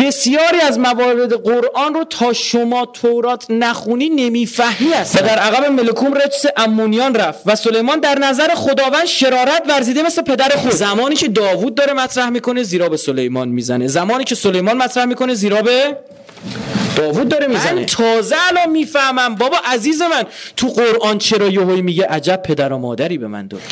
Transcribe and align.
بسیاری 0.00 0.60
از 0.60 0.78
موارد 0.78 1.32
قرآن 1.32 1.94
رو 1.94 2.04
تا 2.04 2.32
شما 2.32 2.86
تورات 2.86 3.46
نخونی 3.50 4.08
نمی‌فهمی 4.08 4.94
است 4.94 5.16
و 5.16 5.18
در 5.18 5.38
عقب 5.38 5.64
ملکوم 5.64 6.14
رجس 6.14 6.44
امونیان 6.56 7.14
رفت 7.14 7.42
و 7.46 7.56
سلیمان 7.56 8.00
در 8.00 8.18
نظر 8.18 8.54
خداوند 8.54 9.04
شرارت 9.04 9.62
ورزیده 9.68 10.02
مثل 10.02 10.22
پدر 10.22 10.48
خود. 10.48 10.72
زمانی 10.72 11.14
که 11.14 11.28
داوود 11.28 11.74
داره 11.74 11.92
مطرح 11.92 12.28
می‌کنه 12.28 12.62
زیرا 12.62 12.88
به 12.88 12.96
سلیمان 12.96 13.48
می‌زنه. 13.48 13.88
زمانی 13.88 14.24
که 14.24 14.34
سلیمان 14.34 14.76
مطرح 14.76 15.04
می‌کنه 15.04 15.34
زیرا 15.34 15.62
به 15.62 15.96
داوود 16.96 17.28
داره 17.28 17.46
می‌زنه. 17.46 17.72
من 17.72 17.86
تازه 17.86 18.36
الان 18.48 18.70
می‌فهمم. 18.70 19.34
بابا 19.34 19.56
عزیز 19.64 20.02
من 20.02 20.24
تو 20.56 20.68
قرآن 20.68 21.18
چرا 21.18 21.48
یهویی 21.48 21.82
میگه 21.82 22.06
عجب 22.06 22.42
پدر 22.42 22.72
و 22.72 22.78
مادری 22.78 23.18
به 23.18 23.26
من 23.26 23.46
داره 23.46 23.62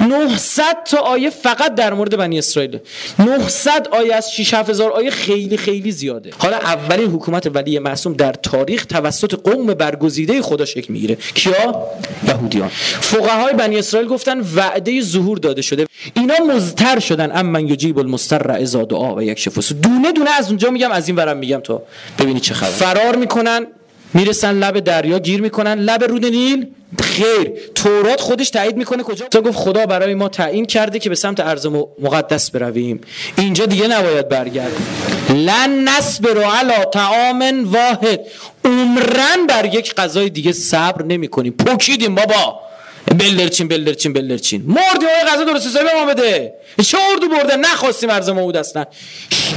900 0.00 0.62
تا 0.90 0.98
آیه 0.98 1.30
فقط 1.30 1.74
در 1.74 1.94
مورد 1.94 2.16
بنی 2.16 2.38
اسرائیل. 2.38 2.78
900 3.18 3.88
آیه 3.92 4.14
از 4.14 4.32
6 4.32 4.54
هزار 4.54 4.90
آیه 4.90 5.10
خیلی 5.10 5.56
خیلی 5.56 5.92
زیاده. 5.92 6.30
حالا 6.38 6.56
اولین 6.56 7.10
حکومت 7.10 7.50
ولی 7.54 7.78
معصوم 7.78 8.12
در 8.12 8.32
تاریخ 8.32 8.86
توسط 8.86 9.34
قوم 9.34 9.66
برگزیده 9.66 10.42
خدا 10.42 10.64
شکل 10.64 10.92
می‌گیره. 10.92 11.14
کیا؟ 11.34 11.86
یهودیان. 12.28 12.68
فقهای 13.00 13.54
بنی 13.54 13.78
اسرائیل 13.78 14.08
گفتن 14.08 14.40
وعده 14.56 15.00
ظهور 15.00 15.38
داده 15.38 15.62
شده. 15.62 15.86
اینا 16.14 16.34
مزتر 16.48 16.98
شدن. 16.98 17.36
ام 17.36 17.46
من 17.46 17.68
یجیب 17.68 17.98
المستر 17.98 18.50
اذا 18.50 18.84
دعا 18.84 19.14
و 19.14 19.22
یک 19.22 19.38
شفاس 19.38 19.72
دونه 19.72 20.12
دونه 20.12 20.30
از 20.30 20.48
اونجا 20.48 20.70
میگم 20.70 20.90
از 20.90 21.08
این 21.08 21.16
ورم 21.16 21.36
میگم 21.36 21.60
تو 21.60 21.82
ببینی 22.18 22.40
چه 22.40 22.54
خبر 22.54 22.70
فرار 22.70 23.16
می‌کنن 23.16 23.66
می‌رسن 24.14 24.58
لب 24.58 24.80
دریا 24.80 25.18
گیر 25.18 25.40
می‌کنن. 25.40 25.74
لب 25.74 26.04
رود 26.04 26.26
نیل 26.26 26.66
خیر. 27.00 27.52
تورات 27.74 28.20
خودش 28.20 28.50
تایید 28.50 28.76
می‌کنه. 28.76 29.02
کجا؟ 29.02 29.40
گفت 29.40 29.58
خدا 29.58 29.86
برای 29.86 30.14
ما 30.14 30.28
تعیین 30.28 30.64
کرده 30.64 30.98
که 30.98 31.08
به 31.08 31.14
سمت 31.14 31.40
ارض 31.40 31.66
مقدس 32.02 32.50
برویم. 32.50 33.00
اینجا 33.38 33.66
دیگه 33.66 33.88
نباید 33.88 34.28
برگردیم 34.28 34.86
لن 35.28 35.88
نصبر 35.88 36.42
علی 36.44 36.84
طعام 36.92 37.72
واحد. 37.72 38.20
عمرن 38.64 39.46
بر 39.48 39.64
یک 39.64 39.94
غذای 39.94 40.30
دیگه 40.30 40.52
صبر 40.52 41.04
نمی‌کنیم. 41.04 41.52
پوکیدیم 41.52 42.14
بابا. 42.14 42.60
بلدرچین 43.06 43.68
بلدرچین 43.68 44.12
بلدرچین 44.12 44.62
مردی 44.66 45.06
های 45.06 45.32
غذا 45.32 45.44
درست 45.44 45.66
حسابی 45.66 45.88
ما 46.00 46.12
بده. 46.12 46.54
چه 46.82 46.98
اردو 47.12 47.28
برده 47.28 47.56
نخواستیم 47.56 48.10
عرض 48.10 48.28
موعود 48.28 48.56
اصلا. 48.56 48.84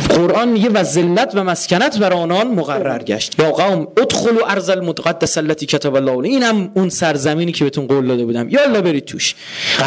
قرآن 0.10 0.50
میگه 0.50 0.70
و 0.70 0.84
ذلت 0.84 1.32
و 1.36 1.44
مسکنت 1.44 1.98
بر 1.98 2.14
آنان 2.14 2.48
مقرر 2.48 3.04
گشت. 3.04 3.40
یا 3.40 3.52
قوم 3.52 3.88
ادخلوا 3.98 4.48
ارض 4.48 4.70
المتقدس 4.70 5.38
التي 5.38 5.66
كتب 5.66 5.96
الله 5.96 6.24
اینم 6.24 6.72
اون 6.74 6.90
سرزمینی 6.90 7.52
که 7.52 7.64
بهتون 7.64 7.88
قول 7.88 8.08
داده 8.08 8.26
بودم. 8.26 8.50
یالا 8.50 8.82
برید 8.82 9.06
توش. 9.06 9.36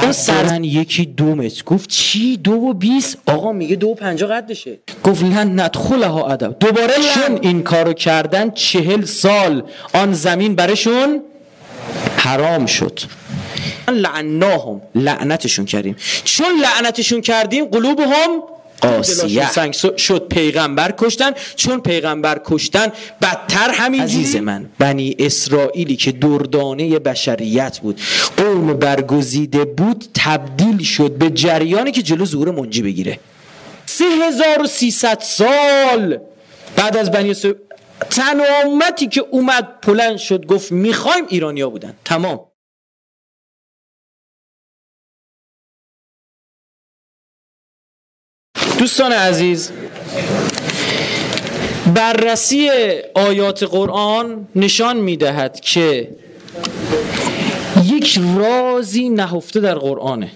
اون 0.03 0.13
سرزمین 0.13 0.65
یکی 0.65 1.07
دو 1.07 1.25
متر. 1.25 1.63
گفت 1.65 1.91
چی؟ 1.91 2.37
دو 2.37 2.53
و 2.53 2.73
بیس 2.73 3.17
آقا 3.27 3.53
میگه 3.53 3.77
دو 3.77 3.89
و 3.89 3.95
پنجا 3.95 4.27
قدشه. 4.27 4.79
گفت 5.05 5.23
لن 5.23 5.61
ندخلها 5.61 6.27
ادب. 6.27 6.59
دوباره 6.61 6.95
چون 7.15 7.39
این 7.43 7.63
کارو 7.63 7.93
کردن 7.93 8.51
چهل 8.51 9.05
سال 9.05 9.63
آن 9.95 10.13
زمین 10.13 10.55
برشون 10.55 11.23
حرام 12.17 12.67
شد. 12.67 13.01
لعناهم. 13.89 14.83
لعنتشون 14.95 15.65
کردیم. 15.65 15.97
چون 16.25 16.47
لعنتشون 16.63 17.21
کردیم 17.21 17.65
قلوبهم 17.65 18.43
قاسیه 18.81 19.51
سنگ 19.51 19.73
شد. 19.97 20.29
پیغمبر 20.29 20.95
کشتن. 20.99 21.33
چون 21.57 21.81
پیغمبر 21.81 22.41
کشتن 22.45 22.93
بدتر 23.23 23.71
همین 23.71 24.01
عزیز 24.03 24.37
من 24.37 24.67
بنی 24.79 25.17
اسرائیلی 25.19 25.97
که 25.97 26.13
دردانه 26.13 26.99
بشریت 26.99 27.79
بود 27.79 28.01
قوم 28.37 28.75
برگزیده 28.75 29.65
بود 29.65 30.05
تبدیل 30.15 30.83
شد 30.83 31.13
به 31.13 31.31
جریانی 31.31 31.93
که 31.93 32.03
جلو 32.03 32.25
ظهور 32.25 32.51
منجی 32.51 32.83
بگیره. 32.83 33.19
3300 33.87 35.21
سال 35.21 36.19
بعد 36.77 36.97
از 36.97 37.11
بنی 37.11 37.31
اسرائیل 37.31 37.59
تنها 38.11 38.61
امتی 38.65 39.09
که 39.09 39.21
اومد 39.21 39.81
پلند 39.81 40.17
شد 40.17 40.47
گفت 40.47 40.73
می‌خوایم 40.73 41.27
ایرانیا 41.29 41.71
بودن. 41.71 41.95
تمام. 42.05 42.49
دوستان 48.79 49.13
عزیز 49.13 49.73
بررسی 51.95 52.71
آیات 53.15 53.63
قرآن 53.63 54.49
نشان 54.57 54.97
می‌دهد 54.97 55.61
که 55.61 56.17
یک 57.85 58.21
رازی 58.37 59.09
نهفته 59.09 59.61
در 59.61 59.75
قرآنه. 59.75 60.31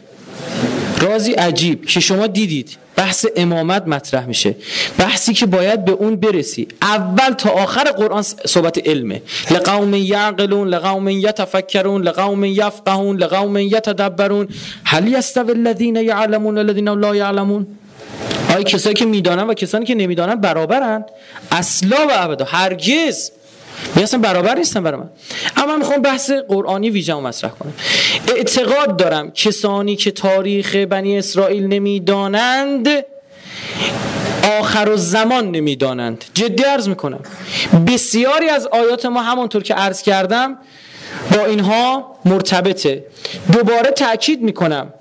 رازی 1.03 1.33
عجیب 1.33 1.87
که 1.87 2.01
شما 2.01 2.27
دیدید 2.27 2.77
بحث 2.97 3.27
امامت 3.37 3.87
مطرح 3.87 4.27
میشه. 4.27 4.55
بحثی 4.99 5.33
که 5.35 5.47
باید 5.47 5.85
به 5.85 5.93
اون 5.93 6.17
برسی. 6.17 6.69
اول 6.83 7.31
تا 7.31 7.51
آخر 7.51 7.85
قرآن 7.85 8.23
صحبت 8.23 8.89
علمه. 8.89 9.23
لقوم 9.51 9.95
یعقلون 9.95 10.69
لقوم 10.69 11.09
یتفکرون 11.09 12.03
لقوم 12.03 12.45
یفقهون 12.45 13.17
لقوم 13.17 13.57
یتدبرون. 13.57 14.49
هل 14.85 15.09
یستوی 15.09 15.51
الذین 15.51 15.97
یعلمون 15.97 16.59
الذین 16.59 16.89
لا 16.89 17.17
یعلمون؟ 17.17 17.67
آیا 18.51 18.63
کسایی 18.63 18.95
که 18.95 19.05
می‌دانن 19.05 19.43
و 19.43 19.55
کسانی 19.55 19.85
که 19.85 19.95
نمی‌دانن 19.95 20.35
برابرن. 20.35 21.05
اصلا 21.51 21.97
و 22.09 22.11
ابدا. 22.13 22.45
هرگز. 22.45 23.31
اصلا 23.97 24.21
برابر 24.21 24.59
نیستن 24.59 24.83
برای 24.83 25.01
من. 25.01 25.11
اما 25.57 25.67
من 25.67 25.79
می‌خوام 25.79 26.03
بحث 26.03 26.31
قرآنی 26.31 26.91
ویژه 26.91 27.15
مطرح 27.15 27.51
کنم. 27.51 27.73
اعتقاد 28.37 28.97
دارم 28.97 29.31
کسانی 29.31 29.97
که 29.97 30.11
تاریخ 30.11 30.77
بنی 30.77 31.19
اسرائیل 31.19 31.67
نمی‌دانند 31.67 32.89
آخر 34.61 34.89
و 34.89 34.97
زمان 34.97 35.51
نمی‌دانند. 35.51 36.25
جدی 36.35 36.63
عرض 36.63 36.89
می‌کنم. 36.89 37.21
بسیاری 37.87 38.49
از 38.49 38.67
آیات 38.67 39.07
ما 39.07 39.23
همانطور 39.23 39.63
که 39.63 39.75
عرض 39.75 40.03
کردم 40.03 40.59
با 41.33 41.45
اینها 41.45 42.17
مرتبطه. 42.25 43.05
دوباره 43.53 43.91
تاکید 43.91 44.43
می‌کنم. 44.43 44.95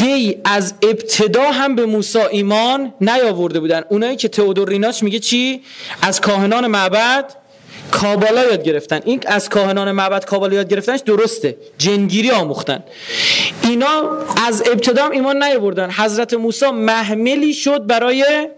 ای 0.00 0.36
از 0.44 0.74
ابتدا 0.82 1.50
هم 1.50 1.74
به 1.74 1.86
موسی 1.86 2.18
ایمان 2.18 2.92
نیاورده 3.00 3.60
بودن. 3.60 3.82
اونایی 3.88 4.16
که 4.16 4.28
تئودور 4.28 4.68
ریناچ 4.68 5.02
میگه 5.02 5.18
چی؟ 5.18 5.62
از 6.02 6.20
کاهنان 6.20 6.66
معبد 6.66 7.34
کابالا 7.90 8.44
یاد 8.44 8.62
گرفتن. 8.62 9.00
این 9.04 9.22
از 9.26 9.48
کاهنان 9.48 9.92
معبد 9.92 10.24
کابالا 10.24 10.54
یاد 10.54 10.68
گرفتنش 10.68 11.00
درسته. 11.00 11.56
جنگیری 11.78 12.30
آموختن. 12.30 12.84
اینا 13.62 14.18
از 14.46 14.62
ابتدا 14.66 15.08
ایمان 15.08 15.42
نیاوردن. 15.42 15.90
حضرت 15.90 16.34
موسی 16.34 16.66
محملی 16.66 17.54
شد 17.54 17.86
برای 17.86 18.48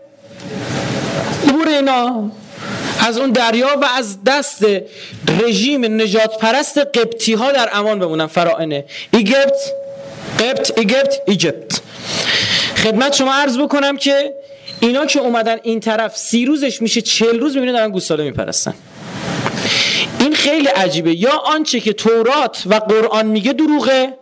عبور 1.48 1.68
اینا. 1.68 2.30
از 3.00 3.18
اون 3.18 3.30
دریا 3.30 3.68
و 3.82 3.84
از 3.96 4.24
دست 4.24 4.66
رژیم 5.42 5.84
نجات 6.00 6.38
پرست 6.38 6.78
قبطی 6.78 7.32
ها 7.32 7.52
در 7.52 7.68
امان 7.72 7.98
بمونن 7.98 8.26
فرائنه 8.26 8.84
ایگپت 9.12 9.72
قبط 10.40 10.78
ایگپت 10.78 11.14
ایجپت. 11.26 11.80
خدمت 12.76 13.14
شما 13.14 13.34
عرض 13.34 13.58
بکنم 13.58 13.96
که 13.96 14.34
اینا 14.80 15.06
که 15.06 15.20
اومدن 15.20 15.56
این 15.62 15.80
طرف 15.80 16.16
سی 16.16 16.46
روزش 16.46 16.82
میشه 16.82 17.00
چل 17.00 17.40
روز 17.40 17.54
می‌بینه 17.54 17.72
دارن 17.72 17.90
گوساله 17.90 18.24
میپرستن. 18.24 18.74
این 20.20 20.34
خیلی 20.34 20.66
عجیبه. 20.66 21.14
یا 21.14 21.32
آنچه 21.54 21.80
که 21.80 21.92
تورات 21.92 22.62
و 22.66 22.74
قرآن 22.74 23.26
میگه 23.26 23.52
دروغه 23.52 24.14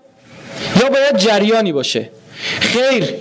یا 0.80 0.88
باید 0.88 1.16
جریانی 1.16 1.72
باشه. 1.72 2.10
خیر 2.60 3.14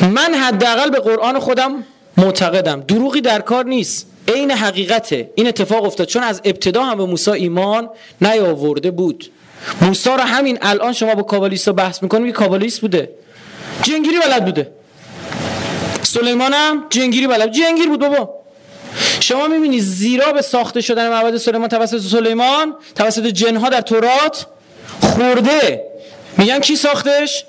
من 0.00 0.34
حداقل 0.34 0.90
به 0.90 1.00
قرآن 1.00 1.38
خودم 1.38 1.84
معتقدم. 2.16 2.80
دروغی 2.80 3.20
در 3.20 3.40
کار 3.40 3.64
نیست. 3.64 4.06
عین 4.28 4.50
حقیقته. 4.50 5.30
این 5.34 5.46
اتفاق 5.48 5.84
افتاد. 5.84 6.06
چون 6.06 6.22
از 6.22 6.40
ابتدا 6.44 6.84
هم 6.84 6.98
به 6.98 7.04
موسی 7.04 7.30
ایمان 7.30 7.88
نیاورده 8.20 8.90
بود. 8.90 9.30
موسی 9.80 10.10
رو 10.10 10.20
همین 10.20 10.58
الان 10.62 10.92
شما 10.92 11.14
با 11.14 11.22
کابالیستا 11.22 11.72
بحث 11.72 12.02
می‌کنیم 12.02 12.26
که 12.26 12.32
کابالیست 12.32 12.80
بوده. 12.80 13.10
جنگیری 13.82 14.18
بلد 14.18 14.44
بوده. 14.44 14.70
سلیمان 16.02 16.52
هم 16.52 16.84
جنگیری 16.90 17.26
بلد. 17.26 17.52
جنگیر 17.52 17.88
بود 17.88 18.00
بابا. 18.00 18.37
شما 19.28 19.48
می‌بینی 19.48 19.80
زیرا 19.80 20.32
به 20.32 20.42
ساخته 20.42 20.80
شدن 20.80 21.08
معبد 21.08 21.36
سلیمان 21.36 21.68
توسط 21.68 22.00
سلیمان 22.00 22.74
توسط 22.94 23.26
جنها 23.26 23.68
در 23.68 23.80
تورات 23.80 24.46
خورده. 25.00 25.82
میگن 26.38 26.58
کی 26.60 26.76
ساختش؟ 26.76 27.44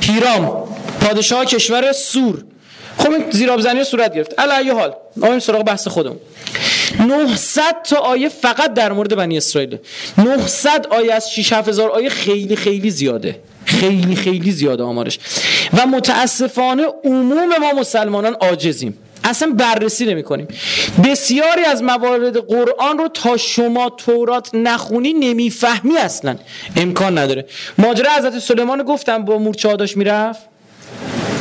هیرام 0.00 0.68
پادشاه 1.00 1.44
کشور 1.44 1.92
سور. 1.92 2.44
خب 2.98 3.10
این 3.10 3.30
زیراب 3.30 3.60
زنی 3.60 3.84
صورت 3.84 4.14
گرفت. 4.14 4.40
علی 4.40 4.70
حال 4.70 4.94
آمیم 5.22 5.38
سراغ 5.38 5.62
بحث 5.64 5.88
خودمون. 5.88 6.18
900 7.08 7.82
تا 7.84 7.96
آیه 7.96 8.28
فقط 8.28 8.74
در 8.74 8.92
مورد 8.92 9.16
بنی 9.16 9.36
اسرائیل. 9.36 9.78
900 10.18 10.86
آیه 10.90 11.14
از 11.14 11.30
6 11.30 11.52
هزار 11.52 11.90
آیه 11.90 12.08
خیلی 12.08 12.56
خیلی 12.56 12.90
زیاده. 12.90 13.40
خیلی 13.64 14.16
خیلی 14.16 14.50
زیاده 14.50 14.82
آمارش. 14.82 15.18
و 15.72 15.86
متاسفانه 15.86 16.86
عموم 17.04 17.56
ما 17.60 17.72
مسلمانان 17.72 18.34
عاجزیم. 18.34 18.98
اصلا 19.26 19.52
بررسی 19.52 20.06
نمی 20.06 20.22
کنیم 20.22 20.48
بسیاری 21.04 21.64
از 21.64 21.82
موارد 21.82 22.36
قرآن 22.36 22.98
رو 22.98 23.08
تا 23.08 23.36
شما 23.36 23.90
تورات 23.90 24.50
نخونی 24.54 25.12
نمی‌فهمی 25.12 25.96
اصلا. 25.98 26.36
امکان 26.76 27.18
نداره. 27.18 27.46
ماجرا 27.78 28.10
حضرت 28.18 28.38
سلیمان 28.38 28.82
گفتم 28.82 29.24
با 29.24 29.38
مورچه 29.38 29.76
داشت 29.76 29.96
می‌رفت؟ 29.96 30.40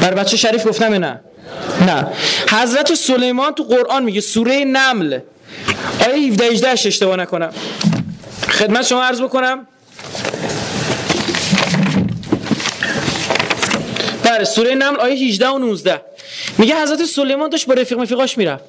بر 0.02 0.14
بچه 0.14 0.38
شریف 0.38 0.68
گفتم 0.68 0.94
نه؟ 0.94 1.20
نه. 1.88 2.08
حضرت 2.50 2.94
سلیمان 2.94 3.54
تو 3.54 3.64
قرآن 3.64 4.04
میگه 4.04 4.22
سوره 4.22 4.66
نمل 4.66 5.20
آیه 6.06 6.28
17 6.28 6.46
18 6.46 6.70
اشتباه 6.70 7.16
نکنم. 7.16 7.52
خدمت 8.50 8.86
شما 8.86 9.04
عرض 9.04 9.22
بکنم. 9.22 9.68
بله 14.24 14.44
سوره 14.44 14.76
نمل 14.76 15.00
آیه 15.00 15.28
18 15.28 15.48
و 15.48 15.58
19 15.58 16.02
میگه 16.58 16.82
حضرت 16.82 17.06
سلیمان 17.06 17.50
داشت 17.50 17.68
با 17.68 17.74
رفیق 17.74 18.00
مفیقاش 18.00 18.38
می‌رفت. 18.38 18.64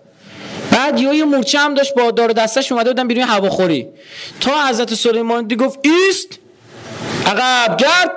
بعد 0.71 1.01
یه 1.01 1.25
مورچه 1.25 1.59
هم 1.59 1.75
داشت 1.75 1.95
با 1.95 2.11
دار 2.11 2.33
دستش 2.33 2.73
اومده 2.73 2.91
بودن 2.91 3.09
بیرون 3.09 3.25
هواخوری. 3.25 3.87
تا 4.41 4.67
حضرت 4.69 4.95
سلیمان 4.95 5.47
دی 5.47 5.57
گفت 5.57 5.79
ایست 5.83 6.39
عقب 7.27 7.77
گرد 7.77 8.11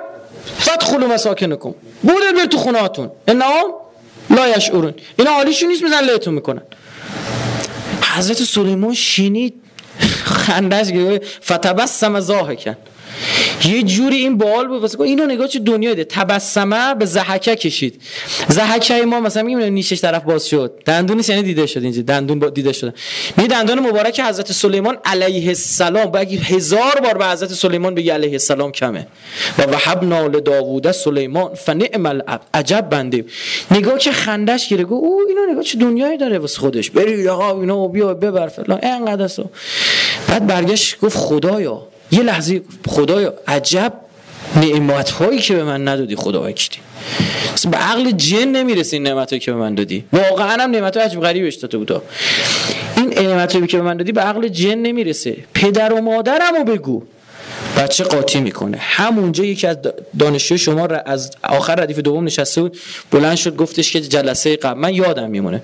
فدخلوا 0.58 1.08
مساکنکم 1.08 1.74
بودید 2.02 2.36
بر 2.36 2.46
تو 2.46 2.58
خونهاتون. 2.58 3.10
انهم 3.28 3.64
لا 4.30 4.48
یشعرون. 4.48 4.94
اینا 5.18 5.30
حالیشون 5.30 5.68
نیست 5.68 5.82
میزن 5.82 6.00
لهتون 6.00 6.34
می‌کنن. 6.34 6.62
حضرت 8.16 8.42
سلیمان 8.42 8.94
شینید 8.94 9.54
خندش 10.24 10.88
گرفت. 10.92 11.22
فتبسم 11.44 12.20
زاهکن 12.20 12.76
یه 13.64 13.82
جوری 13.82 14.16
این 14.16 14.38
بال 14.38 14.68
بود 14.68 14.80
واسه 14.80 15.00
اینو 15.00 15.26
نگاه 15.26 15.48
چه 15.48 15.58
دنیا 15.58 15.94
ده. 15.94 16.04
تبسمه 16.04 16.94
به 16.94 17.04
زحکه 17.04 17.56
کشید. 17.56 18.02
زحکه 18.48 19.04
ما 19.04 19.20
مثلا 19.20 19.42
میگیم 19.42 19.72
نیشش 19.72 20.00
طرف 20.00 20.22
باز 20.22 20.46
شد. 20.46 20.82
دندونش 20.84 21.28
یعنی 21.28 21.42
دیده 21.42 21.66
شد 21.66 21.82
اینجا. 21.82 22.02
دندون 22.02 22.50
دیده 22.54 22.72
شده 22.72 22.94
می 23.36 23.48
دندون 23.48 23.78
مبارک 23.78 24.20
حضرت 24.20 24.52
سلیمان 24.52 24.98
علیه 25.04 25.48
السلام. 25.48 26.10
بگی 26.10 26.36
هزار 26.36 27.00
بار 27.02 27.18
به 27.18 27.26
حضرت 27.26 27.52
سلیمان 27.52 27.94
بگی 27.94 28.10
علیه 28.10 28.32
السلام 28.32 28.72
کمه. 28.72 29.06
و 29.58 29.62
وهبنا 29.62 30.26
لداوود 30.26 30.92
سلیمان 30.92 31.54
فنعم 31.54 32.06
العبد. 32.06 32.46
عجب 32.54 32.88
بنده. 32.90 33.24
نگاه 33.70 33.98
که 33.98 34.12
خندش 34.12 34.68
گیره. 34.68 34.84
گو 34.84 34.94
او 34.94 35.20
اینو 35.28 35.52
نگاه 35.52 35.64
چه 35.64 35.78
دنیایی 35.78 36.18
داره 36.18 36.38
واسه 36.38 36.60
خودش. 36.60 36.90
برید 36.90 37.26
آقا 37.26 37.60
اینو 37.60 37.88
بیا 37.88 38.14
ببر 38.14 38.48
فلان. 38.48 38.78
اینقدر 38.82 39.44
بعد 40.28 40.46
برگشت 40.46 41.00
گفت 41.00 41.16
خدایا. 41.16 41.89
یه 42.12 42.22
لحظه 42.22 42.62
خدایا 42.88 43.34
عجب 43.48 43.92
نعمت 44.56 45.10
هایی 45.10 45.38
که 45.38 45.54
به 45.54 45.64
من 45.64 45.88
ندادی 45.88 46.16
خدا 46.16 46.42
وکیلی 46.42 46.76
به 47.70 47.76
عقل 47.76 48.10
جن 48.10 48.48
نمی‌رسه 48.48 48.96
این 48.96 49.02
نعمت 49.02 49.30
هایی 49.30 49.40
که 49.40 49.52
به 49.52 49.58
من 49.58 49.74
دادی. 49.74 50.04
واقعا 50.12 50.62
هم 50.62 50.70
نعمت 50.70 50.96
های 50.96 51.06
عجب 51.06 51.20
غریبش 51.20 51.54
داده 51.54 51.78
بودا. 51.78 52.02
این 52.96 53.08
نعمت 53.18 53.54
هایی 53.54 53.66
که 53.66 53.76
به 53.76 53.82
من 53.82 53.96
دادی 53.96 54.12
به 54.12 54.20
عقل 54.20 54.48
جن 54.48 54.74
نمی‌رسه. 54.74 55.36
پدر 55.54 55.92
و 55.92 56.00
مادرم 56.00 56.54
رو 56.58 56.64
بگو. 56.64 57.02
بچه 57.76 58.04
قاطی 58.04 58.40
می‌کنه. 58.40 58.76
همونجا 58.76 59.44
یکی 59.44 59.66
از 59.66 59.76
دانشجوی 60.18 60.58
شما 60.58 60.86
را 60.86 60.98
از 61.00 61.30
آخر 61.42 61.74
ردیف 61.74 61.98
دوم 61.98 62.24
نشسته 62.24 62.62
بود 62.62 62.78
بلند 63.10 63.36
شد 63.36 63.56
گفتش 63.56 63.92
که 63.92 64.00
جلسه 64.00 64.56
قبل 64.56 64.80
من 64.80 64.94
یادم 64.94 65.30
میمونه. 65.30 65.62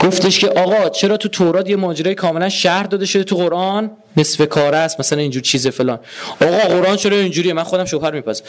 گفتش 0.00 0.38
که 0.38 0.48
آقا 0.48 0.88
چرا 0.88 1.16
تو 1.16 1.28
تورات 1.28 1.70
یه 1.70 1.76
ماجرای 1.76 2.14
کاملا 2.14 2.48
شهر 2.48 2.82
داده 2.82 3.06
شده 3.06 3.24
تو 3.24 3.36
قرآن؟ 3.36 3.90
نصف 4.16 4.48
کاره 4.48 4.76
است 4.76 5.00
مثلا 5.00 5.18
اینجور 5.18 5.42
چیز 5.42 5.66
فلان. 5.66 5.98
آقا 6.42 6.58
قرآن 6.58 6.96
چرا 6.96 7.16
اینجوریه؟ 7.16 7.52
من 7.52 7.62
خودم 7.62 7.84
شوهر 7.84 8.10
میپز 8.10 8.42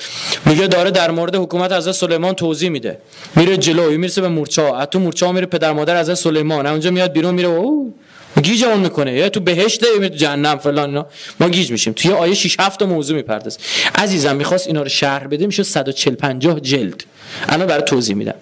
میگه 0.46 0.68
داره 0.68 0.92
در 0.92 1.12
مورد 1.12 1.36
حکومت 1.36 1.72
از 1.72 1.98
سلیمان 1.98 2.34
توضیح 2.34 2.70
میده. 2.70 2.98
میره 3.36 3.58
جلو 3.58 3.92
می‌رسه 3.98 4.22
به 4.22 4.28
مورچه 4.28 4.62
ها 4.62 4.86
تو 4.86 5.00
مورچه 5.00 5.26
ها 5.26 5.32
میره 5.32 5.46
پدر 5.46 5.74
مادر 5.74 5.96
از 5.96 6.20
سلیمان. 6.20 6.66
اونجا 6.66 6.92
میاد 6.92 7.12
بیرون 7.12 7.34
میره 7.34 7.48
او 7.48 7.94
گیج 8.48 8.64
اون 8.64 8.80
می‌کنه. 8.80 9.14
یا 9.14 9.30
تو 9.30 9.40
بهشت 9.40 9.84
یا 9.84 10.10
تو 10.10 10.16
جهنم 10.16 10.58
فلان 10.58 10.90
اینا. 10.90 11.06
ما 11.40 11.50
گیج 11.50 11.72
میشیم. 11.72 11.94
توی 11.94 12.12
آیه 12.12 12.34
6 12.34 12.60
7 12.60 12.82
موضوع 12.82 13.16
میپرداز 13.16 13.58
عزیزم 13.96 14.36
می‌خواست 14.36 14.68
اینا 14.68 14.82
رو 14.82 14.90
شرح 14.90 15.28
بده 15.28 15.46
میشه 15.46 15.64
140 15.64 16.16
50 16.16 16.60
جلد. 16.60 17.04
الان 17.50 17.68
برای 17.68 17.84
توضیح 17.84 18.16
میدم. 18.16 18.36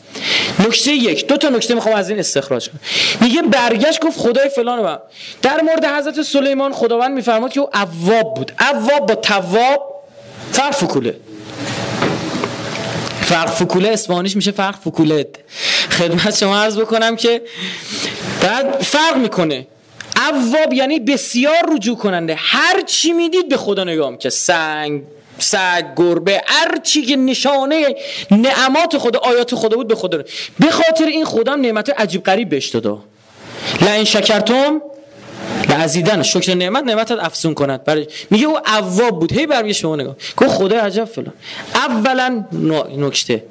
نکته 0.67 0.91
یک 0.91 1.27
دو 1.27 1.37
تا 1.37 1.49
نکته 1.49 1.75
می‌خوام 1.75 1.95
از 1.95 2.09
این 2.09 2.19
استخراج 2.19 2.69
کنم. 2.69 2.79
میگه 3.21 3.41
برگشت 3.41 3.99
گفت 3.99 4.19
خدای 4.19 4.49
فلان 4.49 4.79
و 4.79 4.97
در 5.41 5.61
مورد 5.61 5.85
حضرت 5.85 6.21
سلیمان 6.21 6.73
خداوند 6.73 7.11
میفرماد 7.11 7.51
که 7.53 7.59
او 7.59 7.69
اواب 7.73 8.33
بود. 8.33 8.51
اواب 8.59 9.05
با 9.07 9.15
تواب 9.15 10.05
فرق 10.51 10.71
فکوله. 10.71 11.15
فرق 13.21 13.49
فکوله 13.49 13.89
اسپانیش 13.89 14.35
میشه 14.35 14.51
فرق 14.51 14.75
فکوله 14.75 15.27
خدمت 15.89 16.37
شما 16.37 16.57
عرض 16.57 16.77
بکنم 16.77 17.15
که 17.15 17.41
بعد 18.41 18.81
فرق 18.81 19.17
می‌کنه. 19.17 19.67
اواب 20.15 20.73
یعنی 20.73 20.99
بسیار 20.99 21.75
رجوع 21.75 21.97
کننده. 21.97 22.35
هر 22.37 22.81
چی 22.81 23.13
می‌دید 23.13 23.49
به 23.49 23.57
خدا 23.57 23.83
نگاه 23.83 24.17
که 24.17 24.29
سنگ 24.29 25.01
سگ 25.39 25.85
گربه 25.95 26.41
هر 26.47 26.77
چی 26.83 27.01
که 27.01 27.15
نشانه 27.15 27.95
نعمات 28.31 28.97
خدا 28.97 29.19
آیات 29.19 29.55
خدا 29.55 29.77
بود 29.77 29.87
به 29.87 29.95
خدا. 29.95 30.23
به 30.59 30.71
خاطر 30.71 31.05
این 31.05 31.25
خودم 31.25 31.61
نعمت 31.61 31.89
عجیب 31.89 32.23
غریب 32.23 32.49
بهش 32.49 32.67
داده 32.67 32.97
لئن 33.81 34.03
شکرتم 34.03 34.81
لعزیدن. 35.69 36.23
شکر 36.23 36.53
نعمت 36.53 36.83
نعمتت 36.83 37.19
افزون 37.19 37.53
کند. 37.53 37.83
برای 37.83 38.07
میگه 38.29 38.45
او 38.45 38.57
اواب 38.67 39.19
بود. 39.19 39.33
هی 39.33 39.47
برمیگه 39.47 39.73
شما 39.73 39.95
نگاه. 39.95 40.15
گفت 40.37 40.49
خدا 40.49 40.79
عجب 40.79 41.05
فلان. 41.05 41.33
اولا 41.75 42.45
نکته. 42.97 43.43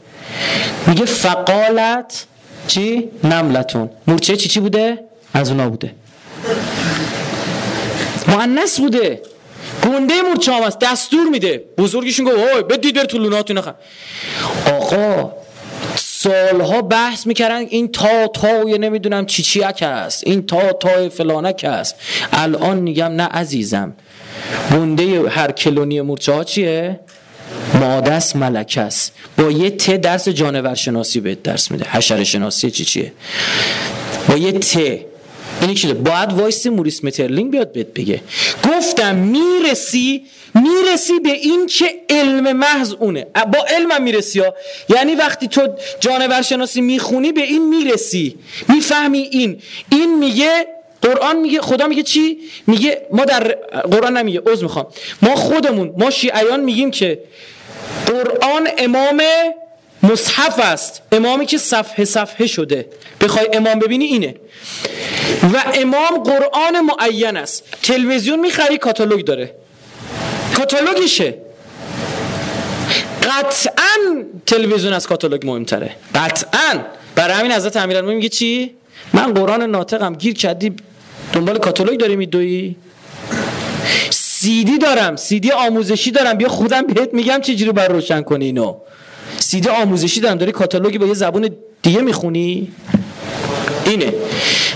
میگه 0.86 1.04
فقالت 1.04 2.24
چی؟ 2.68 3.08
نملتون. 3.24 3.90
مورچه 4.06 4.36
چی 4.36 4.48
چی 4.48 4.60
بوده؟ 4.60 5.04
از 5.34 5.50
اونا 5.50 5.68
بوده. 5.68 5.94
مؤنث 8.28 8.80
بوده. 8.80 9.22
گنده 9.84 10.22
مورچه 10.22 10.52
هم 10.52 10.62
هست 10.62 10.78
دستور 10.78 11.28
میده. 11.28 11.64
بزرگشون 11.78 12.26
گفت 12.26 12.36
اوه 12.36 12.62
بدید 12.62 12.94
بر 12.94 13.04
طولوناتون 13.04 13.58
نخوا 13.58 13.74
آقا 14.66 15.32
سالها 15.96 16.82
بحث 16.82 17.26
می‌کردن 17.26 17.66
این 17.68 17.92
تا 17.92 18.26
تای 18.26 18.78
نمی‌دونم 18.78 19.26
چی 19.26 19.42
چی 19.42 19.62
است 19.62 20.22
این 20.26 20.46
تا 20.46 20.72
تای 20.72 21.08
فلانک 21.08 21.64
است 21.68 21.94
الان 22.32 22.78
میگم 22.78 23.04
نه 23.04 23.22
عزیزم 23.22 23.92
گنده 24.72 25.28
هر 25.28 25.52
کلونی 25.52 26.00
مورچه 26.00 26.32
ها 26.32 26.44
چیه؟ 26.44 27.00
ماده 27.80 28.36
است. 28.76 29.12
با 29.38 29.50
یه 29.50 29.70
ت 29.70 30.00
درس 30.00 30.28
جانور 30.28 30.74
شناسی 30.74 31.20
بهت 31.20 31.42
درس 31.42 31.70
میده. 31.70 31.84
حشره 31.90 32.24
شناسی 32.24 32.70
چی 32.70 32.84
چیه؟ 32.84 33.12
با 34.28 34.36
یه 34.36 34.52
ت. 34.52 34.78
یعنی 35.62 35.74
چیه 35.74 35.94
باید 35.94 36.32
وایس 36.32 36.66
موریس 36.66 37.04
مترلینگ 37.04 37.50
بیاد 37.50 37.72
بهت 37.72 37.86
بگه. 37.86 38.20
گفتم 38.70 39.14
می‌رسی 39.14 40.26
می‌رسی 40.54 41.18
به 41.18 41.30
این 41.30 41.66
که 41.66 41.86
علم 42.10 42.52
محض 42.52 42.92
اونه. 42.92 43.26
با 43.52 43.58
علمم 43.68 44.02
می‌رسی 44.02 44.40
ها. 44.40 44.54
یعنی 44.88 45.14
وقتی 45.14 45.48
تو 45.48 45.68
جانور 46.00 46.42
شناسی 46.42 46.80
می‌خونی 46.80 47.32
به 47.32 47.40
این 47.40 47.68
می‌رسی. 47.68 48.36
می‌فهمی 48.68 49.18
این. 49.18 49.62
این 49.90 50.18
میگه 50.18 50.66
قرآن 51.02 51.36
میگه 51.36 51.60
خدا 51.60 51.86
میگه 51.86 52.02
چی؟ 52.02 52.38
میگه 52.66 53.06
ما 53.10 53.24
در 53.24 53.42
قرآن 53.90 54.16
نمیگه. 54.16 54.42
عذر 54.46 54.62
می‌خوام. 54.62 54.86
ما 55.22 55.34
خودمون 55.36 55.94
ما 55.98 56.10
شیعیان 56.10 56.60
میگیم 56.60 56.90
که 56.90 57.18
قرآن 58.06 58.68
امام 58.78 59.22
مصحف 60.12 60.58
است. 60.58 61.02
امامی 61.12 61.46
که 61.46 61.58
صفحه 61.58 62.04
صفحه 62.04 62.46
شده. 62.46 62.86
بخوای 63.20 63.48
امام 63.52 63.78
ببینی 63.78 64.04
اینه. 64.04 64.34
و 65.42 65.64
امام 65.74 66.22
قرآن 66.24 66.80
معین 66.80 67.36
است. 67.36 67.64
تلویزیون 67.82 68.40
می‌خری 68.40 68.78
کاتالوگ 68.78 69.24
داره. 69.24 69.54
کاتالوگشه. 70.56 71.34
قطعا 73.22 74.24
تلویزیون 74.46 74.92
از 74.92 75.06
کاتالوگ 75.06 75.46
مهمتره. 75.46 75.90
قطعا. 76.14 76.80
برای 77.14 77.34
همین 77.34 77.52
حضرت 77.52 77.76
امیرالمومنین 77.76 78.16
میگه 78.16 78.28
چی؟ 78.28 78.74
من 79.12 79.34
قرآن 79.34 79.62
ناطقم. 79.62 80.14
گیر 80.14 80.34
کردی 80.34 80.72
دنبال 81.32 81.58
کاتالوگ 81.58 82.00
داری 82.00 82.16
میدوی. 82.16 82.76
سیدی 84.10 84.78
دارم. 84.78 85.16
سیدی 85.16 85.50
آموزشی 85.50 86.10
دارم. 86.10 86.34
بیا 86.34 86.48
خودم 86.48 86.86
بهت 86.86 87.14
میگم 87.14 87.40
چجوری 87.40 87.72
بر 87.72 87.88
روشن 87.88 88.22
کنی 88.22 88.44
اینو. 88.44 88.76
سیدی 89.54 89.68
آموزشی 89.68 90.20
دارم. 90.20 90.38
داری 90.38 90.52
کاتالوگی 90.52 90.98
با 90.98 91.06
یه 91.06 91.14
زبون 91.14 91.50
دیگه 91.82 92.00
می‌خونی؟ 92.00 92.72
اینه. 93.86 94.14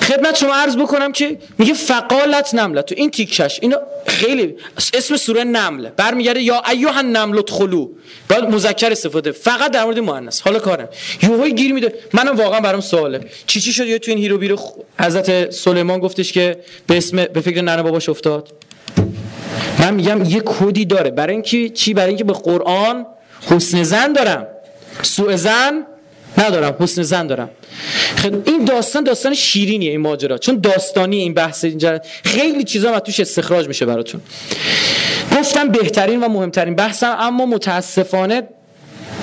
خدمت 0.02 0.37
شما 0.37 0.54
عرض 0.54 0.76
بکنم 0.76 1.12
که 1.12 1.38
میگه 1.58 1.75
فقالت 1.75 2.54
نمله 2.54 2.82
تو 2.82 2.94
این 2.99 3.11
تیکش 3.11 3.58
اینو 3.62 3.76
خیلی 4.06 4.54
اسم 4.94 5.16
سوره 5.16 5.44
نمله 5.44 5.92
برمیگرده 5.97 6.42
یا 6.42 6.62
ایوه 6.70 7.02
نمل 7.02 7.40
خلو 7.49 7.88
باید 8.28 8.44
مذکر 8.44 8.90
استفاده. 8.90 9.32
فقط 9.32 9.70
در 9.70 9.85
مورد 9.85 9.99
مؤنث. 9.99 10.40
حالا 10.40 10.58
کارم. 10.58 10.88
یوهی 11.23 11.52
گیر 11.52 11.73
میده. 11.73 11.94
منم 12.12 12.37
واقعا 12.37 12.61
برام 12.61 12.80
سواله. 12.80 13.20
چی 13.47 13.61
چی 13.61 13.73
شد 13.73 13.87
یا 13.87 13.99
تو 13.99 14.11
این 14.11 14.18
هیرو 14.18 14.38
بیرو؟ 14.38 14.58
حضرت 15.00 15.50
سلیمان 15.50 15.99
گفتش 15.99 16.32
که 16.32 16.56
به 16.87 16.97
اسم 16.97 17.16
به 17.25 17.40
فکر 17.40 17.62
ننه 17.62 17.82
باباش 17.82 18.08
افتاد. 18.08 18.49
من 19.78 19.94
میگم 19.94 20.25
یه 20.25 20.40
کدی 20.40 20.85
داره. 20.85 21.11
برای 21.11 21.32
اینکه 21.32 21.68
چی؟ 21.68 21.94
برای 21.94 22.08
اینکه 22.08 22.25
به 22.25 22.32
قرآن 22.32 23.06
حسن 23.50 23.82
زن 23.82 24.12
دارم. 24.12 24.47
سوء 25.02 25.37
زن 25.37 25.87
ندارم 26.38 26.76
حسن 26.81 27.02
زن 27.02 27.26
دارم. 27.26 27.50
این 28.45 28.64
داستان 28.64 29.05
داستان 29.05 29.35
شیرینیه 29.35 29.90
این 29.90 30.00
ماجرا. 30.00 30.38
چون 30.38 30.61
داستانی 30.61 31.17
این 31.17 31.35
بحث 31.35 31.64
اینجا 31.64 32.00
خیلی 32.25 32.64
چیزا 32.64 32.90
ما 32.90 33.00
توش 33.00 33.21
استخراج 33.21 33.69
میشه 33.69 33.87
براتون. 33.87 34.21
گفتم 35.38 35.69
بهترین 35.69 36.21
و 36.21 36.28
مهمترین 36.28 36.75
بحثم 36.75 37.17
اما 37.19 37.47
متاسفانه 37.47 38.43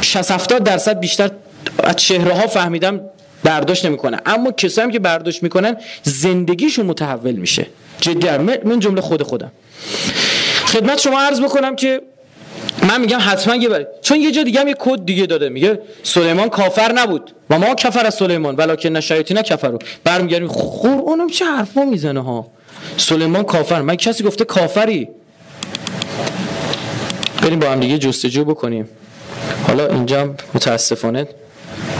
60 0.02 0.32
70 0.32 0.64
درصد 0.64 1.00
بیشتر 1.00 1.32
از 1.84 1.96
چهره 1.96 2.34
ها 2.34 2.48
فهمیدم 2.48 3.02
برداشت 3.44 3.86
نمی‌کنن 3.86 4.20
اما 4.26 4.52
کسایی 4.52 4.92
که 4.92 5.00
برداشت 5.00 5.44
می‌کنن 5.44 5.78
زندگیشون 6.04 6.86
متحول 6.86 7.36
میشه. 7.36 7.68
جدی 8.02 8.28
من 8.38 8.80
جمله 8.80 9.02
خود 9.02 9.24
خودم. 9.24 9.52
خدمت 10.66 11.00
شما 11.00 11.22
عرض 11.22 11.42
بکنم 11.42 11.76
که 11.76 12.02
من 12.88 13.02
میگم 13.02 13.18
حتما 13.22 13.56
یه 13.56 13.70
برید 13.70 13.88
چون 14.02 14.22
یه 14.22 14.32
جا 14.32 14.44
دیگه 14.44 14.60
هم 14.60 14.68
یه 14.68 14.76
کد 14.80 15.06
دیگه 15.06 15.26
داده. 15.26 15.50
میگه 15.50 15.80
سلیمان 16.04 16.50
کافر 16.50 16.92
نبود. 16.92 17.32
و 17.50 17.60
ما 17.60 17.76
کفر 17.76 18.06
از 18.06 18.16
سلیمان 18.16 18.56
ولکن 18.56 19.00
کفر 19.00 19.68
رو. 19.68 19.80
برمیگردیم. 20.04 20.48
قرآنم 20.48 21.30
چه 21.30 21.46
حرفا 21.46 21.84
می‌زنه 21.84 22.24
ها؟ 22.24 22.48
سلیمان 22.98 23.44
کافر. 23.44 23.82
من 23.82 23.96
کسی 23.96 24.24
گفته 24.24 24.46
کافری. 24.46 25.10
بریم 27.42 27.60
با 27.60 27.72
هم 27.72 27.80
دیگه 27.80 27.98
جستجو 27.98 28.46
بکنیم. 28.46 28.90
حالا 29.68 29.88
اینجا 29.88 30.36
متاسفانه 30.54 31.28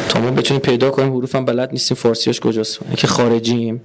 تا 0.10 0.20
ما 0.20 0.32
بتونیم 0.32 0.62
پیدا 0.62 0.92
کنیم 0.92 1.14
حروف 1.14 1.36
هم 1.36 1.46
بلد 1.46 1.72
نیستیم. 1.72 1.98
فارسیاش 1.98 2.40
کجاست؟ 2.40 2.80
که 2.98 3.08
خارجیم. 3.08 3.82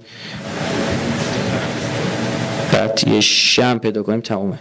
بعد 2.73 3.07
یه 3.07 3.21
شم 3.21 3.77
پیدا 3.77 4.03
کنیم. 4.03 4.21
تمومه. 4.21 4.59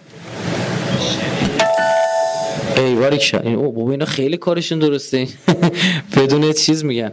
ای 2.82 2.94
باریک 2.94 3.34
این 3.44 3.54
او 3.54 3.72
بابا 3.72 3.90
اینا 3.90 4.04
خیلی 4.04 4.36
کارشون 4.36 4.78
درسته. 4.78 5.28
بدون 6.16 6.52
چیز 6.52 6.84
میگن. 6.84 7.12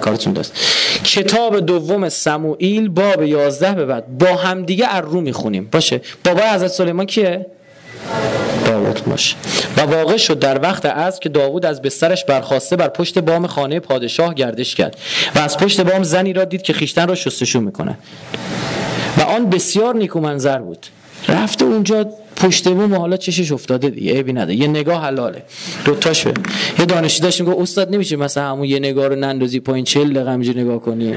کارتون 0.00 0.32
دست 0.32 0.52
کتاب 1.04 1.60
دوم 1.60 2.08
سموئیل 2.08 2.88
باب 2.88 3.22
11 3.22 3.72
به 3.72 3.86
بعد. 3.86 4.18
با 4.18 4.36
همدیگه 4.36 4.86
ار 4.88 5.02
رو 5.02 5.20
می‌خونیم. 5.20 5.68
باشه. 5.72 6.00
بابا 6.24 6.40
حضرت 6.40 6.70
سلیمان 6.70 7.06
کیه؟ 7.06 7.46
داوود 8.66 9.04
باشه. 9.04 9.36
و 9.76 9.80
واقع 9.80 10.16
شد 10.16 10.38
در 10.38 10.62
وقت 10.62 10.86
از 10.86 11.20
که 11.20 11.28
داوود 11.28 11.66
از 11.66 11.82
بسترش 11.82 12.24
برخواسته 12.24 12.76
بر 12.76 12.88
پشت 12.88 13.18
بام 13.18 13.46
خانه 13.46 13.80
پادشاه 13.80 14.34
گردش 14.34 14.74
کرد 14.74 14.96
و 15.34 15.38
از 15.38 15.58
پشت 15.58 15.80
بام 15.80 16.02
زنی 16.02 16.32
را 16.32 16.44
دید 16.44 16.62
که 16.62 16.72
خیشتن 16.72 17.08
را 17.08 17.14
شستشو 17.14 17.60
می‌کنه. 17.60 17.98
و 19.18 19.22
آن 19.22 19.50
بسیار 19.50 19.94
نیکو 19.94 20.20
منظر 20.20 20.58
بود. 20.58 20.86
رفته 21.28 21.64
اونجا 21.64 22.06
پشت 22.36 22.68
بوم 22.68 22.94
حالا 22.94 23.16
چشش 23.16 23.52
افتاده 23.52 23.90
دیگه 23.90 24.12
عیبی 24.12 24.32
نداره. 24.32 24.54
یه 24.54 24.66
نگاه 24.66 25.02
حلاله. 25.02 25.42
دوتاش 25.84 26.26
به 26.26 26.32
یه 26.78 26.84
دانشی 26.84 27.20
داشت 27.20 27.40
میگه 27.40 27.60
استاد 27.60 27.94
نمیشه 27.94 28.16
مثلا 28.16 28.50
همون 28.50 28.64
یه 28.64 28.78
نگاه 28.78 29.08
رو 29.08 29.16
نندازی 29.16 29.60
پایین 29.60 29.84
40 29.84 30.12
دقیقه 30.12 30.60
نگاه 30.60 30.80
کنی. 30.80 31.14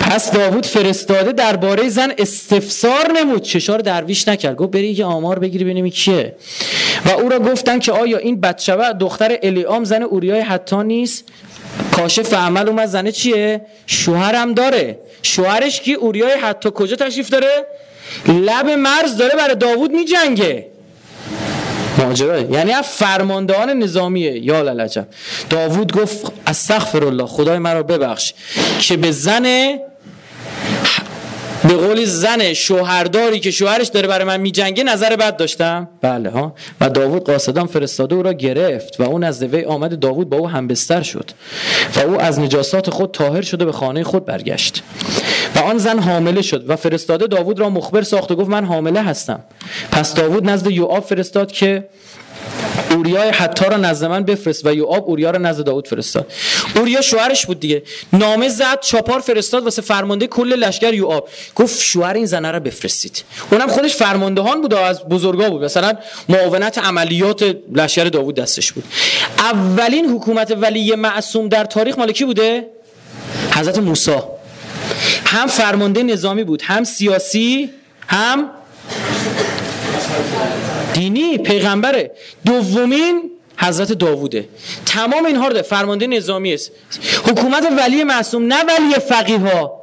پس 0.00 0.32
داوود 0.32 0.66
فرستاده 0.66 1.32
درباره 1.32 1.88
زن 1.88 2.12
استفسار 2.18 3.12
نمود. 3.12 3.42
چشار 3.42 3.78
درویش 3.78 4.28
نکرد. 4.28 4.56
گفت 4.56 4.70
بری 4.70 4.88
یه 4.88 5.04
آمار 5.04 5.38
بگیری 5.38 5.64
ببینیم 5.64 5.88
کیه. 5.90 6.36
و 7.06 7.10
او 7.10 7.28
را 7.28 7.38
گفتن 7.38 7.78
که 7.78 7.92
آیا 7.92 8.18
این 8.18 8.40
بچه 8.40 8.76
دختر 8.76 9.38
الیام 9.42 9.84
زن 9.84 10.02
اوریای 10.02 10.40
حتی 10.40 10.76
نیست؟ 10.76 11.24
کاشف 11.92 12.34
عمل 12.34 12.68
اومد. 12.68 12.86
زنه 12.86 13.12
چیه؟ 13.12 13.60
شوهرم 13.86 14.54
داره. 14.54 14.98
شوهرش 15.22 15.80
کی؟ 15.80 15.94
اوریای 15.94 16.32
حتی. 16.32 16.70
کجا 16.74 16.96
تشریف 16.96 17.30
داره؟ 17.30 17.66
لب 18.26 18.66
مرز 18.66 19.16
داره 19.16 19.36
برای 19.36 19.54
داوود 19.54 19.90
می 19.90 20.04
جنگه 20.04 20.66
ماجرا. 21.98 22.40
یعنی 22.40 22.72
از 22.72 22.84
فرماندهان 22.84 23.70
نظامیه 23.70 24.44
یا 24.44 24.62
للجب 24.62 25.06
داوود 25.50 25.92
گفت 25.92 26.32
استغفر 26.46 27.04
الله 27.04 27.26
خدای 27.26 27.58
مرا 27.58 27.82
ببخش 27.82 28.34
که 28.80 28.96
به 28.96 29.12
زن 29.12 29.78
به 31.68 31.74
قولی 31.74 32.06
زن 32.06 32.52
شوهرداری 32.52 33.40
که 33.40 33.50
شوهرش 33.50 33.86
داره 33.86 34.08
برای 34.08 34.24
من 34.24 34.40
میجنگه 34.40 34.84
نظر 34.84 35.16
بد 35.16 35.36
داشتم. 35.36 35.88
بله 36.00 36.30
ها. 36.30 36.54
و 36.80 36.90
داوود 36.90 37.24
قاصدان 37.24 37.66
فرستاده 37.66 38.14
او 38.14 38.22
را 38.22 38.32
گرفت 38.32 39.00
و 39.00 39.02
اون 39.02 39.24
از 39.24 39.42
وی 39.42 39.64
آمد 39.64 39.98
داوود 39.98 40.28
با 40.28 40.36
او 40.36 40.48
همبستر 40.48 41.02
شد 41.02 41.30
و 41.96 42.00
او 42.00 42.20
از 42.20 42.40
نجاسات 42.40 42.90
خود 42.90 43.12
طاهر 43.12 43.42
شده 43.42 43.64
به 43.64 43.72
خانه 43.72 44.04
خود 44.04 44.24
برگشت. 44.24 44.82
و 45.58 45.60
آن 45.60 45.78
زن 45.78 45.98
حامله 45.98 46.42
شد 46.42 46.70
و 46.70 46.76
فرستاده 46.76 47.26
داوود 47.26 47.60
را 47.60 47.70
مخبر 47.70 48.02
ساخت 48.02 48.30
و 48.30 48.36
گفت 48.36 48.50
من 48.50 48.64
حامله 48.64 49.02
هستم. 49.02 49.40
پس 49.92 50.14
داوود 50.14 50.50
نزد 50.50 50.70
یوآب 50.70 51.04
فرستاد 51.04 51.52
که 51.52 51.88
اوریا 52.90 53.32
حتی 53.32 53.64
را 53.64 53.76
نزد 53.76 54.04
من 54.06 54.22
بفرست 54.22 54.66
و 54.66 54.74
یوآب 54.74 55.08
اوریا 55.08 55.30
را 55.30 55.38
نزد 55.38 55.64
داوود 55.64 55.88
فرستاد. 55.88 56.32
اوریا 56.76 57.00
شوهرش 57.00 57.46
بود 57.46 57.60
دیگه. 57.60 57.82
نامه 58.12 58.48
زد 58.48 58.80
چاپار 58.80 59.20
فرستاد 59.20 59.64
واسه 59.64 59.82
فرمانده 59.82 60.26
کل 60.26 60.54
لشکر 60.54 60.94
یوآب. 60.94 61.28
گفت 61.54 61.80
شوهر 61.80 62.14
این 62.14 62.26
زنه 62.26 62.50
را 62.50 62.60
بفرستید. 62.60 63.24
اونم 63.52 63.68
خودش 63.68 63.96
فرماندهان 63.96 64.62
بود 64.62 64.74
از 64.74 65.04
بزرگا 65.04 65.50
بود. 65.50 65.64
مثلا 65.64 65.92
معاونت 66.28 66.78
عملیات 66.78 67.56
لشکر 67.74 68.04
داوود 68.04 68.34
دستش 68.34 68.72
بود. 68.72 68.84
اولین 69.38 70.06
حکومت 70.06 70.56
ولی 70.60 70.94
معصوم 70.94 71.48
در 71.48 71.64
تاریخ 71.64 71.98
مالکی 71.98 72.24
بوده؟ 72.24 72.66
حضرت 73.54 73.78
موسی. 73.78 74.37
هم 75.28 75.46
فرمانده 75.46 76.02
نظامی 76.02 76.44
بود 76.44 76.62
هم 76.62 76.84
سیاسی 76.84 77.70
هم 78.08 78.50
دینی 80.94 81.38
پیغمبره. 81.38 82.10
دومین 82.46 83.30
حضرت 83.56 83.92
داووده. 83.92 84.48
تمام 84.86 85.24
اینها 85.24 85.48
رو 85.48 85.62
فرمانده 85.62 86.06
نظامی 86.06 86.54
است. 86.54 86.70
حکومت 87.24 87.68
ولی 87.78 88.04
معصوم 88.04 88.52
نه 88.52 88.64
ولی 88.64 88.94
فقیه 88.94 89.38
ها 89.38 89.82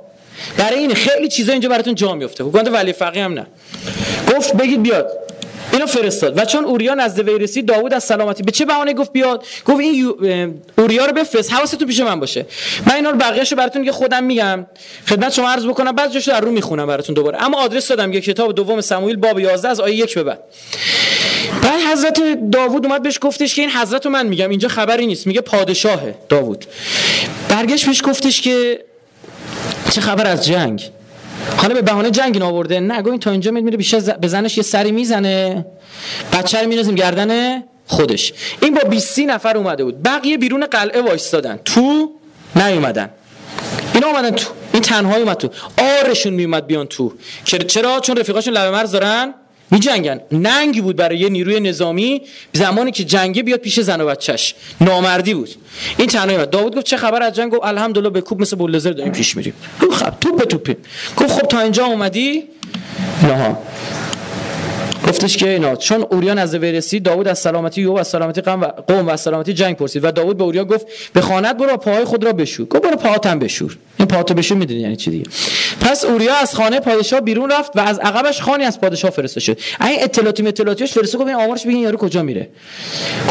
برای 0.58 0.80
این 0.80 0.94
خیلی 0.94 1.28
چیزا 1.28 1.52
اینجا 1.52 1.70
براتون 1.70 1.96
جا 1.96 2.14
میفته 2.14 2.44
حکومت 2.44 2.68
ولی 2.68 2.94
فقیه 2.94 3.24
هم 3.24 3.34
نه. 3.34 3.48
گفت 4.36 4.54
بگید 4.54 4.84
بیاد. 4.84 5.12
اینو 5.76 5.88
فرستاد. 5.88 6.38
و 6.38 6.46
چون 6.46 6.66
اوریا 6.66 6.94
نزد 6.94 7.30
وی 7.30 7.40
رسید 7.40 7.66
داوود 7.66 7.94
از 7.94 8.04
سلامتی 8.04 8.44
به 8.44 8.52
چه 8.52 8.66
بهانه 8.66 8.94
گفت 8.94 9.12
بیاد؟ 9.12 9.44
گفت 9.66 9.80
این 9.80 10.14
اوریا 10.78 11.06
رو 11.06 11.14
بفرست 11.14 11.54
حواستون 11.54 11.88
پیش 11.88 12.00
من 12.00 12.20
باشه. 12.20 12.46
من 12.88 12.94
اینا 12.94 13.10
رو 13.10 13.18
بقیه‌شو 13.18 13.56
براتون 13.56 13.84
یه 13.84 13.92
خودم 13.92 14.24
میگم. 14.24 14.66
خدمت 15.10 15.34
شما 15.34 15.50
عرض 15.50 15.66
بکنم 15.66 15.92
بعد 15.92 16.12
جاشو 16.12 16.32
در 16.32 16.42
رو 16.42 16.52
می‌خونم 16.52 16.88
براتون 16.88 17.16
دوباره. 17.16 17.44
اما 17.44 17.58
آدرس 17.58 17.88
دادم 17.88 18.14
یه 18.14 18.22
کتاب 18.22 18.56
دوم 18.56 18.82
سموئیل 18.82 19.16
باب 19.16 19.40
11 19.40 19.70
از 19.70 19.80
آیه 19.80 19.96
1 19.96 20.16
به 20.16 20.24
بعد. 20.24 20.40
بعد 21.64 21.80
حضرت 21.92 22.22
داوود 22.52 22.86
اومد 22.86 23.04
بهش 23.04 23.18
گفتش 23.22 23.56
که 23.56 23.62
این 23.62 23.72
حضرت 23.72 24.06
رو 24.06 24.12
من 24.12 24.28
میگم 24.28 24.50
اینجا 24.50 24.68
خبری 24.68 25.08
نیست 25.08 25.28
میگه 25.28 25.42
پادشاهه 25.42 26.16
داوود. 26.30 26.66
برگشت 27.50 27.86
بهش 27.86 28.02
گفتش 28.04 28.42
که 28.42 28.86
چه 29.92 30.02
خبر 30.02 30.28
از 30.28 30.46
جنگ؟ 30.46 30.92
حالا 31.58 31.74
به 31.74 31.82
بهانه 31.82 32.12
جنگ 32.12 32.42
آورده. 32.42 32.80
نه 32.80 33.08
این 33.08 33.20
تا 33.20 33.32
اینجا 33.32 33.52
میره 33.52 33.78
بیشتر 33.78 34.00
به 34.00 34.28
زنش 34.28 34.58
یه 34.58 34.64
سری 34.64 34.92
می‌زنه. 34.92 35.66
بچه 36.34 36.62
رو 36.62 36.68
میرزیم 36.68 36.96
گردن 36.96 37.64
خودش. 37.88 38.34
این 38.62 38.74
با 38.74 38.90
20 38.90 39.20
نفر 39.20 39.58
اومده 39.58 39.84
بود. 39.84 40.04
بقیه 40.04 40.38
بیرون 40.38 40.66
قلعه 40.66 41.02
وایستادن. 41.02 41.60
تو 41.66 42.12
نیومدن. 42.56 43.10
اینا 43.94 44.08
اومدن 44.08 44.32
تو. 44.32 44.50
این 44.74 44.82
تنهایی 44.82 45.24
اومد 45.24 45.38
تو. 45.38 45.50
آرشون 46.02 46.34
میومد 46.34 46.68
بیان 46.68 46.86
تو. 46.86 47.14
چرا؟ 47.46 48.00
چون 48.00 48.18
رفیقاشون 48.18 48.54
لبه 48.54 48.72
مرز 48.72 48.92
دارن. 48.92 49.34
می 49.72 49.80
جنگن 49.80 50.20
ننگی 50.32 50.82
بود 50.82 50.96
برای 50.96 51.18
یه 51.18 51.30
نیروی 51.30 51.60
نظامی 51.60 52.22
زمانی 52.54 52.92
که 52.92 53.04
جنگه 53.04 53.44
بیاد 53.44 53.60
پیش 53.60 53.80
زن 53.80 54.02
و 54.02 54.06
بچهش. 54.06 54.56
نامردی 54.82 55.34
بود. 55.34 55.50
این 55.98 56.08
تنهایی 56.08 56.46
داوود 56.46 56.76
گفت 56.76 56.86
چه 56.86 56.98
خبر 56.98 57.24
از 57.24 57.34
جنگ؟ 57.34 57.52
گفت 57.52 57.66
الحمدلله 57.66 58.10
به 58.10 58.22
کوب 58.22 58.42
مثل 58.42 58.56
بولدوزر 58.56 58.92
داریم 58.92 59.14
پیش 59.14 59.38
میریم. 59.38 59.54
خب 59.80 60.10
توپ 60.22 60.38
به 60.38 60.46
توپیم 60.46 60.78
گفت 61.18 61.32
خب 61.32 61.48
تا 61.48 61.60
اینجا 61.60 61.86
اومدی؟ 61.86 62.44
نه. 63.24 63.58
گفتش 65.08 65.38
که 65.38 65.50
اینا 65.50 65.76
چون 65.76 66.06
اوریان 66.12 66.40
از 66.40 66.56
وی 66.56 66.72
رسید 66.72 67.04
داوود 67.04 67.28
از 67.28 67.40
سلامتی 67.40 67.82
یوب 67.82 67.96
از 67.96 68.08
سلامتی 68.08 68.42
قوم 68.42 68.62
و 68.62 68.66
قوم 68.66 69.08
و 69.08 69.18
سلامتی 69.18 69.54
جنگ 69.54 69.76
پرسید. 69.76 70.04
و 70.04 70.12
داوود 70.12 70.38
به 70.38 70.44
اوریا 70.44 70.66
گفت 70.66 70.88
به 71.14 71.22
خانت 71.22 71.58
برو 71.58 71.78
پاهای 71.78 72.06
خود 72.06 72.24
را 72.24 72.34
بشور. 72.34 72.66
گفت 72.66 72.84
برو 72.84 72.96
پاهاتم 72.96 73.40
بشور. 73.40 73.78
این 74.06 74.12
پاهاتو 74.12 74.34
بشور 74.34 74.58
می‌دونی 74.58 74.80
یعنی 74.80 74.96
چی 74.96 75.12
دیگه. 75.12 75.26
پس 75.82 76.06
اوریا 76.06 76.36
از 76.36 76.56
خانه 76.56 76.80
پادشاه 76.80 77.22
بیرون 77.22 77.52
رفت 77.52 77.72
و 77.76 77.80
از 77.80 78.00
عقبش 78.00 78.42
خانی 78.42 78.64
از 78.64 78.82
پادشاه 78.82 79.12
فرستاد 79.12 79.44
شد. 79.44 79.60
این 79.82 80.04
اطلاعاتی 80.04 80.48
اطلاعاتیش 80.48 80.94
فرستاد 80.94 81.22
گفت 81.22 81.34
آمارش 81.34 81.66
بگین 81.66 81.78
یارو 81.78 81.98
کجا 81.98 82.24
میره. 82.24 82.50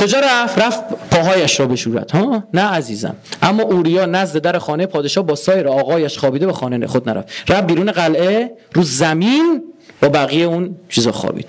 کجا 0.01 0.21
رفت؟ 0.21 0.59
رفت 0.59 0.81
پاهایش 1.11 1.61
را 1.61 1.67
بشورد 1.67 2.11
ها؟ 2.11 2.45
نه 2.55 2.63
عزیزم. 2.63 3.17
اما 3.43 3.63
اوریا 3.63 4.07
نزد 4.07 4.39
در 4.39 4.59
خانه 4.59 4.87
پادشاه 4.87 5.27
با 5.27 5.35
سایر 5.35 5.69
آقایش 5.69 6.19
خوابیده 6.19 6.47
به 6.47 6.53
خانه 6.53 6.87
خود 6.87 7.09
نرفت. 7.09 7.29
رفت 7.49 7.67
بیرون 7.67 7.93
قلعه 7.93 8.51
رو 8.75 8.83
زمین 8.83 9.63
با 10.01 10.09
بقیه 10.09 10.47
اون 10.47 10.77
چیزا 10.89 11.13
خوابید. 11.13 11.49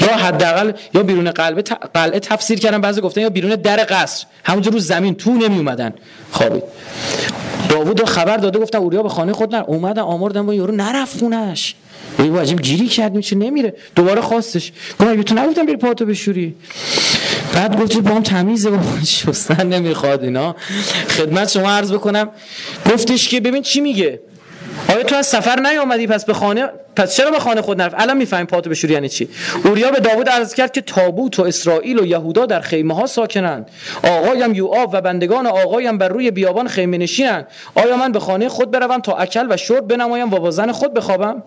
یا 0.00 0.16
حداقل 0.16 0.72
یا 0.94 1.02
بیرون 1.02 1.30
قلعه 1.30 1.62
قلعه 1.94 2.20
تفسیر 2.20 2.58
کردن 2.58 2.80
بعضی 2.80 3.00
گفتن 3.00 3.20
یا 3.20 3.30
بیرون 3.30 3.54
در 3.54 3.86
قصر. 3.90 4.26
همونجا 4.44 4.70
رو 4.70 4.78
زمین 4.78 5.14
تو 5.14 5.32
نمی 5.32 5.56
اومدن 5.56 5.94
خوابید. 6.30 6.62
داوود 7.68 8.04
خبر 8.04 8.36
داده 8.36 8.58
گفتن 8.58 8.78
اوریا 8.78 9.02
به 9.02 9.08
خانه 9.08 9.32
خود 9.32 9.54
نر. 9.54 9.62
اومدن 9.66 10.02
آمردن 10.02 10.46
با 10.46 10.54
یارو 10.54 10.74
نرفت 10.74 11.18
خونش 11.18 11.74
ای 12.18 12.28
واجب 12.28 12.60
گیری 12.60 12.86
کردیم 12.86 13.20
چه 13.20 13.36
نمیره. 13.36 13.74
دوباره 13.94 14.20
خواستش. 14.20 14.72
گفتم 15.00 15.22
تو 15.22 15.34
نگفتم 15.34 15.66
بری 15.66 15.76
پاتو 15.76 16.06
بشوری. 16.06 16.54
بعد 17.54 17.80
گفت 17.80 17.98
با 17.98 18.10
هم 18.14 18.22
تمیزه. 18.22 18.70
با 18.70 18.78
شستن 19.04 19.66
نمی‌خواد 19.66 20.24
اینا. 20.24 20.56
خدمت 21.08 21.50
شما 21.50 21.70
عرض 21.70 21.92
بکنم. 21.92 22.28
گفتش 22.92 23.28
که 23.28 23.40
ببین 23.40 23.62
چی 23.62 23.80
میگه؟ 23.80 24.20
آیا 24.88 25.02
تو 25.02 25.16
از 25.16 25.26
سفر 25.26 25.60
نیامدی 25.60 26.06
پس 26.06 26.24
به 26.24 26.34
خانه 26.34 26.68
پس 26.96 27.16
چرا 27.16 27.30
به 27.30 27.38
خانه 27.38 27.62
خود 27.62 27.82
نرفت؟ 27.82 27.94
الان 27.98 28.16
می‌فهمیم 28.16 28.46
پاتو 28.46 28.70
بشوری 28.70 28.94
یعنی 28.94 29.08
چی. 29.08 29.28
اوریا 29.64 29.90
به 29.90 30.00
داوود 30.00 30.28
عرض 30.28 30.54
کرد 30.54 30.72
که 30.72 30.80
تابوت 30.80 31.38
و 31.38 31.42
اسرائیل 31.42 31.98
و 31.98 32.06
یهودا 32.06 32.46
در 32.46 32.60
خیمه 32.60 32.94
ها 32.94 33.06
ساکنند. 33.06 33.70
آقایم 34.04 34.54
یوآب 34.54 34.90
و 34.92 35.00
بندگان 35.00 35.46
آقایم 35.46 35.98
بر 35.98 36.08
روی 36.08 36.30
بیابان 36.30 36.68
خیمه 36.68 36.98
نشینند. 36.98 37.46
آیا 37.74 37.96
من 37.96 38.12
به 38.12 38.20
خانه 38.20 38.48
خود 38.48 38.70
بروم 38.70 39.00
تا 39.00 39.16
اکل 39.16 39.46
و 39.50 39.56
شرب 39.56 39.88
بنمایم 39.88 40.32
و 40.32 40.36
با 40.36 40.50
زن 40.50 40.72
خود 40.72 40.94
بخوابم؟ 40.94 41.42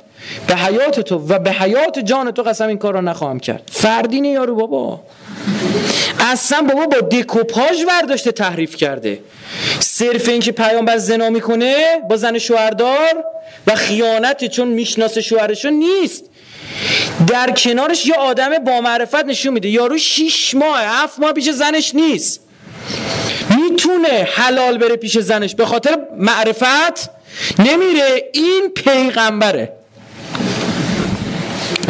به 0.47 0.55
حیات 0.55 0.99
تو 0.99 1.15
و 1.27 1.39
به 1.39 1.51
حیات 1.51 1.99
جان 1.99 2.31
تو 2.31 2.43
قسم 2.43 2.67
این 2.67 2.77
کار 2.77 2.93
را 2.93 3.01
نخواهم 3.01 3.39
کرد. 3.39 3.69
فردین 3.71 4.25
یارو 4.25 4.55
بابا. 4.55 4.99
اصلا 6.19 6.61
بابا 6.61 6.85
با 6.85 7.07
دکوپاژ 7.07 7.83
برداشته 7.87 8.31
تحریف 8.31 8.75
کرده. 8.75 9.19
صرف 9.79 10.29
اینکه 10.29 10.51
پیامبر 10.51 10.97
زنا 10.97 11.29
می‌کنه 11.29 11.75
با 12.09 12.17
زن 12.17 12.37
شوهردار 12.37 13.23
و 13.67 13.75
خیانت 13.75 14.45
چون 14.45 14.67
می‌شناسه 14.67 15.21
شوهرشو 15.21 15.69
نیست. 15.69 16.23
در 17.27 17.51
کنارش 17.51 18.05
یه 18.05 18.15
آدم 18.15 18.59
با 18.59 18.81
معرفت 18.81 19.25
نشون 19.25 19.53
میده. 19.53 19.69
یارو 19.69 19.97
شیش 19.97 20.55
ماه 20.55 20.79
هفت 20.79 21.19
ماه 21.19 21.33
پیش 21.33 21.49
زنش 21.49 21.95
نیست. 21.95 22.39
می‌تونه 23.55 24.27
حلال 24.33 24.77
بره 24.77 24.95
پیش 24.95 25.17
زنش. 25.17 25.55
به 25.55 25.65
خاطر 25.65 25.97
معرفت 26.17 27.09
نمیره. 27.59 28.29
این 28.33 28.69
پیغمبره. 28.75 29.73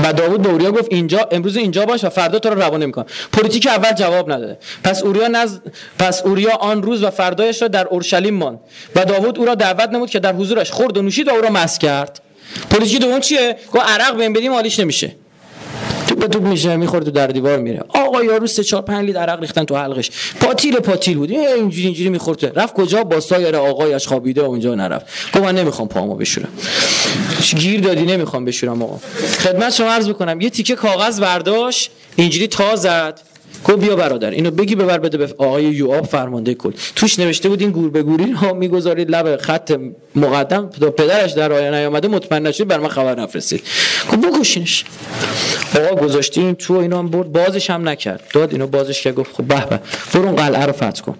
و 0.04 0.14
داوود 0.14 0.42
به 0.42 0.50
اوریا 0.50 0.72
گفت 0.72 0.88
اینجا 0.92 1.28
امروز 1.32 1.58
اینجا 1.58 1.86
باش 1.86 2.04
و 2.04 2.10
فردا 2.10 2.40
تو 2.40 2.50
رو 2.50 2.62
روانه 2.62 2.86
می‌کنم. 2.86 3.06
پلیتیک 3.34 3.68
اول 3.68 3.92
جواب 3.92 4.32
نداده. 4.32 4.58
پس 4.84 5.04
اوریا 5.04 5.28
نز... 5.28 5.60
پس 6.00 6.22
اوریا 6.22 6.56
آن 6.56 6.84
روز 6.84 7.04
و 7.04 7.10
فردایش 7.10 7.62
را 7.62 7.68
در 7.68 7.88
اورشلیم 7.88 8.34
ماند 8.34 8.60
و 8.96 9.06
داوود 9.06 9.40
او 9.40 9.46
را 9.46 9.56
دعوت 9.56 9.90
نمود 9.90 10.10
که 10.10 10.20
در 10.20 10.34
حضورش 10.34 10.72
خورد 10.72 10.98
و 10.98 11.02
نوشید 11.02 11.28
و 11.28 11.32
او 11.32 11.42
را 11.42 11.50
مست 11.50 11.80
کرد. 11.80 12.22
پلیتیک 12.70 13.02
دوم 13.02 13.20
چیه؟ 13.20 13.56
گفت 13.74 13.86
عرق 13.86 14.18
بهش 14.18 14.34
بدیم 14.34 14.52
حالیش 14.51 14.80
نمیشه. 14.80 15.16
تو 16.22 16.28
به 16.28 16.34
توپ 16.34 16.48
میشه 16.48 16.75
می‌خوره 16.75 17.06
تو 17.06 17.12
در 17.12 17.28
دیوار 17.28 17.58
میره. 17.58 17.84
آقا 17.90 18.24
یارو 18.24 18.48
سه 18.48 18.63
چهار 18.63 18.82
پنج 18.82 19.06
لیتر 19.06 19.20
عرق 19.20 19.40
ریختن 19.40 19.63
تو 19.63 19.75
حلقش. 19.75 20.12
پاتیل 20.42 20.75
پاتیل 20.75 21.18
بود. 21.18 21.32
اینجوری 21.32 21.86
اینجوری 21.86 22.10
می‌خورد 22.10 22.60
رفت 22.60 22.74
کجا؟ 22.74 23.04
با 23.04 23.20
سایر 23.20 23.56
آقایش 23.56 24.08
خوابیده 24.08 24.42
اونجا 24.42 24.75
نرفت. 24.75 25.06
گفت 25.34 25.44
من 25.44 25.56
نمی‌خوام 25.56 25.88
پامو 25.88 26.16
بشورم. 26.16 26.50
گیر 27.58 27.82
دادی؟ 27.82 28.06
نمی‌خوام 28.06 28.46
بشورم 28.46 28.82
آقا. 28.82 29.00
خدمت 29.40 29.74
شما 29.74 29.92
عرض 29.92 30.10
بکنم 30.10 30.42
یه 30.42 30.50
تیکه 30.50 30.75
کاغذ 30.75 31.20
برداشت. 31.20 31.92
اینجوری 32.16 32.48
تا 32.48 32.75
زد. 32.75 33.20
گفت 33.65 33.80
بیا 33.80 33.96
برادر 33.96 34.30
اینو 34.30 34.51
بگی 34.51 34.75
ببر 34.75 34.98
بده 34.98 35.18
به 35.18 35.34
آقای 35.38 35.63
یوآب 35.63 36.06
فرمانده 36.06 36.53
کل. 36.53 36.72
توش 36.96 37.20
نوشته 37.20 37.50
بود 37.50 37.62
این 37.62 37.72
گور 37.72 37.89
به 37.89 38.03
گوری 38.03 38.32
ها 38.32 38.53
می‌گذارید 38.63 39.12
لب 39.12 39.38
خط 39.38 39.80
مقدم 40.15 40.70
پدرش 40.98 41.32
در 41.32 41.53
آیه 41.53 41.72
نیامده 41.72 42.08
مطمئن 42.08 42.48
نشید 42.48 42.68
بر 42.68 42.80
من 42.80 42.89
خبر 42.89 43.20
نفرستید. 43.20 43.63
گفت 44.12 44.20
بکشینش. 44.22 44.86
آقا 45.75 45.96
گذاشتیم 45.96 46.53
تو 46.53 46.74
اینا 46.74 47.00
هم 47.00 47.10
برد 47.10 47.32
بازش 47.32 47.70
هم 47.70 47.89
نکرد. 47.89 48.24
داد 48.34 48.51
اینو 48.51 48.68
بازش 48.68 49.03
که 49.03 49.12
گفت 49.12 49.36
خب 49.36 49.44
به 49.44 49.65
به 49.65 49.80
برو 50.13 50.25
اون 50.25 50.36
قلعه 50.36 50.65
رو 50.65 50.72
فتح 50.72 51.01
کن. 51.01 51.15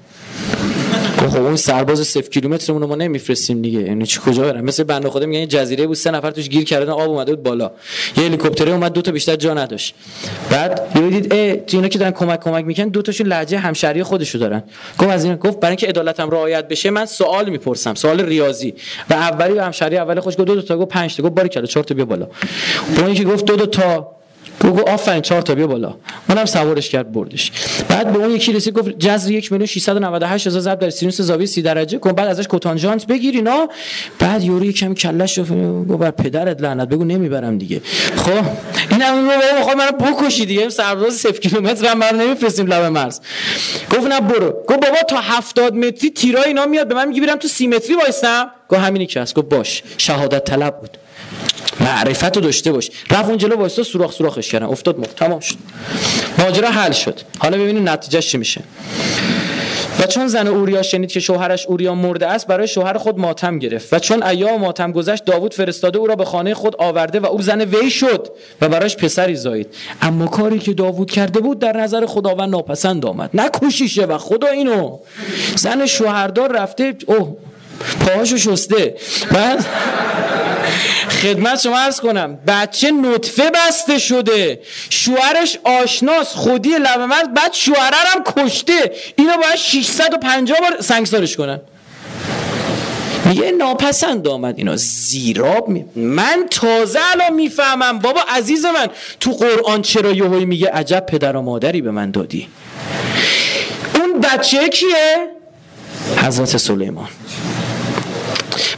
خب 1.31 1.38
اون 1.38 1.55
سرباز 1.55 2.00
0 2.00 2.21
کیلومترمون 2.21 2.86
ما 2.86 2.95
نمیفرستیم 2.95 3.62
دیگه. 3.62 3.79
یعنی 3.79 4.05
چی 4.05 4.19
کجا 4.25 4.43
برم؟ 4.43 4.63
مثل 4.63 4.83
بنده 4.83 5.10
خدا 5.10 5.25
میگن 5.25 5.48
جزیره 5.48 5.88
بود 5.88 5.95
سه 5.95 6.12
نفر 6.12 6.31
توش 6.31 6.50
گیر 6.50 6.63
کردن 6.63 6.89
آب 6.89 7.10
اومده 7.10 7.36
بود 7.36 7.43
بالا. 7.43 7.71
یه 8.17 8.24
هلیکوپتر 8.24 8.69
اومد 8.69 8.93
دو 8.93 9.01
تا 9.01 9.12
بیشتر 9.12 9.36
جا 9.36 9.53
نداشت. 9.53 9.95
بعد 10.50 10.93
دیدید 10.93 11.33
ای 11.33 11.62
اینا 11.67 11.88
که 11.88 12.00
دارن 12.00 12.12
کمک 12.12 12.39
کمک 12.39 12.65
می‌کنن 12.65 12.88
دو 12.88 13.01
تاشون 13.01 13.27
لهجه 13.27 13.57
همشهری 13.57 14.03
خودشو 14.03 14.38
دارن. 14.38 14.63
گفت 15.00 15.10
از 15.10 15.24
این 15.24 15.36
گفت 15.36 15.60
برای 15.60 15.71
اینکه 15.71 15.88
عدالتم 15.88 16.29
رعایت 16.29 16.67
بشه 16.67 16.89
من 16.89 17.05
سوال 17.05 17.50
می‌پرسم 17.50 17.93
سوال 17.93 18.21
ریاضی. 18.21 18.74
و 19.10 19.13
اولی 19.13 19.53
و 19.53 19.62
همشهری 19.62 19.98
اول 19.98 20.19
خوش 20.19 20.33
گفت 20.33 20.45
دو, 20.45 20.55
دو 20.55 20.62
تا 20.62 20.77
گفت 20.77 20.89
5 20.89 21.15
تا. 21.15 21.24
گفت 21.24 21.33
باری 21.33 21.50
کلا 21.50 21.65
4 21.65 21.83
تا 21.83 21.95
بیا 21.95 22.05
بالا. 22.05 22.27
اون 22.98 23.13
که 23.13 23.24
گفت 23.24 23.45
دو 23.45 23.55
دو 23.55 23.65
تا 23.65 24.20
گفت 24.63 24.89
آفرین 24.89 25.22
چهار 25.22 25.41
تا 25.41 25.56
بیا 25.56 25.68
بالا. 25.68 25.96
اونم 26.30 26.46
سوارش 26.46 26.89
کرد 26.89 27.12
بردش. 27.12 27.51
بعد 27.89 28.13
به 28.13 28.20
اون 28.20 28.32
یکی 28.32 28.53
رسید 28.53 28.74
گفت 28.74 28.89
جذر 28.89 29.32
1 29.32 29.51
میلیون 29.51 29.65
698 29.65 30.48
هزار 30.48 30.62
ضرب 30.62 30.80
در 30.80 30.89
سینوس 30.89 31.22
زاویه 31.22 31.46
30 31.46 31.62
درجه. 31.62 31.98
کن 31.98 32.12
بعد 32.12 32.27
ازش 32.27 32.48
کوتانجانت 32.48 33.08
بگیر 33.08 33.36
اینا 33.36 33.70
بعد 34.20 34.44
یورو 34.44 34.65
یکم 34.65 34.94
کلش 34.94 35.39
گفت 35.39 35.51
بر 36.00 36.12
پدرت 36.12 36.62
لعنت 36.62 36.89
بگو 36.89 37.04
نمی‌برم 37.04 37.58
دیگه. 37.58 37.82
خب 38.15 38.32
اینم 38.91 39.24
میگه 39.24 39.36
بابا 39.36 39.58
می‌خواد 39.58 39.78
منو 39.78 39.91
بکشی 39.91 40.45
دیگه. 40.45 40.69
سرباز 40.69 41.13
0 41.13 41.32
کیلومتر 41.32 41.86
هم 41.86 41.97
منو 41.97 42.17
نمیفرستیم 42.17 42.67
لب 42.67 42.84
مرز. 42.84 43.19
گفت 43.91 44.08
نه 44.08 44.21
برو. 44.21 44.52
گفت 44.52 44.80
بابا 44.80 44.97
تا 45.10 45.21
70 45.21 45.76
متری 45.76 46.10
تیرای 46.10 46.43
اینا 46.43 46.65
میاد 46.65 46.88
به 46.88 46.95
من 46.95 47.08
میگه 47.08 47.21
برم 47.21 47.36
تو 47.36 47.47
30 47.47 47.67
متری 47.67 47.95
وایسم 47.95 48.52
گفت 48.69 48.82
همینی 48.82 49.06
که 49.06 49.21
هست. 49.21 49.36
گفت 49.36 49.50
باش. 49.50 49.84
شهادت 49.97 50.43
طلب 50.43 50.80
بود. 50.80 50.97
معرفت 51.82 52.36
رو 52.36 52.41
داشته 52.41 52.72
باش. 52.72 52.91
رفت 53.10 53.30
اون 53.30 53.38
جلو 53.38 53.56
وایسا 53.56 53.84
سوراخ 53.84 54.12
سوراخش 54.12 54.52
کردن. 54.52 54.65
افتاد 54.65 55.00
مرد 55.00 55.13
تمام 55.15 55.39
شد. 55.39 55.56
ماجرا 56.38 56.70
حل 56.70 56.91
شد. 56.91 57.20
حالا 57.39 57.58
ببینید 57.58 57.89
نتیجه 57.89 58.22
چی 58.22 58.38
میشه. 58.38 58.62
و 60.00 60.04
چون 60.08 60.28
زن 60.28 60.48
اوریا 60.48 60.82
شنید 60.82 61.12
که 61.12 61.20
شوهرش 61.20 61.65
اوریا 61.65 61.96
مرده 61.96 62.28
است 62.28 62.48
برای 62.48 62.67
شوهر 62.67 62.98
خود 62.98 63.20
ماتم 63.20 63.60
گرفت. 63.60 63.94
و 63.94 64.00
چون 64.00 64.24
ایام 64.24 64.62
ماتم 64.62 64.91
گذشت 64.91 65.26
داوود 65.26 65.54
فرستاده 65.54 66.00
او 66.00 66.08
را 66.08 66.15
به 66.15 66.26
خانه 66.26 66.54
خود 66.54 66.76
آورده 66.80 67.20
و 67.20 67.26
او 67.26 67.41
زن 67.41 67.62
وی 67.62 67.91
شد 67.91 68.28
و 68.62 68.70
برایش 68.70 68.96
پسری 68.96 69.36
زایید. 69.36 69.67
اما 70.02 70.28
کاری 70.28 70.60
که 70.60 70.74
داوود 70.74 71.12
کرده 71.12 71.39
بود 71.39 71.60
در 71.60 71.78
نظر 71.78 72.06
خداوند 72.06 72.50
ناپسند 72.50 73.06
آمد. 73.06 73.30
نکوشیشه 73.34 74.06
و 74.06 74.17
خدا 74.17 74.48
اینو. 74.48 75.00
زن 75.56 75.86
شوهردار 75.86 76.52
رفته 76.52 76.96
اوه 77.06 77.36
پاهاشو 78.08 78.38
شسته. 78.38 78.96
بعد 79.32 79.65
خدمت 81.10 81.62
شما 81.62 81.79
ارز 81.79 81.99
کنم. 81.99 82.38
بچه 82.47 82.91
نطفه 82.91 83.51
بسته 83.51 83.99
شده. 83.99 84.62
شوهرش 84.89 85.57
آشناس. 85.63 86.34
خودی 86.34 86.69
لبه 86.69 87.05
مرد 87.05 87.34
بعد 87.34 87.53
شوهره 87.53 87.97
هم 87.97 88.23
کشته. 88.23 88.91
اینا 89.15 89.38
باید 89.38 89.55
650 89.55 90.60
بار 90.60 90.81
سنگسارش 90.81 91.36
کنن. 91.36 91.60
میگه 93.25 93.51
ناپسند 93.51 94.27
آمد. 94.27 94.57
اینا 94.57 94.75
زیراب 94.75 95.69
می... 95.69 95.86
من 95.95 96.45
تازه 96.51 96.99
الان 97.12 97.34
می‌فهمم. 97.34 97.99
بابا 97.99 98.21
عزیز 98.29 98.65
من 98.65 98.88
تو 99.19 99.31
قرآن 99.31 99.81
چرا 99.81 100.12
یهویی 100.12 100.45
میگه 100.45 100.69
عجب 100.69 101.05
پدر 101.05 101.36
و 101.36 101.41
مادری 101.41 101.81
به 101.81 101.91
من 101.91 102.12
دادی؟ 102.12 102.47
اون 103.95 104.19
بچه 104.19 104.69
کیه؟ 104.69 105.27
حضرت 106.17 106.57
سلیمان. 106.57 107.07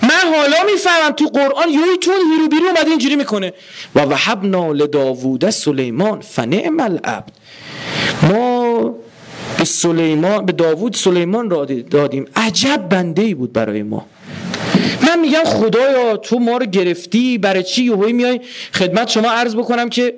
من 0.03 0.35
حالا 0.35 0.57
می‌فهمم 0.71 1.11
تو 1.11 1.25
قرآن 1.25 1.69
یوی 1.69 1.97
تو 2.01 2.11
هیرو 2.11 2.47
بیرو 2.47 2.65
اومده 2.65 2.89
اینجوری 2.89 3.15
می‌کنه. 3.15 3.53
و 3.95 3.99
وحبنا 3.99 4.71
لداوود 4.71 5.49
سلیمان 5.49 6.21
فنعم 6.21 6.79
العبد. 6.79 7.31
ما 8.23 8.95
به 9.57 9.63
سلیمان 9.65 10.45
به 10.45 10.51
داوود 10.51 10.93
سلیمان 10.95 11.49
را 11.49 11.65
دادیم. 11.65 12.25
عجب 12.35 12.89
بنده 12.89 13.21
ای 13.21 13.33
بود 13.33 13.53
برای 13.53 13.83
ما. 13.83 14.05
من 15.07 15.19
میگم 15.19 15.43
خدایا 15.45 16.17
تو 16.17 16.39
ما 16.39 16.57
رو 16.57 16.65
گرفتی 16.65 17.37
برای 17.37 17.63
چی 17.63 17.83
یهویی 17.83 18.13
میای؟ 18.13 18.39
خدمت 18.73 19.09
شما 19.09 19.31
عرض 19.31 19.55
بکنم 19.55 19.89
که 19.89 20.13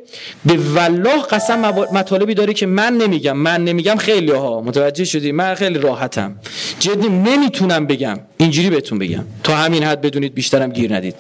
به 0.46 0.58
والله 0.74 1.22
قسم 1.22 1.62
مطالبی 1.94 2.34
داره 2.34 2.54
که 2.54 2.66
من 2.66 2.98
نمیگم. 2.98 3.38
من 3.38 3.64
نمیگم 3.64 3.96
خیلی 3.96 4.32
ها. 4.32 4.62
متوجه 4.62 5.06
شدی؟ 5.06 5.32
من 5.32 5.56
خیلی 5.56 5.80
راحتم. 5.80 6.36
جدی 6.80 7.10
نمی‌تونم 7.10 7.88
بگم. 7.88 8.20
اینجوری 8.38 8.70
بهتون 8.70 9.00
بگم. 9.00 9.24
تا 9.44 9.56
همین 9.56 9.84
حد 9.84 10.02
بدونید 10.02 10.34
بیشترم 10.34 10.72
گیر 10.72 10.96
ندید. 10.96 11.16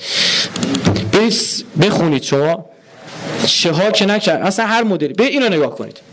بیس 1.12 1.64
بخونید 1.82 2.24
شما. 2.24 2.66
چه 3.46 3.72
ها 3.72 3.92
که 3.92 4.06
نکرد 4.06 4.42
اصلا 4.42 4.66
هر 4.66 4.84
مدلی 4.84 5.14
به 5.14 5.24
اینو 5.24 5.50
نگاه 5.50 5.76
کنید. 5.76 6.05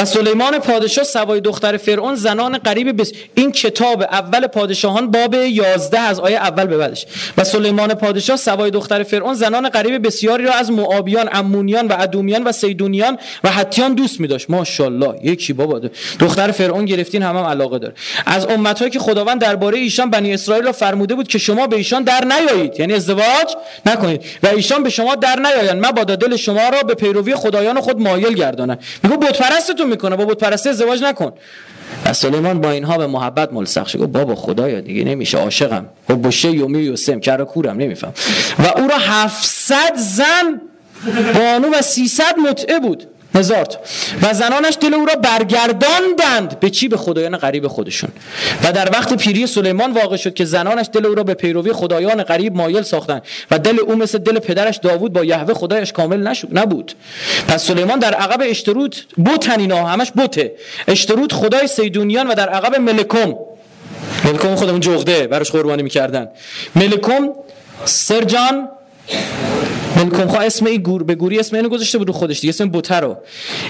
و 0.00 0.04
سلیمان 0.04 0.58
پادشاه 0.58 1.04
سوای 1.04 1.40
دختر 1.40 1.76
فرعون 1.76 2.14
زنان 2.14 2.58
قریب 2.58 3.00
بس 3.00 3.12
این 3.34 3.52
کتاب 3.52 4.02
اول 4.02 4.46
پادشاهان 4.46 5.10
باب 5.10 5.34
11 5.34 5.98
از 5.98 6.20
آیه 6.20 6.36
اول 6.36 6.66
به 6.66 6.76
بعدش. 6.76 7.06
و 7.38 7.44
سلیمان 7.44 7.94
پادشاه 7.94 8.36
سوای 8.36 8.70
دختر 8.70 9.02
فرعون 9.02 9.34
زنان 9.34 9.68
قریب 9.68 10.06
بسیاری 10.06 10.44
را 10.44 10.52
از 10.52 10.70
معابیان 10.70 11.28
امونیان 11.32 11.88
و 11.88 11.94
ادومیان 11.98 12.44
و 12.44 12.52
سیدونیان 12.52 13.18
و 13.44 13.50
حتیان 13.50 13.94
دوست 13.94 14.20
می 14.20 14.28
داشت. 14.28 14.50
ماشاءالله 14.50 15.14
یکی 15.22 15.52
بابا 15.52 15.80
دختر 16.20 16.50
فرعون 16.50 16.84
گرفتین 16.84 17.22
هم, 17.22 17.36
هم 17.36 17.44
علاقه 17.44 17.78
داره. 17.78 17.94
از 18.26 18.46
امتهایی 18.46 18.90
که 18.90 18.98
خداوند 18.98 19.40
درباره 19.40 19.78
ایشان 19.78 20.10
بنی 20.10 20.34
اسرائیل 20.34 20.64
را 20.64 20.72
فرموده 20.72 21.14
بود 21.14 21.28
که 21.28 21.38
شما 21.38 21.66
به 21.66 21.76
ایشان 21.76 22.02
در 22.02 22.24
نیایید. 22.24 22.80
یعنی 22.80 22.92
ازدواج 22.92 23.56
نکنید. 23.86 24.24
و 24.42 24.46
ایشان 24.46 24.82
به 24.82 24.90
شما 24.90 25.14
در 25.14 25.38
نیایند. 25.40 25.94
با 25.94 26.04
دل 26.04 26.36
شما 26.36 26.68
را 26.68 26.82
به 26.82 26.94
پیروی 26.94 27.34
خدایان 27.34 27.80
خود 27.80 28.00
مایل 28.00 28.34
گردانم 28.34 28.78
میگه 29.02 29.16
بت 29.16 29.38
پرستتون 29.38 29.89
می‌کنه. 29.90 30.16
با 30.16 30.24
بت 30.24 30.38
پرستی 30.38 30.68
ازدواج 30.68 31.02
نکن. 31.02 31.32
و 32.04 32.12
سلیمان 32.12 32.60
با 32.60 32.70
اینها 32.70 32.98
به 32.98 33.06
محبت 33.06 33.52
ملصق 33.52 33.86
شد 33.86 33.98
بابا 33.98 34.34
خدایا 34.34 34.80
دیگه 34.80 35.04
نمیشه. 35.04 35.38
عاشقم. 35.38 35.86
و 36.08 36.16
بشه 36.16 36.50
یومی 36.50 36.78
و 36.78 36.80
یوسم 36.80 37.20
کرا 37.20 37.44
کورم 37.44 37.76
نمیفهم. 37.76 38.12
و 38.58 38.78
او 38.78 38.88
را 38.88 38.98
700 38.98 39.96
زن 39.96 40.60
بانو 41.34 41.78
و 41.78 41.82
300 41.82 42.38
متعه 42.38 42.78
بود. 42.80 43.06
هزار 43.34 43.66
و 44.22 44.34
زنانش 44.34 44.76
دل 44.80 44.94
او 44.94 45.06
را 45.06 45.14
برگرداندند 45.14 46.60
به 46.60 46.70
چی؟ 46.70 46.88
به 46.88 46.96
خدایان 46.96 47.36
غریب 47.36 47.66
خودشون. 47.66 48.10
و 48.64 48.72
در 48.72 48.90
وقت 48.92 49.16
پیری 49.16 49.46
سلیمان 49.46 49.92
واقع 49.92 50.16
شد 50.16 50.34
که 50.34 50.44
زنانش 50.44 50.86
دل 50.92 51.06
او 51.06 51.14
را 51.14 51.22
به 51.22 51.34
پیروی 51.34 51.72
خدایان 51.72 52.22
غریب 52.22 52.56
مایل 52.56 52.82
ساختند 52.82 53.22
و 53.50 53.58
دل 53.58 53.80
او 53.80 53.96
مثل 53.96 54.18
دل 54.18 54.38
پدرش 54.38 54.76
داوود 54.76 55.12
با 55.12 55.24
یهوه 55.24 55.54
خدایش 55.54 55.92
کامل 55.92 56.26
نشد 56.26 56.48
نبود. 56.52 56.92
پس 57.48 57.66
سلیمان 57.66 57.98
در 57.98 58.14
عقب 58.14 58.40
اشتروت 58.44 59.04
بوتن 59.16 59.60
اینا 59.60 59.86
همش 59.86 60.10
بوته. 60.10 60.52
اشتروت 60.88 61.32
خدای 61.32 61.66
سیدونیان 61.66 62.26
و 62.26 62.34
در 62.34 62.48
عقب 62.48 62.76
ملکم. 62.76 63.34
ملکم 64.24 64.54
خودمون 64.54 64.80
جغده 64.80 65.26
براش 65.26 65.50
قربانی 65.50 65.82
می‌کردن. 65.82 66.28
ملکم 66.76 67.28
سرجان 67.84 68.68
ملکم 69.96 70.28
خواه 70.28 70.46
اسم 70.46 70.66
این 70.66 70.82
گور 70.82 71.02
به 71.02 71.14
گوری 71.14 71.38
اسم 71.38 71.56
اینو 71.56 71.68
گذاشته 71.68 71.98
بود 71.98 72.10
خودش 72.10 72.40
دیگه 72.40 72.48
اسم 72.48 72.68
بوته 72.68 72.94
رو. 72.94 73.16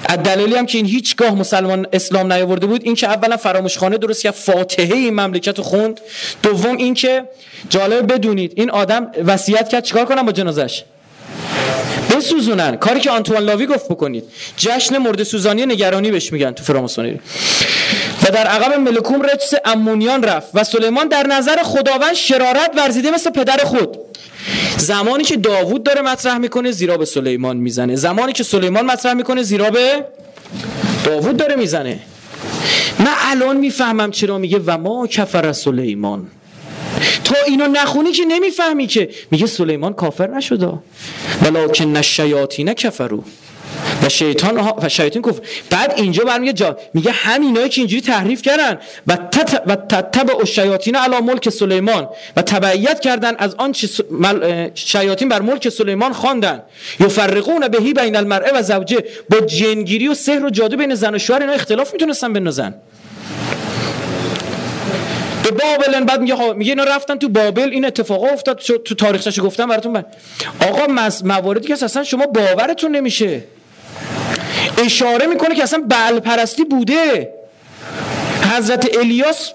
از 0.08 0.18
دلیلی 0.18 0.54
هم 0.54 0.66
که 0.66 0.78
این 0.78 0.86
هیچگاه 0.86 1.34
مسلمان 1.34 1.86
اسلام 1.92 2.32
نیاورده 2.32 2.66
بود 2.66 2.84
این 2.84 2.94
که 2.94 3.08
اولا 3.08 3.36
فراموشخانه 3.36 3.98
درست 3.98 4.22
که 4.22 4.30
فاتحه 4.30 4.94
این 4.94 5.14
مملکت 5.14 5.58
رو 5.58 5.64
خوند. 5.64 6.00
دوم 6.42 6.76
این 6.76 6.94
که 6.94 7.24
جالب 7.68 8.12
بدونید 8.12 8.52
این 8.56 8.70
آدم 8.70 9.06
وصیت 9.26 9.68
کرد 9.68 9.84
چیکار 9.84 10.04
کنم 10.04 10.26
با 10.26 10.32
جنازش؟ 10.32 10.84
بسوزونن. 12.16 12.76
کاری 12.76 13.00
که 13.00 13.10
آنتوان 13.10 13.42
لاوی 13.42 13.66
گفت 13.66 13.88
بکنید. 13.88 14.24
جشن 14.56 14.98
مرد 14.98 15.22
سوزانی 15.22 15.66
نگرانی 15.66 16.10
بهش 16.10 16.32
میگن 16.32 16.50
تو 16.50 16.64
فراماسونری 16.64 17.20
و 18.22 18.30
در 18.32 18.46
عقب 18.46 18.72
ملکوم 18.72 19.22
رجس 19.22 19.54
امونیان 19.64 20.22
رفت 20.22 20.48
و 20.54 20.64
سلیمان 20.64 21.08
در 21.08 21.26
نظر 21.26 21.62
خداوند 21.62 22.14
شرارت 22.14 22.70
ورزیده 22.76 23.10
مثل 23.10 23.30
پدر 23.30 23.56
خود. 23.56 23.98
زمانی 24.76 25.24
که 25.24 25.36
داوود 25.36 25.82
داره 25.82 26.02
مطرح 26.02 26.38
می‌کنه 26.38 26.70
زیرا 26.70 26.96
به 26.96 27.04
سلیمان 27.04 27.56
می‌زنه. 27.56 27.96
زمانی 27.96 28.32
که 28.32 28.42
سلیمان 28.42 28.86
مطرح 28.86 29.12
می‌کنه 29.12 29.42
زیرا 29.42 29.70
به 29.70 30.04
داوود 31.04 31.36
داره 31.36 31.56
می‌زنه. 31.56 31.98
من 32.98 33.14
الان 33.20 33.56
می‌فهمم 33.56 34.10
چرا 34.10 34.38
میگه 34.38 34.60
و 34.66 34.78
ما 34.78 35.06
کفر 35.06 35.52
سلیمان 35.52 36.26
تا 37.24 37.34
اینو 37.46 37.66
نخونی 37.66 38.12
که 38.12 38.24
نمی‌فهمی 38.24 38.86
که. 38.86 39.10
میگه 39.30 39.46
سلیمان 39.46 39.94
کافر 39.94 40.26
نشده. 40.26 40.72
ولکن 41.42 41.96
الشیاطین 41.96 42.74
کفرو 42.74 43.24
و 44.02 44.08
شیطان 44.08 44.58
و 44.82 44.88
شیطان 44.88 45.22
گفت 45.22 45.42
بعد 45.70 45.92
اینجا 45.96 46.24
برمیگه 46.24 46.52
جا 46.52 46.76
میگه 46.94 47.10
همینایی 47.10 47.68
که 47.68 47.80
اینجوری 47.80 48.02
تحریف 48.02 48.42
کردن. 48.42 48.78
و 49.06 49.16
تت 49.16 49.62
و 49.66 49.76
تتبع 49.76 50.36
الشیاطین 50.38 50.96
علی 50.96 51.20
ملک 51.20 51.48
سلیمان. 51.48 52.08
و 52.36 52.42
تبعیت 52.42 53.00
کردن 53.00 53.34
از 53.38 53.54
آن 53.54 53.74
شیاطین 54.74 55.28
بر 55.28 55.42
ملک 55.42 55.68
سلیمان 55.68 56.12
خواندن. 56.12 56.62
یفرقون 57.00 57.68
بهی 57.68 57.92
بین 57.92 58.16
المرء 58.16 58.50
و 58.54 58.62
زوجه. 58.62 59.04
با 59.30 59.40
جنگیری 59.40 60.08
و 60.08 60.14
سحر 60.14 60.44
و 60.44 60.50
جادو 60.50 60.76
بین 60.76 60.94
زن 60.94 61.14
و 61.14 61.18
شوهر 61.18 61.40
اینا 61.40 61.52
اختلاف 61.52 61.92
می‌تونستن 61.92 62.32
بندازن. 62.32 62.74
به 65.44 65.50
بابل 65.50 66.04
بعد 66.04 66.20
میگه 66.20 66.52
میگه 66.52 66.70
اینا 66.70 66.84
رفتن 66.84 67.16
تو 67.16 67.28
بابل. 67.28 67.68
این 67.70 67.84
اتفاقا 67.84 68.26
افتاد. 68.26 68.58
تو 68.58 68.94
تاریخش 68.94 69.40
گفتم 69.40 69.68
براتون 69.68 70.04
آقا 70.68 70.86
مواردی 71.24 71.68
که 71.68 71.84
اصلا 71.84 72.04
شما 72.04 72.26
باورتون 72.26 72.96
نمیشه. 72.96 73.42
اشاره 74.78 75.26
می‌کنه 75.26 75.54
که 75.54 75.62
اصلا 75.62 75.82
بل 75.88 76.20
پرستی 76.20 76.64
بوده. 76.64 77.34
حضرت 78.56 78.96
الیاس 78.98 79.52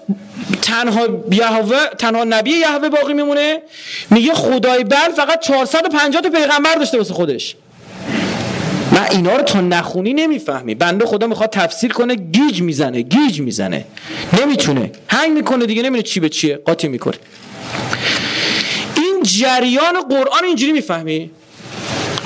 تنها 0.62 1.06
یهوه 1.30 1.86
تنها 1.98 2.24
نبی 2.24 2.50
یهوه 2.50 2.88
باقی 2.88 3.14
میمونه. 3.14 3.62
میگه 4.10 4.34
خدای 4.34 4.84
بل 4.84 5.12
فقط 5.16 5.40
450 5.40 6.22
تا 6.22 6.30
پیغمبر 6.30 6.74
داشته 6.74 6.98
واسه 6.98 7.14
خودش. 7.14 7.56
من 8.92 9.06
اینا 9.10 9.36
رو 9.36 9.42
تا 9.42 9.60
نخونی 9.60 10.14
نمی‌فهمی. 10.14 10.74
بنده 10.74 11.06
خدا 11.06 11.26
می‌خواد 11.26 11.50
تفسیر 11.50 11.92
کنه 11.92 12.14
گیج 12.14 12.62
می‌زنه 12.62 13.00
گیج 13.00 13.40
می‌زنه. 13.40 13.84
نمی‌تونه. 14.40 14.90
هنگ 15.08 15.32
می‌کنه 15.32 15.66
دیگه 15.66 15.82
نمی‌دونه 15.82 16.02
چی 16.02 16.20
به 16.20 16.28
چیه. 16.28 16.56
قاطی 16.56 16.88
می‌کنه. 16.88 17.16
این 18.96 19.22
جریان 19.22 20.00
قرآن 20.08 20.44
اینجوری 20.44 20.72
می‌فهمی؟ 20.72 21.30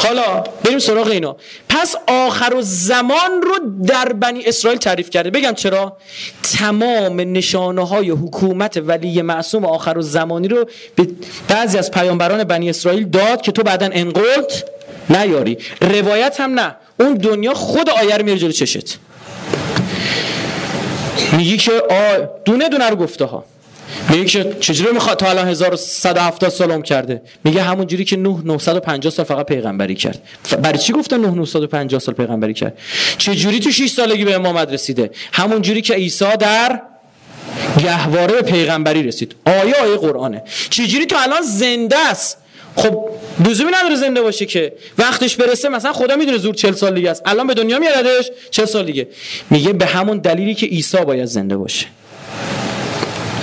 حالا 0.03 0.45
بریم 0.65 0.79
سراغ 0.79 1.09
اینا. 1.09 1.37
پس 1.69 1.97
آخر 2.07 2.55
و 2.55 2.63
زمان 2.63 3.43
رو 3.43 3.85
در 3.87 4.13
بنی 4.13 4.45
اسرائیل 4.45 4.79
تعریف 4.79 5.11
کرده. 5.11 5.31
بگم 5.31 5.53
چرا؟ 5.53 5.97
تمام 6.43 7.21
نشانه 7.21 7.87
های 7.87 8.11
حکومت 8.11 8.77
ولی 8.77 9.23
معصوم 9.23 9.65
آخر 9.65 9.99
و 9.99 10.03
زمانی 10.03 10.49
رو 10.49 10.65
به 10.97 11.09
بعضی 11.49 11.79
از 11.79 11.91
پیامبران 11.91 12.45
بنی 12.45 12.71
اسرائیل 12.71 13.09
داد 13.09 13.41
که 13.43 13.53
تو 13.53 13.63
بعدا 13.63 13.89
انقلت 13.93 14.65
نیاری. 15.11 15.59
روایت 15.81 16.41
هم 16.41 16.61
نه. 16.61 16.77
اون 17.01 17.15
دنیا 17.15 17.55
خود 17.55 17.91
آیه 17.91 18.17
رو 18.17 18.25
میره 18.25 18.39
جلو 18.39 18.53
چشت. 18.53 18.99
میگی 21.33 21.57
که 21.57 21.73
آ 21.91 22.25
دونه 22.45 22.69
دونه 22.69 22.91
رو 22.91 22.97
گفته 22.97 23.25
ها. 23.25 23.45
میگه 24.09 24.55
چجوری 24.61 24.93
می‌خواد 24.93 25.19
تا 25.19 25.31
الان 25.31 25.49
1170 25.49 26.51
سال 26.51 26.71
عمر 26.71 26.83
کرده؟ 26.83 27.23
میگه 27.45 27.63
همون 27.63 27.87
جوری 27.87 28.05
که 28.05 28.17
نوح 28.17 28.41
950 28.45 29.13
سال 29.13 29.25
فقط 29.25 29.47
پیغمبری 29.47 29.95
کرد. 29.95 30.23
برای 30.63 30.79
چی 30.79 30.93
گفته 30.93 31.17
نوح 31.17 31.35
950 31.35 32.01
سال 32.01 32.15
پیغمبری 32.15 32.55
کرد؟ 32.55 32.79
چجوری 33.19 33.61
تو 33.61 33.71
6 33.71 33.91
سالگی 33.91 34.25
به 34.25 34.35
امامت 34.35 34.73
رسیده؟ 34.73 35.11
همون 35.33 35.63
جوری 35.63 35.83
که 35.83 35.95
عیسی 35.95 36.37
در 36.39 36.81
گهواره 37.79 38.35
به 38.35 38.43
پیغمبری 38.43 39.03
رسید. 39.03 39.35
آیه 39.47 39.75
آیه 39.75 39.97
قرآنه. 39.97 40.43
چجوری 40.71 41.07
تو 41.07 41.17
الان 41.19 41.43
زنده 41.43 41.97
است؟ 41.99 42.37
خب 42.77 43.09
لزومی 43.49 43.71
نداره 43.75 43.97
زنده 43.97 44.23
باشه 44.23 44.47
که. 44.47 44.73
وقتش 44.99 45.37
برسه 45.37 45.69
مثلا 45.69 45.93
خدا 45.93 46.17
می‌دونه 46.17 46.39
زور 46.39 46.55
40 46.55 46.73
سال 46.73 46.95
دیگه 46.95 47.11
است. 47.11 47.23
الان 47.25 47.47
به 47.47 47.55
دنیا 47.55 47.79
میادش 47.79 48.31
40 48.51 48.67
سال 48.67 48.87
دیگه. 48.87 49.09
میگه 49.51 49.73
به 49.73 49.87
همون 49.87 50.19
دلیلی 50.19 50.55
که 50.55 50.67
عیسی 50.67 51.05
باید 51.05 51.25
زنده 51.25 51.57
باشه. 51.57 51.87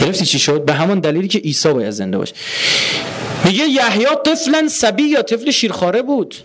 گرفتی 0.01 0.25
چی 0.25 0.39
شد؟ 0.39 0.65
به 0.65 0.73
همون 0.73 0.99
دلیلی 0.99 1.27
که 1.27 1.39
عیسی 1.39 1.73
باید 1.73 1.89
زنده 1.89 2.17
باشه. 2.17 2.33
میگه 3.45 3.63
یحیی 3.63 4.05
طفلا 4.25 4.67
سبی 4.67 5.03
یا 5.03 5.21
طفل 5.21 5.51
شیرخواره 5.51 6.01
بود. 6.01 6.35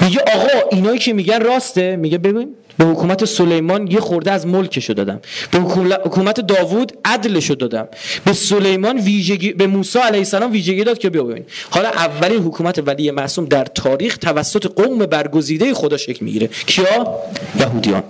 میگه 0.00 0.20
آقا 0.34 0.68
اینایی 0.70 0.98
که 0.98 1.12
میگن 1.12 1.40
راسته. 1.40 1.96
میگه 1.96 2.18
ببین 2.18 2.48
به 2.78 2.84
حکومت 2.84 3.24
سلیمان 3.24 3.86
یه 3.86 4.00
خورده 4.00 4.30
از 4.32 4.46
ملکشو 4.46 4.92
دادم. 4.92 5.20
به 5.50 5.58
حکومت 5.58 6.40
داوود 6.40 6.92
عدلشو 7.04 7.54
دادم. 7.54 7.88
به 8.24 8.32
سلیمان 8.32 8.98
ویژگی 8.98 9.52
به 9.52 9.66
موسی 9.66 9.98
علیه 9.98 10.18
السلام 10.18 10.52
ویژگی 10.52 10.84
داد 10.84 10.98
که 10.98 11.10
بیا 11.10 11.24
ببین. 11.24 11.44
حالا 11.70 11.88
اولین 11.88 12.42
حکومت 12.42 12.82
ولی 12.86 13.10
معصوم 13.10 13.44
در 13.44 13.64
تاریخ 13.64 14.18
توسط 14.18 14.66
قوم 14.66 14.98
برگزیده 14.98 15.74
خدا 15.74 15.96
شکل 15.96 16.24
می‌گیره. 16.24 16.46
کیا؟ 16.66 17.18
یهودیان. 17.60 18.02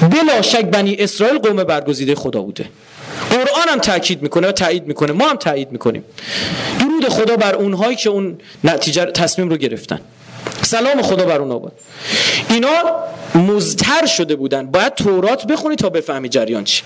بلا 0.00 0.42
شک 0.42 0.64
بنی 0.64 0.96
اسرائیل 0.98 1.38
قوم 1.38 1.64
برگزیده 1.64 2.14
خدا 2.14 2.42
بوده. 2.42 2.64
قرآن 3.30 3.68
هم 3.68 3.78
تاکید 3.78 4.22
می‌کنه 4.22 4.48
و 4.48 4.52
تایید 4.52 4.86
می‌کنه. 4.86 5.12
ما 5.12 5.28
هم 5.28 5.36
تایید 5.36 5.72
می‌کنیم. 5.72 6.04
درود 6.80 7.08
خدا 7.08 7.36
بر 7.36 7.54
اونهایی 7.54 7.96
که 7.96 8.10
اون 8.10 8.38
نتیجه 8.64 9.04
تصمیم 9.04 9.48
رو 9.48 9.56
گرفتن. 9.56 10.00
سلام 10.62 11.02
خدا 11.02 11.24
بر 11.24 11.38
اون 11.38 11.58
بود. 11.58 11.72
اینا 12.48 12.74
مزتر 13.34 14.06
شده 14.06 14.36
بودن. 14.36 14.66
باید 14.66 14.94
تورات 14.94 15.46
بخونی 15.46 15.76
تا 15.76 15.88
بفهمی 15.88 16.28
جریان 16.28 16.64
چی. 16.64 16.82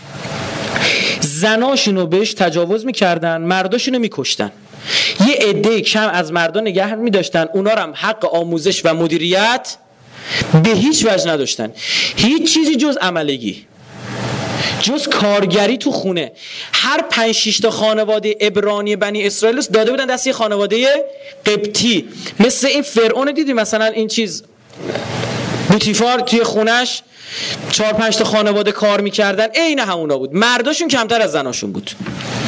زناشونو 1.20 2.06
بهش 2.06 2.34
تجاوز 2.34 2.86
می‌کردن 2.86 3.36
مرداشونو 3.36 3.98
میکشتن. 3.98 4.52
یه 5.26 5.34
عده 5.34 5.80
کم 5.80 6.08
از 6.08 6.32
مردان 6.32 6.62
نگه 6.62 6.94
میداشتن. 6.94 7.46
اونا 7.54 7.70
هم 7.70 7.92
حق 7.96 8.34
آموزش 8.34 8.84
و 8.84 8.94
مدیریت 8.94 9.76
به 10.64 10.70
هیچ 10.70 11.06
وجه 11.06 11.30
نداشتن. 11.30 11.72
هیچ 12.16 12.54
چیزی 12.54 12.76
جز 12.76 12.96
عملگی. 12.96 13.66
جز 14.80 15.08
کارگری 15.08 15.78
تو 15.78 15.92
خونه. 15.92 16.32
هر 16.72 17.02
پنج 17.10 17.32
شش 17.32 17.58
تا 17.58 17.70
خانواده 17.70 18.36
ابرانی 18.40 18.96
بنی 18.96 19.26
اسرائیل 19.26 19.60
داده 19.60 19.90
بودن 19.90 20.06
دست 20.06 20.26
یه 20.26 20.32
خانواده 20.32 21.04
قبطی. 21.46 22.08
مثل 22.40 22.66
این 22.66 22.82
فرعون 22.82 23.32
دیدی 23.32 23.52
مثلا 23.52 23.84
این 23.84 24.08
چیز؟ 24.08 24.44
بوتیفار 25.68 26.20
توی 26.20 26.42
خونش 26.42 27.02
چهار 27.70 27.92
پنج 27.92 28.16
تا 28.16 28.24
خانواده 28.24 28.72
کار 28.72 29.00
می‌کردن. 29.00 29.46
عین 29.46 29.78
همونا 29.78 30.18
بود. 30.18 30.34
مرداشون 30.34 30.88
کمتر 30.88 31.22
از 31.22 31.32
زناشون 31.32 31.72
بود. 31.72 31.90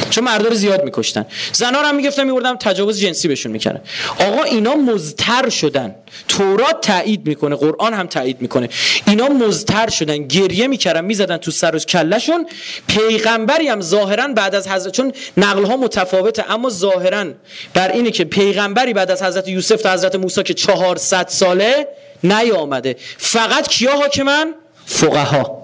چون 0.09 0.23
مردا 0.23 0.49
رو 0.49 0.55
زیاد 0.55 0.83
میکشتن. 0.83 1.25
زنا 1.53 1.81
رو 1.81 1.87
هم 1.87 1.95
می‌گفتن 1.95 2.23
میوردن 2.23 2.55
تجاوز 2.55 2.99
جنسی 2.99 3.27
بهشون 3.27 3.51
می‌کردن. 3.51 3.81
آقا 4.19 4.43
اینا 4.43 4.75
مزتر 4.75 5.49
شدن. 5.49 5.95
تورات 6.27 6.81
تایید 6.81 7.27
می‌کنه 7.27 7.55
قرآن 7.55 7.93
هم 7.93 8.07
تایید 8.07 8.41
می‌کنه. 8.41 8.69
اینا 9.07 9.27
مزتر 9.27 9.89
شدن 9.89 10.17
گریه 10.17 10.67
می‌کردن 10.67 11.05
می‌زدن 11.05 11.37
تو 11.37 11.51
سر 11.51 11.75
و 11.75 11.79
کلشون 11.79 12.47
پیغمبری 12.87 13.67
هم 13.67 13.81
ظاهرا 13.81 14.27
بعد 14.27 14.55
از 14.55 14.67
حضرت 14.67 14.93
چون 14.93 15.13
نقل 15.37 15.65
ها 15.65 15.77
متفاوته 15.77 16.51
اما 16.51 16.69
ظاهرا 16.69 17.25
بر 17.73 17.91
اینه 17.91 18.11
که 18.11 18.25
پیغمبری 18.25 18.93
بعد 18.93 19.11
از 19.11 19.23
حضرت 19.23 19.47
یوسف 19.47 19.81
تا 19.81 19.93
حضرت 19.93 20.15
موسی 20.15 20.43
که 20.43 20.53
400 20.53 21.27
ساله 21.27 21.87
نیامده. 22.23 22.95
فقط 23.17 23.67
کیا 23.67 23.91
حاکمن 23.91 24.53
فقها. 24.85 25.63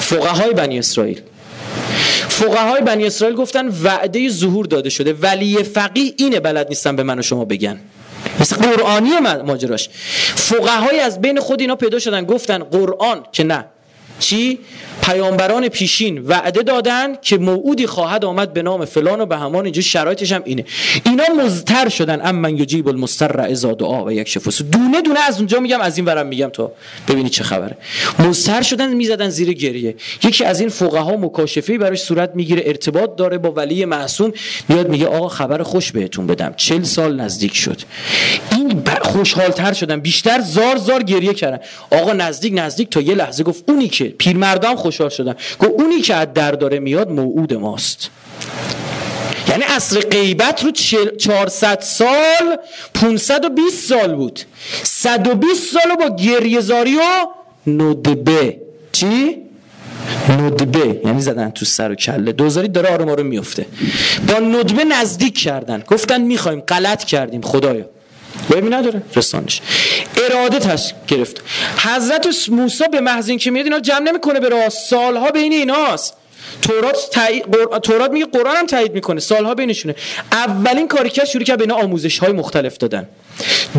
فقهای 0.00 0.52
بنی 0.52 0.78
اسرائیل. 0.78 1.22
فقهای 2.40 2.80
بنی 2.80 3.06
اسرائیل 3.06 3.36
گفتن 3.36 3.68
وعده 3.68 4.28
ظهور 4.28 4.66
داده 4.66 4.90
شده. 4.90 5.12
ولی 5.12 5.62
فقیه 5.62 6.14
اینه 6.16 6.40
بلد 6.40 6.68
نیستن 6.68 6.96
به 6.96 7.02
من 7.02 7.18
و 7.18 7.22
شما 7.22 7.44
بگن. 7.44 7.80
مثل 8.40 8.56
قرآنی 8.56 9.10
ماجراش. 9.46 9.88
فقهای 10.36 11.00
از 11.00 11.20
بین 11.20 11.40
خود 11.40 11.60
اینا 11.60 11.76
پیدا 11.76 11.98
شدن 11.98 12.24
گفتن 12.24 12.58
قرآن 12.58 13.22
که 13.32 13.44
نه. 13.44 13.64
چی؟ 14.18 14.58
پیامبران 15.02 15.68
پیشین 15.68 16.18
وعده 16.18 16.62
دادن 16.62 17.16
که 17.22 17.38
موعودی 17.38 17.86
خواهد 17.86 18.24
آمد 18.24 18.52
به 18.52 18.62
نام 18.62 18.84
فلان 18.84 19.20
و 19.20 19.26
به 19.26 19.36
همان 19.36 19.64
اینجا 19.64 19.82
شرایطش 19.82 20.32
هم 20.32 20.42
اینه. 20.44 20.64
اینا 21.06 21.24
مزتر 21.44 21.88
شدن. 21.88 22.20
ام 22.26 22.34
من 22.34 22.56
یجیب 22.56 22.88
المستر 22.88 23.40
اذا 23.40 23.72
دعا 23.72 24.04
و 24.04 24.12
یک 24.12 24.28
شفوس 24.28 24.62
دونه 24.62 25.02
دونه 25.02 25.20
از 25.20 25.38
اونجا 25.38 25.60
میگم 25.60 25.80
از 25.80 25.96
این 25.96 26.06
ورم 26.06 26.26
میگم 26.26 26.48
تا 26.48 26.72
ببینی 27.08 27.28
چه 27.28 27.44
خبره. 27.44 27.76
مزتر 28.18 28.62
شدن 28.62 28.94
می‌زدن 28.94 29.28
زیر 29.28 29.52
گریه. 29.52 29.94
یکی 30.24 30.44
از 30.44 30.60
این 30.60 30.68
فقها 30.68 31.16
مکاشفه 31.16 31.78
براش 31.78 32.00
صورت 32.00 32.30
می‌گیره 32.34 32.62
ارتباط 32.66 33.16
داره 33.16 33.38
با 33.38 33.50
ولی 33.50 33.84
معصوم. 33.84 34.32
میاد 34.68 34.88
میگه 34.88 35.06
آقا 35.06 35.28
خبر 35.28 35.62
خوش 35.62 35.92
بهتون 35.92 36.26
بدم. 36.26 36.54
چل 36.56 36.82
سال 36.82 37.20
نزدیک 37.20 37.56
شد. 37.56 37.80
این 38.52 38.82
خوشحالتر 39.02 39.72
شدن. 39.72 40.00
بیشتر 40.00 40.40
زار 40.40 40.76
زار 40.76 41.02
گریه 41.02 41.34
کردن. 41.34 41.58
آقا 41.90 42.12
نزدیک 42.12 42.52
نزدیک. 42.56 42.90
تا 42.90 43.00
یه 43.00 43.14
لحظه 43.14 43.42
گفت 43.42 43.64
اونی 43.68 43.88
که 43.88 44.04
پیرمردان 44.04 44.76
خوشحال 44.90 45.08
شدن. 45.08 45.34
گفت 45.58 45.70
اونی 45.70 46.00
که 46.00 46.14
از 46.14 46.28
در 46.34 46.52
داره 46.52 46.78
میاد 46.78 47.10
موعود 47.10 47.54
ماست. 47.54 48.10
یعنی 49.48 49.62
اصر 49.68 50.00
غیبت 50.00 50.64
رو 50.64 50.70
400 51.18 51.80
سال 51.80 52.56
520 52.94 53.88
سال 53.88 54.14
بود. 54.14 54.40
120 54.82 55.72
سال 55.72 56.08
با 56.08 56.16
گریزاری 56.16 56.96
و 56.96 57.02
ندبه. 57.66 58.60
چی؟ 58.92 59.36
ندبه. 60.28 61.00
یعنی 61.04 61.20
زدن 61.20 61.50
تو 61.50 61.64
سر 61.64 61.92
و 61.92 61.94
کله. 61.94 62.32
دوزاری 62.32 62.68
داره 62.68 62.88
آروم 62.88 63.26
میفته. 63.26 63.66
با 64.28 64.34
ندبه 64.34 64.84
نزدیک 64.84 65.38
کردن. 65.38 65.82
گفتن 65.86 66.20
می‌خوایم 66.20 66.60
غلط 66.60 67.04
کردیم 67.04 67.40
خدایا. 67.40 67.84
ببین 68.50 68.74
نداره. 68.74 69.02
رسانش. 69.16 69.60
اراده 70.16 70.58
تش 70.58 70.94
گرفت. 71.08 71.40
حضرت 71.78 72.28
موسی 72.48 72.84
به 72.92 73.00
محض 73.00 73.28
اینکه 73.28 73.50
میاد 73.50 73.66
اینا 73.66 73.80
جمع 73.80 74.00
نمی‌کنه 74.00 74.40
به 74.40 74.48
راه 74.48 74.68
سالها 74.68 75.30
بین 75.30 75.52
ایناست. 75.52 76.14
تورات 76.62 76.96
تای... 77.12 77.42
تورات 77.82 78.10
میگه 78.10 78.26
قرآن 78.26 78.56
هم 78.56 78.66
تایید 78.66 78.92
می‌کنه. 78.92 79.20
سالها 79.20 79.54
بینشونه. 79.54 79.94
اولین 80.32 80.88
کاری 80.88 81.10
که 81.10 81.24
شروع 81.24 81.44
کرد 81.44 81.58
به 81.58 81.64
اینا 81.64 81.74
آموزش 81.74 82.18
های 82.18 82.32
مختلف 82.32 82.78
دادن. 82.78 83.08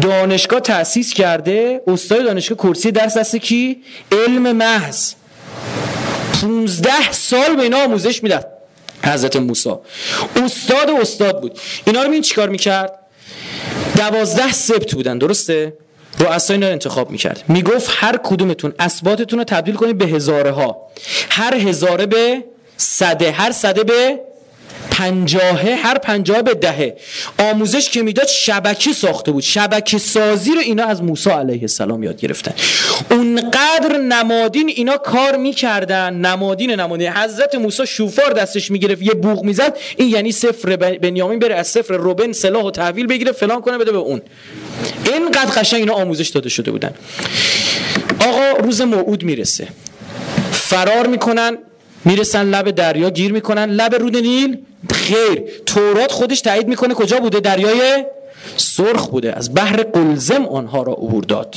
دانشگاه 0.02 0.60
تأسیس 0.60 1.14
کرده. 1.14 1.82
استاد 1.88 2.24
دانشگاه 2.24 2.58
کرسی 2.58 2.92
درس 2.92 3.18
هست 3.18 3.36
کی؟ 3.36 3.84
علم 4.12 4.52
محض. 4.52 5.14
15 6.42 7.12
سال 7.12 7.56
به 7.56 7.62
اینا 7.64 7.84
آموزش 7.84 8.24
می‌داد 8.24 8.48
حضرت 9.06 9.36
موسی. 9.36 9.74
استاد 10.46 10.90
استاد 10.90 11.42
بود. 11.42 11.60
اینا 11.86 12.02
رو 12.02 12.08
ببین 12.08 12.22
چیکار 12.22 12.50
می‌کرد؟ 12.50 13.01
دوازده 13.96 14.52
سبت 14.52 14.94
بودن 14.94 15.18
درسته؟ 15.18 15.74
رؤسا 16.20 16.54
اینا 16.54 16.68
انتخاب 16.68 17.12
می‌کرد 17.12 17.44
می‌گفت 17.48 17.90
هر 17.92 18.18
کدومتون 18.24 18.74
اسباتتون 18.80 19.40
رو 19.40 19.46
تبدیل 19.46 19.76
کنید 19.76 19.98
به 19.98 20.06
هزاره 20.06 20.52
ها 20.52 20.78
هر 21.30 21.56
هزاره 21.56 22.06
به 22.06 22.44
صده 22.78 23.32
هر 23.32 23.52
صده 23.52 23.84
به 23.84 24.20
پنجاهه 24.92 25.76
هر 25.76 25.98
پنجاه 25.98 26.42
به 26.42 26.54
دهه. 26.54 26.96
آموزش 27.40 27.90
که 27.90 28.02
می‌داد 28.02 28.28
شبکه 28.28 28.94
ساخته 28.94 29.32
بود. 29.32 29.44
شبکه 29.44 29.98
سازی 29.98 30.52
رو 30.52 30.60
اینا 30.60 30.86
از 30.86 31.04
موسی 31.04 31.30
علیه 31.30 31.62
السلام 31.62 32.04
یاد 32.04 32.18
گرفتن. 32.18 32.54
اونقدر 33.12 33.98
نمادین 33.98 34.70
اینا 34.76 34.98
کار 34.98 35.38
می‌کردن. 35.38 36.14
نمادین 36.14 36.72
نمادین. 36.72 37.12
حضرت 37.12 37.56
موسی 37.56 37.88
شوفار 37.88 38.34
دستش 38.34 38.72
می‌گرفت 38.72 39.02
یه 39.02 39.14
بوغ 39.14 39.44
می‌زد. 39.44 39.78
این 39.98 40.10
یعنی 40.10 40.32
صفر 40.32 40.76
بنیامین 40.76 41.40
بره 41.40 41.56
از 41.56 41.68
صفر 41.68 41.94
روبن 41.94 42.32
سلاح 42.32 42.64
و 42.64 42.72
تحویل 42.72 43.08
بگیره 43.08 43.32
فلان 43.32 43.62
کنه 43.62 43.78
بده 43.78 43.92
به 43.92 43.98
اون. 43.98 44.22
اینقدر 45.06 45.52
قشنگ 45.62 45.80
اینا 45.80 45.94
آموزش 45.94 46.28
داده 46.28 46.50
شده 46.50 46.72
بودن. 46.72 46.94
آقا 48.20 48.52
روز 48.60 48.82
موعود 48.82 49.24
می‌رسه. 49.24 49.68
فرار 50.52 51.08
می‌کنن. 51.08 51.58
می‌رسن 52.06 52.46
لب 52.46 52.72
دریا 52.72 53.10
گیر 53.10 53.32
می‌کنن. 53.32 53.66
لب 53.66 53.96
رود 53.96 54.18
نیل؟ 54.18 54.58
خیر. 54.94 55.44
تورات 55.66 56.12
خودش 56.12 56.42
تایید 56.42 56.68
می‌کنه 56.68 56.94
کجا 56.94 57.20
بوده؟ 57.20 57.40
دریای 57.40 58.06
سرخ 58.58 59.08
بوده. 59.08 59.34
از 59.38 59.54
بحر 59.54 59.84
قلزم 59.84 60.46
آنها 60.46 60.84
را 60.84 60.94
عبور 60.94 61.24
داد. 61.24 61.56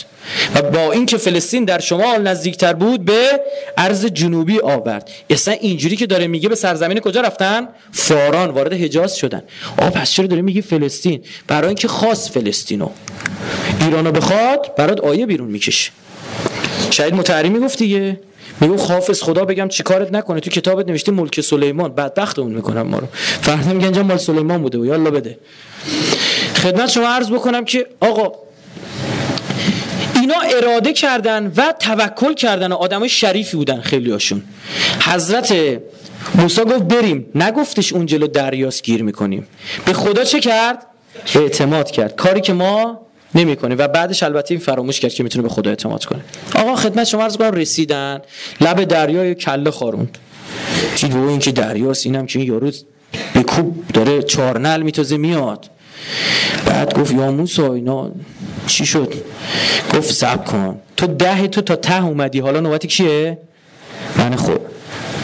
و 0.54 0.62
با 0.62 0.92
اینکه 0.92 1.16
فلسطین 1.16 1.64
در 1.64 1.78
شمال 1.78 2.22
نزدیکتر 2.22 2.72
بود 2.72 3.04
به 3.04 3.40
ارز 3.78 4.06
جنوبی 4.06 4.60
آورد. 4.60 5.10
اصلا 5.30 5.54
اینجوری 5.54 5.96
که 5.96 6.06
داره 6.06 6.26
میگه 6.26 6.48
به 6.48 6.54
سرزمین 6.54 7.00
کجا 7.00 7.20
رفتن؟ 7.20 7.68
فاران 7.92 8.50
وارد 8.50 8.72
حجاز 8.72 9.16
شدن. 9.16 9.42
آ 9.78 9.90
پس 9.90 10.10
چرا 10.10 10.26
داره 10.26 10.42
میگه 10.42 10.60
فلسطین؟ 10.60 11.20
برای 11.46 11.66
اینکه 11.66 11.88
خاص 11.88 12.30
فلسطینو 12.30 12.88
ایرانو 13.80 14.12
بخواد 14.12 14.74
برات 14.76 15.00
آیه 15.00 15.26
بیرون 15.26 15.48
می‌کشه. 15.48 15.90
شاید 16.90 17.14
متعری 17.14 17.48
می‌گفت 17.48 17.78
دیگه. 17.78 18.20
میگو 18.60 18.76
حافظ 18.76 19.22
خدا 19.22 19.44
بگم 19.44 19.68
چیکارت 19.68 20.12
نکنه. 20.12 20.40
تو 20.40 20.50
کتابت 20.50 20.88
نوشته 20.88 21.12
ملک 21.12 21.40
سلیمان. 21.40 21.94
بدبختمون 21.94 22.52
می‌کنم 22.52 22.82
ما 22.82 22.98
رو. 22.98 23.06
فردا 23.40 23.72
میگن 23.72 23.84
اینجا 23.84 24.02
مال 24.02 24.16
سلیمان 24.16 24.62
بوده 24.62 24.78
و 24.78 24.86
یالا 24.86 25.10
بده. 25.10 25.38
خدمت 26.56 26.90
شما 26.90 27.08
عرض 27.08 27.30
بکنم 27.30 27.64
که 27.64 27.86
آقا 28.00 28.32
اینا 30.14 30.34
اراده 30.56 30.92
کردن 30.92 31.52
و 31.56 31.74
توکل 31.80 32.34
کردن 32.34 32.72
و 32.72 32.74
آدمای 32.74 33.08
شریفی 33.08 33.56
بودن 33.56 33.80
خیلی 33.80 34.10
هاشون 34.10 34.42
حضرت 35.00 35.54
موسی 36.34 36.60
گفت 36.60 36.82
بریم. 36.82 37.26
نگفتش 37.34 37.92
اون 37.92 38.06
جلو 38.06 38.26
دریاست 38.26 38.82
گیر 38.82 39.02
می‌کنیم. 39.02 39.46
به 39.84 39.92
خدا 39.92 40.24
چه 40.24 40.40
کرد؟ 40.40 40.86
اعتماد 41.34 41.90
کرد. 41.90 42.16
کاری 42.16 42.40
که 42.40 42.52
ما 42.52 43.03
نمی‌کنه 43.34 43.74
و 43.74 43.88
بعدش 43.88 44.22
البته 44.22 44.54
این 44.54 44.60
فراموش 44.60 45.00
کرد 45.00 45.14
که 45.14 45.22
می‌تونه 45.22 45.42
به 45.42 45.48
خدا 45.48 45.70
اعتماد 45.70 46.04
کنه. 46.04 46.20
آقا 46.54 46.76
خدمت 46.76 47.04
شما 47.04 47.22
عرض 47.22 47.36
کنم 47.36 47.50
رسیدن. 47.50 48.20
لب 48.60 48.84
دریای 48.84 49.34
کله 49.34 49.70
خاروند. 49.70 50.18
دید 50.96 51.16
این 51.16 51.38
که 51.38 51.52
دریاست 51.52 52.06
اینم 52.06 52.26
که 52.26 52.38
این 52.38 52.48
یارو 52.48 52.70
به 53.34 53.42
کوب 53.42 53.84
داره 53.92 54.22
چارنل 54.22 54.82
میتازه 54.82 55.16
میاد. 55.16 55.70
بعد 56.66 56.94
گفت 56.94 57.12
یا 57.12 57.32
موسا 57.32 57.74
اینا 57.74 58.10
چی 58.66 58.86
شد؟ 58.86 59.14
گفت 59.94 60.12
سب 60.12 60.44
کن. 60.44 60.80
تو 60.96 61.06
ده 61.06 61.48
تو 61.48 61.60
تا 61.60 61.76
ته 61.76 62.04
اومدی. 62.04 62.40
حالا 62.40 62.60
نوبتی 62.60 62.88
کیه؟ 62.88 63.38
من 64.16 64.36
خود 64.36 64.60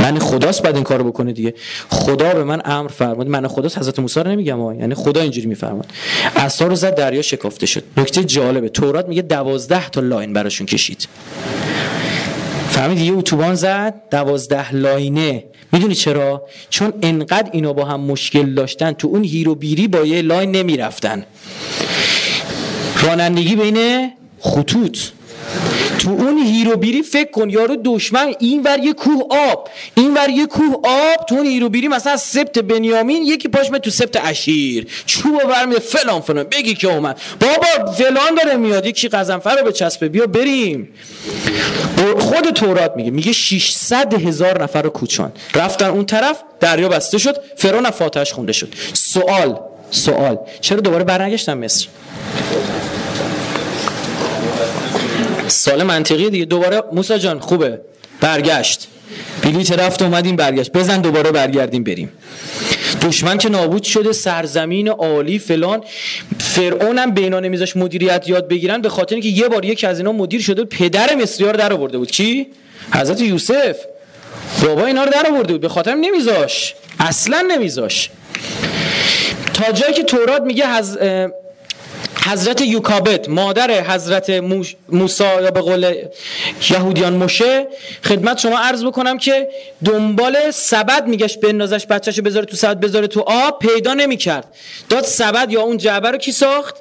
من 0.01 0.19
خداست 0.19 0.63
بعد 0.63 0.75
این 0.75 0.85
کارو 0.85 1.05
بکنه 1.05 1.33
دیگه. 1.33 1.55
خدا 1.89 2.35
به 2.35 2.45
من 2.45 2.63
امر 2.65 2.89
فرمود. 2.89 3.29
من 3.29 3.49
خداست 3.49 3.79
حضرت 3.79 3.99
موسی 3.99 4.21
رو 4.21 4.31
نمیگم 4.31 4.61
ها 4.61 4.75
یعنی 4.75 4.95
خدا 4.95 5.21
اینجوری 5.21 5.47
میفرماد. 5.47 5.87
عصا 6.37 6.67
رو 6.67 6.75
زد 6.75 6.95
دریا 6.95 7.23
شکافته 7.23 7.67
شد. 7.67 7.85
نکته 7.97 8.25
جالبه 8.25 8.69
تورات 8.69 9.09
میگه 9.09 9.23
دوازده 9.23 9.89
تا 9.89 10.01
line 10.01 10.33
براشون 10.33 10.67
کشید. 10.67 11.09
فهمید 12.71 12.99
یه 12.99 13.13
اتوبان 13.13 13.55
زد 13.55 13.95
دوازده 14.11 14.75
line 14.75 15.21
ه. 15.21 15.45
می‌دونی 15.73 15.95
چرا؟ 15.95 16.43
چون 16.71 16.93
انقدر 17.03 17.49
اینا 17.53 17.73
با 17.73 17.85
هم 17.85 18.01
مشکل 18.01 18.55
داشتن 18.55 18.93
تو 18.93 19.09
اون 19.09 19.25
هیر 19.25 19.55
و 19.55 19.61
ویری 19.61 19.89
با 19.89 19.99
یه 19.99 20.23
line 20.23 20.51
نمی‌رفتن. 20.51 21.25
رانندگی 23.03 23.57
بین 23.57 24.11
خطوط. 24.41 24.99
تو 26.01 26.11
اون 26.11 26.39
هیر 26.39 26.77
و 26.77 26.82
ویری 26.82 27.03
فکر 27.03 27.31
کن 27.31 27.51
یارو 27.51 27.77
دشمن 27.85 28.35
این 28.39 28.63
ور 28.63 28.79
یه 28.79 28.93
کوه 28.93 29.23
آب. 29.31 29.69
این 29.95 30.15
ور 30.15 30.31
یه 30.31 30.47
کوه 30.47 30.75
آب 30.85 31.27
تو 31.29 31.35
اون 31.35 31.47
هیر 31.47 31.69
و 31.69 31.73
ویری 31.73 31.89
مثلا 31.89 32.17
سبط 32.17 32.59
بنیامین 32.59 33.23
یکی 33.23 33.49
پاش 33.49 33.69
تو 33.83 33.91
سبط 33.91 34.17
اشیر. 34.25 34.87
چوب 35.07 35.43
برمیده 35.43 35.81
فلان 35.81 36.21
فلان. 36.21 36.45
بگی 36.45 36.75
که 36.75 36.93
اومد. 36.93 37.21
بابا 37.41 37.93
فلان 37.93 38.35
داره 38.45 38.57
میاد. 38.57 38.87
یکی 38.87 39.09
غضنفر 39.09 39.57
رو 39.57 39.65
به 39.65 39.73
چسبه. 39.73 40.09
بیا 40.09 40.27
بریم. 40.27 40.89
خود 42.19 42.51
تورات 42.51 42.93
میگه 42.97 43.11
میگه 43.11 43.33
600 43.33 44.15
هزار 44.15 44.63
نفر 44.63 44.83
رو 44.83 44.91
کوچاند. 44.91 45.33
رفتن 45.55 45.87
اون 45.87 46.07
طرف 46.07 46.43
دریا 46.61 46.89
بسته 46.89 47.19
شد 47.19 47.37
فرعون 47.57 47.91
فاتحش 47.91 48.33
خونده 48.33 48.53
شد. 48.53 48.69
سوال 48.93 49.61
سوال. 49.91 50.39
چرا 50.61 50.81
دوباره 50.81 51.05
برنگشتن 51.05 51.55
مصر؟ 51.55 51.87
سال 55.51 55.83
منطقی 55.83 56.31
دیگه. 56.31 56.45
دوباره 56.45 56.83
موسی 56.93 57.19
جان 57.19 57.41
خوبه. 57.41 57.81
برگشت. 58.21 58.89
بلیت 59.43 59.73
رفت 59.73 60.03
اومدیم 60.03 60.37
برگشت. 60.37 60.73
بزن 60.73 61.01
دوباره 61.01 61.33
برگردیم 61.33 61.85
بریم. 61.85 62.13
دشمن 63.03 63.39
که 63.39 63.49
نابود 63.49 63.83
شده 63.83 64.13
سرزمین 64.13 64.89
عالی 64.89 65.39
فلان. 65.39 65.85
فرعون 66.39 66.99
هم 66.99 67.11
بینا 67.11 67.41
نمیذاش 67.41 67.77
مدیریت 67.77 68.29
یاد 68.29 68.49
بگیرن 68.49 68.81
به 68.81 68.89
خاطر 68.89 69.15
اینکه 69.15 69.29
یه 69.29 69.49
بار 69.49 69.65
یک 69.65 69.85
از 69.85 69.99
اینا 69.99 70.13
مدیر 70.13 70.41
شده 70.41 70.65
پدر 70.65 71.15
مصری 71.15 71.45
ها 71.45 71.51
رو 71.51 71.57
در 71.57 71.73
آورده 71.73 71.99
بود. 71.99 72.11
کی 72.11 72.47
حضرت 72.95 73.21
یوسف. 73.21 73.77
بابا 74.63 74.87
اینا 74.87 75.05
رو 75.05 75.11
در 75.11 75.27
آورده 75.31 75.53
بود. 75.53 75.61
به 75.61 75.69
خاطر 75.69 75.95
نمیذاش. 75.95 76.75
اصلا 76.99 77.41
نمیذاش. 77.41 78.11
تا 79.55 79.73
جایی 79.73 79.95
که 79.95 80.03
تورات 80.03 80.43
میگه 80.43 80.65
حضرت 82.29 82.61
یوکابت 82.61 83.29
مادر 83.29 83.71
حضرت 83.83 84.31
موسی 84.89 85.25
یا 85.25 85.51
به 85.51 85.61
قول 85.61 85.95
یهودیان 86.71 87.13
مشه 87.13 87.67
خدمت 88.05 88.39
شما 88.39 88.59
عرض 88.59 88.85
بکنم 88.85 89.19
که 89.19 89.49
دنبال 89.85 90.51
سبد 90.51 91.07
میگشت 91.07 91.41
بندازش 91.41 91.87
بچهشو 91.87 92.23
بذاره 92.23 92.47
تو 92.47 92.57
سبد 92.57 92.81
بذاره 92.81 93.07
تو 93.07 93.21
آب 93.27 93.59
پیدا 93.59 93.95
نمی‌کرد. 93.95 94.45
داد 94.89 95.05
سبد 95.05 95.53
یا 95.53 95.63
اون 95.63 95.77
جعبه 95.77 96.11
رو 96.11 96.19
کی 96.19 96.33
ساخت؟ 96.33 96.75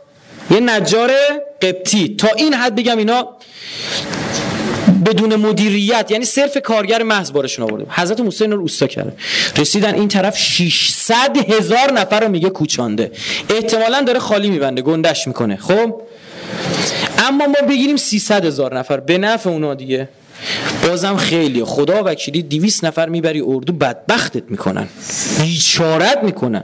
یه 0.51 0.59
نجار 0.59 1.11
قبطی. 1.61 2.15
تا 2.15 2.27
این 2.37 2.53
حد 2.53 2.75
بگم 2.75 2.97
اینا 2.97 3.27
بدون 5.09 5.35
مدیریت 5.35 6.11
یعنی 6.11 6.25
صرف 6.25 6.57
کارگر 6.57 7.03
محض 7.03 7.31
بارشون 7.31 7.69
آورده. 7.69 7.85
حضرت 7.89 8.19
موسی 8.19 8.43
اینا 8.43 8.55
رو 8.55 8.61
اوستا 8.61 8.87
کرده. 8.87 9.13
رسیدن 9.57 9.95
این 9.95 10.07
طرف 10.07 10.37
600 10.37 11.37
هزار 11.51 11.93
نفر 11.93 12.19
رو 12.19 12.29
میگه 12.29 12.49
کوچانده. 12.49 13.11
احتمالا 13.49 14.01
داره 14.01 14.19
خالی 14.19 14.49
میبنده 14.49 14.81
گندش 14.81 15.27
می‌کنه. 15.27 15.55
خب؟ 15.55 16.01
اما 17.17 17.45
ما 17.47 17.67
بگیریم 17.69 17.97
300 17.97 18.45
هزار 18.45 18.77
نفر. 18.77 18.99
به 18.99 19.17
نفع 19.17 19.49
اونا 19.49 19.73
دیگه. 19.73 20.09
بازم 20.87 21.15
خیلی. 21.15 21.63
خدا 21.63 22.03
وکیلی 22.05 22.41
دیویس 22.41 22.83
نفر 22.83 23.09
می‌بری 23.09 23.41
اردو 23.41 23.73
بدبختت 23.73 24.43
می‌کنن. 24.49 24.87
بیچارت 25.41 26.23
می‌کنن. 26.23 26.63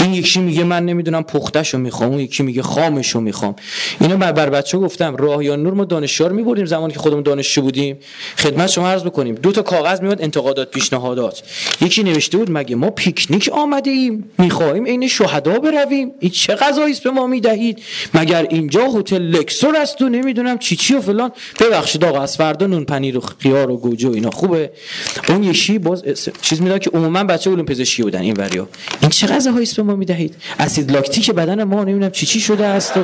این 0.00 0.14
یکی 0.14 0.40
میگه 0.40 0.64
من 0.64 0.84
نمی‌دونم 0.84 1.22
پختشو 1.22 1.78
می‌خوام 1.78 2.10
اون 2.10 2.20
یکی 2.20 2.42
میگه 2.42 2.62
خامشو 2.62 3.20
می‌خوام. 3.20 3.56
اینو 4.00 4.16
بر, 4.16 4.32
بر 4.32 4.50
بچه 4.50 4.78
گفتم 4.78 5.16
راه 5.16 5.44
یا 5.44 5.56
نور 5.56 5.74
ما 5.74 5.84
دانشجو 5.84 6.28
رو 6.28 6.34
میبردیم 6.34 6.64
زمانی 6.64 6.92
که 6.92 6.98
خودمون 6.98 7.22
دانشجو 7.22 7.62
بودیم. 7.62 7.96
خدمت 8.36 8.70
شما 8.70 8.88
عرض 8.88 9.02
بکنیم. 9.02 9.34
دو 9.34 9.52
تا 9.52 9.62
کاغذ 9.62 10.00
میاد 10.00 10.22
انتقادات 10.22 10.70
پیشنهادات. 10.70 11.42
یکی 11.80 12.02
نوشته 12.02 12.38
بود 12.38 12.50
مگه 12.50 12.76
ما 12.76 12.90
پیکنیک 12.90 13.50
آمده 13.52 13.90
ایم 13.90 14.30
می‌خواهیم 14.38 14.86
عین 14.86 15.08
شهدا 15.08 15.58
برویم. 15.58 16.12
این 16.20 16.30
چه 16.30 16.54
غذایی 16.54 16.94
به 17.04 17.10
ما 17.10 17.26
می‌دهید؟ 17.26 17.82
مگر 18.14 18.46
اینجا 18.50 18.86
هتل 18.86 19.22
لکسور 19.22 19.76
است 19.76 20.02
و 20.02 20.08
نمی‌دونم 20.08 20.58
چی 20.58 20.76
چی 20.76 20.94
و 20.94 21.00
فلان؟ 21.00 21.32
ببخشید 21.60 22.04
آقا 22.04 22.22
از 22.22 22.36
فردا 22.36 22.66
نون 22.66 22.84
پنیر 22.94 23.18
و 23.18 23.20
خیار 23.20 23.70
و 23.70 23.76
گوجه 23.76 24.08
و 24.08 24.12
اینا. 24.12 24.30
خوبه. 24.30 24.70
اون 25.28 25.44
یشی 25.44 25.78
باز 25.78 26.04
چیز 26.42 26.62
می‌داد 26.62 26.80
که 26.80 26.90
عموما 26.90 27.24
بچه 27.24 27.50
علوم 27.50 27.64
پزشکی 27.64 28.02
بودن 28.02 28.20
این 28.20 28.34
وریا. 28.36 28.68
این 29.00 29.10
چه 29.10 29.26
غذاهایی 29.26 29.68
به 29.76 29.82
ما 29.82 29.96
می‌دهید؟ 29.96 30.34
اسید 30.58 30.90
لاکتیک 30.90 31.30
بدن 31.30 31.64
ما 31.64 31.84
نمی‌دونم 31.84 32.10
چی 32.10 32.26
چی 32.26 32.40
شده 32.40 32.66
است 32.66 32.96
و... 32.96 33.00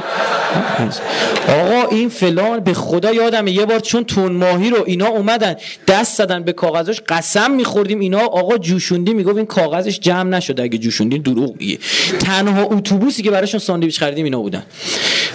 آقا 1.49 1.89
این 1.91 2.09
فلان 2.09 2.61
به 2.61 2.75
خدا 2.75 3.13
یادم 3.13 3.47
یه 3.47 3.67
بار 3.67 3.81
چون 3.81 4.05
تون 4.05 4.33
ماهی 4.33 4.71
رو 4.71 4.85
اینا 4.87 5.09
اومدن 5.09 5.57
دست 5.89 6.19
زدن 6.19 6.43
به 6.43 6.53
کاغذش 6.53 7.01
قسم 7.09 7.51
میخوردیم 7.51 8.01
اینا. 8.01 8.19
آقا 8.19 8.59
جوشوندی 8.59 9.15
می‌گفت 9.15 9.37
این 9.37 9.47
کاغذش 9.47 10.01
جمع 10.01 10.31
نشده. 10.31 10.63
اگه 10.63 10.79
جوشوندی 10.79 11.19
دروغ 11.19 11.57
میگه. 11.59 11.79
تنها 12.21 12.63
اتوبوسی 12.63 13.23
که 13.23 13.31
براشون 13.31 13.61
ساندویچ 13.61 13.99
خریدیم 13.99 14.25
اینا 14.25 14.41
بودن. 14.41 14.63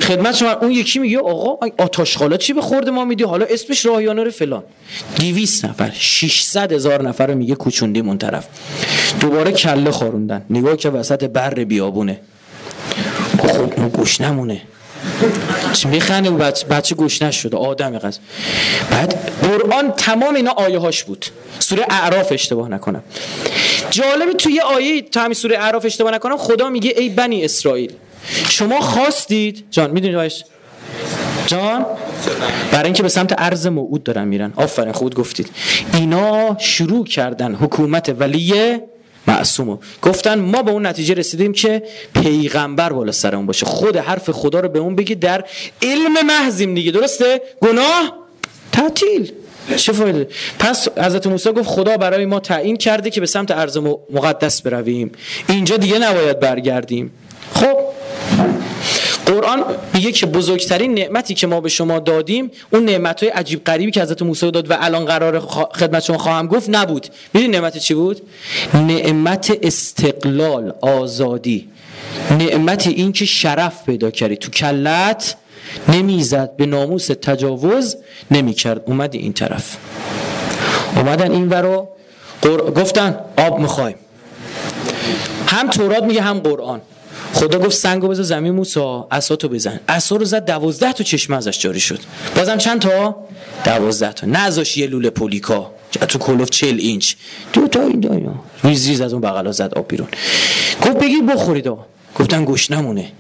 خدمت 0.01 0.35
شما 0.35 0.51
اون 0.51 0.71
یکی 0.71 0.99
میگه 0.99 1.19
آقا 1.19 1.67
آتش 1.77 2.17
چی 2.39 2.53
به 2.53 2.61
خورده 2.61 2.91
ما 2.91 3.05
میدی؟ 3.05 3.23
حالا 3.23 3.45
اسمش 3.49 3.85
راهیانه 3.85 4.23
فلان 4.45 4.63
200 5.19 5.65
نفر 5.65 5.91
600 5.93 6.73
هزار 6.73 7.01
نفر 7.01 7.27
رو 7.27 7.35
میگه 7.35 7.55
کوچوندیم 7.55 8.07
اون 8.07 8.17
طرف. 8.17 8.47
دوباره 9.19 9.51
کله 9.51 9.91
خاروندن. 9.91 10.45
نگاه 10.49 10.77
که 10.77 10.89
وسط 10.89 11.23
بر 11.23 11.53
بیابونه. 11.53 12.19
خب 13.37 13.91
گوش 13.93 14.21
نمونه. 14.21 14.61
میخنه 15.85 16.29
و 16.29 16.37
بچه, 16.37 16.67
بچه 16.67 16.95
گوش 16.95 17.21
نشده. 17.21 17.57
آدم 17.57 17.97
قصد 17.97 18.19
بعد 18.91 19.31
قرآن 19.41 19.91
تمام 19.91 20.35
اینا 20.35 20.51
آیه 20.51 20.79
هاش 20.79 21.03
بود. 21.03 21.25
سوره 21.59 21.85
اعراف 21.89 22.31
اشتباه 22.31 22.69
نکنم. 22.69 23.03
جالبی 23.89 24.33
توی 24.33 24.59
آیه 24.59 25.01
تا 25.01 25.21
همین 25.21 25.33
سوره 25.33 25.57
اعراف 25.57 25.85
اشتباه 25.85 26.11
نکنم 26.11 26.37
خدا 26.37 26.69
میگه 26.69 26.93
ای 26.97 27.09
بنی 27.09 27.45
اسرائیل 27.45 27.93
شما 28.49 28.81
خواستید 28.81 29.65
جان 29.71 29.91
می‌دونید 29.91 30.31
جان 31.47 31.85
برای 32.71 32.85
اینکه 32.85 33.03
به 33.03 33.09
سمت 33.09 33.33
ارز 33.37 33.67
موعود 33.67 34.03
دارن 34.03 34.27
میرن. 34.27 34.53
آفرین 34.55 34.91
خود 34.91 35.15
گفتید. 35.15 35.49
اینا 35.93 36.57
شروع 36.59 37.05
کردن 37.05 37.55
حکومت 37.55 38.15
ولی 38.19 38.53
معصومو. 39.27 39.77
گفتن 40.01 40.39
ما 40.39 40.61
به 40.61 40.71
اون 40.71 40.85
نتیجه 40.85 41.13
رسیدیم 41.13 41.51
که 41.51 41.83
پیغمبر 42.13 42.93
بالا 42.93 43.11
سرمون 43.11 43.45
باشه. 43.45 43.65
خود 43.65 43.97
حرف 43.97 44.29
خدا 44.29 44.59
رو 44.59 44.69
به 44.69 44.79
اون 44.79 44.95
بگی 44.95 45.15
در 45.15 45.43
علم 45.81 46.25
محضیم 46.27 46.75
دیگه. 46.75 46.91
درسته؟ 46.91 47.41
گناه؟ 47.61 48.13
تعطیل. 48.71 49.31
چه 49.75 49.93
فایده؟ 49.93 50.27
پس 50.59 50.87
حضرت 50.97 51.27
موسی 51.27 51.51
گفت 51.51 51.69
خدا 51.69 51.97
برای 51.97 52.25
ما 52.25 52.39
تعیین 52.39 52.77
کرده 52.77 53.09
که 53.09 53.19
به 53.19 53.25
سمت 53.25 53.51
ارز 53.51 53.77
مقدس 54.13 54.61
برویم. 54.61 55.11
اینجا 55.49 55.77
دیگه 55.77 55.99
نباید 55.99 56.39
برگردیم. 56.39 57.11
خب. 57.53 57.77
قرآن 59.25 59.63
میگه 59.93 60.11
که 60.11 60.25
بزرگترین 60.25 60.93
نعمتی 60.93 61.33
که 61.33 61.47
ما 61.47 61.61
به 61.61 61.69
شما 61.69 61.99
دادیم 61.99 62.51
اون 62.73 62.85
نعمت 62.85 63.23
های 63.23 63.31
عجیب 63.31 63.63
غریبی 63.63 63.91
که 63.91 64.01
حضرت 64.01 64.21
موسی 64.21 64.51
داد 64.51 64.71
و 64.71 64.77
الان 64.79 65.05
قرار 65.05 65.39
خدمت 65.73 66.03
شما 66.03 66.17
خواهم 66.17 66.47
گفت 66.47 66.69
نبود. 66.69 67.07
می‌دونی 67.33 67.53
نعمت 67.53 67.77
چی 67.77 67.93
بود؟ 67.93 68.21
نعمت 68.73 69.57
استقلال 69.61 70.73
آزادی. 70.81 71.69
نعمت 72.31 72.87
این 72.87 73.11
که 73.11 73.25
شرف 73.25 73.85
پیدا 73.85 74.11
کردی. 74.11 74.35
تو 74.35 74.51
کلت 74.51 75.35
نمی‌زد 75.87 76.55
به 76.57 76.65
ناموس 76.65 77.07
تجاوز 77.07 77.97
نمی‌کرد. 78.31 78.81
اومدی 78.85 79.17
این 79.17 79.33
طرف. 79.33 79.77
اومدن 80.95 81.31
این 81.31 81.49
ورو 81.49 81.89
گفتن 82.75 83.19
آب 83.37 83.59
می‌خوایم. 83.59 83.95
هم 85.47 85.69
تورات 85.69 86.03
میگه 86.03 86.21
هم 86.21 86.39
قرآن. 86.39 86.81
خدا 87.35 87.59
گفت 87.59 87.77
سنگو 87.77 88.07
بذار 88.07 88.25
زمین 88.25 88.53
موسا 88.53 89.07
اساتو 89.11 89.49
بزن. 89.49 89.79
اسا 89.89 90.15
رو 90.15 90.25
زد 90.25 90.45
دوازده 90.45 90.93
تا 90.93 91.03
چشمه 91.03 91.37
ازش 91.37 91.59
جاری 91.59 91.79
شد. 91.79 91.99
بازم 92.35 92.57
چند 92.57 92.81
تا؟ 92.81 93.15
دوازده 93.65 94.13
تا. 94.13 94.27
نذاش 94.27 94.77
یه 94.77 94.87
لوله 94.87 95.09
پولیکا. 95.09 95.71
تو 96.07 96.19
کلوف 96.19 96.49
چل 96.49 96.75
اینچ. 96.79 97.13
دو 97.53 97.67
تا 97.67 97.81
این 97.81 97.99
داینا. 97.99 98.35
ریز 98.63 98.87
ریز 98.87 99.01
از 99.01 99.13
اون 99.13 99.21
بغلا 99.21 99.51
زد 99.51 99.73
آب 99.73 99.87
بیرون. 99.87 100.07
گفت 100.81 100.97
بگیر 100.97 101.21
بخورید 101.23 101.67
گفتن 102.15 102.45
گوش 102.45 102.71
نمونه 102.71 103.11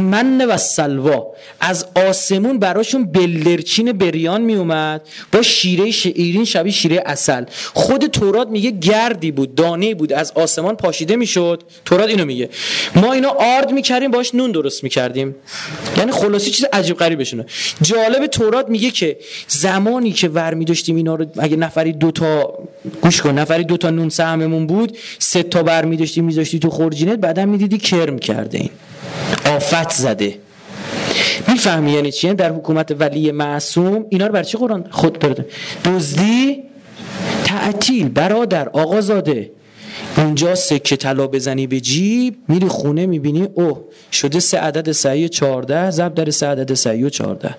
من 0.00 0.44
و 0.44 0.56
سلوا 0.56 1.26
از 1.60 1.86
آسمون 2.08 2.58
براشون 2.58 3.04
بلرچین 3.04 3.92
بریان 3.92 4.40
می 4.40 4.54
اومد 4.54 5.02
با 5.32 5.42
شیره 5.42 5.90
شیرین 5.90 6.44
شبیه 6.44 6.72
شیره 6.72 7.02
اصل 7.06 7.44
خود 7.74 8.06
تورات 8.06 8.48
میگه 8.48 8.70
گردی 8.70 9.30
بود 9.30 9.54
دانه 9.54 9.94
بود. 9.94 10.12
از 10.12 10.32
آسمان 10.34 10.76
پاشیده 10.76 11.16
می‌شد. 11.16 11.62
تورات 11.84 12.08
اینو 12.08 12.24
میگه. 12.24 12.48
ما 12.96 13.12
اینو 13.12 13.28
آرد 13.28 13.72
می‌کردیم 13.72 14.10
باش 14.10 14.34
نون 14.34 14.52
درست 14.52 14.84
می‌کردیم. 14.84 15.34
یعنی 15.96 16.12
خلاصی 16.12 16.50
چیز 16.50 16.64
عجیب 16.72 16.96
غریبشونه 16.96 17.46
جالب 17.82 18.26
تورات 18.26 18.68
میگه 18.68 18.90
که 18.90 19.18
زمانی 19.48 20.12
که 20.12 20.28
ور 20.28 20.54
میداشتیم 20.54 20.96
اینا 20.96 21.14
رو 21.14 21.26
اگه 21.38 21.56
نفری 21.56 21.92
دوتا 21.92 22.58
گوش 23.00 23.22
کن 23.22 23.38
نفری 23.38 23.64
دوتا 23.64 23.90
نون 23.90 24.08
سهممون 24.08 24.66
بود 24.66 24.98
سه 25.18 25.42
تا 25.42 25.62
بر 25.62 25.84
میداشتیم 25.84 26.24
میذاشتی 26.24 26.58
تو 26.58 26.70
خورجینت 26.70 27.18
بعدا 27.18 27.46
می‌دیدی 27.46 27.78
کرم 27.78 28.18
کرده 28.18 28.58
این. 28.58 28.70
آفت 29.56 29.90
زده. 29.92 30.38
می‌فهمی 31.48 31.92
یعنی 31.92 32.12
چیه 32.12 32.34
در 32.34 32.52
حکومت 32.52 32.96
ولی 32.98 33.32
معصوم 33.32 34.06
اینا 34.10 34.26
رو 34.26 34.32
بر 34.32 34.42
چی 34.42 34.58
قرآن 34.58 34.84
خود 34.90 35.18
برده 35.18 35.46
دزدی 35.84 36.62
تعطیل. 37.44 38.08
برادر 38.08 38.68
آقازاده. 38.68 39.50
اونجا 40.16 40.54
سکه 40.54 40.96
طلا 40.96 41.26
بزنی 41.26 41.66
به 41.66 41.80
جیب 41.80 42.36
میری 42.48 42.68
خونه 42.68 43.06
می‌بینی 43.06 43.48
اوه 43.54 43.80
شده 44.12 44.40
سه 44.40 44.58
عدد 44.58 44.92
سعی 44.92 45.28
چارده 45.28 45.90
زب 45.90 46.14
در 46.14 46.30
سه 46.30 46.46
عدد 46.46 46.74
سعی 46.74 47.04
و 47.04 47.08
چارده 47.08 47.54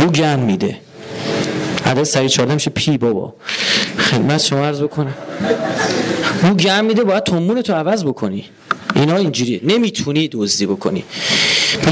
او 0.00 0.06
گن 0.06 0.40
میده. 0.40 0.76
عدد 1.86 2.02
سعی 2.02 2.28
چارده 2.28 2.54
میشه 2.54 2.70
پی 2.70 2.98
بابا. 2.98 3.34
خدمت 3.98 4.40
شما 4.40 4.66
عرض 4.66 4.82
بکنم. 4.82 5.14
او 6.42 6.50
گن 6.50 6.84
میده 6.84 7.04
باید 7.04 7.22
تومون 7.22 7.62
تو 7.62 7.72
عوض 7.72 8.04
بکنی. 8.04 8.44
اینا 8.94 9.16
اینجوریه. 9.16 9.60
نمی‌تونی 9.62 10.28
دزدی 10.28 10.66
بکنی. 10.66 11.04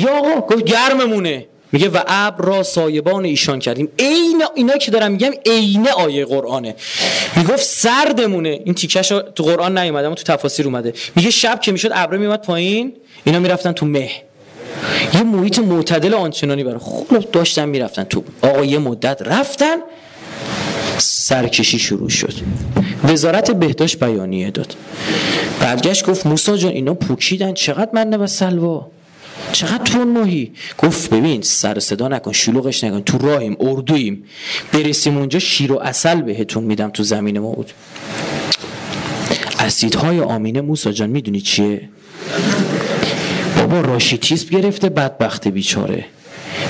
یا 0.00 0.18
آقا 0.18 0.40
گفت 0.40 0.64
گرممونه. 0.64 1.46
میگه 1.72 1.88
و 1.88 1.98
ابر 2.06 2.44
را 2.44 2.62
سایبان 2.62 3.24
ایشان 3.24 3.58
کردیم. 3.58 3.88
عین 3.98 4.42
اینا 4.54 4.76
که 4.76 4.90
دارم 4.90 5.12
میگم 5.12 5.30
عین 5.46 5.88
آیه 5.88 6.24
قرآنه. 6.24 6.74
می‌گفت 7.36 7.62
سردمونه. 7.62 8.60
این 8.64 8.74
تیکش 8.74 9.08
تو 9.08 9.42
قرآن 9.44 9.78
نیومده 9.78 10.06
اما 10.06 10.14
تو 10.14 10.36
تفاسیر 10.36 10.66
اومده. 10.66 10.94
میگه 11.16 11.30
شب 11.30 11.60
که 11.60 11.72
می‌شد 11.72 11.90
ابر 11.94 12.16
میومد 12.16 12.42
پایین 12.42 12.92
اینا 13.24 13.38
می‌رفتن 13.38 13.72
تو 13.72 13.86
مه. 13.86 14.10
یه 15.14 15.22
محیط 15.22 15.58
معتدل 15.58 16.14
آنچنانی 16.14 16.64
برای 16.64 16.78
خوب 16.78 17.30
داشتن 17.32 17.68
می‌رفتن 17.68 18.04
تو 18.04 18.24
آقا 18.42 18.64
یه 18.64 18.78
مدت 18.78 19.22
رفتن 19.22 19.76
سرکشی 20.98 21.78
شروع 21.78 22.08
شد. 22.08 22.34
وزارت 23.04 23.50
بهداشت 23.50 24.04
بیانیه 24.04 24.50
داد. 24.50 24.74
برگشت 25.60 26.06
گفت 26.06 26.26
موسا 26.26 26.56
جان 26.56 26.72
اینا 26.72 26.94
پوکیدن 26.94 27.54
چقدر 27.54 27.90
من 27.94 28.14
و 28.14 28.26
سلوا؟ 28.26 28.86
چقدر 29.52 29.84
تون 29.84 30.08
ماهی؟ 30.08 30.52
گفت 30.78 31.10
ببین 31.10 31.42
سر 31.42 31.78
صدا 31.78 32.08
نکن 32.08 32.32
شلوغش 32.32 32.84
نکن. 32.84 33.00
تو 33.00 33.18
راهیم 33.18 33.56
اردویم. 33.60 34.24
برسیم 34.72 35.16
اونجا 35.16 35.38
شیر 35.38 35.72
و 35.72 35.78
اصل 35.78 36.22
بهتون 36.22 36.64
میدم. 36.64 36.90
تو 36.90 37.02
زمین 37.02 37.38
ما 37.38 37.52
بود. 37.52 37.70
اسیدهای 39.58 40.20
آمینه 40.20 40.60
موسا 40.60 40.92
جان 40.92 41.10
می‌دونی 41.10 41.40
چیه؟ 41.40 41.88
بابا 43.56 43.80
راشیتیسم 43.80 44.48
گرفته 44.48 44.88
بدبخت 44.88 45.48
بیچاره. 45.48 46.04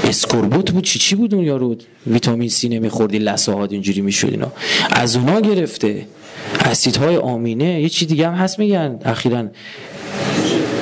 اسکوربوت 0.04 0.70
بود. 0.70 0.84
چی 0.84 0.98
چی 0.98 1.14
بود 1.14 1.34
اون 1.34 1.44
یارو؟ 1.44 1.76
ویتامین 2.06 2.48
سی 2.48 2.68
نمیخوردی 2.68 3.18
لساهات 3.18 3.72
اینجوری 3.72 4.00
می‌شد 4.00 4.28
اینا. 4.30 4.52
از 4.90 5.16
اونا 5.16 5.40
گرفته. 5.40 6.06
اسیدهای 6.64 7.16
آمینه 7.16 7.80
یه 7.80 7.88
چی 7.88 8.06
دیگه 8.06 8.28
هم 8.28 8.34
هست 8.34 8.58
میگن 8.58 8.98
اخیرا. 9.04 9.44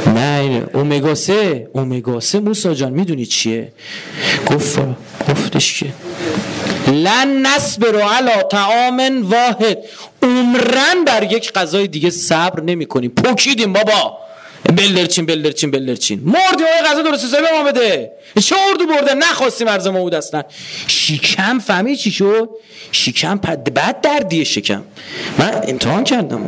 نه 0.07 0.63
اومگا 0.75 1.15
سه 1.15 1.69
اومگا 1.73 2.21
سه. 2.21 2.41
موسا 2.41 2.75
جان 2.75 2.93
می‌دونی 2.93 3.27
چیه؟ 3.27 3.73
گفت 4.47 4.79
گفتش 5.29 5.81
که 5.81 5.87
لن 6.93 7.47
نصبر 7.47 8.01
علی 8.01 8.43
طعام 8.51 9.23
واحد. 9.23 9.79
عمرن 10.23 11.05
بر 11.07 11.23
یک 11.23 11.53
غذای 11.53 11.87
دیگه 11.87 12.11
صبر 12.11 12.63
نمی 12.63 12.87
کنیم 12.87 13.11
پوکیدیم 13.11 13.73
بابا. 13.73 14.19
بلدرچین 14.65 15.27
بلدرچین 15.27 15.71
بلدرچین. 15.71 16.21
مردی 16.25 16.65
های 16.65 16.93
غذا 16.93 17.03
درست 17.03 17.25
حسابی 17.25 17.47
ما 17.59 17.63
بده. 17.63 18.13
چه 18.41 18.57
اردو 18.71 18.87
برده 18.87 19.15
نخواستیم 19.15 19.69
عرض 19.69 19.89
بود 19.89 20.15
اصلا 20.15 20.43
شیکم 20.87 21.59
فهمی 21.59 21.97
چی 21.97 22.11
شد؟ 22.11 22.49
شیکم 22.93 23.39
پد 23.39 23.75
بد 23.75 24.01
دردیه 24.01 24.45
شکم. 24.45 24.83
من 25.39 25.61
امتحان 25.69 26.05
کردم. 26.05 26.43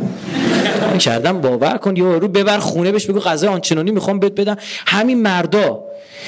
امتحان 0.73 0.97
کردم 0.97 1.41
باور 1.41 1.77
کن. 1.77 1.95
یه 1.95 2.03
رو 2.03 2.27
ببر 2.27 2.57
خونه 2.57 2.91
بهش 2.91 3.05
بگو 3.05 3.19
غذای 3.19 3.49
آنچنانی 3.49 3.91
می‌خوام 3.91 4.19
بهت 4.19 4.31
بدم. 4.31 4.57
همین 4.85 5.21
مردا 5.21 5.83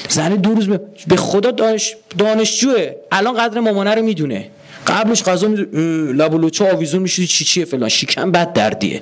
زن 0.09 0.35
دو 0.35 0.53
روز 0.53 0.67
به 1.07 1.15
خدا 1.15 1.51
دانش 1.51 1.95
دانشجوه. 2.17 2.91
الان 3.11 3.33
قدر 3.33 3.59
مامانه 3.59 3.95
رو 3.95 4.01
می‌دونه. 4.01 4.49
قبلش 4.87 5.23
غذا 5.23 5.47
می‌دونه 5.47 6.13
لب 6.13 6.49
چه 6.49 6.71
آویزون 6.71 7.01
میشید 7.01 7.29
چی 7.29 7.45
چیه 7.45 7.65
فلان. 7.65 7.89
شیکم 7.89 8.31
بد 8.31 8.53
دردیه. 8.53 9.01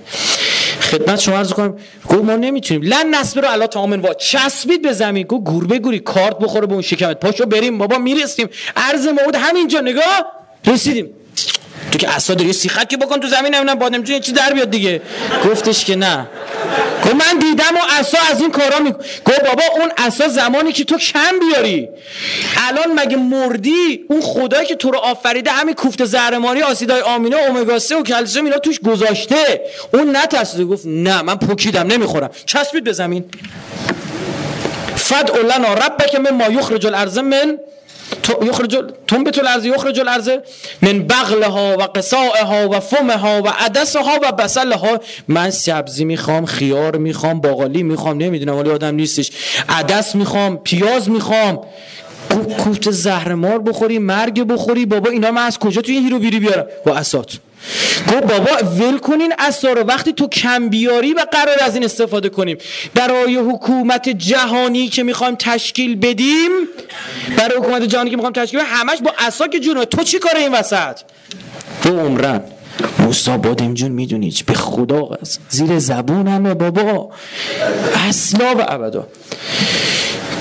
خدمت 0.82 1.20
شما 1.20 1.38
عرض 1.38 1.54
کنم 1.54 1.76
گفت 2.10 2.24
ما 2.24 2.36
نمی‌تونیم. 2.36 2.84
لن 2.84 3.16
نصبر 3.16 3.42
رو 3.42 3.52
الا 3.52 3.68
تامن 3.68 4.00
وا. 4.00 4.14
چسبید 4.14 4.82
به 4.82 4.94
زمین. 4.94 5.28
گفت 5.28 5.44
گور 5.44 5.78
گوری 5.80 6.00
کارت 6.00 6.40
بخوره 6.40 6.68
به 6.68 6.74
اون 6.74 6.82
شکمت. 6.82 7.20
پاشو 7.20 7.46
بریم. 7.46 7.78
بابا 7.78 7.98
می‌رسیم. 7.98 8.50
عرض 8.76 9.08
موعود 9.08 9.36
همینجا. 9.36 9.80
نگاه. 9.80 10.26
رسیدیم. 10.68 11.10
تو 11.92 11.98
که 11.98 12.10
اسا 12.10 12.34
داری 12.34 12.54
سیخکی 12.54 12.98
بکن 12.98 13.20
تو 13.20 13.28
زمین. 13.28 13.56
نمی‌دونم 13.56 13.80
بادم 13.80 14.04
چی 14.04 14.32
در 14.32 14.54
بیاد 14.54 14.70
دیگه. 14.70 15.02
گفتش 15.46 15.86
که 15.86 15.96
نه. 15.96 16.28
گفت 17.12 17.28
من 17.28 17.40
دیدم 17.40 17.76
و 17.76 18.00
اسا 18.00 18.18
از 18.32 18.42
این 18.42 18.52
کارا 18.52 18.80
می 18.80 18.92
گفت 19.26 19.44
بابا 19.44 19.64
اون 19.76 19.92
اسا 19.98 20.28
زمانی 20.28 20.72
که 20.72 20.84
تو 20.84 20.98
کم 20.98 21.40
بیاری. 21.40 21.90
الان 22.68 23.00
مگه 23.00 23.18
مردی 23.18 24.06
اون 24.10 24.22
خدایی 24.22 24.68
که 24.68 24.76
تو 24.76 24.92
رو 24.92 24.98
آفریده 24.98 25.52
همین 25.52 25.76
کوفت 25.76 26.06
زهرماری 26.06 26.62
آسیدای 26.62 27.02
آمینه 27.02 27.36
اومگا 27.36 27.80
3 27.80 27.96
و 27.96 28.04
کلسیم 28.04 28.46
اینا 28.46 28.58
توش 28.58 28.80
گذاشته. 28.80 29.62
اون 29.94 30.16
نترسید 30.16 30.68
گفت 30.68 30.86
نه 30.86 31.22
من 31.22 31.36
پوکیدم 31.36 31.88
نمی‌خورم. 31.88 32.30
چسبید 32.46 32.84
به 32.84 32.92
زمین. 32.92 33.26
فد 34.96 35.32
لنا 35.38 35.74
ربک 35.74 36.16
من 36.16 36.30
ما 36.30 36.48
یخرج 36.48 36.86
الارض 36.86 37.18
من 37.18 37.58
تنبت 39.08 39.40
الارض 39.40 39.66
یخرج 39.66 40.00
الارض 40.00 40.30
من 40.82 41.08
بغلها 41.08 41.78
و 41.80 41.82
قصائها 41.82 42.70
و 42.70 42.80
فمها 42.80 43.42
و 43.42 43.48
عدسها 43.48 44.20
و 44.24 44.32
بسلها 44.32 45.00
من 45.28 45.50
سبزی 45.50 46.06
می‌خوام 46.06 46.46
خیار 46.46 46.98
می‌خوام 46.98 47.42
باقالی 47.42 47.84
می‌خوام 47.84 48.18
نمی‌دونم 48.18 48.58
ولی 48.58 48.70
آدم 48.70 48.96
نیستش. 48.96 49.32
عدس 49.70 50.16
می‌خوام 50.16 50.58
پیاز 50.58 51.10
می‌خوام. 51.10 51.60
کوفت 52.58 52.92
زهرمار 52.92 53.60
بخوری 53.60 54.00
مرگ 54.00 54.44
بخوری. 54.44 54.86
بابا 54.86 55.10
اینا 55.10 55.32
من 55.32 55.42
از 55.42 55.60
کجا 55.60 55.82
توی 55.82 55.98
هیرو 55.98 56.20
بیری 56.20 56.40
بیارم؟ 56.40 56.66
با 56.86 56.96
اسات. 56.96 57.40
گفت 58.08 58.24
بابا 58.24 58.52
ول 58.80 58.98
کنین 58.98 59.34
اصلا 59.40 59.74
رو 59.74 59.82
وقتی 59.84 60.14
تو 60.14 60.28
کم 60.28 60.70
بیاری 60.70 61.14
و 61.14 61.26
قرار 61.32 61.58
از 61.62 61.76
این 61.76 61.84
استفاده 61.84 62.30
کنیم. 62.30 62.58
برای 62.94 63.36
حکومت 63.36 64.10
جهانی 64.10 64.88
که 64.88 65.04
می‌خوایم 65.04 65.36
تشکیل 65.36 65.96
بدیم 65.96 66.52
برای 67.38 67.58
حکومت 67.58 67.84
جهانی 67.84 68.10
که 68.10 68.16
می‌خوایم 68.16 68.34
تشکیل 68.34 68.60
بدیم 68.60 68.74
همش 68.74 68.98
با 69.02 69.14
اسا 69.20 69.48
که 69.48 69.60
جونه. 69.60 69.86
تو 69.86 70.04
چی 70.04 70.20
کاره 70.20 70.40
این 70.40 70.52
وسط؟ 70.52 71.00
تو 71.84 72.00
عمرن. 72.00 72.42
موسا 73.00 73.38
بادم 73.38 73.74
جون 73.74 73.92
می‌دونی 73.92 74.34
به 74.46 74.54
خدا 74.54 75.10
هست 75.22 75.40
زیر 75.50 75.80
زبونمه 75.80 76.54
بابا. 76.54 77.10
اصلا 78.10 78.56
و 78.56 78.66
ابدا. 78.68 79.08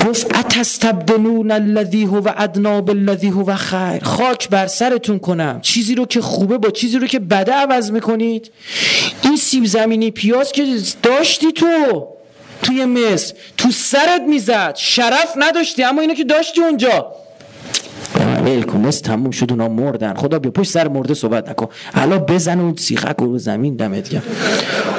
گفت 0.08 0.38
اتستبدلون 0.38 1.50
الذی 1.50 2.04
هو 2.04 2.28
ادنا 2.36 2.80
بالذی 2.80 3.28
هو 3.28 3.54
خیر. 3.54 4.04
خاک 4.04 4.48
بر 4.48 4.66
سرتون 4.66 5.18
کنم. 5.18 5.60
چیزی 5.62 5.94
رو 5.94 6.06
که 6.06 6.20
خوبه 6.20 6.58
با 6.58 6.70
چیزی 6.70 6.98
رو 6.98 7.06
که 7.06 7.18
بده 7.18 7.52
عوض 7.52 7.90
می‌کنید. 7.90 8.50
این 9.22 9.36
سیب 9.36 9.64
زمینی 9.64 10.10
پیاز 10.10 10.52
که 10.52 10.66
داشتی 11.02 11.52
تو 11.52 12.06
توی 12.62 12.84
مصر 12.84 13.34
تو 13.56 13.70
سرت 13.70 14.22
می‌زد. 14.28 14.76
شرف 14.76 15.32
نداشتی 15.36 15.82
اما 15.82 16.00
اینو 16.00 16.14
که 16.14 16.24
داشتی 16.24 16.60
اونجا. 16.60 17.12
ول 18.44 18.62
کن 18.62 18.90
تموم 18.90 19.30
شد 19.30 19.46
اونا 19.50 19.68
مردن. 19.68 20.14
خدا 20.14 20.38
بیا 20.38 20.50
پشت 20.50 20.70
سر 20.70 20.88
مرده 20.88 21.14
صحبت 21.14 21.48
نکن. 21.48 21.68
حالا 21.94 22.18
بزن 22.18 22.60
اون 22.60 22.76
سیخک 22.76 23.16
رو 23.18 23.38
زمین 23.38 23.76
دمت 23.76 24.08
گرم. 24.08 24.22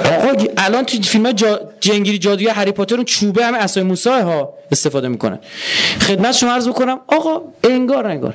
آقا 0.06 0.44
الان 0.58 0.86
تو 0.86 1.02
فیلم 1.02 1.32
جا... 1.32 1.60
جنگیری 1.80 2.18
جادوی 2.18 2.48
هری 2.48 2.72
پاتر 2.72 2.96
اون 2.96 3.06
چوبه 3.06 3.46
همه 3.46 3.58
اسای 3.58 3.84
موسی 3.84 4.10
ها 4.10 4.54
استفاده 4.72 5.08
می‌کنن. 5.08 5.40
خدمت 6.02 6.32
شما 6.32 6.52
عرض 6.52 6.68
بکنم 6.68 7.00
آقا 7.08 7.42
انگار 7.64 8.08
انگار. 8.08 8.34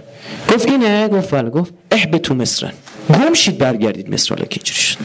گفت 0.54 0.66
اینه؟ 0.66 1.08
گفت 1.08 1.30
بله 1.34 1.50
گفت 1.50 1.72
تو 2.22 2.34
مصر 2.34 2.72
گم 3.14 3.34
شید 3.34 3.58
برگردید 3.58 4.14
مصر 4.14 4.34
حالا 4.34 4.44
که 4.44 4.60
شد. 4.64 4.96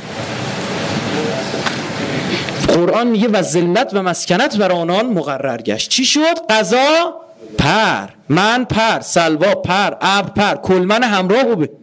قرآن 2.67 3.07
میگه 3.07 3.27
و 3.27 3.41
ذلت 3.41 3.89
و 3.93 4.03
مسکنت 4.03 4.57
بر 4.57 4.71
آنان 4.71 5.05
مقرر 5.05 5.61
گشت. 5.61 5.89
چی 5.89 6.05
شد؟ 6.05 6.35
قضا 6.49 7.13
پر. 7.57 8.07
من 8.29 8.65
پر. 8.65 8.99
سلوا 8.99 9.55
پر. 9.55 9.93
ابر 10.01 10.29
پر. 10.29 10.55
کلمن 10.55 11.03
همراه 11.03 11.43
بوده. 11.43 11.80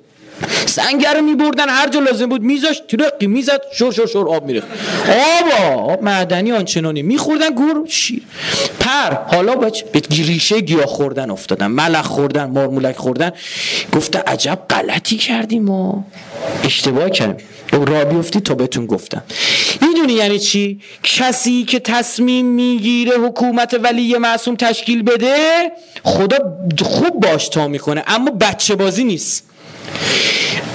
سنگر 0.66 1.14
رو 1.14 1.22
میبردن 1.22 1.68
هر 1.68 1.88
جا 1.88 2.00
لازم 2.00 2.26
بود 2.26 2.42
میذاشت 2.42 2.86
ترقی 2.86 3.26
می‌زد 3.26 3.60
شور 3.72 3.92
شور 3.92 4.06
شور 4.06 4.28
آب 4.28 4.46
میره 4.46 4.62
آب 5.08 5.72
آب 5.90 6.02
معدنی 6.02 6.52
آنچنانی. 6.52 7.02
میخوردن 7.02 7.50
گور 7.50 7.86
شیر. 7.88 8.22
پر. 8.80 9.14
حالا 9.14 9.54
بچه 9.54 9.84
به 9.92 10.02
ریشه 10.10 10.60
گیاه 10.60 10.86
خوردن 10.86 11.30
افتادن. 11.30 11.66
ملخ 11.66 12.06
خوردن 12.06 12.44
مارمولک 12.44 12.96
خوردن. 12.96 13.32
گفته 13.92 14.18
عجب 14.18 14.58
غلطی 14.70 15.16
کردیم 15.16 15.62
ما. 15.62 16.04
اشتباه 16.64 17.10
کردیم. 17.10 17.46
را 17.72 18.04
بیفتی 18.04 18.40
تا 18.40 18.54
بهتون 18.54 18.86
گفتم. 18.86 19.22
می‌دونی 19.80 20.12
یعنی 20.12 20.38
چی؟ 20.38 20.80
کسی 21.02 21.64
که 21.64 21.78
تصمیم 21.78 22.46
می‌گیره 22.46 23.12
حکومت 23.12 23.74
ولی 23.82 24.02
معصوم 24.18 24.56
تشکیل 24.56 25.02
بده 25.02 25.36
خدا 26.02 26.36
خوب 26.82 27.20
باش 27.20 27.48
تا 27.48 27.68
می‌کنه 27.68 28.04
اما 28.06 28.30
بچه 28.30 28.74
بازی 28.74 29.04
نیست. 29.04 29.44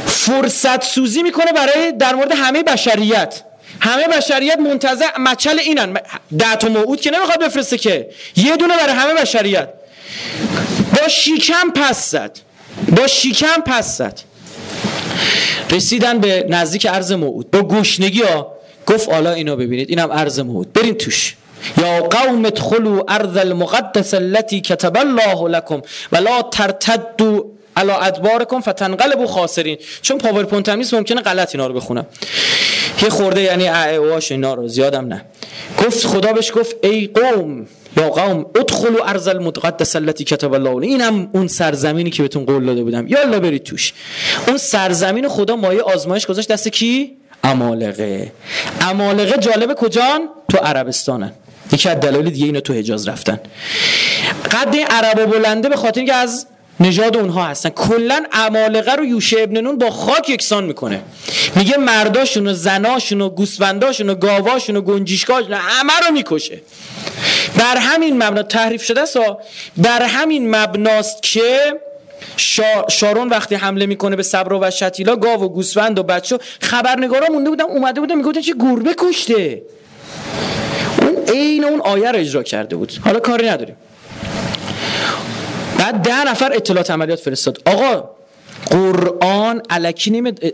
فرصت 0.05 0.83
سوزی 0.83 1.23
می‌کنه 1.23 1.51
برای 1.51 1.91
در 1.91 2.15
مورد 2.15 2.31
همه 2.31 2.63
بشریت. 2.63 3.41
همه 3.79 4.07
بشریت 4.07 4.59
منتظر 4.59 5.05
مچل 5.19 5.59
اینن. 5.59 5.93
ده 6.37 6.55
تا 6.55 6.69
موعود 6.69 7.01
که 7.01 7.11
نمی‌خواد 7.11 7.39
بفرسته 7.39 7.77
که. 7.77 8.09
یه 8.35 8.57
دونه 8.57 8.77
برای 8.77 8.93
همه 8.93 9.13
بشریت. 9.13 9.69
با 11.01 11.07
شیکم 11.07 11.71
پس 11.75 12.11
زد. 12.11 12.39
با 12.95 13.07
شیکم 13.07 13.61
پس 13.65 13.97
زد. 13.97 14.19
رسیدن 15.69 16.19
به 16.19 16.45
نزدیک 16.49 16.85
عرض 16.85 17.11
موعود. 17.11 17.51
با 17.51 17.61
گشنگی 17.61 18.21
ها 18.21 18.53
گفت 18.87 19.09
حالا 19.09 19.31
اینو 19.31 19.55
ببینید. 19.55 19.89
اینم 19.89 20.11
عرض 20.11 20.39
موعود. 20.39 20.73
برین 20.73 20.93
توش. 20.93 21.35
یا 21.77 21.99
قوم 21.99 22.45
ادخلوا 22.45 23.03
الارض 23.09 23.37
المقدسة 23.37 24.13
التي 24.13 24.61
كتب 24.61 24.97
الله 24.97 25.49
لكم 25.49 25.81
ولا 26.11 26.41
ترتدوا 26.41 27.43
على 27.77 27.91
ادبارکم 27.91 28.61
فتنقلبوا 28.61 29.27
خاسرین. 29.27 29.77
چون 30.01 30.17
پاورپوینت 30.17 30.69
هم 30.69 30.77
نیست 30.77 30.93
ممکنه 30.93 31.21
غلط 31.21 31.55
اینا 31.55 31.67
رو 31.67 31.73
بخونم. 31.73 32.05
یه 33.03 33.09
خورده 33.09 33.41
یعنی 33.41 33.67
اعرابش 33.67 34.31
اینا 34.31 34.53
رو 34.53 34.67
زیادم 34.67 35.07
نه. 35.07 35.25
گفت 35.85 36.07
خدا 36.07 36.33
بهش 36.33 36.51
گفت 36.55 36.75
ای 36.83 37.07
قوم 37.07 37.67
یا 37.97 38.09
قوم 38.09 38.45
ادخلوا 38.55 39.05
الارض 39.05 39.27
المقدسة 39.27 39.95
التي 39.95 40.23
كتب 40.23 40.53
الله 40.53 40.87
اینم 40.87 41.29
اون 41.33 41.47
سرزمینی 41.47 42.09
که 42.09 42.21
بهتون 42.21 42.45
قول 42.45 42.65
داده 42.65 42.83
بودم. 42.83 43.07
یالا 43.07 43.39
برید 43.39 43.63
توش. 43.63 43.93
اون 44.47 44.57
سرزمین 44.57 45.27
خدا 45.27 45.55
مایه 45.55 45.81
آزمایش 45.81 46.27
گذاشت 46.27 46.51
دست 46.51 46.67
کی؟ 46.67 47.17
امالقه. 47.43 48.31
امالقه 48.81 49.37
جالب 49.37 49.73
کجان؟ 49.73 50.29
تو 50.49 50.57
عربستانن. 50.57 51.31
یکی 51.71 51.89
از 51.89 51.99
دلایل 51.99 52.29
دیگه 52.29 52.45
اینا 52.45 52.59
تو 52.59 52.73
حجاز 52.73 53.07
رفتن. 53.07 53.39
قد 54.51 54.75
عرب 54.89 55.25
بلنده 55.25 55.69
به 55.69 55.75
خاطر 55.75 55.99
اینکه 55.99 56.13
از 56.13 56.47
نژاد 56.79 57.17
اونها 57.17 57.43
هستن. 57.43 57.69
کلا 57.69 58.23
امالقه 58.31 58.95
رو 58.95 59.05
یوشه 59.05 59.37
ابن 59.39 59.61
نون 59.61 59.77
با 59.77 59.89
خاک 59.89 60.29
یکسان 60.29 60.63
می‌کنه. 60.63 61.01
میگه 61.55 61.77
مرداشون 61.77 62.47
و 62.47 62.53
زناشون 62.53 63.21
و 63.21 63.29
گوسفنداشون 63.29 64.09
و 64.09 64.15
گاواشون 64.15 64.77
و 64.77 64.81
گنجیشکاشون 64.81 65.53
همه 65.53 65.93
رو 66.07 66.13
می‌کشه. 66.13 66.61
بر 67.57 67.77
همین 67.77 68.23
مبنا 68.23 68.43
تحریف 68.43 68.83
شده 68.83 69.05
سا 69.05 69.39
بر 69.77 70.03
همین 70.03 70.55
مبناست 70.55 71.23
که 71.23 71.79
شارون 72.89 73.29
وقتی 73.29 73.55
حمله 73.55 73.85
می‌کنه 73.85 74.15
به 74.15 74.23
صبر 74.23 74.53
و 74.53 74.71
شتیلا 74.71 75.15
گاو 75.15 75.43
و 75.43 75.49
گوسفند 75.49 75.99
و 75.99 76.03
بچه 76.03 76.37
خبرنگارا 76.61 77.27
مونده 77.33 77.49
بودن 77.49 77.65
اومده 77.65 77.99
بودن 77.99 78.15
می‌گفتن 78.15 78.41
چه 78.41 78.53
گربه 78.59 78.95
کشته. 78.97 79.61
اون 81.01 81.15
عین 81.27 81.63
اون 81.63 81.81
آیه 81.81 82.11
رو 82.11 82.19
اجرا 82.19 82.43
کرده 82.43 82.75
بود. 82.75 82.93
حالا 83.05 83.19
کاری 83.19 83.49
نداریم. 83.49 83.75
بعد 85.83 86.01
ده 86.01 86.23
نفر 86.23 86.53
اطلاعات 86.53 86.91
عملیات 86.91 87.19
فرستاد. 87.19 87.61
آقا 87.65 88.09
قرآن 88.65 89.61
علکی 89.69 90.11
نمید 90.11 90.53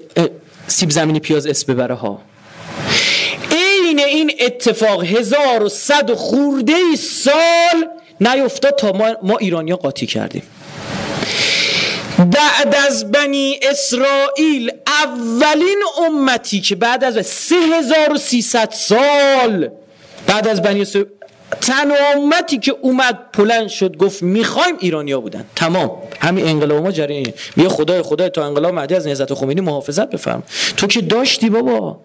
سیب 0.67 0.89
زمینی 0.89 1.19
پیاز 1.19 1.47
اس 1.47 1.65
ببره 1.65 1.95
ها. 1.95 2.21
عین 3.51 3.99
این 3.99 4.31
اتفاق 4.39 5.03
هزار 5.03 5.63
و 5.63 5.69
صد 5.69 6.09
و 6.09 6.15
خورده 6.15 6.73
سال 6.95 7.87
نیفتاد 8.21 8.75
تا 8.75 8.91
ما, 8.91 9.15
ما 9.23 9.37
ایرانیا 9.37 9.75
قاطی 9.75 10.05
کردیم. 10.05 10.43
بعد 12.17 12.75
از 12.87 13.11
بنی 13.11 13.59
اسرائیل 13.61 14.71
اولین 14.87 15.83
امتی 16.05 16.61
که 16.61 16.75
بعد 16.75 17.03
از 17.03 17.27
3300 17.27 18.71
سال 18.71 19.69
بعد 20.27 20.47
از 20.47 20.61
بنی 20.61 20.85
تنها 21.61 21.95
امتی 22.15 22.57
که 22.57 22.75
اومد 22.81 23.19
پلند 23.33 23.67
شد 23.67 23.97
گفت 23.97 24.23
می‌خوایم 24.23 24.75
ایرانیا 24.79 25.19
بودن. 25.19 25.45
تمام. 25.55 25.91
همین 26.21 26.45
انقلاب 26.47 26.83
ما 26.83 26.91
جریان. 26.91 27.33
میگه 27.55 27.69
خدای 27.69 28.01
خدای 28.01 28.29
تا 28.29 28.45
انقلاب 28.45 28.73
مهدی 28.73 28.95
از 28.95 29.07
نهضت 29.07 29.33
خمینی 29.33 29.61
محافظت 29.61 30.09
بفرم 30.09 30.43
تو 30.77 30.87
که 30.87 31.01
داشتی 31.01 31.49
بابا. 31.49 31.99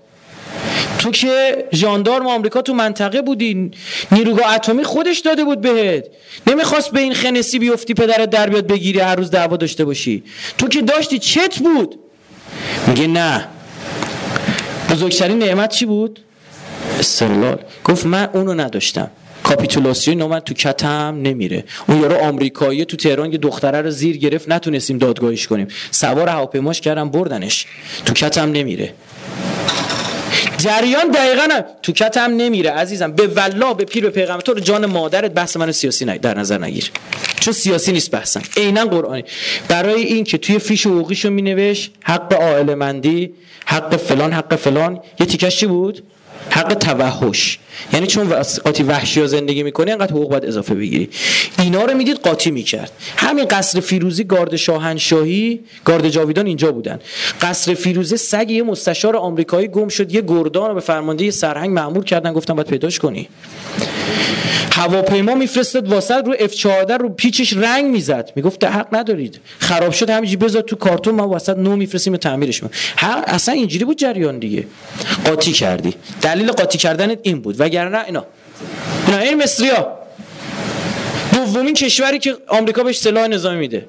تو 0.98 1.10
که 1.10 1.64
ژاندارم 1.72 2.26
آمریکا 2.26 2.62
تو 2.62 2.74
منطقه 2.74 3.22
بودی. 3.22 3.70
نیروگاه 4.12 4.54
اتمی 4.54 4.84
خودش 4.84 5.18
داده 5.18 5.44
بود 5.44 5.60
بهت. 5.60 6.04
نمی‌خواست 6.46 6.90
به 6.90 7.00
این 7.00 7.14
خنسی 7.14 7.58
بیفتی 7.58 7.94
پدرت 7.94 8.30
در 8.30 8.48
بیاد 8.48 8.66
بگیری 8.66 9.00
هر 9.00 9.16
روز 9.16 9.30
دعوا 9.30 9.56
داشته 9.56 9.84
باشی. 9.84 10.22
تو 10.58 10.68
که 10.68 10.82
داشتی 10.82 11.18
چت 11.18 11.58
بود. 11.58 11.98
میگه 12.86 13.06
نه. 13.06 13.48
بزرگترین 14.90 15.38
نعمت 15.38 15.70
چی 15.70 15.86
بود؟ 15.86 16.20
استقلال. 16.98 17.58
گفت 17.84 18.06
من 18.06 18.28
اونو 18.32 18.54
نداشتم. 18.54 19.10
کاپیتولاسیون 19.44 20.22
اومد 20.22 20.42
تو 20.42 20.54
کتم 20.54 21.18
نمیره. 21.22 21.64
اون 21.88 22.00
یارو 22.00 22.16
آمریکایی 22.16 22.84
تو 22.84 22.96
تهران 22.96 23.32
یه 23.32 23.38
دختره 23.38 23.82
رو 23.82 23.90
زیر 23.90 24.16
گرفت 24.16 24.48
نتونستیم 24.48 24.98
دادگاهیش 24.98 25.46
کنیم. 25.46 25.68
سوار 25.90 26.28
هواپیماش 26.28 26.80
کردم 26.80 27.10
بردنش. 27.10 27.66
تو 28.06 28.12
کتم 28.12 28.52
نمیره. 28.52 28.94
جریان 30.58 31.10
دقیقا 31.10 31.46
نه. 31.46 31.64
تو 31.82 31.92
کتم 31.92 32.30
نمیره. 32.36 32.70
عزیزم 32.70 33.12
به 33.12 33.26
والله 33.26 33.74
به 33.74 33.84
پیر 33.84 34.02
به 34.02 34.10
پیغمبر. 34.10 34.40
تو 34.40 34.54
جان 34.54 34.86
مادرت 34.86 35.30
بحث 35.30 35.56
من 35.56 35.72
سیاسی 35.72 36.04
نه 36.04 36.18
در 36.18 36.38
نظر 36.38 36.58
نگیر. 36.58 36.90
چون 37.40 37.54
سیاسی 37.54 37.92
نیست 37.92 38.10
بحثم. 38.10 38.42
عینا 38.56 38.84
قرآنی. 38.84 39.24
برای 39.68 40.02
این 40.02 40.24
که 40.24 40.38
توی 40.38 40.58
فیش 40.58 40.86
حقوقیشو 40.86 41.30
مینوشت 41.30 41.90
حق 42.02 42.34
عائله 42.34 42.74
مندی 42.74 43.34
حق 43.66 43.96
فلان 43.96 44.32
حق 44.32 44.56
فلان. 44.56 45.00
یه 45.20 45.26
تیکش 45.26 45.56
چی 45.56 45.66
بود؟ 45.66 46.02
حق 46.50 46.74
توحش. 46.74 47.58
یعنی 47.92 48.06
چون 48.06 48.28
قاطی 48.64 48.82
وحشی 48.82 49.20
ها 49.20 49.26
زندگی 49.26 49.62
می‌کنه 49.62 49.92
انقدر 49.92 50.12
حقوق 50.12 50.30
باید 50.30 50.44
اضافه 50.44 50.74
بگیری. 50.74 51.08
اینا 51.58 51.84
رو 51.84 51.96
می‌دید 51.96 52.16
قاطی 52.16 52.50
می‌کرد. 52.50 52.92
همین 53.16 53.44
قصر 53.44 53.80
فیروزی 53.80 54.24
گارد 54.24 54.56
شاهنشاهی 54.56 55.60
گارد 55.84 56.08
جاویدان 56.08 56.46
اینجا 56.46 56.72
بودن. 56.72 56.98
قصر 57.40 57.74
فیروزه 57.74 58.16
سگ 58.16 58.50
یه 58.50 58.62
مستشار 58.62 59.16
آمریکایی 59.16 59.68
گم 59.68 59.88
شد 59.88 60.14
یه 60.14 60.20
گردان 60.20 60.68
رو 60.68 60.74
به 60.74 60.80
فرمانده 60.80 61.30
سرهنگ 61.30 61.70
مأمور 61.70 62.04
کردن 62.04 62.32
گفتن 62.32 62.54
باید 62.54 62.66
پیداش 62.66 62.98
کنی. 62.98 63.28
هواپیما 64.72 65.34
میفرستاد 65.34 65.88
واسط 65.88 66.24
رو 66.26 66.34
F14 66.34 66.90
رو 67.00 67.08
پیچش 67.08 67.52
رنگ 67.52 67.84
می‌زد. 67.84 68.32
می‌گفت 68.36 68.64
حق 68.64 68.86
ندارید. 68.92 69.40
خراب 69.58 69.92
شد 69.92 70.10
همینجوری 70.10 70.36
بذار 70.36 70.62
تو 70.62 70.76
کارتون 70.76 71.14
ما 71.14 71.28
واسط 71.28 71.56
نو 71.56 71.76
میفرستیم 71.76 72.16
تعمیرش 72.16 72.62
ما 72.62 72.70
اصلا 73.26 73.54
اینجوری 73.54 73.84
بود 73.84 73.98
جریان 73.98 74.38
دیگه. 74.38 74.66
قاطی 75.24 75.52
کردی. 75.52 75.94
دلیل 76.34 76.52
قاطی 76.52 76.78
کردن 76.78 77.16
این 77.22 77.40
بود. 77.40 77.60
وگرنه 77.60 78.04
اینا. 78.04 78.24
اینا 79.06 79.18
این 79.18 79.42
مصریا. 79.42 79.98
دومین 81.32 81.74
کشوری 81.74 82.18
که 82.18 82.36
آمریکا 82.48 82.82
بهش 82.82 82.98
سلاح 82.98 83.26
نظامی 83.26 83.58
میده. 83.58 83.86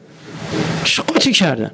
قاطی 1.08 1.32
کردن؟ 1.32 1.72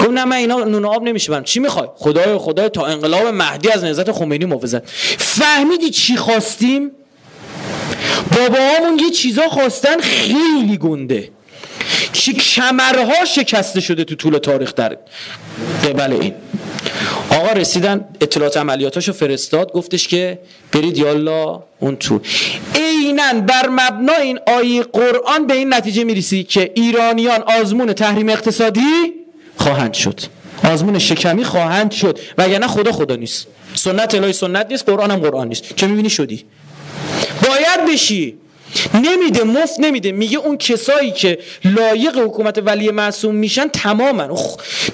گفت 0.00 0.10
نه 0.10 0.24
من 0.24 0.36
اینا 0.36 0.64
نون 0.64 0.84
آب 0.84 1.02
نمیشه 1.02 1.42
چی 1.42 1.60
می‌خوای؟ 1.60 1.88
خدای 1.96 2.38
خدای 2.38 2.68
تا 2.68 2.86
انقلاب 2.86 3.26
مهدی 3.26 3.70
از 3.70 3.84
نهضت 3.84 4.12
خمینی 4.12 4.44
محافظت 4.44 4.90
فهمیدی 5.18 5.90
چی 5.90 6.16
خواستیم؟ 6.16 6.90
باباهامون 8.36 8.98
یه 8.98 9.10
چیزا 9.10 9.48
خواستن 9.48 10.00
خیلی 10.00 10.76
گنده. 10.76 11.30
که 12.12 12.32
کمرها 12.32 13.24
شکسته 13.24 13.80
شده 13.80 14.04
تو 14.04 14.14
طول 14.14 14.38
تاریخ 14.38 14.74
در 14.74 14.96
قبل 15.84 16.12
این. 16.12 16.34
آقا 17.30 17.52
رسیدن 17.52 18.04
اطلاعات 18.20 18.56
عملیاتاشو 18.56 19.12
فرستاد 19.12 19.72
گفتش 19.72 20.08
که 20.08 20.38
برید 20.72 20.98
یالا 20.98 21.62
اون 21.80 21.96
تو. 21.96 22.20
عینا 22.74 23.40
بر 23.40 23.68
مبنا 23.68 24.12
این 24.12 24.38
آیه 24.46 24.82
قرآن 24.82 25.46
به 25.46 25.54
این 25.54 25.74
نتیجه 25.74 26.04
می‌رسی 26.04 26.44
که 26.44 26.72
ایرانیان 26.74 27.42
آزمون 27.60 27.92
تحریم 27.92 28.28
اقتصادی 28.28 29.12
خواهند 29.56 29.94
شد. 29.94 30.20
آزمون 30.64 30.98
شکمی 30.98 31.44
خواهند 31.44 31.90
شد. 31.90 32.18
وگرنه 32.38 32.66
خدا 32.66 32.92
خدا 32.92 33.16
نیست. 33.16 33.46
سنت 33.74 34.14
الهی 34.14 34.32
سنت 34.32 34.66
نیست 34.70 34.88
قرآن 34.88 35.10
هم 35.10 35.18
قرآن 35.18 35.48
نیست. 35.48 35.76
که 35.76 35.86
می‌بینی 35.86 36.10
شدی؟ 36.10 36.44
باید 37.42 37.92
بشی. 37.92 38.38
نمیده 38.94 39.44
مفت 39.44 39.80
نمیده. 39.80 40.12
میگه 40.12 40.38
اون 40.38 40.56
کسایی 40.56 41.10
که 41.10 41.38
لایق 41.64 42.18
حکومت 42.18 42.58
ولی 42.66 42.90
معصوم 42.90 43.34
میشن 43.34 43.68
تماما 43.68 44.38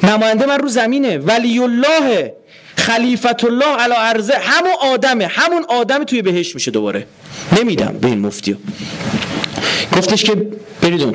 نماینده 0.03 0.47
من 0.47 0.59
رو 0.59 0.69
زمینه. 0.69 1.19
ولی 1.19 1.59
الله 1.59 2.35
خلیفت 2.77 3.45
الله 3.45 3.77
علی 3.77 3.95
عرضه. 3.95 4.35
همون 4.35 4.73
آدمه. 4.81 5.27
همون 5.27 5.65
آدم 5.69 6.05
توی 6.05 6.23
بهش 6.23 6.55
میشه 6.55 6.71
دوباره. 6.71 7.07
نمیدم 7.61 7.99
به 8.01 8.09
این 8.09 8.19
مفتیو. 8.19 8.57
گفتش 9.97 10.25
که 10.25 10.47
برید 10.83 11.03
اون 11.03 11.15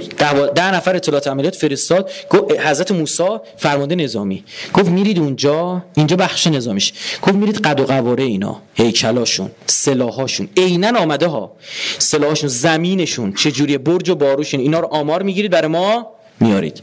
ده, 0.55 0.75
نفر 0.75 0.95
اطلاعات 0.95 1.27
عملیات 1.27 1.55
فرستاد 1.55 2.11
گفت 2.29 2.59
حضرت 2.59 2.91
موسی 2.91 3.23
فرمانده 3.57 3.95
نظامی. 3.95 4.43
گفت 4.73 4.89
میرید 4.89 5.19
اونجا 5.19 5.83
اینجا 5.95 6.15
بخش 6.15 6.47
نظامیش. 6.47 6.93
گفت 7.21 7.35
میرید 7.35 7.57
قد 7.57 7.79
و 7.79 7.83
قواره 7.83 8.23
اینا 8.23 8.61
هیکلاشون 8.73 9.51
سلاحاشون 9.65 10.49
عینا 10.57 10.99
آمده 10.99 11.27
ها. 11.27 11.51
سلاحاشون 11.97 12.49
زمینشون 12.49 13.33
چه 13.33 13.51
جوری 13.51 13.77
برج 13.77 14.09
و 14.09 14.15
باروشون 14.15 14.59
اینا 14.59 14.79
رو 14.79 14.87
آمار 14.87 15.23
می‌گیرید 15.23 15.51
برای 15.51 15.67
ما 15.67 16.07
میارید. 16.39 16.81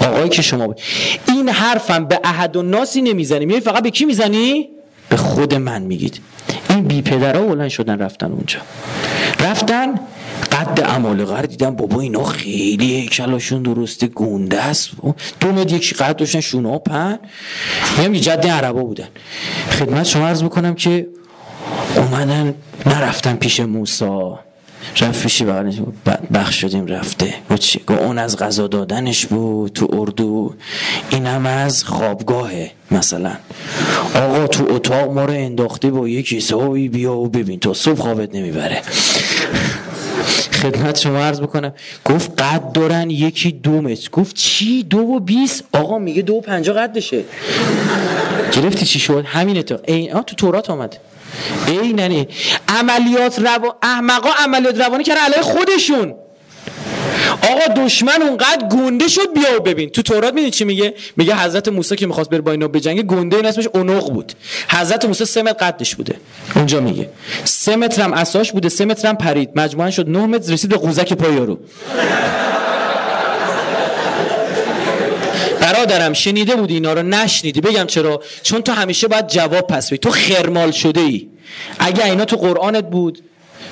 آقایی 0.00 0.28
که 0.28 0.42
شما 0.42 0.74
این 1.28 1.48
حرفم 1.48 2.04
به 2.04 2.20
احد 2.24 2.56
و 2.56 2.62
ناسی 2.62 3.02
نمی‌زنی. 3.02 3.46
میای 3.46 3.60
فقط 3.60 3.82
به 3.82 3.90
کی 3.90 4.04
می‌زنی؟ 4.04 4.68
به 5.08 5.16
خود 5.16 5.54
من 5.54 5.82
میگید. 5.82 6.20
این 6.70 6.82
بی 6.82 7.02
پدرها 7.02 7.42
بلند 7.42 7.68
شدن 7.68 7.98
رفتن 7.98 8.32
اونجا. 8.32 8.58
رفتن 9.40 9.94
قد 10.56 10.80
عمالقه 10.80 11.40
رو 11.40 11.46
دیدم 11.46 11.70
بابا 11.70 12.00
اینا 12.00 12.24
خیلی 12.24 12.94
هیکلاشون 12.94 13.62
درسته 13.62 14.06
گونده 14.06 14.62
است. 14.62 14.90
دو 15.40 15.52
مد 15.52 15.72
یک 15.72 15.94
قد 15.94 16.16
داشتن 16.16 16.40
شونه 16.40 16.70
ها 16.70 16.78
پن. 16.78 17.18
میگم 17.98 18.12
جد 18.12 18.46
عربا 18.46 18.82
بودن. 18.82 19.08
خدمت 19.70 20.04
شما 20.04 20.28
عرض 20.28 20.42
می‌کنم 20.42 20.74
که 20.74 21.06
اومدن 21.96 22.54
نرفتن 22.86 23.36
پیش 23.36 23.60
موسا 23.60 24.40
رفت 25.00 25.22
پیشی 25.22 25.44
بخش 26.34 26.60
شدیم 26.60 26.86
رفته. 26.86 27.34
اون 27.88 28.18
از 28.18 28.36
غذا 28.36 28.66
دادنش 28.66 29.26
بود 29.26 29.72
تو 29.72 29.88
اردو. 29.92 30.54
اینم 31.10 31.46
از 31.46 31.84
خوابگاهه 31.84 32.70
مثلا. 32.90 33.32
آقا 34.14 34.46
تو 34.46 34.66
اتاق 34.70 35.12
ما 35.12 35.24
رو 35.24 35.32
انداخته 35.32 35.90
با 35.90 36.08
یه 36.08 36.22
کیسه 36.22 36.56
بیا 36.88 37.16
و 37.16 37.28
ببین. 37.28 37.60
تا 37.60 37.74
صبح 37.74 38.00
خوابت 38.00 38.34
نمی‌بره. 38.34 38.82
خدمت 40.52 40.98
شما 40.98 41.18
عرض 41.18 41.40
بکنم. 41.40 41.72
گفت 42.04 42.42
قد 42.42 42.72
دارن 42.72 43.10
یکی 43.10 43.52
دو 43.52 43.70
متر 43.70 44.10
گفت 44.10 44.36
چی؟ 44.36 44.82
دو 44.82 44.98
و 44.98 45.20
بیس 45.20 45.62
آقا 45.72 45.98
میگه 45.98 46.22
دو 46.22 46.34
و 46.34 46.40
پنجا 46.40 46.72
قدشه. 46.72 47.24
گرفتی 48.52 48.86
چی 48.86 48.98
شد؟ 48.98 49.24
همین 49.26 49.58
اتفاق. 49.58 49.80
این 49.84 50.12
تو 50.12 50.36
تورات 50.36 50.70
آمد. 50.70 50.98
ای 51.66 51.92
ننی 51.92 52.28
عملیات 52.68 53.38
رو 53.38 53.74
احمقا 53.82 54.30
عملیات 54.44 54.80
روانی 54.80 55.04
کردن 55.04 55.20
علیه 55.20 55.42
خودشون. 55.42 56.14
آقا 57.32 57.84
دشمن 57.84 58.22
اونقدر 58.22 58.68
گنده 58.68 59.08
شد 59.08 59.34
بیا 59.34 59.56
و 59.56 59.60
ببین. 59.60 59.90
تو 59.90 60.02
تورات 60.02 60.34
می‌دونی 60.34 60.50
چی 60.50 60.64
میگه؟ 60.64 60.94
میگه 61.16 61.36
حضرت 61.36 61.68
موسی 61.68 61.96
که 61.96 62.06
می‌خواست 62.06 62.30
بره 62.30 62.40
با 62.40 62.52
اینا 62.52 62.68
بجنگه 62.68 63.02
گنده 63.02 63.36
این 63.36 63.46
اسمش 63.46 63.66
اونق 63.74 64.10
بود. 64.12 64.32
حضرت 64.68 65.04
موسی 65.04 65.24
سه 65.24 65.42
متر 65.42 65.52
قدش 65.52 65.94
بوده. 65.94 66.16
اونجا 66.54 66.80
میگه. 66.80 67.08
سه 67.44 67.76
متر 67.76 68.02
هم 68.02 68.12
اساش 68.12 68.52
بوده 68.52 68.68
سه 68.68 68.84
متر 68.84 69.08
هم 69.08 69.16
پرید. 69.16 69.50
مجموعا 69.56 69.90
شد 69.90 70.08
9 70.08 70.26
متر 70.26 70.52
رسید 70.52 70.70
به 70.70 70.76
قوزک 70.76 71.12
پای 71.12 71.34
یارو. 71.34 71.58
برادرم 75.60 76.12
شنیده 76.12 76.56
بودی 76.56 76.74
اینا 76.74 76.92
رو؟ 76.92 77.02
نشنیدی. 77.02 77.60
بگم 77.60 77.84
چرا؟ 77.84 78.22
چون 78.42 78.62
تو 78.62 78.72
همیشه 78.72 79.08
باید 79.08 79.26
جواب 79.26 79.66
پس 79.66 79.86
بدی. 79.86 79.98
تو 79.98 80.10
خرمال 80.10 80.70
شده 80.70 81.00
ای 81.00 81.28
اگه 81.78 82.04
اینا 82.04 82.24
تو 82.24 82.36
قرآنت 82.36 82.90
بود 82.90 83.18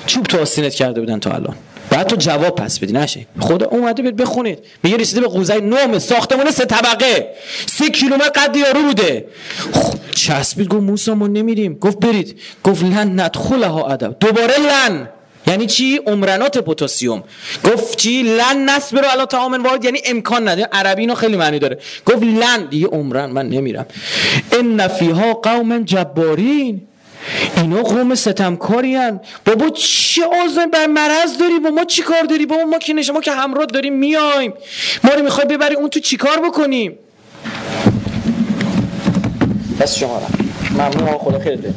چوب 0.05 0.23
تو 0.23 0.41
آستینت 0.41 0.73
کرده 0.73 0.99
بودن 0.99 1.19
تو 1.19 1.33
الان. 1.33 1.55
بعد 1.89 2.07
تو 2.07 2.15
جواب 2.15 2.55
پس 2.55 2.79
بدی 2.79 2.93
نشه 2.93 3.25
خدا 3.39 3.65
اومده 3.65 4.03
بید 4.03 4.15
بخونید. 4.15 4.59
میگه 4.83 4.97
رسیده 4.97 5.21
به 5.21 5.27
قوزه 5.27 5.59
نوم 5.59 5.99
ساختمون 5.99 6.51
سه 6.51 6.65
طبقه. 6.65 7.27
سه 7.65 7.89
کیلومتر 7.89 8.29
قد 8.29 8.55
یارو 8.55 8.81
بوده. 8.81 9.25
خب 9.73 9.93
چسبید 10.11 10.67
گفت 10.67 10.81
موسی 10.81 11.11
ما 11.11 11.27
نمیریم. 11.27 11.73
گفت 11.73 11.99
برید. 11.99 12.39
گفت 12.63 12.83
لن 12.83 13.19
ندخلها 13.19 13.87
ادب. 13.87 14.15
دوباره 14.19 14.53
لن. 14.59 15.09
یعنی 15.47 15.65
چی؟ 15.65 15.99
عمرنات 16.07 16.57
پتاسیم 16.57 17.23
گفت 17.63 17.97
چی؟ 17.97 18.23
لن 18.23 18.69
نصبر 18.69 19.03
علی 19.05 19.25
طعام 19.25 19.63
واحد 19.63 19.85
یعنی 19.85 19.99
امکان 20.05 20.49
نده 20.49 20.67
عربی 20.71 21.01
اینو 21.01 21.15
خیلی 21.15 21.37
معنی 21.37 21.59
داره. 21.59 21.79
گفت 22.05 22.23
لن. 22.23 22.65
دیگه 22.69 22.87
عمرن 22.87 23.25
من 23.25 23.49
نمیرم. 23.49 23.85
ان 24.51 24.87
فیها 24.87 25.33
قوم 25.33 25.83
جبارین. 25.83 26.87
اینا 27.57 27.81
قوم 27.81 28.15
ستمکاری 28.15 28.95
هن. 28.95 29.19
بابا 29.45 29.69
چه 29.69 30.21
آزم 30.45 30.65
بر 30.65 30.85
مرض 30.87 31.37
داری؟ 31.37 31.59
با 31.59 31.69
ما 31.69 31.83
چی 31.83 32.01
کار 32.01 32.23
داری 32.23 32.45
بابا 32.45 32.63
ما 32.63 32.77
که 32.77 32.93
نشه 32.93 33.13
ما 33.13 33.21
که 33.21 33.31
همراه 33.31 33.65
داریم 33.65 33.93
میایم. 33.93 34.53
ما 35.03 35.09
رو 35.13 35.23
می‌خوای 35.23 35.45
ببری 35.47 35.75
اون 35.75 35.89
تو 35.89 35.99
چی 35.99 36.17
کار 36.17 36.39
بکنیم؟ 36.39 36.99
بس 39.79 39.95
شما 39.95 40.21
ممنون 40.75 41.17
خدا 41.17 41.39
خیلی 41.39 41.73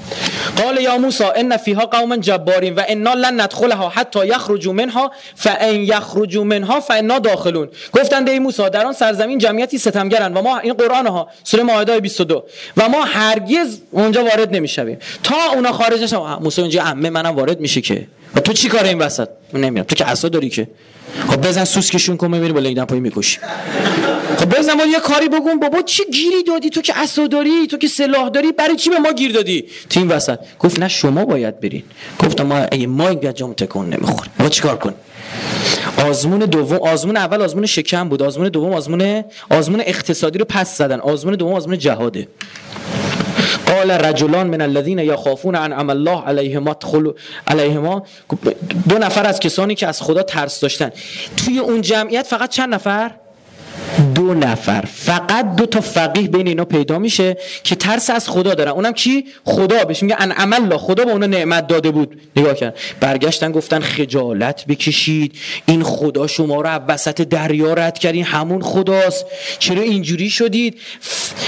قال 0.62 0.80
یا 0.80 0.98
موسی 0.98 1.24
ان 1.24 1.56
فیها 1.56 1.86
قوما 1.86 2.16
جبارین 2.16 2.74
و 2.74 2.82
انا 2.88 3.14
لن 3.14 3.40
ندخلها 3.40 3.88
حتی 3.88 4.26
یخرجوا 4.26 4.72
منها 4.72 5.12
فان 5.34 5.74
یخرجوا 5.74 6.44
منها 6.44 6.80
فانا 6.80 7.18
داخلون. 7.18 7.68
گفتند 7.92 8.28
ای 8.28 8.38
موسی 8.38 8.70
در 8.70 8.86
آن 8.86 8.92
سرزمین 8.92 9.38
جمعیتی 9.38 9.78
ستمگرن 9.78 10.34
و 10.34 10.42
ما 10.42 10.58
این 10.58 10.72
قرآن 10.72 11.06
ها 11.06 11.28
سوره 11.44 11.62
مائده 11.62 12.00
22 12.00 12.44
و 12.76 12.88
ما 12.88 13.04
هرگز 13.04 13.80
اونجا 13.90 14.24
وارد 14.24 14.56
نمی‌شویم. 14.56 14.98
تا 15.22 15.36
اونا 15.54 15.72
خارج 15.72 16.02
نشن 16.02 16.16
موسی 16.16 16.60
اونجا 16.60 16.82
عمه 16.82 17.10
منم 17.10 17.36
وارد 17.36 17.60
میشه 17.60 17.80
که. 17.80 18.06
و 18.34 18.40
تو 18.40 18.52
چی 18.52 18.68
کار 18.68 18.84
این 18.84 18.98
وسط؟ 18.98 19.28
نمی‌دونم. 19.54 19.82
تو 19.82 19.94
که 19.94 20.04
عصا 20.04 20.28
داری 20.28 20.48
که. 20.48 20.68
خب 21.28 21.46
بزن 21.48 21.64
سوسکشون 21.64 22.16
کن 22.16 22.30
می‌بینی 22.30 22.52
با 22.52 22.60
لنگدن 22.60 22.84
پای 22.84 23.00
می‌کشی. 23.00 23.38
خب 24.38 24.58
بزن 24.58 24.72
یه 24.92 24.98
کاری 24.98 25.28
بگون 25.28 25.60
بابا 25.60 25.82
چی 25.82 26.02
گیری 26.12 26.42
دادی؟ 26.42 26.70
تو 26.70 26.80
که 26.80 26.92
عصا 26.92 27.26
داری 27.26 27.66
تو 27.66 27.78
که 27.78 27.88
سلاح 27.88 28.28
داری 28.28 28.52
برای 28.52 28.76
چی 28.76 28.90
به 28.90 28.98
ما 28.98 29.12
گیر 29.12 29.32
دادی؟ 29.32 29.64
این 29.96 30.08
وسط. 30.08 30.38
گفت 30.58 30.78
نه 30.78 30.88
شما 30.88 31.24
باید 31.24 31.60
برین. 31.60 31.82
گفتم 32.18 32.46
ما 32.46 32.56
اگه 32.72 32.86
ما 32.86 33.08
این 33.08 33.34
جام 33.34 33.52
تکون 33.52 33.86
نمی‌خوریم. 33.86 34.32
ما 34.38 34.48
چیکار 34.48 34.76
کنیم؟ 34.76 34.96
آزمون 36.08 36.38
دوم 36.38 36.78
آزمون 36.78 37.16
اول 37.16 37.42
آزمون 37.42 37.66
شکم 37.66 38.08
بود. 38.08 38.22
آزمون 38.22 38.48
دوم 38.48 38.72
آزمون 38.72 39.24
آزمون 39.50 39.80
اقتصادی 39.80 40.38
رو 40.38 40.44
پس 40.44 40.78
زدن. 40.78 41.00
آزمون 41.00 41.34
دوم 41.34 41.52
آزمون 41.52 41.78
جهاده. 41.78 42.28
قال 43.68 43.90
رجلان 44.04 44.46
من 44.46 44.60
الذين 44.60 44.98
يخافون 44.98 45.56
عن 45.56 45.72
عمل 45.72 45.96
الله 45.96 46.24
علیهما 46.24 46.74
تخلو 46.74 47.14
علیهما. 47.48 48.02
دو 48.88 48.98
نفر 48.98 49.26
از 49.26 49.40
کسانی 49.40 49.74
که 49.74 49.86
از 49.86 50.02
خدا 50.02 50.22
ترس 50.22 50.60
داشتن. 50.60 50.90
توی 51.36 51.58
اون 51.58 51.80
جمعیت 51.80 52.26
فقط 52.26 52.50
چند 52.50 52.74
نفر؟ 52.74 53.10
دو 54.14 54.34
نفر. 54.34 54.84
فقط 54.94 55.56
دو 55.56 55.66
تا 55.66 55.80
فقیه 55.80 56.28
بین 56.28 56.48
اینا 56.48 56.64
پیدا 56.64 56.98
میشه 56.98 57.36
که 57.62 57.74
ترس 57.74 58.10
از 58.10 58.28
خدا 58.28 58.54
دارن. 58.54 58.70
اونم 58.72 58.92
کی؟ 58.92 59.24
خدا. 59.44 59.84
بهش 59.84 60.02
میگه 60.02 60.16
ان 60.18 60.32
عمل 60.32 60.76
خدا 60.76 61.04
به 61.04 61.12
اونا 61.12 61.26
نعمت 61.26 61.66
داده 61.66 61.90
بود. 61.90 62.20
نگاه 62.36 62.54
کردن 62.54 62.76
برگشتن 63.00 63.52
گفتن 63.52 63.80
خجالت 63.80 64.64
بکشید. 64.66 65.34
این 65.66 65.82
خدا 65.82 66.26
شما 66.26 66.60
رو 66.60 66.68
وسط 66.68 67.20
دریا 67.20 67.74
رد 67.74 67.98
کردین 67.98 68.24
همون 68.24 68.62
خداست. 68.62 69.26
چرا 69.58 69.82
اینجوری 69.82 70.30
شدید؟ 70.30 70.80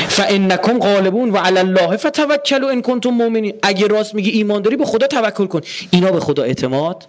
فانکم 0.09 0.78
غالبون 0.78 1.30
و 1.30 1.36
علی 1.36 1.59
الله 1.59 1.97
فتوکلوا 1.97 2.70
ان 2.70 2.82
کنتم 2.82 3.11
مؤمنین. 3.11 3.55
اگه 3.62 3.86
راست 3.86 4.14
میگی 4.14 4.30
ایمان 4.30 4.62
داری 4.62 4.76
به 4.76 4.84
خدا 4.84 5.07
توکل 5.07 5.47
کن. 5.47 5.61
اینا 5.91 6.11
به 6.11 6.20
خدا 6.20 6.43
اعتماد 6.43 7.07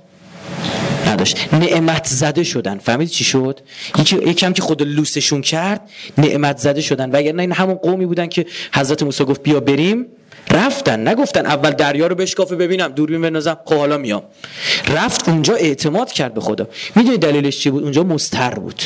نداشت. 1.08 1.54
نعمت 1.54 2.08
زده 2.08 2.44
شدن. 2.44 2.78
فهمید 2.78 3.10
چی 3.10 3.24
شد؟ 3.24 3.60
اینکه 3.96 4.16
یکم 4.16 4.54
که 4.54 4.62
خود 4.62 4.82
لوسشون 4.82 5.42
کرد 5.42 5.82
نعمت 6.18 6.58
زده 6.58 6.82
شدن. 6.82 7.12
و 7.12 7.18
اگر 7.18 7.32
نه 7.32 7.42
این 7.42 7.52
همون 7.52 7.76
قومی 7.76 8.06
بودن 8.06 8.28
که 8.28 8.46
حضرت 8.76 9.04
موسی 9.04 9.24
گفت 9.24 9.44
بیا 9.44 9.60
بریم. 9.60 10.06
رفتن. 10.52 11.08
نگفتن 11.08 11.46
اول 11.46 11.72
دریا 11.72 12.08
رو 12.08 12.16
بشکافه 12.16 12.56
ببینم. 12.56 12.88
دوربین 12.88 13.22
بنازم 13.22 13.58
خب 13.66 13.76
حالا 13.76 13.98
میام. 13.98 14.24
رفت 14.88 15.30
اونجا 15.30 15.56
اعتماد 15.56 16.12
کرد 16.12 16.34
به 16.34 16.42
خدا. 16.42 16.68
می‌دونی 16.96 17.18
دلیلش 17.18 17.60
چی 17.60 17.70
بود؟ 17.70 17.84
اونجا 17.84 18.04
مستر 18.04 18.54
بود. 18.54 18.82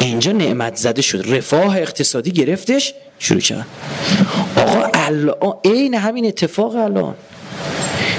اینجا 0.00 0.32
نعمت 0.32 0.76
زده 0.76 1.02
شد. 1.02 1.24
رفاه 1.34 1.76
اقتصادی 1.76 2.30
گرفتش 2.30 2.94
شروع 3.18 3.40
کرد. 3.40 3.66
آقا 4.56 4.90
الان 4.94 5.54
عین 5.64 5.94
همین 5.94 6.26
اتفاق 6.26 6.76
الان. 6.76 7.14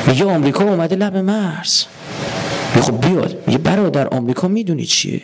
میگه 0.07 0.25
آمریکا 0.25 0.63
اومده 0.63 0.95
لب 0.95 1.17
مرز. 1.17 1.83
خب 2.79 3.07
بیاد. 3.07 3.43
میگه 3.47 3.59
برادر 3.59 4.07
آمریکا 4.07 4.47
می‌دونی 4.47 4.85
چیه؟ 4.85 5.21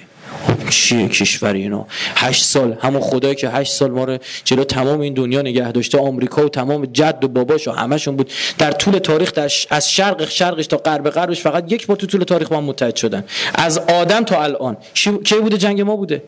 خب 0.47 0.69
چیه 0.69 1.07
کشور 1.07 1.53
اینا 1.53 1.85
هشت 2.15 2.45
سال 2.45 2.77
همون 2.81 3.01
خدایی 3.01 3.35
که 3.35 3.49
هشت 3.49 3.73
سال 3.73 3.91
ما 3.91 4.03
رو 4.03 4.17
جلو 4.43 4.63
تمام 4.63 4.99
این 4.99 5.13
دنیا 5.13 5.41
نگه 5.41 5.71
داشته 5.71 5.97
آمریکا 5.97 6.45
و 6.45 6.49
تمام 6.49 6.85
جد 6.85 7.23
و 7.23 7.27
باباش 7.27 7.67
و 7.67 7.71
همشون 7.71 8.15
بود. 8.15 8.31
در 8.57 8.71
طول 8.71 8.97
تاریخ 8.97 9.33
در 9.33 9.51
از 9.69 9.91
شرق 9.91 10.29
شرقش 10.29 10.67
تا 10.67 10.77
غرب 10.77 11.09
غربش 11.09 11.41
فقط 11.41 11.71
یک 11.71 11.87
بار 11.87 11.97
تو 11.97 12.07
طول 12.07 12.23
تاریخ 12.23 12.51
هم 12.51 12.63
متحد 12.63 12.95
شدن. 12.95 13.23
از 13.55 13.77
آدم 13.77 14.23
تا 14.23 14.43
الان. 14.43 14.77
کی 15.23 15.35
بوده؟ 15.35 15.57
جنگ 15.57 15.81
ما 15.81 15.95
بوده. 15.95 16.23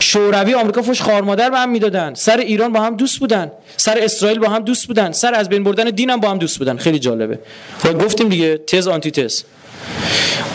شوروی 0.00 0.54
آمریکا 0.54 0.82
فوش 0.82 1.02
خار 1.02 1.22
مادر 1.22 1.50
به 1.50 1.58
هم 1.58 1.70
می‌دادن. 1.70 2.14
سر 2.14 2.36
ایران 2.36 2.72
با 2.72 2.80
هم 2.80 2.96
دوست 2.96 3.18
بودن. 3.18 3.52
سر 3.76 3.98
اسرائیل 3.98 4.38
با 4.38 4.48
هم 4.48 4.64
دوست 4.64 4.86
بودن. 4.86 5.12
سر 5.12 5.34
از 5.34 5.48
بین 5.48 5.64
بردن 5.64 5.84
دین 5.84 6.10
هم 6.10 6.20
با 6.20 6.30
هم 6.30 6.38
دوست 6.38 6.58
بودن. 6.58 6.76
خیلی 6.76 6.98
جالبه. 6.98 7.38
گفتیم 8.04 8.28
دیگه 8.28 8.58
تز 8.58 8.88
آنتی 8.88 9.10
تز. 9.10 9.42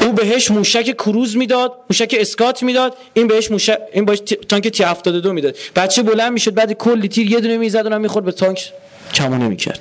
او 0.02 0.14
بهش 0.14 0.52
موشک 0.52 0.96
کروز 0.98 1.38
می‌داد 1.38 1.74
موشک 1.90 2.16
اسکات 2.20 2.64
می‌داد 2.64 2.94
این 3.14 3.28
بهش 3.28 3.52
موشک 3.52 3.78
این 3.94 4.06
بهش 4.06 4.20
تانک 4.50 4.68
تی 4.68 4.84
72 4.84 5.34
می‌داد. 5.34 5.56
بچه 5.76 6.04
بلند 6.04 6.32
می‌شد؟ 6.32 6.54
بعد 6.54 6.74
کلی 6.74 7.08
تیر 7.08 7.32
یه 7.32 7.40
دونه 7.40 7.58
می‌زد 7.58 7.78
اونم 7.78 8.02
می‌خورد 8.02 8.26
به 8.26 8.32
تانک. 8.32 8.72
کمونه 9.14 9.48
می‌کرد. 9.48 9.80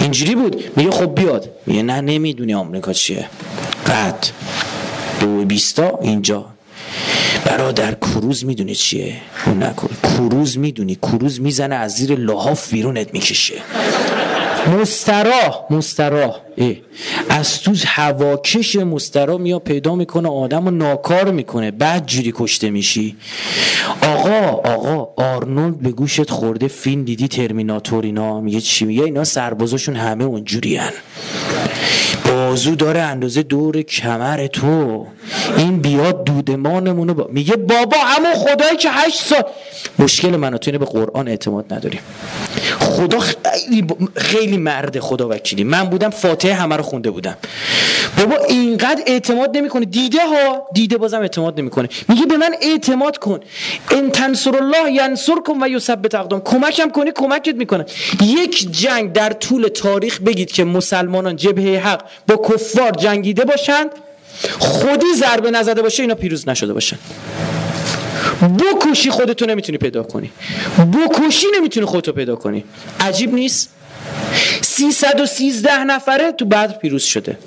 اینجوری 0.00 0.34
بود. 0.34 0.64
میگه 0.76 0.90
خب 0.90 1.14
بیاد. 1.14 1.50
میگه 1.66 1.82
نه 1.82 2.00
نمی‌دونی 2.00 2.54
آمریکا 2.54 2.92
چیه. 2.92 3.28
قد 3.86 4.26
دو 5.20 5.44
بیستا 5.44 5.98
اینجا. 6.02 6.44
برادر 7.44 7.94
کروز 7.94 8.44
می‌دونی 8.44 8.74
چیه؟ 8.74 9.16
اون 9.46 9.62
نکن. 9.62 9.88
کروز 10.02 10.58
می‌دونی. 10.58 10.94
کروز 10.94 11.40
می‌زنه 11.40 11.74
از 11.74 11.92
زیر 11.92 12.18
لحاف 12.18 12.72
بیرونت 12.72 13.14
می‌کشه. 13.14 13.54
مستراح 14.66 15.64
مستراح. 15.70 16.36
از 17.28 17.62
تو 17.62 17.74
هواکش 17.86 18.76
مسترا 18.76 19.38
میاد 19.38 19.62
پیدا 19.62 19.94
می‌کنه 19.94 20.28
آدم 20.28 20.64
رو 20.64 20.70
ناکار 20.70 21.30
می‌کنه. 21.30 21.70
بعد 21.70 22.06
جوری 22.06 22.32
کشته 22.36 22.70
میشی. 22.70 23.16
آقا 24.02 24.70
آقا 24.74 25.24
آرنولد 25.24 25.78
به 25.78 25.90
گوشت 25.90 26.30
خورده 26.30 26.68
فیلم 26.68 27.04
دیدی 27.04 27.28
ترمیناتور 27.28 28.04
اینا؟ 28.04 28.40
میگه 28.40 28.60
چی 28.60 28.84
میگه؟ 28.84 29.04
اینا 29.04 29.24
سربازاشون 29.24 29.96
همه 29.96 30.24
اونجوری 30.24 30.76
هن. 30.76 30.92
بازو 32.56 32.74
داره 32.74 33.00
اندازه 33.00 33.42
دور 33.42 33.82
کمر 33.82 34.46
تو. 34.46 35.06
این 35.56 35.80
بیاد 35.80 36.24
دودمانمونو 36.24 37.14
با... 37.14 37.28
میگه 37.30 37.56
بابا 37.56 37.96
همون 37.96 38.34
خدایی 38.34 38.76
که 38.76 38.90
هشت 38.90 39.22
سال 39.22 39.42
مشکل 39.98 40.36
من 40.36 40.56
تو 40.56 40.70
اینه 40.70 40.78
به 40.78 40.84
قرآن 40.84 41.28
اعتماد 41.28 41.74
نداریم. 41.74 42.00
خدا 42.80 43.18
خیلی, 43.18 43.86
خیلی 44.16 44.56
مرد 44.56 44.98
خدا 44.98 45.28
وکیلی 45.28 45.64
من 45.64 45.84
بودم 45.84 46.10
فاتحه 46.10 46.54
همه 46.54 46.76
رو 46.76 46.82
خونده 46.82 47.10
بودم. 47.10 47.36
بابا 48.18 48.36
اینقدر 48.36 49.02
اعتماد 49.06 49.56
نمی‌کنه 49.56 49.84
دیده 49.84 50.26
ها؟ 50.26 50.68
دیده 50.74 50.98
بازم 50.98 51.20
اعتماد 51.20 51.60
نمی‌کنه. 51.60 51.88
میگه 52.08 52.26
به 52.26 52.36
من 52.36 52.54
اعتماد 52.62 53.18
کن. 53.18 53.40
ان 53.90 54.10
تنصر 54.10 54.56
الله 54.56 54.92
ینصرکم 54.92 55.62
و 55.62 55.68
یثبت 55.68 56.14
اقدام. 56.14 56.40
کمکم 56.40 56.90
کنی 56.90 57.10
کمکت 57.14 57.54
می‌کنه. 57.54 57.86
یک 58.20 58.72
جنگ 58.72 59.12
در 59.12 59.32
طول 59.32 59.68
تاریخ 59.68 60.20
بگید 60.20 60.52
که 60.52 60.64
مسلمانان 60.64 61.36
جبهه 61.36 61.80
حق 61.86 62.02
با 62.28 62.36
کفار 62.48 62.90
جنگیده 62.90 63.44
باشند 63.44 63.90
خودی 64.58 65.14
ضربه 65.16 65.50
نزده 65.50 65.82
باشه 65.82 66.02
اینا 66.02 66.14
پیروز 66.14 66.48
نشده 66.48 66.72
باشن. 66.72 66.98
بکشی 68.58 69.10
خودتو 69.10 69.46
نمی‌تونی 69.46 69.78
پیدا 69.78 70.02
کنی. 70.02 70.30
بکشی 70.78 71.46
نمی‌تونی 71.58 71.86
خودتو 71.86 72.12
پیدا 72.12 72.36
کنی. 72.36 72.64
عجیب 73.00 73.34
نیست؟ 73.34 73.70
313 74.62 75.84
نفره 75.84 76.32
تو 76.32 76.44
بعد 76.44 76.78
پیروز 76.78 77.02
شده. 77.04 77.38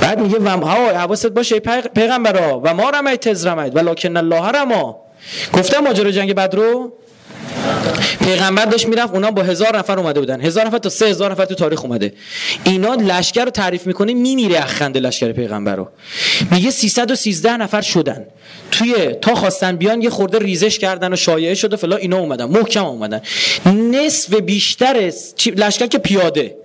بعد 0.00 0.20
میگه 0.20 0.38
و 0.38 0.48
حواست 0.48 1.26
باشه 1.26 1.60
پیغمبرا 1.94 2.60
و 2.64 2.74
ما 2.74 2.90
رمید 2.90 3.20
تز 3.20 3.46
رمید 3.46 3.76
ولکن 3.76 4.16
الله 4.16 4.48
رما. 4.48 5.00
گفتم 5.52 5.78
ماجرا 5.78 6.10
جنگ 6.10 6.34
بدر 6.34 6.58
پیغمبر 8.24 8.64
داشت 8.64 8.86
می‌رفت 8.86 9.14
اونا 9.14 9.30
با 9.30 9.42
هزار 9.42 9.78
نفر 9.78 9.98
اومده 9.98 10.20
بودن. 10.20 10.40
هزار 10.40 10.66
نفر 10.66 10.78
تا 10.78 10.88
سه 10.88 11.06
هزار 11.06 11.30
نفر 11.30 11.44
تو 11.44 11.54
تاریخ 11.54 11.84
اومده. 11.84 12.12
اینا 12.64 12.94
لشکر 12.94 13.44
رو 13.44 13.50
تعریف 13.50 13.86
می‌کنه 13.86 14.14
میمیره 14.14 14.62
اخنده 14.62 15.00
لشکر 15.00 15.32
پیغمبر 15.32 15.76
رو. 15.76 15.88
میگه 16.50 16.70
313 16.70 17.56
نفر 17.56 17.80
شدن. 17.80 18.26
توی 18.70 18.94
تا 19.20 19.34
خواستن 19.34 19.76
بیان 19.76 20.02
یه 20.02 20.10
خورده 20.10 20.38
ریزش 20.38 20.78
کردن 20.78 21.12
و 21.12 21.16
شایعه 21.16 21.54
شده 21.54 21.76
فلا 21.76 21.96
اینا 21.96 22.18
اومدن 22.18 22.44
محکم 22.44 22.84
اومدن. 22.84 23.20
نصف 23.66 24.34
بیشتر 24.34 25.12
لشکر 25.56 25.86
که 25.86 25.98
پیاده. 25.98 26.56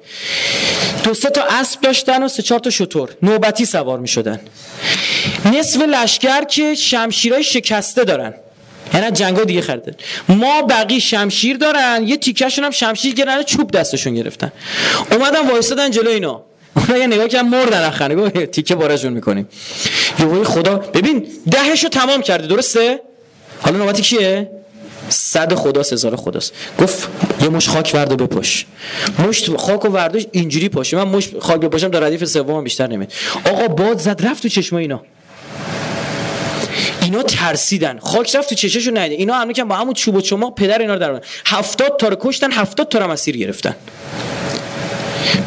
دو 1.03 1.13
سه 1.13 1.29
تا 1.29 1.41
اسب 1.49 1.81
داشتن 1.81 2.23
و 2.23 2.27
سه 2.27 2.43
چهار 2.43 2.59
تا 2.59 2.69
شطور 2.69 3.09
نوبتی 3.21 3.65
سوار 3.65 3.99
می 3.99 4.07
شدن 4.07 4.39
نصف 5.45 5.81
لشکر 5.81 6.43
که 6.43 6.75
شمشیرای 6.75 7.43
شکسته 7.43 8.03
دارن. 8.03 8.33
یعنی 8.93 9.11
جنگا 9.11 9.43
دیگه 9.43 9.61
خریدن 9.61 9.93
ما 10.29 10.61
بقی 10.61 11.01
شمشیر 11.01 11.57
دارن 11.57 12.03
یه 12.07 12.17
تیکشون 12.17 12.63
هم 12.63 12.71
شمشیر 12.71 13.13
گرفتن 13.13 13.43
چوب 13.43 13.71
دستشون 13.71 14.15
گرفتن. 14.15 14.51
اومدن 15.11 15.49
وایسادن 15.49 15.91
جلو 15.91 16.09
اینا. 16.09 16.43
اونا 16.75 16.97
یه 16.97 17.07
نگاه 17.07 17.27
کردن 17.27 17.47
مردن 17.47 17.83
اخره 17.83 18.15
گفت 18.15 18.45
تیکه 18.45 18.75
بارشون 18.75 19.13
می‌کنیم. 19.13 19.47
یهو 20.19 20.43
خدا. 20.43 20.75
ببین 20.75 21.27
دهشو 21.51 21.89
تمام 21.89 22.21
کرده 22.21 22.47
درسته؟ 22.47 22.99
حالا 23.61 23.77
نوبتی 23.77 24.01
کیه؟ 24.01 24.51
صد 25.09 25.53
خداست 25.53 25.93
هزار 25.93 26.15
خداست. 26.15 26.53
گفت 26.79 27.07
یه 27.41 27.49
مش 27.49 27.69
خاک 27.69 27.91
ورد 27.93 28.11
و 28.11 28.27
بپاش 28.27 28.65
مش 29.27 29.49
خاک 29.49 29.85
و 29.85 29.87
ورداش 29.87 30.25
اینجوری 30.31 30.69
پاشه 30.69 30.97
من 30.97 31.07
مش 31.07 31.29
خاک 31.39 31.61
بپاشم 31.61 31.87
در 31.87 31.99
ردیف 31.99 32.25
سوم 32.25 32.63
بیشتر 32.63 32.87
نمید 32.87 33.11
آقا 33.45 33.67
باد 33.67 33.97
زد 33.97 34.25
رفت 34.25 34.43
تو 34.43 34.49
چشم 34.49 34.75
اینا. 34.75 35.01
اینا 37.13 37.23
ترسیدن. 37.23 37.99
خاک 37.99 38.35
رفت 38.35 38.49
تو 38.49 38.55
چششون 38.55 38.97
نیده 38.97 39.15
اینا 39.15 39.33
همه 39.33 39.53
که 39.53 39.63
با 39.63 39.75
همون 39.75 39.93
چوب 39.93 40.15
و 40.15 40.21
چماق 40.21 40.55
پدر 40.55 40.79
اینا 40.79 40.93
رو 40.93 40.99
در 40.99 41.21
هفتاد 41.45 41.97
تا 41.99 42.07
رو 42.07 42.17
کشتن 42.19 42.51
هفتاد 42.51 42.89
تا 42.89 42.99
رو 42.99 43.11
مسیر 43.11 43.37
گرفتن. 43.37 43.75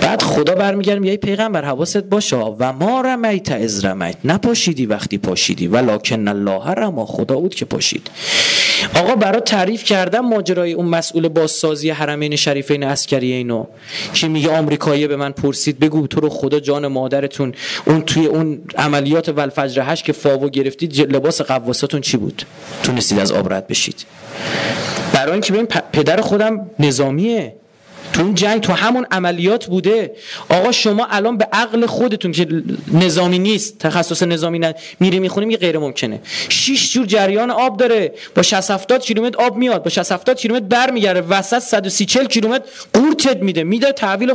بعد 0.00 0.22
خدا 0.22 0.54
برمیگرد 0.54 0.98
میگه 0.98 1.16
پیغمبر 1.16 1.64
حواست 1.64 1.96
باشه. 1.96 2.36
و 2.36 2.72
ما 2.72 3.00
رمیت 3.00 3.52
از 3.52 3.84
رمیت. 3.84 4.16
نپاشیدی 4.24 4.86
وقتی 4.86 5.18
پاشیدی. 5.18 5.66
ولکن 5.66 6.28
الله 6.28 6.70
رما. 6.70 7.06
خدا 7.06 7.34
بود 7.34 7.54
که 7.54 7.64
پاشید. 7.64 8.10
آقا 8.94 9.14
برای 9.14 9.40
تعریف 9.40 9.84
کردم 9.84 10.20
ماجرای 10.20 10.72
اون 10.72 10.86
مسئول 10.86 11.28
بازسازی 11.28 11.90
حرمین 11.90 12.36
شریفین 12.36 12.82
عسکری 12.82 13.32
اینو. 13.32 13.66
که 14.14 14.28
میگه؟ 14.28 14.50
آمریکایی 14.50 15.06
به 15.06 15.16
من 15.16 15.32
پرسید 15.32 15.78
بگو 15.78 16.06
تو 16.06 16.20
رو 16.20 16.28
خدا 16.28 16.60
جان 16.60 16.86
مادرتون 16.86 17.54
اون 17.86 18.02
توی 18.02 18.26
اون 18.26 18.60
عملیات 18.78 19.28
ولفجر 19.28 19.82
هش 19.82 20.02
که 20.02 20.12
فاو 20.12 20.50
گرفتید 20.50 21.00
لباس 21.00 21.40
قواساتون 21.40 22.00
چی 22.00 22.16
بود؟ 22.16 22.42
تونستید 22.82 23.18
از 23.18 23.32
آب 23.32 23.52
رد 23.52 23.66
بشید. 23.66 24.04
برای 25.12 25.32
اینکه 25.32 25.52
ببین 25.52 25.66
پدر 25.66 26.20
خودم 26.20 26.70
نظامیه. 26.78 27.54
تو 28.16 28.22
اون 28.22 28.34
جنگ 28.34 28.60
تو 28.60 28.72
همون 28.72 29.06
عملیات 29.10 29.66
بوده. 29.66 30.10
آقا 30.48 30.72
شما 30.72 31.06
الان 31.10 31.36
به 31.36 31.48
عقل 31.52 31.86
خودتون 31.86 32.32
که 32.32 32.46
نظامی 32.92 33.38
نیست 33.38 33.78
تخصص 33.78 34.22
نظامی 34.22 34.58
نه 34.58 34.74
میری 35.00 35.20
می‌خونیم 35.20 35.50
یه 35.50 35.56
غیر 35.56 35.78
ممکنه. 35.78 36.20
6 36.48 36.92
جور 36.92 37.06
جریان 37.06 37.50
آب 37.50 37.76
داره. 37.76 38.12
با 38.34 38.42
60 38.42 38.70
70 38.70 39.00
کیلومتر 39.00 39.38
آب 39.38 39.56
میاد 39.56 39.82
با 39.82 39.90
60 39.90 40.12
70 40.12 40.36
کیلومتر 40.36 40.64
برمیگره 40.66 41.20
وسط 41.20 41.58
130 41.58 42.06
40 42.06 42.26
کیلومتر 42.26 42.64
قورتت 42.92 43.42
میده. 43.42 43.64
میده 43.64 43.92
تحویل 43.92 44.32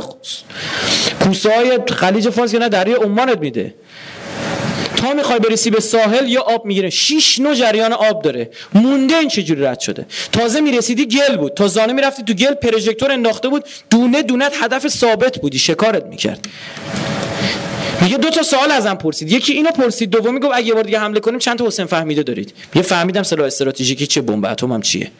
کوسه 1.24 1.56
های 1.56 1.78
خلیج 1.88 2.28
فارس 2.28 2.54
یا 2.54 2.60
نه 2.60 2.68
دریا 2.68 2.96
عمانت 2.96 3.38
میده. 3.38 3.74
تا 5.02 5.12
می‌خوای 5.12 5.38
برسی 5.38 5.70
به 5.70 5.80
ساحل 5.80 6.28
یا 6.28 6.40
آب 6.40 6.66
می‌گیره. 6.66 6.90
شش 6.90 7.40
نوع 7.40 7.54
جریان 7.54 7.92
آب 7.92 8.22
داره. 8.22 8.50
مونده 8.74 9.16
این 9.16 9.28
چجوری 9.28 9.62
رد 9.62 9.80
شده؟ 9.80 10.06
تازه 10.32 10.60
می‌رسیدی 10.60 11.06
گل 11.06 11.36
بود. 11.36 11.54
تا 11.54 11.68
زانه 11.68 11.92
می‌رفتی 11.92 12.22
تو 12.22 12.32
گل 12.32 12.54
پروژکتور 12.54 13.12
انداخته 13.12 13.48
بود. 13.48 13.64
دونه 13.90 14.22
دونت 14.22 14.52
هدف 14.60 14.88
ثابت 14.88 15.38
بودی. 15.38 15.58
شکارت 15.58 16.04
می‌کرد. 16.04 16.46
میگه 18.00 18.16
دو 18.16 18.30
تا 18.30 18.42
سوال 18.42 18.70
ازم 18.70 18.94
پرسید. 18.94 19.32
یکی 19.32 19.52
اینو 19.52 19.70
پرسید 19.70 20.10
دومی 20.10 20.40
گفت 20.40 20.52
اگه 20.54 20.74
بار 20.74 20.84
دیگه 20.84 20.98
حمله 20.98 21.20
کنیم 21.20 21.38
چند 21.38 21.58
تا 21.58 21.66
حسین 21.66 21.86
فهمیده 21.86 22.22
دارید؟ 22.22 22.54
یه 22.74 22.82
فهمیدم 22.82 23.22
سلاح 23.22 23.46
استراتژیکی 23.46 24.06
چه 24.06 24.20
بمب 24.20 24.44
اتم 24.44 24.72
هم 24.72 24.82
چیه؟ 24.82 25.10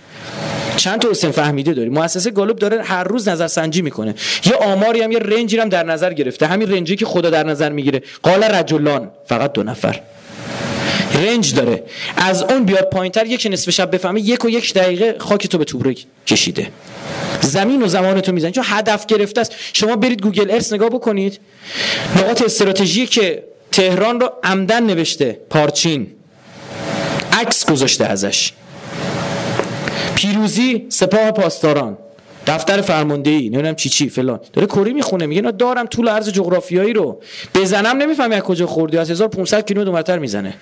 چند 0.77 1.01
تا 1.01 1.11
حسین 1.11 1.31
فهمیده 1.31 1.73
داری؟ 1.73 1.89
مؤسسه 1.89 2.31
گالوب 2.31 2.59
داره 2.59 2.83
هر 2.83 3.05
روز 3.05 3.29
نظر 3.29 3.47
سنجی 3.47 3.83
می‌کنه. 3.83 4.15
یه 4.45 4.55
آماری 4.55 5.03
هم 5.03 5.13
یه 5.13 5.19
رنجی 5.19 5.59
هم 5.59 5.69
در 5.69 5.85
نظر 5.85 6.13
گرفته. 6.13 6.47
همین 6.47 6.73
رنجی 6.73 6.97
که 6.97 7.07
خدا 7.07 7.31
در 7.31 7.45
نظر 7.45 7.73
می‌گیره. 7.73 8.03
قال 8.23 8.45
رجلان 8.45 9.11
فقط 9.27 9.53
دو 9.53 9.63
نفر. 9.63 10.01
رنج 11.15 11.55
داره. 11.55 11.83
از 12.17 12.43
اون 12.43 12.65
بیاد 12.65 12.91
پایینتر 12.91 13.27
یک 13.27 13.49
نصف 13.51 13.71
شب 13.71 13.91
بفهمه 13.91 14.21
یک 14.21 14.45
و 14.45 14.51
یک 14.51 14.75
دقیقه 14.75 15.17
خاک 15.19 15.47
تو 15.47 15.59
به 15.59 15.65
توبره 15.65 15.95
کشیده. 16.27 16.69
زمین 17.41 17.83
و 17.83 17.87
زمان 17.87 18.21
تو 18.21 18.33
می‌زنید 18.33 18.55
چون 18.55 18.65
هدف 18.67 19.07
گرفته 19.07 19.41
است. 19.41 19.55
شما 19.73 19.97
برید 19.97 20.23
گوگل 20.23 20.51
ارس 20.51 20.73
نگاه 20.73 20.89
بکنید. 20.89 21.41
نقاط 22.17 22.43
استراتژی 22.43 23.07
که 23.07 23.45
تهران 23.73 24.21
رو 24.21 24.33
عمدن 24.45 24.83
نوشته. 24.83 25.39
پارچین. 25.51 26.07
عکس 27.33 27.67
گذاشته 27.71 28.05
ازش. 28.05 28.53
پیروزی 30.23 30.87
سپاه 30.89 31.31
پاسداران. 31.31 31.97
دفتر 32.47 32.81
فرماندهی 32.81 33.49
نمی‌دونم 33.49 33.75
چی 33.75 33.89
چی 33.89 34.09
فلان. 34.09 34.41
داره 34.53 34.67
کری 34.67 34.93
می‌خونه 34.93 35.27
میگه 35.27 35.39
اینا 35.39 35.51
دارم 35.51 35.87
طول 35.87 36.09
عرض 36.09 36.29
جغرافیایی 36.29 36.93
رو. 36.93 37.21
بزنم 37.55 37.97
نمی‌فهمی 37.97 38.35
از 38.35 38.43
کجا 38.43 38.67
خوردی 38.67 38.99
از 38.99 39.11
1500 39.11 39.67
کیلومتر 39.67 39.89
اونورتر 39.89 40.19
می‌زنه. 40.19 40.55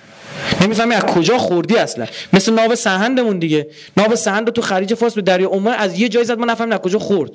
نمی‌فهمی 0.61 0.93
از 0.95 1.03
کجا 1.03 1.37
خوردی 1.37 1.75
اصلا. 1.75 2.05
مثل 2.33 2.53
ناو 2.53 2.75
سهندمون 2.75 3.39
دیگه. 3.39 3.67
ناو 3.97 4.15
سهند 4.15 4.47
رو 4.47 4.51
تو 4.51 4.61
خلیج 4.61 4.93
فارس 4.93 5.13
به 5.13 5.21
دریا 5.21 5.49
عمان 5.49 5.73
از 5.73 5.99
یه 5.99 6.09
جای 6.09 6.25
زد 6.25 6.39
ما 6.39 6.45
نفهمیم 6.45 6.77
کجا 6.77 6.99
خورد. 6.99 7.31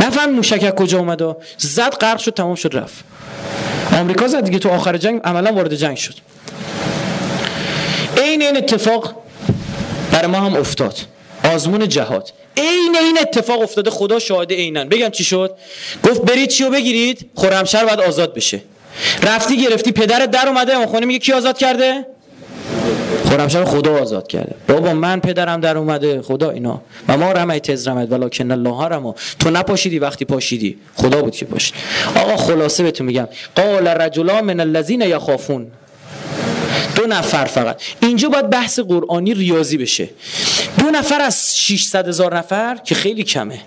نفهم 0.00 0.30
موشک 0.30 0.74
کجا 0.74 0.98
اومد. 0.98 1.36
زد 1.58 1.94
غرق 1.94 2.18
شد 2.18 2.34
تمام 2.34 2.54
شد 2.54 2.76
رفت. 2.76 3.04
آمریکا 3.92 4.28
زد 4.28 4.44
دیگه 4.44 4.58
تو 4.58 4.68
آخر 4.68 4.96
جنگ 4.96 5.20
عملا 5.24 5.52
وارد 5.52 5.74
جنگ 5.74 5.96
شد. 5.96 6.14
عین 8.16 8.42
این 8.42 8.56
اتفاق 8.56 9.14
برای 10.12 10.26
ما 10.26 10.38
هم 10.38 10.54
افتاد. 10.54 10.98
آزمون 11.54 11.88
جهاد. 11.88 12.32
عین 12.56 12.96
این 13.00 13.18
اتفاق 13.18 13.60
افتاده 13.62 13.90
خدا 13.90 14.18
شاهد 14.18 14.52
عینن. 14.52 14.88
بگم 14.88 15.08
چی 15.08 15.24
شد؟ 15.24 15.56
گفت 16.04 16.22
برید 16.22 16.48
چیو 16.48 16.70
بگیرید؟ 16.70 17.30
خرمشهر 17.36 17.84
باید 17.84 18.00
آزاد 18.00 18.34
بشه. 18.34 18.60
رفتی 19.22 19.62
گرفتی 19.62 19.92
پدرت 19.92 20.30
در 20.30 20.48
اومده 20.48 20.74
امام 20.74 21.06
میگه 21.06 21.18
کی 21.18 21.32
آزاد 21.32 21.58
کرده؟ 21.58 22.06
خرمشهر 23.30 23.64
خدا 23.64 23.98
آزاد 24.02 24.28
کرده. 24.28 24.54
بابا 24.68 24.94
من 24.94 25.20
پدرم 25.20 25.60
در 25.60 25.78
اومده 25.78 26.22
خدا 26.22 26.50
اینا. 26.50 26.80
و 27.08 27.16
ما 27.16 27.32
رمیت 27.32 27.70
از 27.70 27.88
رمت 27.88 28.12
ولکن 28.12 28.50
الله 28.50 28.84
رما 28.84 29.14
تو 29.38 29.50
نپاشیدی 29.50 29.98
وقتی 29.98 30.24
پاشیدی. 30.24 30.78
خدا 30.94 31.22
بود 31.22 31.36
که 31.36 31.44
پاشید. 31.44 31.74
آقا 32.16 32.36
خلاصه 32.36 32.82
بهتون 32.82 33.06
میگم. 33.06 33.28
قال 33.56 33.88
رجلان 33.88 34.44
من 34.44 34.60
الذين 34.60 35.00
يخافون 35.00 35.66
دو 36.96 37.06
نفر 37.06 37.44
فقط. 37.44 37.82
اینجا 38.00 38.28
باید 38.28 38.50
بحث 38.50 38.78
قرآنی 38.78 39.34
ریاضی 39.34 39.76
بشه. 39.76 40.08
دو 40.78 40.86
نفر 40.90 41.20
از 41.20 41.58
600 41.58 42.08
هزار 42.08 42.36
نفر 42.38 42.76
که 42.84 42.94
خیلی 42.94 43.22
کمه. 43.22 43.60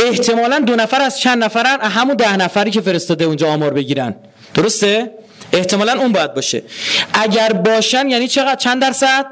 احتمالا 0.00 0.58
دو 0.58 0.76
نفر 0.76 1.02
از 1.02 1.20
چند 1.20 1.44
نفرن؟ 1.44 1.80
همون 1.80 2.16
ده 2.16 2.36
نفری 2.36 2.70
که 2.70 2.80
فرستاده 2.80 3.24
اونجا 3.24 3.48
آمار 3.48 3.72
بگیرن. 3.72 4.14
درسته؟ 4.54 5.10
احتمالا 5.52 5.92
اون 5.92 6.12
باید 6.12 6.34
باشه. 6.34 6.62
اگر 7.12 7.52
باشن 7.52 8.08
یعنی 8.08 8.28
چقدر؟ 8.28 8.56
چند 8.56 8.82
درصد؟ 8.82 9.26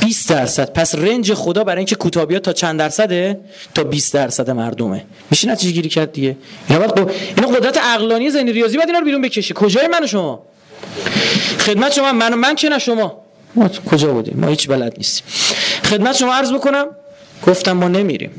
20 0.00 0.28
درصد. 0.28 0.72
پس 0.72 0.94
رنج 0.94 1.34
خدا 1.34 1.64
برای 1.64 1.78
اینکه 1.78 1.94
کوتابیات 1.94 2.42
تا 2.42 2.52
چند 2.52 2.78
درصده؟ 2.78 3.40
تا 3.74 3.84
20 3.84 4.14
درصد 4.14 4.50
مردمه. 4.50 5.04
میشه 5.30 5.48
نتیجه 5.48 5.72
گیری 5.72 5.88
کرد 5.88 6.12
دیگه؟ 6.12 6.36
اینا 6.68 6.86
باید 6.86 7.56
قدرت 7.56 7.78
عقلانی 7.78 8.30
ذهنی 8.30 8.52
ریاضی 8.52 8.76
باید 8.76 8.88
اینا 8.88 8.98
رو 8.98 9.04
بیرون 9.04 9.22
بکشه. 9.22 9.54
کجای 9.54 9.88
من 9.88 10.04
و 10.04 10.06
شما؟ 10.06 10.42
خدمت 11.58 11.92
شما 11.92 12.12
من 12.12 12.34
من 12.34 12.54
که 12.54 12.68
نه 12.68 12.78
شما؟ 12.78 13.22
ما 13.54 13.68
کجا 13.68 14.12
بودیم؟ 14.12 14.40
ما 14.40 14.46
هیچ 14.46 14.68
بلد 14.68 14.94
نیستیم. 14.96 15.24
خدمت 15.84 16.16
شما 16.16 16.34
عرض 16.34 16.52
بکنم 16.52 16.86
گفتم 17.46 17.72
ما 17.72 17.88
نمیریم. 17.88 18.30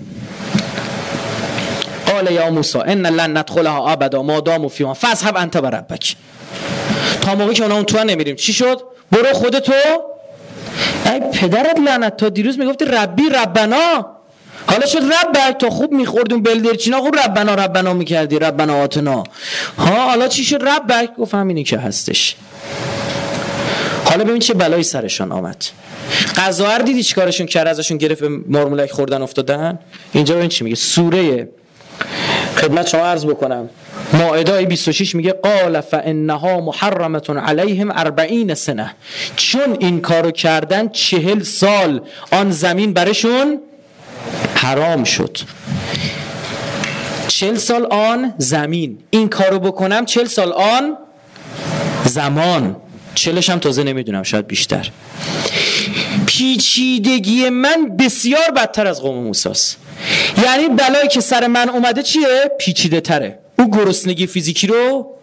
قال 2.08 2.32
یا 2.32 2.50
موسی 2.50 2.80
ان 2.80 3.06
لن 3.06 3.38
ندخلها 3.38 3.92
ابدا 3.92 4.22
ما 4.22 4.40
داموا 4.40 4.68
فیها 4.70 4.94
فذهب 4.94 5.38
انت 5.38 5.58
بربک 5.58 6.16
تا 7.22 7.36
موقعی 7.36 7.56
که 7.56 7.74
اون 7.74 7.84
تو 7.84 8.04
نمیریم. 8.04 8.36
چی 8.36 8.54
شد؟ 8.54 8.82
برو 9.12 9.34
خودتو. 9.34 9.74
ای 11.06 11.20
پدرت 11.20 11.80
لعنت 11.80 12.18
تا 12.18 12.30
دیروز 12.30 12.60
می‌گفتی 12.60 12.86
ربی 12.86 13.30
ربنا. 13.30 14.17
حالا 14.68 14.86
شد 14.86 14.98
رب 14.98 15.58
تا 15.58 15.70
خوب 15.70 15.92
میخوردیم 15.92 16.42
بلدرچینا 16.42 17.02
خوب 17.02 17.16
ربنا 17.16 17.56
ربنا 17.56 17.94
می‌کردی 17.94 18.40
ربنا 18.40 18.84
آتنا. 18.84 19.24
ها 19.78 20.10
حالا 20.10 20.28
چی 20.28 20.44
شد 20.44 20.64
رب 20.64 21.10
گفت 21.18 21.34
همینی 21.34 21.64
که 21.64 21.78
هستش. 21.78 22.36
حالا 24.06 24.24
ببین 24.24 24.40
چه 24.40 24.54
بلایی 24.54 24.84
سرشان 24.84 25.32
آمد. 25.32 25.66
قضاهر 26.36 26.80
دیدی 26.80 27.04
چیکارشون 27.04 27.48
کرد؟ 27.48 27.68
ازشون 27.68 27.98
گرفت 27.98 28.22
به 28.22 28.30
مرمولک 28.30 28.92
خوردن 28.92 29.22
افتادن؟ 29.22 29.80
اینجا 30.14 30.36
ببین 30.36 30.50
چی 30.50 30.64
میگه؟ 30.64 30.76
سوره 30.76 31.50
خدمت 32.56 32.88
شما 32.88 33.06
عرض 33.06 33.26
بکنم. 33.26 33.70
مائده 34.14 34.66
26 34.66 35.16
میگه 35.16 35.32
قال 35.32 35.82
فانها 35.82 36.60
محرمه 36.60 37.22
علیهم 37.46 38.14
40 38.14 38.54
سنه. 38.54 38.96
چون 39.36 39.78
این 39.80 40.02
کارو 40.02 40.32
کردن 40.32 40.90
چهل 40.90 41.44
سال 41.44 42.02
آن 42.32 42.52
زمین 42.52 42.94
برشون 42.94 43.60
حرام 44.58 45.04
شد. 45.04 45.38
چل 47.28 47.56
سال 47.56 47.86
آن 47.86 48.34
زمین. 48.38 48.98
این 49.10 49.30
کارو 49.30 49.60
بکنم 49.60 50.06
چل 50.06 50.26
سال 50.26 50.54
آن 50.54 50.98
زمان. 52.06 52.76
چلش 53.16 53.50
هم 53.50 53.60
تازه 53.60 53.84
نمی‌دونم 53.84 54.24
شاید 54.24 54.48
بیشتر. 54.48 54.90
پیچیدگی 56.26 57.50
من 57.50 57.98
بسیار 58.00 58.52
بدتر 58.56 58.88
از 58.88 59.02
قوم 59.02 59.24
موساست. 59.24 59.78
یعنی 60.44 60.68
بلایی 60.68 61.08
که 61.08 61.22
سر 61.22 61.48
من 61.48 61.70
اومده 61.70 62.04
چیه؟ 62.04 62.52
پیچیده 62.60 63.02
تره 63.02 63.40
او 63.60 63.72
گرسنگی 63.72 64.28
فیزیکی 64.28 64.68
رو 64.68 65.14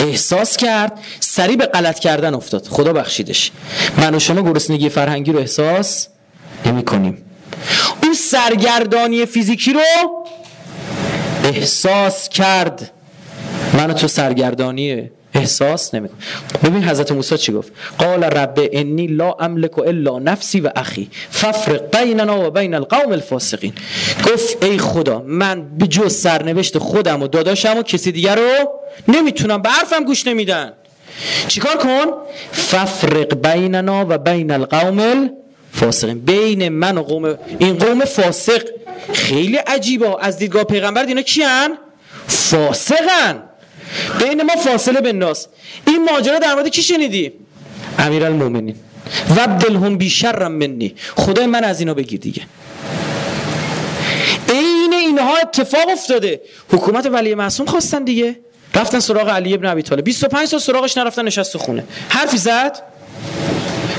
احساس 0.00 0.56
کرد 0.56 0.92
سری 1.20 1.56
به 1.56 1.66
غلط 1.66 1.98
کردن 1.98 2.34
افتاد. 2.34 2.66
خدا 2.66 2.92
بخشیدش. 2.92 3.50
من 3.98 4.14
و 4.14 4.18
شما 4.18 4.42
گرسنگی 4.42 4.88
فرهنگی 4.88 5.32
رو 5.32 5.38
احساس 5.38 6.08
نمی 6.66 6.84
کنیم 6.84 7.25
او 8.02 8.14
سرگردانی 8.14 9.26
فیزیکی 9.26 9.72
رو 9.72 9.80
احساس 11.44 12.28
کرد. 12.28 12.90
من 13.74 13.94
تو 13.94 14.08
سرگردانی 14.08 15.10
احساس 15.34 15.94
نمی‌کنه 15.94 16.18
ببین 16.64 16.84
حضرت 16.84 17.12
موسی 17.12 17.38
چی 17.38 17.52
گفت؟ 17.52 17.72
قال 17.98 18.24
رب 18.24 18.68
انی 18.72 19.06
لا 19.06 19.32
املک 19.40 19.78
الا 19.78 20.18
نفسی 20.18 20.60
و 20.60 20.70
اخی 20.76 21.10
ففرق 21.30 21.98
بیننا 21.98 22.46
و 22.46 22.50
بین 22.50 22.74
القوم 22.74 23.12
الفاسقین. 23.12 23.72
گفت 24.26 24.64
ای 24.64 24.78
خدا 24.78 25.22
من 25.26 25.78
به 25.78 25.86
جز 25.86 26.14
سرنوشت 26.14 26.78
خودم 26.78 27.22
و 27.22 27.28
داداشم 27.28 27.78
و 27.78 27.82
کسی 27.82 28.12
دیگر 28.12 28.36
رو 28.36 28.70
نمی‌تونم 29.08 29.62
به 29.62 29.68
حرفم 29.68 30.04
گوش 30.04 30.26
نمیدن. 30.26 30.72
چیکار 31.48 31.76
کن؟ 31.76 32.06
ففرق 32.52 33.34
بیننا 33.34 34.06
و 34.08 34.18
بین 34.18 34.50
القوم 34.50 35.30
الفاسقین 35.76 36.18
بین 36.18 36.68
من 36.68 36.98
و 36.98 37.02
قوم 37.02 37.38
این 37.58 37.78
قوم 37.78 38.04
فاسق 38.04 38.62
خیلی 39.12 39.56
عجیبه. 39.56 40.16
از 40.20 40.38
دیدگاه 40.38 40.64
پیغمبر 40.64 41.06
اینا 41.06 41.22
کیان؟ 41.22 41.78
فاسقن. 42.28 43.42
بین 44.20 44.42
ما 44.42 44.56
فاصله 44.56 45.00
بنداز 45.00 45.48
این 45.86 46.04
ماجرا 46.04 46.38
در 46.38 46.54
مورد 46.54 46.68
کی 46.68 46.82
شنیدی؟ 46.82 47.32
امیرالمومنین. 47.98 48.76
وبدلهم 49.30 49.98
بیشرم 49.98 50.52
منی. 50.52 50.94
خدای 51.16 51.46
من 51.46 51.64
از 51.64 51.80
اینا 51.80 51.94
بگیر 51.94 52.20
دیگه. 52.20 52.42
عین 54.48 54.94
اینها 54.94 55.36
اتفاق 55.36 55.88
افتاده. 55.92 56.40
حکومت 56.72 57.06
ولی 57.06 57.34
معصوم 57.34 57.66
خواستن 57.66 58.04
دیگه. 58.04 58.36
رفتن 58.74 59.00
سراغ 59.00 59.28
علی 59.28 59.54
ابن 59.54 59.66
ابی 59.66 59.82
طالب. 59.82 60.04
25 60.04 60.48
سال 60.48 60.60
سراغش 60.60 60.98
نرفتن 60.98 61.24
نشست 61.24 61.56
خونه. 61.56 61.84
حرفی 62.08 62.38
زد؟ 62.38 62.82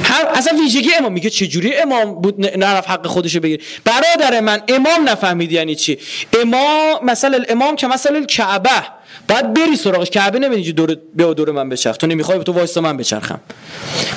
هر 0.07 0.25
اصلا 0.25 0.57
ویژگی 0.59 0.93
امام 0.93 1.13
میگه 1.13 1.29
چه 1.29 1.47
جوری 1.47 1.75
امام 1.75 2.21
بود 2.21 2.57
نرف 2.57 2.87
حق 2.87 3.07
خودشو 3.07 3.39
بگیر 3.39 3.63
برادر 3.85 4.39
من 4.39 4.61
امام 4.67 5.09
نفهمید 5.09 5.51
یعنی 5.51 5.75
چی؟ 5.75 5.97
امام 6.41 7.05
مثلا 7.05 7.43
امام 7.49 7.75
که 7.75 7.87
مثلا 7.87 8.25
کعبه 8.25 8.96
بعد 9.27 9.53
بری 9.53 9.75
سراغش. 9.75 10.09
کعبه 10.09 10.39
نمیدی 10.39 10.73
دور 10.73 10.97
به 11.15 11.33
دور 11.33 11.51
من 11.51 11.69
بچرخ. 11.69 11.97
تو 11.97 12.07
نمی‌خوای 12.07 12.43
تو 12.43 12.51
وایسا 12.51 12.81
من 12.81 12.97
بچرخم. 12.97 13.39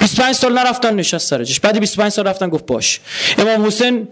25 0.01 0.35
سال 0.35 0.53
نرفتن 0.59 0.95
نشست 0.95 1.29
سرجش 1.29 1.61
بعد 1.61 1.79
25 1.81 2.13
سال 2.13 2.27
رفتن 2.27 2.49
گفت 2.49 2.67
باش. 2.67 3.01
امام 3.39 3.67
حسین 3.67 4.09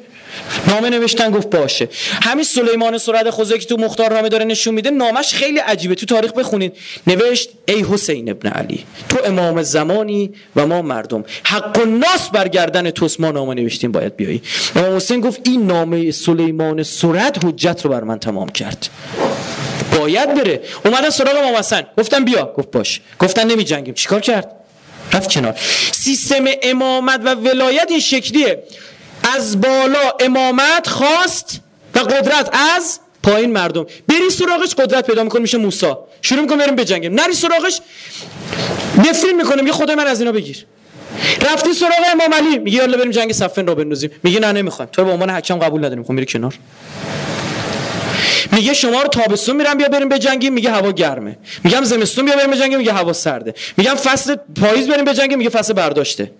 نامه 0.66 0.90
نوشتن 0.90 1.30
گفت 1.30 1.50
باشه. 1.50 1.88
همین 2.22 2.44
سلیمان 2.44 2.98
سرد 2.98 3.30
خوزه 3.30 3.58
که 3.58 3.66
تو 3.66 3.76
مختار 3.76 4.14
نامه 4.14 4.28
داره 4.28 4.44
نشون 4.44 4.74
میده 4.74 4.90
نامش 4.90 5.34
خیلی 5.34 5.58
عجیبه. 5.58 5.94
تو 5.94 6.06
تاریخ 6.06 6.32
بخونید 6.32 6.76
نوشت 7.06 7.50
ای 7.68 7.84
حسین 7.90 8.30
ابن 8.30 8.48
علی 8.48 8.84
تو 9.08 9.18
امام 9.24 9.62
زمانی 9.62 10.30
و 10.56 10.66
ما 10.66 10.82
مردم. 10.82 11.24
حق 11.44 11.78
و 11.82 11.84
ناس 11.84 12.28
برگردن 12.32 12.90
توست. 12.90 13.20
ما 13.20 13.30
نامه 13.30 13.54
نوشتیم 13.54 13.92
باید 13.92 14.16
بیایی. 14.16 14.42
امام 14.76 14.96
حسین 14.96 15.20
گفت 15.20 15.40
این 15.44 15.66
نامه 15.66 16.10
سلیمان 16.10 16.82
سرد 16.82 17.44
حجت 17.44 17.80
رو 17.84 17.90
بر 17.90 18.04
من 18.04 18.18
تمام 18.18 18.48
کرد. 18.48 18.88
باید 20.08 20.34
بره. 20.34 20.60
اومدن 20.84 21.10
سراغ 21.10 21.38
امام 21.38 21.56
حسن. 21.56 21.86
گفتن 21.98 22.24
بیا. 22.24 22.52
گفت 22.56 22.70
باش. 22.70 23.00
گفتن 23.18 23.46
نمی 23.46 23.64
جنگیم. 23.64 23.94
چیکار 23.94 24.20
کرد؟ 24.20 24.52
رفت 25.12 25.32
کنار. 25.32 25.54
سیستم 25.92 26.44
امامت 26.62 27.20
و 27.24 27.34
ولایت 27.34 27.86
این 27.90 28.00
شکلیه. 28.00 28.62
از 29.36 29.60
بالا 29.60 30.12
امامت 30.20 30.86
خواست 30.86 31.60
و 31.94 31.98
قدرت 31.98 32.50
از 32.76 33.00
پایین 33.22 33.52
مردم. 33.52 33.86
بری 34.08 34.30
سراغش 34.30 34.74
قدرت 34.74 35.06
پیدا 35.06 35.24
می‌کنه 35.24 35.42
میشه 35.42 35.58
موسا 35.58 36.08
شروع 36.22 36.40
می‌کنه 36.40 36.58
بریم 36.58 36.76
بجنگیم. 36.76 37.14
نری 37.14 37.34
سراغش 37.34 37.80
نفرین 38.98 39.36
می‌کنه. 39.36 39.62
میگه 39.62 39.72
خدای 39.72 39.96
من 39.96 40.06
از 40.06 40.20
اینا 40.20 40.32
بگیر. 40.32 40.66
رفتی 41.52 41.74
سراغ 41.74 41.92
امام 42.12 42.34
علی. 42.34 42.58
میگه 42.58 42.78
یالا 42.78 42.96
بریم 42.98 43.10
جنگ 43.10 43.32
صفین 43.32 43.66
را 43.66 43.74
بندازیم. 43.74 44.10
میگه 44.22 44.40
نه 44.40 44.52
نمی‌خوایم. 44.52 44.90
تو 44.92 45.04
به 45.04 45.10
عنوان 45.10 45.30
حکم 45.30 45.58
قبول 45.58 45.84
نداریم. 45.84 46.04
خب 46.04 46.10
میره 46.10 46.26
کنار. 46.26 46.54
میگه 48.52 48.74
شما 48.74 49.02
رو 49.02 49.08
تابستون 49.08 49.56
میرم 49.56 49.78
بیا 49.78 49.88
بریم 49.88 50.08
بجنگیم. 50.08 50.52
میگه 50.52 50.70
هوا 50.70 50.92
گرمه. 50.92 51.38
میگم 51.64 51.84
زمستون 51.84 52.24
بیا 52.24 52.36
بریم 52.36 52.50
بجنگیم 52.50 52.78
میگه 52.78 52.92
هوا 52.92 53.12
سرده. 53.12 53.54
میگم 53.76 53.94
فصل 53.94 54.36
پاییز 54.60 54.88
بریم 54.88 55.04
بجنگیم 55.04 55.38
میگه 55.38 55.50
فصل 55.50 55.72
برداشته. 55.72 56.30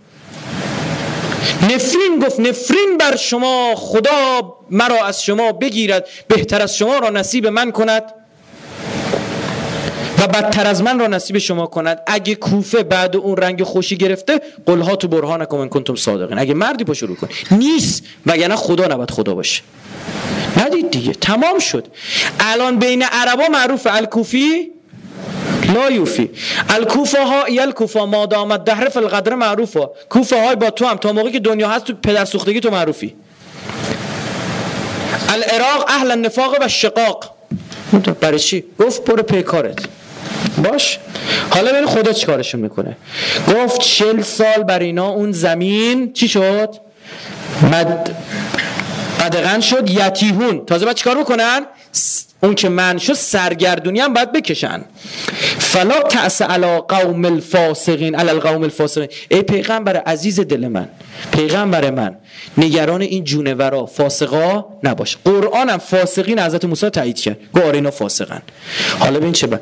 نفرین 1.63 2.19
گفت 2.27 2.41
نفرین 2.41 2.99
بر 2.99 3.17
شما 3.17 3.75
خدا 3.77 4.43
مرا 4.71 5.05
از 5.05 5.23
شما 5.23 5.53
بگیرد 5.53 6.09
بهتر 6.29 6.63
از 6.63 6.77
شما 6.77 6.99
را 6.99 7.11
نصیب 7.11 7.47
من 7.47 7.71
کند. 7.71 8.03
و 10.19 10.27
بدتر 10.27 10.66
از 10.66 10.83
من 10.83 10.99
را 10.99 11.07
نصیب 11.07 11.39
شما 11.39 11.66
کند. 11.66 12.01
اگه 12.07 12.35
کوفه 12.35 12.83
بعد 12.83 13.16
اون 13.16 13.37
رنگ 13.37 13.62
خوشی 13.62 13.97
گرفته 13.97 14.41
قلها 14.66 14.97
تو 14.97 15.09
برهان 15.09 15.45
کن 15.45 15.69
کنتم 15.69 15.95
صادقین. 15.95 16.39
اگه 16.39 16.55
مردی 16.55 16.85
پا 16.85 16.95
شروع 16.95 17.16
کن. 17.16 17.29
نیست. 17.51 18.03
وگرنه 18.27 18.57
خدا 18.57 18.87
نباید 18.87 19.11
خدا 19.11 19.35
باشه. 19.35 19.62
ندید 20.57 20.91
دیگه. 20.91 21.12
تمام 21.12 21.59
شد. 21.59 21.87
الان 22.41 22.79
بین 22.79 23.03
عربا 23.03 23.45
معروف 23.53 23.87
الکوفی 23.91 24.71
لا 25.75 25.91
یوفی. 25.91 26.31
الکوفه 26.69 27.25
ها 27.25 27.45
ای 27.45 27.59
الکوفه 27.59 28.01
ما 28.01 28.27
دامت 28.27 28.64
دهر 28.64 28.89
القدر 28.97 29.35
معروفه 29.35 29.89
کوفه 30.09 30.45
های 30.47 30.57
با 30.57 30.71
تو 30.71 30.87
هم. 30.87 30.97
تا 30.97 31.12
موقعی 31.12 31.33
که 31.33 31.41
دنیا 31.41 31.69
هست 31.69 31.85
تو 31.85 31.95
پدر 32.03 32.25
سوختگی 32.25 32.61
تو 32.61 32.71
معروفی. 32.71 33.14
العراق 35.29 35.85
اهل 35.89 36.11
النفاق 36.11 36.57
و 36.61 36.69
شقاق 36.69 37.35
برای 38.21 38.39
چی؟ 38.39 38.64
گفت 38.79 39.05
برو 39.05 39.23
پیکارت 39.23 39.79
باش. 40.65 40.99
حالا 41.51 41.73
ببین 41.73 41.87
خدا 41.87 42.13
چیکارشون 42.13 42.61
می‌کنه. 42.61 42.97
گفت 43.49 43.81
چل 43.81 44.23
سال 44.23 44.63
بر 44.63 44.79
اینا 44.79 45.09
اون 45.09 45.33
زمین 45.33 46.13
چی 46.13 46.29
شد؟ 46.29 46.75
مد 47.73 48.17
قدغن 49.21 49.61
شد 49.61 49.91
یتیهون. 49.91 50.67
تازه 50.67 50.85
باید 50.85 50.97
چیکار 50.97 51.19
بکنن؟ 51.19 51.61
اون 52.43 52.55
که 52.55 52.68
من 52.68 52.99
شد 52.99 53.12
سرگردونی 53.12 54.01
هم 54.01 54.14
باید 54.14 54.32
بکشن. 54.32 54.84
فلا 55.59 56.03
تأس 56.03 56.43
علا 56.43 56.80
قوم 56.80 57.24
الفاسقین 57.24 58.14
علی 58.14 58.30
القوم 58.30 58.62
الفاسقین. 58.62 59.09
ای 59.28 59.43
پیغمبر 59.43 59.97
عزیز 59.97 60.41
دل 60.41 60.68
من 60.68 60.89
پیغمبر 61.32 61.91
من 61.91 62.16
نگران 62.59 63.03
این 63.03 63.24
جونورا 63.24 63.86
فاسقا 63.86 64.64
نباش. 64.82 65.16
قرآن 65.24 65.68
هم 65.68 65.78
فاسقین 65.78 66.39
حضرت 66.39 66.64
موسی 66.64 66.91
تایید 66.91 67.20
کرد. 67.20 67.39
گو 67.53 67.61
آره 67.61 67.74
اینا 67.74 67.91
فاسقن. 67.91 68.43
حالا 68.99 69.20
ببین 69.20 69.32
چه 69.32 69.47
با 69.47 69.59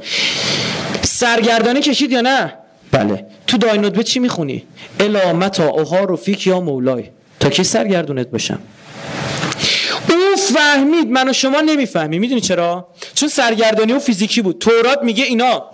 سرگردانی 1.02 1.80
کشید 1.80 2.12
یا 2.12 2.20
نه؟ 2.20 2.52
بله. 2.92 3.26
تو 3.46 3.56
داینود 3.56 3.92
به 3.92 4.02
چی 4.02 4.20
می‌خونی؟ 4.20 4.62
الا 5.00 5.32
متا 5.32 5.68
اوها 5.68 6.04
رفیک 6.04 6.46
یا 6.46 6.60
مولای. 6.60 7.04
تا 7.40 7.50
کی 7.50 7.64
سرگردونت 7.64 8.26
باشم 8.26 8.58
فهمید 10.56 11.10
من 11.10 11.28
و 11.28 11.32
شما 11.32 11.60
نمی‌فهمیم. 11.60 12.20
می‌دونی 12.20 12.40
چرا؟ 12.40 12.88
چون 13.14 13.28
سرگردانی 13.28 13.92
و 13.92 13.98
فیزیکی 13.98 14.42
بود. 14.42 14.58
تورات 14.58 15.02
میگه 15.02 15.24
اینا 15.24 15.64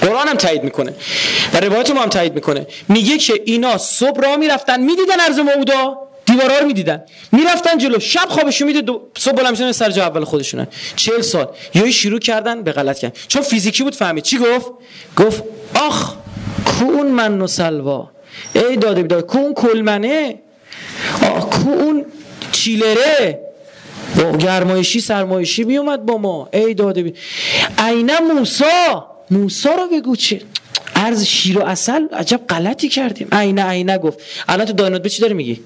قرآن 0.00 0.28
هم 0.28 0.36
تایید 0.36 0.64
می‌کنه. 0.64 0.94
و 1.54 1.60
روایت 1.60 1.90
ما 1.90 2.02
هم 2.02 2.08
تایید 2.08 2.34
می‌کنه. 2.34 2.66
میگه 2.88 3.18
که 3.18 3.42
اینا 3.44 3.78
صبح 3.78 4.20
را 4.20 4.36
می‌رفتن 4.36 4.80
می‌دیدن 4.80 5.20
عرض 5.20 5.38
موعودا. 5.38 5.98
دیوارا 6.26 6.58
رو 6.58 6.66
می‌دیدن. 6.66 7.02
می‌رفتن 7.32 7.78
جلو. 7.78 7.98
شب 7.98 8.28
خوابشون 8.28 8.68
میده 8.68 8.80
دو... 8.80 9.02
صبح 9.18 9.32
بلند 9.32 9.50
میشن 9.50 9.72
سر 9.72 9.90
جا 9.90 10.02
اول 10.02 10.24
خودشونن. 10.24 10.66
چهل 10.96 11.20
سال. 11.20 11.48
یهو 11.74 11.90
شروع 11.90 12.18
کردن 12.18 12.62
به 12.62 12.72
غلط 12.72 12.98
کردن. 12.98 13.14
چون 13.28 13.42
فیزیکی 13.42 13.82
بود 13.82 13.94
فهمید. 13.94 14.24
چی 14.24 14.38
گفت؟ 14.38 14.70
گفت 15.16 15.42
آخ 15.74 16.14
کون 16.64 17.06
من 17.06 17.40
و 17.40 17.46
سلوا. 17.46 18.10
ای 18.54 18.76
داده 18.76 19.02
بیداد 19.02 19.26
کون 19.26 19.54
کلمنه. 19.54 20.38
آخ 21.36 21.46
کون 21.64 22.04
چیلره. 22.52 23.51
با 24.16 24.36
گرمایشی 24.36 25.00
سرمایشی 25.00 25.64
میومد 25.64 26.06
با 26.06 26.18
ما. 26.18 26.48
ای 26.52 26.74
داده 26.74 27.02
بی 27.02 27.14
عینه 27.78 28.20
موسا 28.20 29.06
موسا 29.30 29.74
رو 29.74 29.88
بگو 29.88 30.16
چه 30.16 30.40
عرض 30.96 31.24
شیر 31.24 31.58
و 31.58 31.62
اصل 31.62 32.08
عجب 32.12 32.40
غلطی 32.48 32.88
کردیم. 32.88 33.28
عینه 33.32 33.64
عینه 33.64 33.98
گفت. 33.98 34.18
الان 34.48 34.66
تو 34.66 34.72
داینات 34.72 35.02
به 35.02 35.08
چی 35.08 35.22
داری 35.22 35.34
میگی؟ 35.34 35.60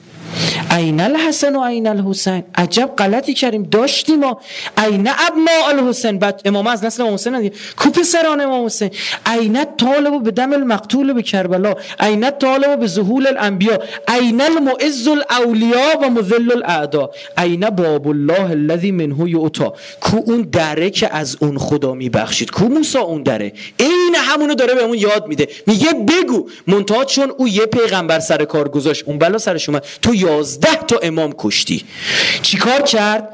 عین 0.70 1.00
الحسن 1.00 1.56
و 1.56 1.64
عین 1.64 1.86
الحسین. 1.86 2.44
عجب 2.54 2.90
غلطی 2.98 3.34
کردیم. 3.34 3.62
داشتیم 3.62 4.20
ما 4.20 4.40
عین 4.78 5.08
ابنا 5.08 5.68
الحسین. 5.68 6.18
بعد 6.18 6.42
امام 6.44 6.66
از 6.66 6.84
نسل 6.84 7.02
امام 7.02 7.14
حسین 7.14 7.40
دیگه 7.40 7.52
کو 7.76 7.90
پسران 7.90 8.40
امام 8.40 8.64
حسین؟ 8.64 8.90
عین 9.26 9.64
طالب 9.76 10.22
به 10.22 10.30
دم 10.30 10.52
المقتول 10.52 11.12
به 11.12 11.22
کربلا. 11.22 11.74
عین 12.00 12.30
طالب 12.30 12.80
به 12.80 12.86
ظهول 12.86 13.26
الانبیا. 13.26 13.78
عین 14.08 14.40
المعز 14.40 15.08
الاولیا 15.08 15.98
و 16.02 16.10
مذل 16.10 16.52
الاعدا 16.52 17.10
عین 17.36 17.70
باب 17.70 18.08
الله 18.08 18.50
الذي 18.50 18.90
منه 18.90 19.30
یعطا 19.30 19.74
کو 20.00 20.16
اون 20.26 20.42
دره 20.42 20.90
که 20.90 21.14
از 21.14 21.36
اون 21.40 21.58
خدا 21.58 21.94
میبخشید. 21.94 22.50
کو 22.50 22.64
موسی 22.64 22.98
اون 22.98 23.22
دره؟ 23.22 23.52
عین 23.80 24.14
همونو 24.16 24.54
داره 24.54 24.74
بهمون 24.74 24.98
یاد 24.98 25.26
میده. 25.26 25.48
میگه 25.66 25.92
بگو. 25.92 26.48
منتها 26.66 27.04
چون 27.04 27.32
او 27.36 27.48
یه 27.48 27.66
پیغمبر 27.66 28.20
سر 28.20 28.44
کار 28.44 28.68
گذاشت. 28.68 29.04
اون 29.06 29.18
بلا 29.18 29.38
سرش 29.38 29.68
اومد. 29.68 29.84
تو 30.02 30.14
یازده 30.26 30.74
تا 30.74 30.98
امام 31.02 31.34
کشتی. 31.38 31.84
چیکار 32.42 32.82
کرد؟ 32.82 33.28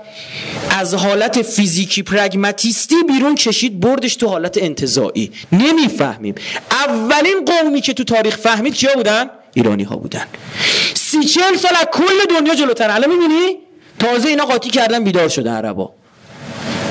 از 0.70 0.94
حالت 0.94 1.42
فیزیکی 1.42 2.02
پرگماتیستی 2.02 2.94
بیرون 3.08 3.34
کشید 3.34 3.80
بردش 3.80 4.16
تو 4.16 4.28
حالت 4.28 4.58
انتظایی 4.62 5.32
نمی‌فهمیم. 5.52 6.34
اولین 6.70 7.44
قومی 7.44 7.80
که 7.80 7.92
تو 7.92 8.04
تاریخ 8.04 8.36
فهمید 8.36 8.74
کیا 8.74 8.94
بودن؟ 8.94 9.30
ایرانی 9.54 9.82
ها 9.82 9.96
بودن. 9.96 10.26
سی 10.94 11.24
چل 11.24 11.56
سال 11.56 11.72
از 11.80 11.86
کل 11.92 12.38
دنیا 12.38 12.54
جلوتر. 12.54 12.90
الان 12.90 13.10
می‌بینی؟ 13.10 13.56
تازه 13.98 14.28
اینا 14.28 14.44
قاطی 14.44 14.70
کردن 14.70 15.04
بیدار 15.04 15.28
شده 15.28 15.50
عربا. 15.50 15.92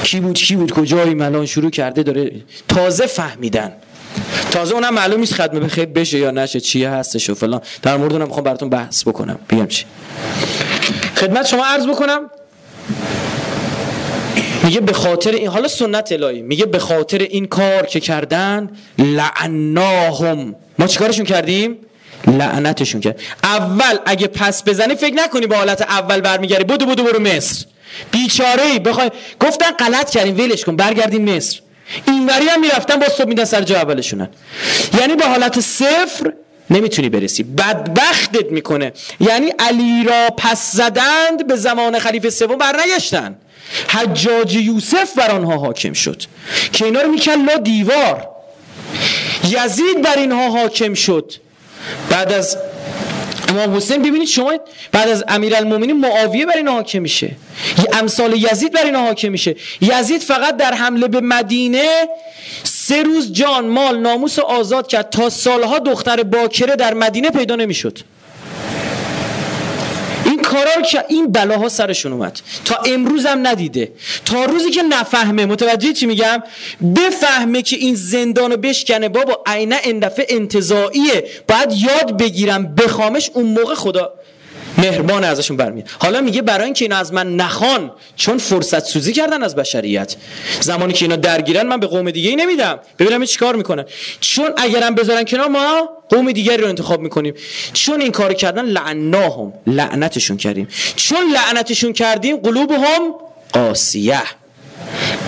کی 0.04 0.20
بود 0.20 0.36
کی 0.36 0.56
بود 0.56 0.72
کجایی 0.72 1.14
ملان 1.14 1.45
شروع 1.45 1.70
کرده 1.70 2.04
داره 2.04 2.32
تازه 2.68 3.06
فهمیدن. 3.06 3.72
تازه 4.51 4.74
اونم 4.74 4.93
معلوم 4.93 5.20
نیست 5.20 5.34
ختمه 5.34 5.59
به 5.59 5.68
خیر 5.68 5.86
بشه 5.86 6.18
یا 6.18 6.32
نشه 6.32 6.59
چیه 6.59 6.89
هستش 6.89 7.30
و 7.30 7.36
فلان. 7.36 7.62
در 7.82 7.97
مورد 7.97 8.14
اونم 8.14 8.28
می‌خوام 8.28 8.43
براتون 8.43 8.70
بحث 8.70 9.07
بکنم. 9.07 9.39
بگم 9.49 9.68
چی. 9.68 9.86
خدمت 11.16 11.47
شما 11.47 11.66
عرض 11.66 11.88
بکنم. 11.88 12.30
میگه 14.64 14.80
به 14.80 14.93
خاطر 14.93 15.32
این 15.32 15.47
حالا 15.47 15.68
سنت 15.68 16.12
الهی. 16.12 16.41
میگه 16.41 16.66
به 16.66 16.80
خاطر 16.80 17.18
این 17.18 17.45
کار 17.45 17.86
که 17.86 17.99
کردن 17.99 18.70
لعناهم. 18.99 20.55
ما 20.80 20.88
چیکارشون 20.88 21.26
کردیم؟ 21.26 21.78
لعنتشون 22.28 23.01
کرد. 23.01 23.22
اول 23.43 23.97
اگه 24.05 24.28
پس 24.28 24.64
بزنی 24.64 24.95
فکر 24.95 25.16
نکنی 25.16 25.47
به 25.47 25.57
حالت 25.57 25.82
اول 25.82 26.22
برمیگردی. 26.22 26.64
بودو 26.64 26.86
بودو 26.86 27.03
برو 27.03 27.20
مصر. 27.20 27.66
بیچاره 28.12 28.64
ای 28.64 28.80
بخوای 28.80 29.12
گفتن 29.39 29.72
غلط 29.72 30.09
کردیم 30.09 30.38
ولش 30.38 30.66
کن 30.66 30.76
برگردیم 30.76 31.36
مصر. 31.36 31.59
اینوری 32.08 32.48
هم 32.48 32.62
می‌رفتن 32.62 32.96
با 33.00 33.10
صبح 33.10 33.28
میدن 33.28 33.46
سر 33.46 33.62
جا 33.62 33.76
اولشونن. 33.76 34.30
یعنی 35.00 35.16
به 35.16 35.26
حالت 35.26 35.60
صفر 35.60 36.34
نمی‌تونی 36.70 37.10
برسی. 37.10 37.44
بدبختت 37.44 38.52
می‌کنه. 38.52 38.94
یعنی 39.20 39.54
علی 39.60 40.04
را 40.04 40.28
پس 40.38 40.72
زدند 40.72 41.48
به 41.48 41.56
زمان 41.56 42.00
خلیفه 42.00 42.30
سوم 42.30 42.58
برنگشتن. 42.58 43.36
حجاج 43.88 44.56
یوسف 44.56 45.16
بر 45.18 45.32
آنها 45.32 45.58
حاکم 45.58 45.94
شد. 45.94 46.24
که 46.74 46.86
اینا 46.86 47.02
رو 47.02 47.12
میکن 47.12 47.32
لا 47.32 47.58
دیوار. 47.58 48.28
یزید 49.44 50.02
بر 50.02 50.18
اینها 50.18 50.50
حاکم 50.50 50.94
شد. 50.94 51.34
بعد 52.10 52.34
از 52.34 52.58
امام 53.50 53.76
حسین 53.76 54.02
ببینید 54.02 54.28
شما 54.28 54.54
بعد 54.92 55.10
از 55.10 55.24
امیرالمومنین 55.28 55.98
معاویه 55.98 56.46
بر 56.46 56.58
اینها 56.58 56.74
حاکم 56.74 57.00
میشه. 57.00 57.32
امثال 57.94 58.34
یزید 58.34 58.74
بر 58.74 58.86
اینها 58.86 59.02
حاکم 59.02 59.28
میشه. 59.30 59.56
یزید 59.82 60.22
فقط 60.22 60.58
در 60.58 60.74
حمله 60.74 61.08
به 61.08 61.22
مدینه 61.22 62.08
سه 62.64 63.04
روز 63.04 63.34
جان 63.34 63.68
مال 63.68 64.00
ناموس 64.00 64.39
آزاد 64.39 64.88
کرد 64.88 65.10
تا 65.10 65.30
سالها 65.30 65.80
دختر 65.80 66.24
باکره 66.24 66.76
در 66.76 66.94
مدینه 66.94 67.30
پیدا 67.30 67.56
نمی‌شد. 67.56 68.00
کارا 70.52 70.82
که 70.82 71.04
این 71.08 71.32
بلاها 71.32 71.70
سرشون 71.70 72.14
اومد. 72.14 72.39
تا 72.66 72.76
امروز 72.76 73.26
هم 73.26 73.47
ندیده. 73.47 73.91
تا 74.26 74.45
روزی 74.45 74.72
که 74.72 74.82
نفهمه. 74.84 75.45
متوجه 75.45 75.93
چی 75.93 76.06
میگم؟ 76.06 76.43
بفهمه 76.95 77.62
که 77.62 77.76
این 77.76 77.95
زندانو 77.95 78.58
بشکنه. 78.58 79.10
بابا 79.10 79.43
عینه 79.45 79.80
اندفعه 79.84 80.26
انتظاییه 80.30 81.28
باید 81.47 81.72
یاد 81.72 82.18
بگیرم. 82.18 82.76
بخامش 82.76 83.32
اون 83.34 83.45
موقع 83.45 83.76
خدا 83.76 84.14
مهربان 84.78 85.24
ازشون 85.24 85.57
برمیاد. 85.57 85.89
حالا 85.99 86.22
میگه 86.22 86.41
برای 86.41 86.65
اینکه 86.65 86.86
اینا 86.86 86.97
از 86.97 87.13
من 87.13 87.36
نخوان 87.36 87.91
چون 88.15 88.38
فرصت 88.38 88.86
سوزی 88.86 89.13
کردن 89.13 89.43
از 89.43 89.55
بشریت. 89.55 90.15
زمانی 90.59 90.93
که 90.93 91.05
اینا 91.05 91.15
درگیرن 91.15 91.67
من 91.67 91.80
به 91.80 91.88
قوم 91.88 92.11
دیگه 92.11 92.30
ای 92.30 92.36
نمیدم. 92.36 92.80
ببینم 92.99 93.26
چیکار 93.26 93.55
می‌کنن. 93.55 93.86
چون 94.19 94.51
اگرم 94.57 94.95
بذارن 94.95 95.24
کنار 95.24 95.47
ما 95.47 95.89
قوم 96.09 96.32
دیگری 96.32 96.61
رو 96.61 96.67
انتخاب 96.67 97.01
می‌کنیم. 97.01 97.34
چون 97.74 98.01
این 98.01 98.11
کارو 98.11 98.34
کردن 98.34 98.65
لعناهم. 98.65 99.53
لعنتشون 99.67 100.38
کردیم. 100.38 100.67
چون 100.95 101.19
لعنتشون 101.34 101.93
کردیم 101.93 102.38
قلوبهم 102.38 103.13
قاسیه. 103.53 104.22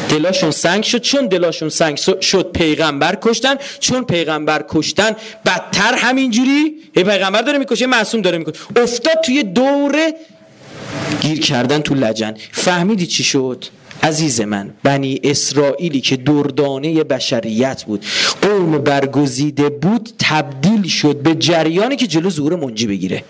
دلاشون 0.09 0.51
سنگ 0.51 0.84
شد 0.84 1.01
چون 1.01 1.28
دلاشون 1.28 1.70
سنگ 1.70 1.97
شد 2.22 2.51
پیغمبر 2.53 3.18
کشتن 3.22 3.55
چون 3.80 4.03
پیغمبر 4.03 4.66
کشتن 4.70 5.16
بدتر 5.45 5.93
همینجوری؟ 5.97 6.76
یه 6.95 7.03
پیغمبر 7.03 7.41
داره 7.41 7.57
می‌کشه 7.57 7.86
معصوم 7.86 8.22
داره 8.22 8.38
می‌کشه 8.38 8.59
افتاد 8.76 9.22
توی 9.26 9.43
دوره 9.43 10.14
گیر 11.22 11.39
کردن 11.39 11.82
تو 11.82 11.95
لجن. 11.95 12.34
فهمیدی 12.51 13.07
چی 13.07 13.24
شد؟ 13.24 13.66
عزیز 14.03 14.41
من 14.41 14.74
بنی 14.84 15.20
اسرائیلی 15.24 16.01
که 16.01 16.18
دردانه 16.18 17.03
بشریت 17.03 17.84
بود 17.84 18.05
قوم 18.41 18.78
برگزیده 18.78 19.70
بود 19.70 20.09
تبدیل 20.20 20.88
شد 20.88 21.18
به 21.18 21.36
جریانی 21.36 21.95
که 21.95 22.07
جلو 22.07 22.30
ظهور 22.30 22.55
منجی 22.55 22.88
بگیره. 22.88 23.24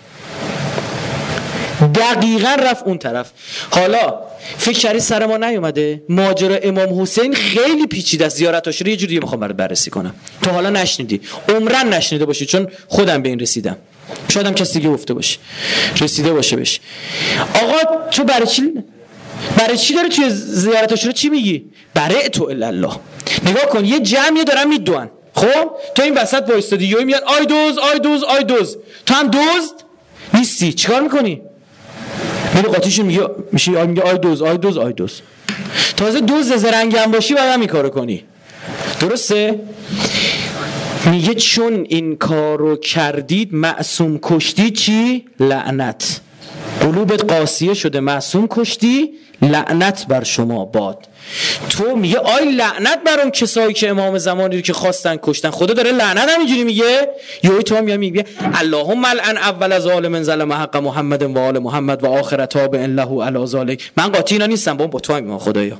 دقیقا 1.94 2.56
رفت 2.58 2.84
اون 2.86 2.98
طرف. 2.98 3.30
حالا 3.70 4.14
فکر 4.58 4.78
کردی 4.78 5.00
سر 5.00 5.26
ما 5.26 5.36
نیومده؟ 5.36 6.02
ماجرا 6.08 6.56
امام 6.56 7.02
حسین 7.02 7.34
خیلی 7.34 7.86
پیچیده 7.86 8.26
است. 8.26 8.36
زیارتاش 8.36 8.80
رو 8.80 8.88
یه 8.88 8.96
جوری 8.96 9.18
می‌خوام 9.18 9.40
برات 9.40 9.56
بررسی 9.56 9.90
کنم. 9.90 10.14
تو 10.42 10.50
حالا 10.50 10.70
نشنیدی. 10.70 11.20
عمرن 11.48 11.94
نشنیده 11.94 12.24
باشی 12.24 12.46
چون 12.46 12.68
خودم 12.88 13.22
به 13.22 13.28
این 13.28 13.38
رسیدم. 13.38 13.76
شاید 14.28 14.46
هم 14.46 14.54
کسی 14.54 14.78
دیگه 14.78 14.90
گفته 14.90 15.14
باشه. 15.14 15.38
رسیده 16.00 16.32
باشه 16.32 16.56
بشه 16.56 16.80
آقا 17.54 18.08
تو 18.10 18.24
برای 18.24 18.46
چی 18.46 18.72
برای 19.56 19.78
چی 19.78 19.94
داره 19.94 20.08
توی 20.08 20.30
زیارتاش 20.30 21.06
رو 21.06 21.12
چی 21.12 21.28
میگی؟ 21.28 21.64
برای 21.94 22.28
تو 22.28 22.44
الله 22.44 22.90
نگاه 23.46 23.66
کن 23.66 23.84
یه 23.84 24.00
جمعی 24.00 24.44
دارن 24.44 24.68
میدوان. 24.68 25.10
خب؟ 25.34 25.70
تو 25.94 26.02
این 26.02 26.14
وسط 26.14 26.44
وایستادی 26.48 26.84
یوی 26.84 27.04
میاد 27.04 27.22
آی 27.22 27.46
دوز 27.46 27.78
آی 27.78 27.98
دوز 27.98 28.24
آی 28.24 28.44
دوز. 28.44 28.76
تو 29.06 29.14
هم 29.14 29.28
دوز؟ 29.28 29.74
نیستی. 30.34 30.72
چیکار 30.72 31.00
می‌کنی؟ 31.00 31.42
میره 32.54 32.68
قاطیش 32.68 32.98
میگه 32.98 33.26
میشه 33.52 33.86
میگه 33.86 34.02
آی 34.02 34.18
دوز 34.18 34.42
آی 34.42 34.58
دوز 34.58 34.78
آی 34.78 34.92
دوز. 34.92 35.20
تازه 35.96 36.20
دوز 36.20 36.52
زرنگی 36.52 36.96
هم 36.96 37.10
باشی 37.10 37.34
بعد 37.34 37.60
هم 37.60 37.66
کارو 37.66 37.88
کنی. 37.88 38.24
درسته؟ 39.00 39.60
میگه 41.10 41.34
چون 41.34 41.86
این 41.88 42.16
کارو 42.16 42.76
کردید 42.76 43.54
معصوم 43.54 44.18
کشتی 44.22 44.70
چی؟ 44.70 45.24
لعنت. 45.40 46.20
قلوبت 46.80 47.32
قاسیه 47.32 47.74
شده 47.74 48.00
معصوم 48.00 48.46
کشتی 48.50 49.10
لعنت 49.44 50.06
بر 50.08 50.24
شما 50.24 50.64
باد. 50.64 50.98
تو 51.70 51.96
میگه 51.96 52.18
آی 52.18 52.44
لعنت 52.44 52.98
بر 53.06 53.20
اون 53.20 53.30
کسایی 53.30 53.74
که 53.74 53.90
امام 53.90 54.18
زمانی 54.18 54.56
رو 54.56 54.62
که 54.62 54.72
خواستن 54.72 55.16
کشتن. 55.22 55.50
خدا 55.50 55.74
داره 55.74 55.92
لعنت 55.92 56.28
هم 56.28 56.38
اینجوری 56.38 56.64
میگه. 56.64 57.08
یوی 57.42 57.62
تو 57.62 57.76
هم 57.76 57.98
میگه 57.98 58.24
اللهم 58.54 59.06
لعن 59.06 59.36
اول 59.36 59.72
از 59.72 59.86
من 59.86 60.22
ظلم 60.22 60.52
حق 60.52 60.76
محمد 60.76 61.22
و 61.22 61.38
آل 61.38 61.58
محمد 61.58 62.04
و 62.04 62.06
آخر 62.06 62.46
تاب 62.46 62.74
ان 62.74 62.94
له 62.94 63.24
علی 63.24 63.46
ذلک. 63.46 63.92
من 63.96 64.08
قاطی 64.08 64.38
نیستم 64.38 64.76
با 64.76 65.00
تو 65.00 65.14
هم 65.14 65.38
خدایا. 65.38 65.76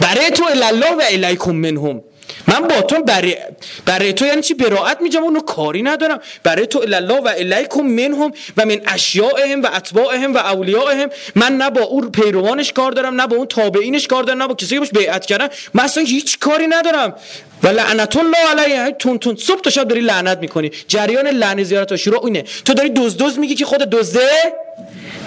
برای 0.00 0.30
تو 0.30 0.44
الله 0.44 0.90
و 0.90 1.02
الیکم 1.10 1.52
منهم. 1.52 2.02
من 2.48 2.68
با 2.68 2.82
تو 2.82 3.02
برای, 3.02 3.36
برای 3.84 4.12
تو 4.12 4.26
یعنی 4.26 4.42
چی؟ 4.42 4.54
براعت 4.54 5.00
میجم 5.00 5.22
اونو 5.22 5.40
کاری 5.40 5.82
ندارم. 5.82 6.20
برای 6.42 6.66
تو 6.66 6.78
الله 6.78 7.20
و 7.20 7.28
الیکم 7.28 7.82
منهم 7.82 8.32
و 8.56 8.66
من 8.66 8.80
اشیائهم 8.86 9.62
و 9.62 9.68
اتباعهم 9.74 10.34
و 10.34 10.38
اولیائهم 10.38 11.08
من 11.34 11.56
نه 11.56 11.70
با 11.70 11.80
اون 11.80 12.10
پیروانش 12.10 12.72
کار 12.72 12.92
دارم 12.92 13.20
نه 13.20 13.26
با 13.26 13.36
اون 13.36 13.46
تابعینش 13.46 14.06
کار 14.06 14.22
دارم 14.22 14.42
نه 14.42 14.48
با 14.48 14.54
کسی 14.54 14.74
که 14.74 14.80
باش 14.80 14.90
بیعت 14.90 15.26
کردن. 15.26 15.48
من 15.74 15.84
اصلا 15.84 16.04
هیچ 16.04 16.38
کاری 16.38 16.66
ندارم. 16.66 17.14
و 17.62 17.68
لعنت 17.68 18.16
الله 18.16 18.36
علیه. 18.50 18.96
تون 18.98 19.18
تون 19.18 19.36
صبح 19.36 19.60
تا 19.60 19.70
شب 19.70 19.88
داری 19.88 20.00
لعنت 20.00 20.38
می‌کنی. 20.38 20.70
جریان 20.88 21.26
لعنت 21.26 21.62
زیارت 21.62 21.96
شروع 21.96 22.24
اینه. 22.24 22.44
تو 22.64 22.74
داری 22.74 22.88
دوز 22.88 23.16
دوز 23.16 23.38
میگی 23.38 23.54
که 23.54 23.64
خود 23.64 23.78
دزده؟ 23.78 24.28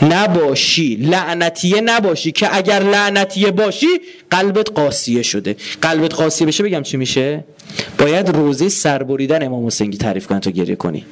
نباشی 0.02 0.96
لعنتیه 0.96 1.82
نباشی 1.82 2.32
که 2.32 2.58
اگر 2.58 2.80
لعنتیه 2.84 3.52
باشی 3.52 3.88
قلبت 4.32 4.72
قاسیه 4.72 5.22
شده. 5.22 5.56
قلبت 5.82 6.14
قاسیه 6.14 6.48
بشه 6.48 6.64
بگم 6.64 6.84
چی 6.84 6.98
میشه؟ 6.98 7.44
باید 7.98 8.30
روزه 8.30 8.70
سربریدن 8.70 9.44
امام 9.44 9.68
حسینی 9.68 9.98
تعریف 9.98 10.28
کنی 10.28 10.40
تا 10.40 10.52
گریه 10.52 10.76
کنی. 10.76 11.06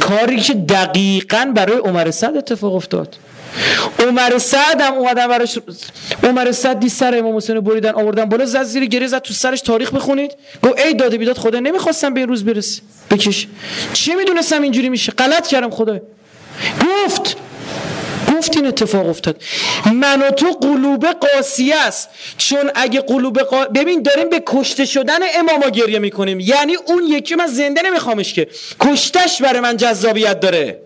کاری 0.00 0.40
که 0.40 0.54
دقیقا 0.54 1.52
برای 1.54 1.76
عمر 1.76 2.10
سعد 2.10 2.36
اتفاق 2.36 2.74
افتاد. 2.74 3.16
عمر 4.08 4.38
سعد 4.38 4.80
هم 4.80 4.94
اومدن 4.94 5.28
براش 5.28 5.58
عمر 6.22 6.52
سعد 6.52 6.86
سر 6.86 7.18
امام 7.18 7.36
حسین 7.36 7.60
بریدن 7.60 7.90
آوردن 7.94 8.24
بالا 8.24 8.44
زد 8.44 8.62
زیر 8.62 8.84
گریه 8.84 9.08
زد 9.08 9.18
تو 9.18 9.34
سرش 9.34 9.60
تاریخ 9.60 9.94
بخونید. 9.94 10.34
گفت 10.62 10.80
ای 10.86 10.94
داده 10.94 11.18
بیداد 11.18 11.36
خدا 11.36 11.60
نمی‌خواستم 11.60 12.14
به 12.14 12.20
این 12.20 12.28
روز 12.28 12.44
برسی. 12.44 12.80
بکش. 13.10 13.46
چی 13.92 14.14
می‌دونستم 14.14 14.62
اینجوری 14.62 14.88
میشه؟ 14.88 15.12
غلط 15.12 15.46
کردم 15.46 15.70
خدا 15.70 16.00
گفت 16.80 17.36
گفت 18.42 18.56
این 18.56 18.66
اتفاق 18.66 19.08
افتاد. 19.08 19.42
من 19.92 20.22
و 20.22 20.30
تو 20.30 20.50
قلوب 20.50 21.06
قاسیه 21.06 21.76
است. 21.76 22.08
چون 22.38 22.70
اگه 22.74 23.00
قلوب 23.00 23.38
قا... 23.40 23.64
ببین 23.64 24.02
داریم 24.02 24.28
به 24.28 24.42
کشته 24.46 24.84
شدن 24.84 25.18
اماما 25.34 25.68
گریه 25.68 25.98
می‌کنیم. 25.98 26.40
یعنی 26.40 26.74
اون 26.74 27.04
یکی 27.06 27.34
من 27.34 27.46
زنده 27.46 27.82
نمیخوامش 27.82 28.34
که. 28.34 28.48
کشتش 28.80 29.42
برای 29.42 29.60
من 29.60 29.76
جذابیت 29.76 30.40
داره. 30.40 30.78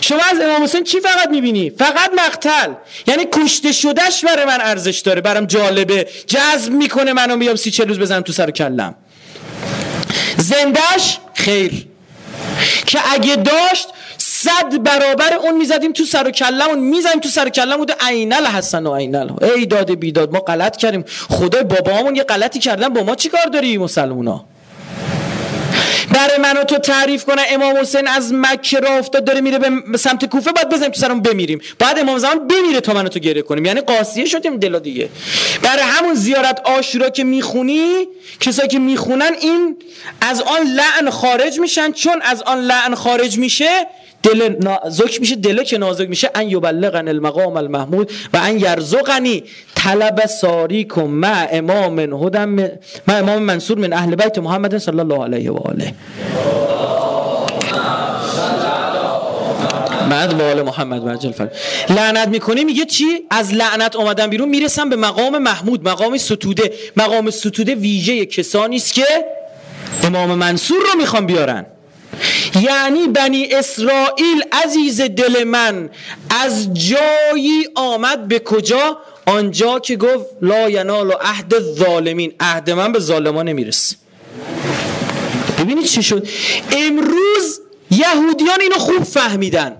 شما 0.00 0.20
از 0.30 0.40
امام 0.40 0.62
حسین 0.62 0.84
چی 0.84 1.00
فقط 1.00 1.28
می‌بینی؟ 1.28 1.70
فقط 1.70 2.10
مقتل. 2.26 2.72
یعنی 3.06 3.26
کشته 3.32 3.72
شدهش 3.72 4.24
برای 4.24 4.44
من 4.44 4.58
ارزش 4.60 4.98
داره. 4.98 5.20
برام 5.20 5.46
جالبه. 5.46 6.08
جذب 6.26 6.72
می‌کنه 6.72 7.12
منو. 7.12 7.36
بیام 7.36 7.56
سی 7.56 7.70
چه 7.70 7.84
روز 7.84 7.98
بزنم 7.98 8.20
تو 8.20 8.32
سر 8.32 8.50
کلم. 8.50 8.94
زندهش 10.36 11.18
خیر. 11.34 11.86
که 12.86 12.98
اگه 13.12 13.36
داشت 13.36 13.88
صد 14.44 14.82
برابر 14.82 15.34
اون 15.34 15.56
می‌زدیم 15.56 15.92
تو 15.92 16.04
سر 16.04 16.28
و 16.28 16.30
کلمون 16.30 16.78
می‌زدیم 16.78 17.20
تو 17.20 17.28
سر 17.28 17.46
و 17.46 17.50
کلم 17.50 17.76
بوده 17.76 17.94
عینل 18.06 18.46
حسن 18.46 18.86
و 18.86 18.96
عینل. 18.96 19.30
ای 19.56 19.66
داد 19.66 19.94
بیداد 19.94 20.32
ما 20.32 20.40
غلط 20.40 20.76
کردیم. 20.76 21.04
خدای 21.30 21.64
بابامون 21.64 22.16
یه 22.16 22.22
غلطی 22.22 22.58
کردن. 22.58 22.88
با 22.88 23.02
ما 23.02 23.14
چیکار 23.14 23.44
داری 23.44 23.78
مسلمونا؟ 23.78 24.44
برای 26.14 26.38
من 26.38 26.56
و 26.56 26.64
تو 26.64 26.78
تعریف 26.78 27.24
کنه 27.24 27.42
امام 27.50 27.76
حسین 27.76 28.08
از 28.08 28.32
مکه 28.32 28.80
را 28.80 28.90
افتاد 28.90 29.24
داره 29.24 29.40
میره 29.40 29.58
به 29.92 29.98
سمت 29.98 30.24
کوفه 30.24 30.52
باید 30.52 30.68
بزنیم 30.68 30.90
تو 30.90 31.00
سرمون 31.00 31.22
بمیریم. 31.22 31.60
بعد 31.78 31.98
امام 31.98 32.18
زمان 32.18 32.48
بمیره 32.48 32.80
تا 32.80 32.92
من 32.92 33.06
و 33.06 33.08
تو 33.08 33.18
گریه 33.18 33.42
کنیم. 33.42 33.64
یعنی 33.64 33.80
قاسیه 33.80 34.24
شدیم 34.24 34.56
دلا 34.56 34.78
دیگه. 34.78 35.08
برای 35.62 35.82
همون 35.82 36.14
زیارت 36.14 36.60
آشورا 36.64 37.10
که 37.10 37.24
می‌خونی 37.24 38.08
کسایی 38.40 38.68
که 38.68 38.78
می‌خونن 38.78 39.32
این 39.40 39.76
از 40.20 40.40
آن 40.40 40.66
لعن 40.66 41.10
خارج 41.10 41.60
میشن 41.60 41.92
چون 41.92 42.22
از 42.22 42.42
آن 42.42 42.58
لعن 42.58 42.94
خارج 42.94 43.38
میشه 43.38 43.86
دل 44.22 44.56
نازک 44.60 45.20
میشه 45.20 45.36
دل 45.36 45.62
که 45.62 45.78
نازک 45.78 46.08
میشه 46.08 46.30
ان 46.34 46.50
یبلغن 46.50 47.08
المقام 47.08 47.56
المحمود 47.56 48.10
و 48.34 48.36
ان 48.36 48.58
یرزقنی 48.58 49.44
طلب 49.74 50.26
ساریکم 50.26 51.04
مع 51.04 51.46
امام 51.50 51.98
هدم 51.98 52.56
مع 53.08 53.18
امام 53.18 53.42
منصور 53.42 53.78
من 53.78 53.92
اهل 53.92 54.14
بیت 54.14 54.38
محمد 54.38 54.78
صلی 54.78 55.00
الله 55.00 55.24
علیه 55.24 55.50
و 55.50 55.56
آله. 55.56 55.94
بعد 60.10 60.32
وال 60.40 60.62
محمد 60.62 61.04
مجل 61.04 61.32
فر 61.32 61.48
لعنت 61.90 62.28
می‌کنه 62.28 62.64
میگه 62.64 62.84
چی؟ 62.84 63.06
از 63.30 63.54
لعنت 63.54 63.96
اومدن 63.96 64.26
بیرون 64.26 64.48
می‌رسم 64.48 64.90
به 64.90 64.96
مقام 64.96 65.38
محمود 65.38 65.88
مقام 65.88 66.18
ستوده. 66.18 66.72
مقام 66.96 67.30
ستوده 67.30 67.74
ویژه 67.74 68.26
کسانی 68.26 68.76
است 68.76 68.94
که 68.94 69.04
امام 70.04 70.34
منصور 70.34 70.78
رو 70.78 70.98
می‌خوان 70.98 71.26
بیارن. 71.26 71.66
یعنی 72.62 73.08
بنی 73.08 73.46
اسرائیل 73.52 74.44
عزیز 74.64 75.00
دل 75.00 75.44
من 75.44 75.90
از 76.44 76.74
جایی 76.74 77.68
آمد 77.74 78.28
به 78.28 78.38
کجا؟ 78.38 78.98
آنجا 79.26 79.78
که 79.78 79.96
گفت 79.96 80.26
لا 80.42 80.70
ینال 80.70 81.12
عهد 81.12 81.60
ظالمین 81.60 82.34
عهد 82.40 82.70
من 82.70 82.92
به 82.92 82.98
ظالمان 82.98 83.48
نمی‌رسه. 83.48 83.96
ببینید 85.58 85.86
چی 85.86 86.02
شد؟ 86.02 86.28
امروز 86.72 87.60
یهودیان 87.90 88.60
اینو 88.60 88.74
خوب 88.74 89.04
فهمیدن. 89.04 89.76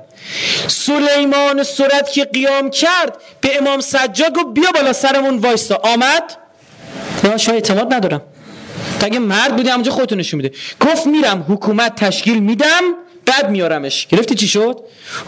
سلیمان 0.66 1.62
سرت 1.62 2.12
که 2.12 2.24
قیام 2.24 2.70
کرد 2.70 3.16
به 3.40 3.56
امام 3.58 3.80
سجاد 3.80 4.34
گفت 4.34 4.46
بیا 4.54 4.70
بالا 4.74 4.92
سرمون 4.92 5.38
وایستا. 5.38 5.80
آمد؟ 5.82 6.36
من 7.24 7.36
شاید 7.36 7.54
اعتماد 7.54 7.94
ندارم. 7.94 8.22
اگه 9.04 9.18
مرد 9.18 9.56
بودی 9.56 9.68
همونجا 9.68 9.92
خودتون 9.92 10.18
نشون 10.18 10.40
میده. 10.40 10.56
گفت 10.80 11.06
میرم 11.06 11.44
حکومت 11.48 11.94
تشکیل 11.94 12.38
میدم 12.38 12.82
بعد 13.26 13.50
میارمش. 13.50 14.06
گرفتی 14.06 14.34
چی 14.34 14.48
شد؟ 14.48 14.80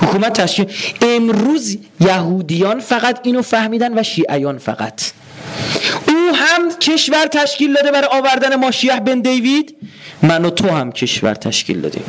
حکومت 0.03 0.41
تشکیل. 0.41 0.66
امروز 1.03 1.79
یهودیان 2.01 2.81
فقط 2.81 3.20
اینو 3.22 3.43
فهمیدن 3.43 3.99
و 3.99 4.03
شیعیان 4.03 4.59
فقط. 4.59 5.03
او 6.09 6.35
هم 6.35 6.79
کشور 6.79 7.27
تشکیل 7.27 7.72
داده 7.72 7.91
برای 7.91 8.09
آوردن 8.12 8.55
ماشیح 8.55 8.99
بن 8.99 9.20
دیوید 9.20 9.77
من 10.22 10.45
و 10.45 10.51
تو 10.51 10.68
هم 10.68 10.93
کشور 10.93 11.35
تشکیل 11.35 11.81
دادیم. 11.81 12.05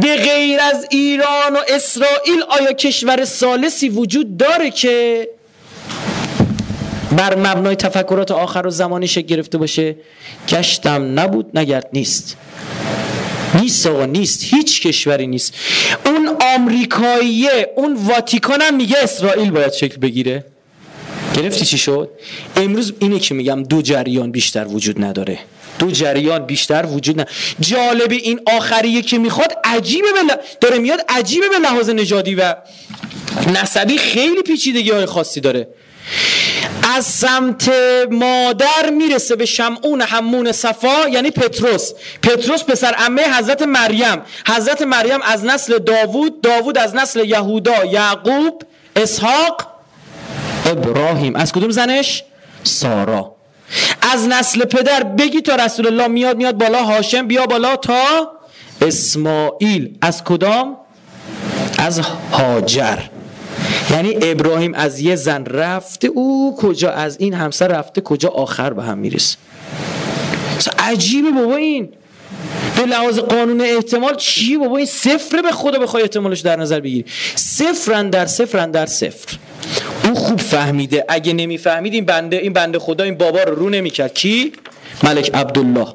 به 0.00 0.16
غیر 0.16 0.60
از 0.60 0.86
ایران 0.90 1.52
و 1.54 1.58
اسرائیل 1.68 2.42
آیا 2.48 2.72
کشور 2.72 3.24
سالسی 3.24 3.88
وجود 3.88 4.36
داره 4.36 4.70
که 4.70 5.28
بر 7.16 7.36
مبنای 7.36 7.76
تفکرات 7.76 8.30
آخر 8.30 8.66
و 8.66 8.70
زمانی 8.70 9.08
شکل 9.08 9.26
گرفته 9.26 9.58
باشه. 9.58 9.96
گشتم 10.48 11.20
نبود 11.20 11.58
نگرد 11.58 11.88
نیست. 11.92 12.36
نیست 13.54 13.86
آقا 13.86 14.06
نیست. 14.06 14.44
هیچ 14.44 14.82
کشوری 14.82 15.26
نیست. 15.26 15.54
اون 16.06 16.36
آمریکاییه 16.56 17.72
اون 17.76 17.96
واتیکان 17.96 18.62
هم 18.62 18.76
میگه 18.76 18.96
اسرائیل 19.02 19.50
باید 19.50 19.72
شکل 19.72 19.96
بگیره. 19.96 20.44
گرفتی 21.36 21.64
چی 21.64 21.78
شد؟ 21.78 22.10
امروز 22.56 22.92
اینه 22.98 23.18
که 23.18 23.34
میگم 23.34 23.62
دو 23.62 23.82
جریان 23.82 24.30
بیشتر 24.30 24.66
وجود 24.66 25.04
نداره. 25.04 25.38
دو 25.78 25.90
جریان 25.90 26.46
بیشتر 26.46 26.86
وجود 26.86 27.20
نداره. 27.20 27.36
جالب 27.60 28.12
این 28.12 28.40
آخریه 28.56 29.02
که 29.02 29.18
می‌خواد 29.18 29.52
عجیبه 29.64 30.08
به 30.12 30.38
داره 30.60 30.78
میاد 30.78 31.00
عجیبه 31.08 31.48
به 31.48 31.58
لحاظ 31.58 31.90
نژادی 31.90 32.34
و 32.34 32.54
نسبی 33.62 33.98
خیلی 33.98 34.42
پیچیدگی 34.42 34.90
های 34.90 35.06
خاصی 35.06 35.40
داره. 35.40 35.68
از 36.96 37.04
سمت 37.04 37.72
مادر 38.10 38.90
می‌رسه 38.98 39.36
به 39.36 39.46
شمعون 39.46 40.00
همون 40.00 40.52
صفا 40.52 41.08
یعنی 41.08 41.30
پتروس. 41.30 41.92
پتروس 42.22 42.64
پسر 42.64 42.94
امه 42.98 43.22
حضرت 43.38 43.62
مریم. 43.62 44.22
حضرت 44.48 44.82
مریم 44.82 45.22
از 45.22 45.44
نسل 45.44 45.78
داوود 45.78 46.40
داوود 46.40 46.78
از 46.78 46.94
نسل 46.94 47.24
یهودا 47.24 47.84
یعقوب 47.84 48.62
اسحاق 48.96 49.66
ابراهیم. 50.66 51.36
از 51.36 51.52
کدوم 51.52 51.70
زنش؟ 51.70 52.24
سارا. 52.62 53.34
از 54.12 54.28
نسل 54.28 54.64
پدر 54.64 55.02
بگی 55.02 55.40
تا 55.40 55.54
رسول 55.54 55.86
الله 55.86 56.08
میاد 56.08 56.36
میاد 56.36 56.58
بالا 56.58 56.84
هاشم 56.84 57.26
بیا 57.26 57.46
بالا 57.46 57.76
تا 57.76 58.32
اسماعیل. 58.82 59.98
از 60.02 60.24
کدام؟ 60.24 60.76
از 61.78 62.00
هاجر 62.32 62.98
یعنی 63.90 64.16
ابراهیم 64.22 64.74
از 64.74 65.00
یه 65.00 65.16
زن 65.16 65.44
رفته 65.44 66.08
او 66.08 66.56
کجا 66.58 66.90
از 66.90 67.16
این 67.20 67.34
همسر 67.34 67.68
رفته 67.68 68.00
کجا 68.00 68.28
آخر 68.28 68.72
به 68.72 68.82
هم 68.82 68.98
می‌رسه. 68.98 69.36
عجیبه 70.78 71.30
بابا 71.30 71.56
این. 71.56 71.88
به 72.76 72.82
لحاظ 72.82 73.18
قانون 73.18 73.60
احتمال 73.60 74.16
چیه 74.16 74.58
بابا؟ 74.58 74.76
این 74.76 74.86
صفر 74.86 75.42
به 75.42 75.52
خدا 75.52 75.78
بخوای 75.78 76.02
احتمالش 76.02 76.40
در 76.40 76.56
نظر 76.56 76.80
بگیری. 76.80 77.04
صفرن 77.34 78.10
در 78.10 78.26
صفرن 78.26 78.70
در 78.70 78.86
صفر. 78.86 79.36
او 80.04 80.14
خوب 80.14 80.40
فهمیده. 80.40 81.04
اگه 81.08 81.32
نمی‌فهمید 81.32 81.94
این 81.94 82.04
بنده 82.04 82.36
این 82.36 82.52
بنده 82.52 82.78
خدا 82.78 83.04
این 83.04 83.14
بابا 83.18 83.42
رو 83.42 83.54
رو 83.54 83.70
نمی‌کرد. 83.70 84.14
کی؟ 84.14 84.52
ملک 85.02 85.30
عبدالله. 85.34 85.86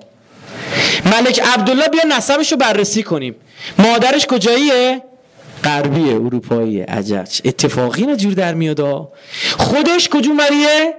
ملک 1.05 1.41
عبدالله 1.55 1.87
بیا 1.87 2.17
نسبش 2.17 2.51
رو 2.51 2.57
بررسی 2.57 3.03
کنیم. 3.03 3.35
مادرش 3.79 4.25
کجاییه؟ 4.25 5.01
غربی 5.67 6.09
اروپایی 6.09 6.81
عجب 6.81 7.27
اتفاقی 7.45 8.05
نه 8.05 8.15
جور 8.15 8.33
در 8.33 8.53
میاد 8.53 9.09
خودش 9.57 10.09
کجون 10.09 10.37
بریه 10.37 10.93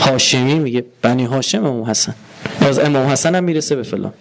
هاشمی 0.00 0.54
میگه. 0.54 0.84
بنی 1.02 1.24
هاشم 1.24 1.64
امام 1.64 1.90
حسن. 1.90 2.14
از 2.60 2.78
امام 2.78 3.08
حسن 3.08 3.34
هم 3.34 3.44
می‌رسه 3.44 3.76
به 3.76 3.82
فلان. 3.82 4.12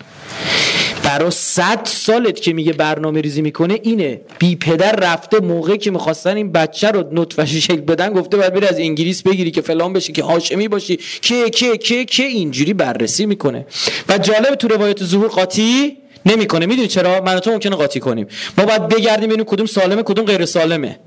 برا 1.03 1.29
صد 1.29 1.79
سالت 1.83 2.41
که 2.41 2.53
میگه 2.53 2.73
برنامه 2.73 3.21
ریزی 3.21 3.41
می‌کنه 3.41 3.79
اینه. 3.83 4.21
بی 4.39 4.55
پدر 4.55 4.95
رفته 4.95 5.39
موقعی 5.39 5.77
که 5.77 5.91
می‌خواستن 5.91 6.35
این 6.35 6.51
بچه 6.51 6.91
رو 6.91 7.03
نطفش 7.11 7.55
شکل 7.55 7.81
بدن 7.81 8.13
گفته 8.13 8.37
باید 8.37 8.53
بری 8.53 8.67
از 8.67 8.79
انگلیس 8.79 9.23
بگیری 9.23 9.51
که 9.51 9.61
فلان 9.61 9.93
بشه 9.93 10.13
که 10.13 10.23
هاشمی 10.23 10.67
باشی. 10.67 10.99
که 11.21 11.49
که 11.49 11.77
که 11.77 12.05
که 12.05 12.23
اینجوری 12.23 12.73
بررسی 12.73 13.25
می‌کنه. 13.25 13.65
و 14.09 14.17
جالب 14.17 14.55
تو 14.55 14.67
روایت 14.67 15.03
ظهور 15.03 15.27
قاطی 15.27 15.97
نمی‌کنه. 16.25 16.65
می‌دونی 16.65 16.87
چرا؟ 16.87 17.21
من 17.21 17.39
تو 17.39 17.51
ممکنه 17.51 17.75
قاطی 17.75 17.99
کنیم. 17.99 18.27
ما 18.57 18.65
باید 18.65 18.87
بگردیم 18.87 19.27
ببینیم 19.27 19.45
کدوم 19.45 19.65
سالمه 19.65 20.03
کدوم 20.03 20.25
غیر 20.25 20.45
سالمه. 20.45 20.99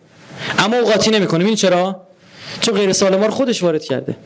اما 0.59 0.77
او 0.77 0.85
قاطی 0.85 1.11
نمی‌کنه. 1.11 1.39
می‌دونی 1.39 1.57
چرا؟ 1.57 2.07
چون 2.61 2.75
غیر 2.75 2.93
سالم 2.93 3.25
رو 3.25 3.31
خودش 3.31 3.63
وارد 3.63 3.85
کرده. 3.85 4.17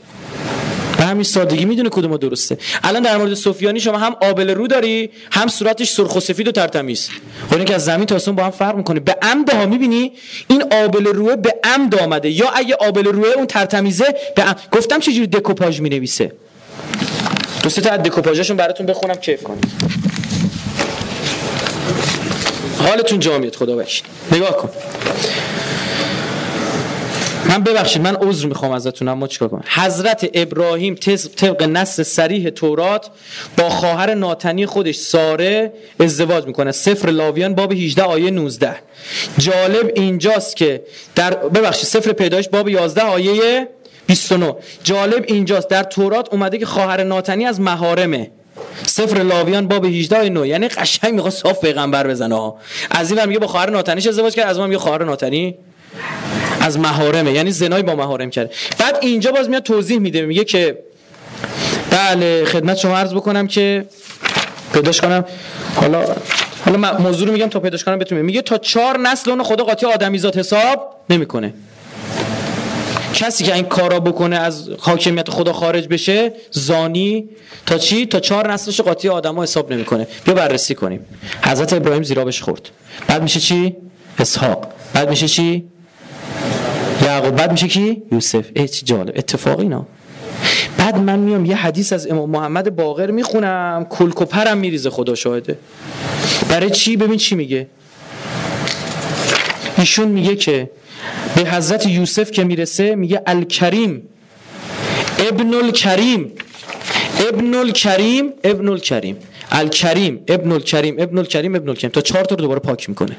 به 0.98 1.06
همین 1.06 1.24
سادگی 1.24 1.64
می‌دونه 1.64 1.88
کدوم 1.88 2.16
درسته. 2.16 2.58
الان 2.84 3.02
در 3.02 3.16
مورد 3.16 3.34
سفیانی 3.34 3.80
شما 3.80 3.98
هم 3.98 4.16
آبل 4.20 4.50
رو 4.50 4.66
داری 4.66 5.10
هم 5.32 5.48
صورتش 5.48 5.90
سرخ 5.90 6.16
و 6.16 6.20
سفید 6.20 6.48
و 6.48 6.52
ترتمیز. 6.52 7.08
خب 7.50 7.64
که 7.64 7.74
از 7.74 7.84
زمین 7.84 8.06
تا 8.06 8.32
با 8.32 8.44
هم 8.44 8.50
فرق 8.50 8.76
می‌کنه. 8.76 9.00
به 9.00 9.16
عمد 9.22 9.50
ها 9.50 9.66
می‌بینی 9.66 10.12
این 10.48 10.64
آبل 10.84 11.04
روه 11.04 11.36
به 11.36 11.54
عمد 11.64 11.94
آمده. 11.94 12.30
یا 12.30 12.50
اگه 12.50 12.74
آبل 12.74 13.04
روه 13.04 13.28
اون 13.28 13.46
ترتمیزه 13.46 14.04
به 14.36 14.42
عمد. 14.42 14.60
گفتم 14.72 15.00
چجوری 15.00 15.26
دکوپاژ 15.26 15.80
می‌نویسه؟ 15.80 16.32
دو 17.62 17.70
سه 17.70 17.80
تا 17.80 17.96
دکوپاژاشون 17.96 18.56
براتون 18.56 18.86
بخونم 18.86 19.14
کیف 19.14 19.42
کنید. 19.42 19.66
حالتون 22.78 23.18
جا 23.18 23.38
میاد 23.38 23.54
خدا 23.56 23.76
بخشید. 23.76 24.04
نگاه 24.32 24.56
کن. 24.56 24.68
من 27.48 27.62
ببخشید 27.62 28.02
من 28.02 28.16
عذر 28.16 28.46
می‌خوام 28.46 28.72
ازتون 28.72 29.08
اما 29.08 29.26
چیکار 29.26 29.48
کنم؟ 29.48 29.64
حضرت 29.74 30.30
ابراهیم 30.34 30.94
طبق 31.36 31.62
نص 31.62 32.00
سریح 32.00 32.50
تورات 32.50 33.10
با 33.58 33.68
خواهر 33.68 34.14
ناتنی 34.14 34.66
خودش 34.66 34.96
ساره 34.96 35.72
ازدواج 36.00 36.46
می‌کنه. 36.46 36.72
سفر 36.72 37.10
لاویان 37.10 37.54
باب 37.54 37.72
18 37.72 38.02
آیه 38.02 38.30
19 38.30 38.74
جالب 39.38 39.92
اینجاست 39.94 40.56
که 40.56 40.82
در 41.14 41.34
ببخشید 41.34 41.84
سفر 41.84 42.12
پیدایش 42.12 42.48
باب 42.48 42.68
11 42.68 43.02
آیه 43.02 43.68
29 44.06 44.56
جالب 44.82 45.24
اینجاست 45.28 45.68
در 45.68 45.82
تورات 45.82 46.28
اومده 46.32 46.58
که 46.58 46.66
خواهر 46.66 47.04
ناتنی 47.04 47.46
از 47.46 47.60
محارمه. 47.60 48.30
سفر 48.86 49.22
لاویان 49.22 49.68
باب 49.68 49.84
18 49.84 50.28
9 50.28 50.48
یعنی 50.48 50.68
قشنگ 50.68 51.14
می‌خواد 51.14 51.32
صاف 51.32 51.60
پیغمبر 51.60 52.06
بزنه 52.06 52.52
از 52.90 53.12
این 53.12 53.24
میگه 53.24 53.38
با 53.38 53.46
خواهر 53.46 53.70
ناتنیش 53.70 54.06
ازدواج 54.06 54.34
کرد؟ 54.34 54.48
از 54.48 54.58
ما 54.58 54.66
میگه 54.66 54.78
خواهر 54.78 55.04
ناتنی. 55.04 55.54
از 56.60 56.78
محارمه. 56.78 57.32
یعنی 57.32 57.50
زنای 57.50 57.82
با 57.82 57.94
محارم 57.94 58.30
کرد. 58.30 58.52
بعد 58.78 58.98
اینجا 59.00 59.32
باز 59.32 59.48
میاد 59.48 59.62
توضیح 59.62 59.98
میده. 59.98 60.22
میگه 60.22 60.44
که 60.44 60.78
بله 61.90 62.44
خدمت 62.44 62.76
شما 62.76 62.98
عرض 62.98 63.14
بکنم 63.14 63.46
که 63.46 63.84
پیداش 64.72 65.00
کنم. 65.00 65.24
حالا 65.76 66.04
حالا 66.64 66.98
موضوع 66.98 67.26
رو 67.26 67.32
میگم 67.32 67.48
تا 67.48 67.60
پیداش 67.60 67.84
کنم 67.84 67.98
بتونم 67.98 68.24
میگه 68.24 68.42
تا 68.42 68.58
چهار 68.58 68.98
نسل 68.98 69.30
اون 69.30 69.42
خدا 69.42 69.64
قاطی 69.64 69.86
آدمیزاد 69.86 70.36
حساب 70.36 70.96
نمی‌کنه. 71.10 71.54
کسی 73.14 73.44
که 73.44 73.54
این 73.54 73.64
کارا 73.64 74.00
بکنه 74.00 74.36
از 74.36 74.68
حاکمیت 74.78 75.30
خدا 75.30 75.52
خارج 75.52 75.88
بشه 75.88 76.32
زانی 76.50 77.28
تا 77.66 77.78
چی؟ 77.78 78.06
تا 78.06 78.20
چهار 78.20 78.52
نسلش 78.52 78.80
قاطی 78.80 79.08
آدما 79.08 79.42
حساب 79.42 79.72
نمی‌کنه. 79.72 80.06
بیا 80.24 80.34
بررسی 80.34 80.74
کنیم. 80.74 81.06
حضرت 81.42 81.72
ابراهیم 81.72 82.02
زیرابش 82.02 82.42
خورد. 82.42 82.68
بعد 83.06 83.22
میشه 83.22 83.40
چی؟ 83.40 83.76
اسحاق. 84.18 84.66
بعد 84.94 85.10
میشه 85.10 85.28
چی؟ 85.28 85.64
یعقوب. 87.04 87.36
بعد 87.36 87.52
میشه 87.52 87.68
کی؟ 87.68 88.02
یوسف. 88.12 88.44
ای 88.56 88.68
چی 88.68 88.84
جالب. 88.86 89.12
اتفاقی 89.16 89.62
اینا. 89.62 89.86
بعد 90.78 90.98
من 90.98 91.18
میام 91.18 91.44
یه 91.44 91.56
حدیث 91.56 91.92
از 91.92 92.06
امام 92.06 92.30
محمد 92.30 92.76
باقر 92.76 93.10
می‌خونم. 93.10 93.86
کلک 93.90 94.20
و 94.20 94.54
میریزه 94.54 94.90
خدا 94.90 95.14
شاهده. 95.14 95.58
برای 96.48 96.70
چی؟ 96.70 96.96
ببین 96.96 97.16
چی 97.16 97.34
میگه. 97.34 97.66
ایشون 99.78 100.08
میگه 100.08 100.36
که 100.36 100.70
به 101.36 101.50
حضرت 101.50 101.86
یوسف 101.86 102.30
که 102.30 102.44
می‌رسه 102.44 102.94
میگه 102.94 103.22
الکریم 103.26 104.02
ابن 105.18 105.54
الکریم 105.54 106.32
ابن 107.28 107.54
الکریم 107.54 108.32
ابن 108.44 108.68
الکریم 108.68 109.16
الکریم 109.52 110.24
ابن 110.28 110.52
الکریم 110.52 110.96
ابن 110.98 111.18
الکریم 111.18 111.54
ابن 111.54 111.68
الکریم 111.68 111.90
تا 111.90 112.00
چهار 112.00 112.24
تا 112.24 112.34
رو 112.34 112.40
دوباره 112.40 112.60
پاک 112.60 112.88
می‌کنه. 112.88 113.16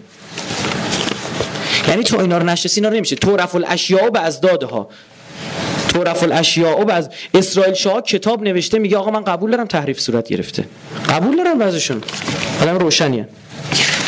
یعنی 1.87 2.03
تو 2.03 2.19
اینا 2.19 2.37
رو 2.37 2.43
نشناسی 2.43 2.79
اینا 2.79 2.89
رو 2.89 2.95
نمیشه 2.95 3.15
تو 3.15 3.35
رفع 3.35 3.57
الاشیاء 3.57 4.09
به 4.09 4.19
از 4.19 4.39
ها 4.71 4.89
تو 5.89 6.03
رفع 6.03 6.25
الاشیاء 6.25 6.83
و 6.83 6.91
از 6.91 7.09
اسرائیل 7.33 7.73
شاه 7.73 8.01
کتاب 8.01 8.43
نوشته 8.43 8.79
میگه 8.79 8.97
آقا 8.97 9.11
من 9.11 9.23
قبول 9.23 9.51
دارم 9.51 9.67
تحریف 9.67 9.99
صورت 9.99 10.27
گرفته. 10.27 10.65
قبول 11.09 11.37
دارم 11.37 11.57
بعضشون 11.57 12.01
آدم 12.61 12.77
روشنیه. 12.77 13.27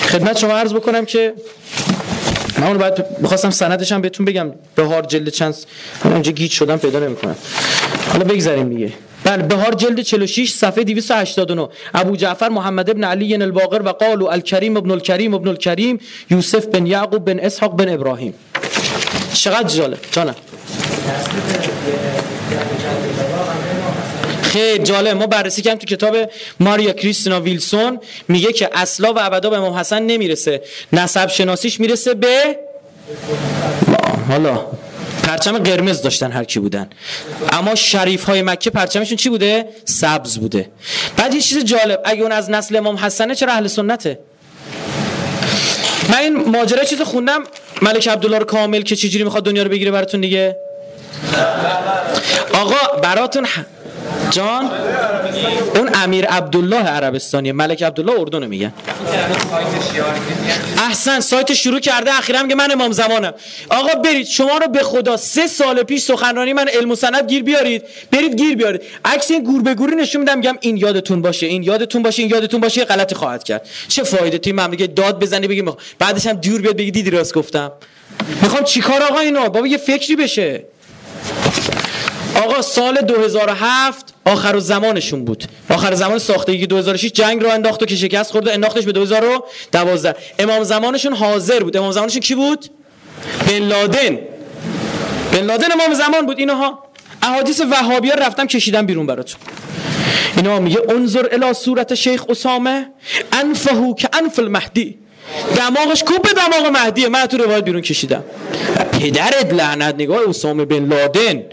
خدمت 0.08 0.38
شما 0.38 0.54
عرض 0.54 0.74
بکنم 0.74 1.06
که 1.06 1.34
من 2.64 2.70
اون 2.70 2.78
بعد 2.78 3.06
می‌خواستم 3.22 3.50
سندش 3.50 3.92
هم 3.92 4.02
بهتون 4.02 4.26
بگم. 4.26 4.52
بهار 4.76 5.02
جلد 5.02 5.30
چند 5.30 5.56
اونجا 6.04 6.32
گیج 6.32 6.52
شدم 6.52 6.78
پیدا 6.78 7.00
نمی‌کنم. 7.00 7.36
حالا 8.12 8.26
بگذاریم 8.26 8.66
میگه 8.66 8.94
بله 9.24 9.44
بهار 9.44 9.74
جلد 9.74 10.02
46 10.02 10.52
صفحه 10.52 10.84
289 10.84 11.70
ابو 11.94 12.16
جعفر 12.16 12.50
محمد 12.50 12.90
ابن 12.90 13.04
علی 13.04 13.36
الباقر 13.36 13.82
و 13.82 13.90
قالوا 13.90 14.32
الکریم 14.32 14.78
ابن 14.78 14.92
الکریم 14.92 15.34
ابن 15.34 15.48
الکریم 15.48 16.00
یوسف 16.30 16.66
بن 16.66 16.86
یعقوب 16.86 17.26
بن 17.26 17.40
اسحاق 17.40 17.76
بن 17.76 17.90
ابراهیم. 17.90 18.34
چقدر 19.34 19.68
جالب. 19.68 19.98
جانم. 20.12 20.36
خیلی 24.54 24.84
جالب. 24.84 25.18
ما 25.18 25.28
بررسی 25.28 25.62
کردیم 25.62 25.80
تو 25.80 25.86
کتاب 25.96 26.16
ماریا 26.60 26.92
کریستینا 26.92 27.42
ویلسون 27.42 28.00
میگه 28.28 28.52
که 28.52 28.70
اصلا 28.74 29.14
و 29.14 29.20
ابدا 29.20 29.50
به 29.50 29.58
امام 29.58 29.74
حسن 29.74 30.04
نمی‌رسه. 30.04 30.62
نسب 30.94 31.28
شناسیش 31.28 31.80
می‌رسه 31.80 32.14
به 32.14 32.60
حالا 34.30 34.66
پرچم 35.24 35.58
قرمز 35.58 36.02
داشتن 36.02 36.32
هر 36.32 36.44
کی 36.44 36.60
بودن. 36.60 36.90
اما 37.52 37.76
شریف 37.76 38.24
های 38.24 38.42
مکه 38.42 38.70
پرچمشون 38.70 39.18
چی 39.18 39.30
بوده؟ 39.30 39.66
سبز 39.86 40.38
بوده. 40.38 40.70
بعد 41.18 41.34
یه 41.34 41.42
چیز 41.42 41.66
جالب 41.66 42.02
اگه 42.06 42.22
اون 42.22 42.32
از 42.32 42.50
نسل 42.50 42.76
امام 42.76 42.96
حسنه 42.96 43.36
چرا 43.36 43.54
اهل 43.54 43.68
سنته؟ 43.68 44.20
من 46.10 46.18
این 46.18 46.50
ماجرا 46.50 46.84
چیز 46.84 47.02
خوندم. 47.02 47.44
ملک 47.82 48.08
عبدالله 48.08 48.38
رو 48.38 48.46
کامل 48.46 48.82
که 48.82 48.96
چجوری 48.96 49.24
می‌خواد 49.24 49.46
دنیا 49.46 49.64
رو 49.64 49.70
بگیره 49.70 49.92
براتون 49.92 50.22
دیگه؟ 50.22 50.56
آقا 52.54 53.00
براتون 53.02 53.48
جان 54.34 54.72
اون 55.76 55.90
امیر 55.94 56.26
عبدالله 56.26 56.84
عربستانی 56.84 57.52
ملک 57.52 57.84
عبدالله 57.84 58.20
اردن 58.20 58.48
میگن. 58.48 58.74
احسن 60.78 61.20
سایت 61.20 61.54
شروع 61.54 61.80
کرده 61.80 62.18
اخیرا 62.18 62.44
میگه 62.44 62.56
من 62.56 62.72
امام 62.72 62.92
زمانم. 62.92 63.34
آقا 63.70 64.00
برید 64.00 64.28
شما 64.28 64.58
رو 64.58 64.68
به 64.68 64.84
خدا 64.84 65.18
سه 65.18 65.48
سال 65.48 65.84
پیش 65.84 66.02
سخنرانی 66.02 66.54
من 66.54 66.68
علم 66.68 66.92
و 66.92 66.96
سند 66.96 67.30
گیر 67.30 67.44
بیارید. 67.44 67.84
برید 68.12 68.36
گیر 68.36 68.56
بیارید. 68.56 68.82
عکس 69.06 69.32
این 69.32 69.44
گور 69.44 69.62
به 69.62 69.76
گوری 69.76 69.96
نشون 69.96 70.22
میدم 70.22 70.38
میگم 70.38 70.58
این 70.62 70.78
یادتون 70.78 71.22
باشه 71.22 71.46
این 71.46 71.64
یادتون 71.64 72.04
باشه 72.04 72.22
این 72.22 72.32
یادتون 72.32 72.62
باشه 72.62 72.86
غلطی 72.86 73.16
خواهد 73.16 73.44
کرد. 73.44 73.68
چه 73.88 74.04
فایده 74.04 74.38
توی 74.38 74.54
مملکت 74.54 74.96
داد 74.96 75.20
بزنی 75.20 75.48
بگی 75.48 75.64
بعدش 76.00 76.28
هم 76.28 76.34
دور 76.34 76.62
بیاد 76.62 76.78
بگی 76.78 76.92
دیدی 76.92 77.10
راست 77.10 77.34
گفتم. 77.34 77.72
می‌خوام 78.42 78.64
چیکار 78.64 79.04
آقا 79.04 79.20
اینو؟ 79.20 79.50
بابا 79.50 79.68
یه 79.68 79.78
فکری 79.78 80.16
بشه. 80.16 80.64
آقا 82.36 82.62
سال 82.62 83.02
2007 83.02 84.13
آخر 84.26 84.60
زمانشون 84.60 85.26
بود. 85.26 85.44
آخر 85.70 85.96
زمان 85.96 86.20
ساختگی 86.20 86.68
2006 86.68 87.12
جنگ 87.12 87.44
رو 87.44 87.50
انداخت 87.50 87.84
و 87.84 87.86
که 87.86 87.96
شکست 87.96 88.32
خورد 88.32 88.48
و 88.48 88.52
انداختش 88.52 88.86
به 88.86 88.92
2012 88.92 90.16
امام 90.40 90.64
زمانشون 90.64 91.14
حاضر 91.14 91.60
بود. 91.60 91.78
امام 91.78 91.92
زمانشون 91.92 92.22
کی 92.22 92.36
بود؟ 92.36 92.66
بن 93.48 93.60
لادن. 93.60 94.20
بن 95.32 95.44
لادن 95.44 95.72
امام 95.72 95.94
زمان 95.94 96.26
بود. 96.26 96.40
اینها 96.40 96.84
احادیث 97.22 97.62
وهابی 97.72 98.10
ها 98.10 98.16
رفتم 98.16 98.48
کشیدم 98.48 98.86
بیرون 98.86 99.06
براتون. 99.06 99.40
اینا 100.38 100.60
میگه 100.60 100.82
انظر 100.90 101.28
الی 101.32 101.54
صورت 101.54 101.96
شیخ 101.96 102.24
اسامه 102.30 102.90
انفهو 103.32 103.96
که 103.96 104.10
انف 104.14 104.40
المهدی. 104.40 104.98
دماغش 105.56 106.04
کوب 106.04 106.22
به 106.22 106.30
دماغ 106.30 106.72
مهدیه. 106.72 107.08
من 107.08 107.26
تو 107.26 107.38
روایت 107.38 107.64
بیرون 107.64 107.82
کشیدم. 107.82 108.24
پدرت 109.04 109.54
لعنت 109.54 109.96
نگاه 109.96 110.30
اسامه 110.30 110.66
بن 110.66 110.86
لادن. 110.86 111.44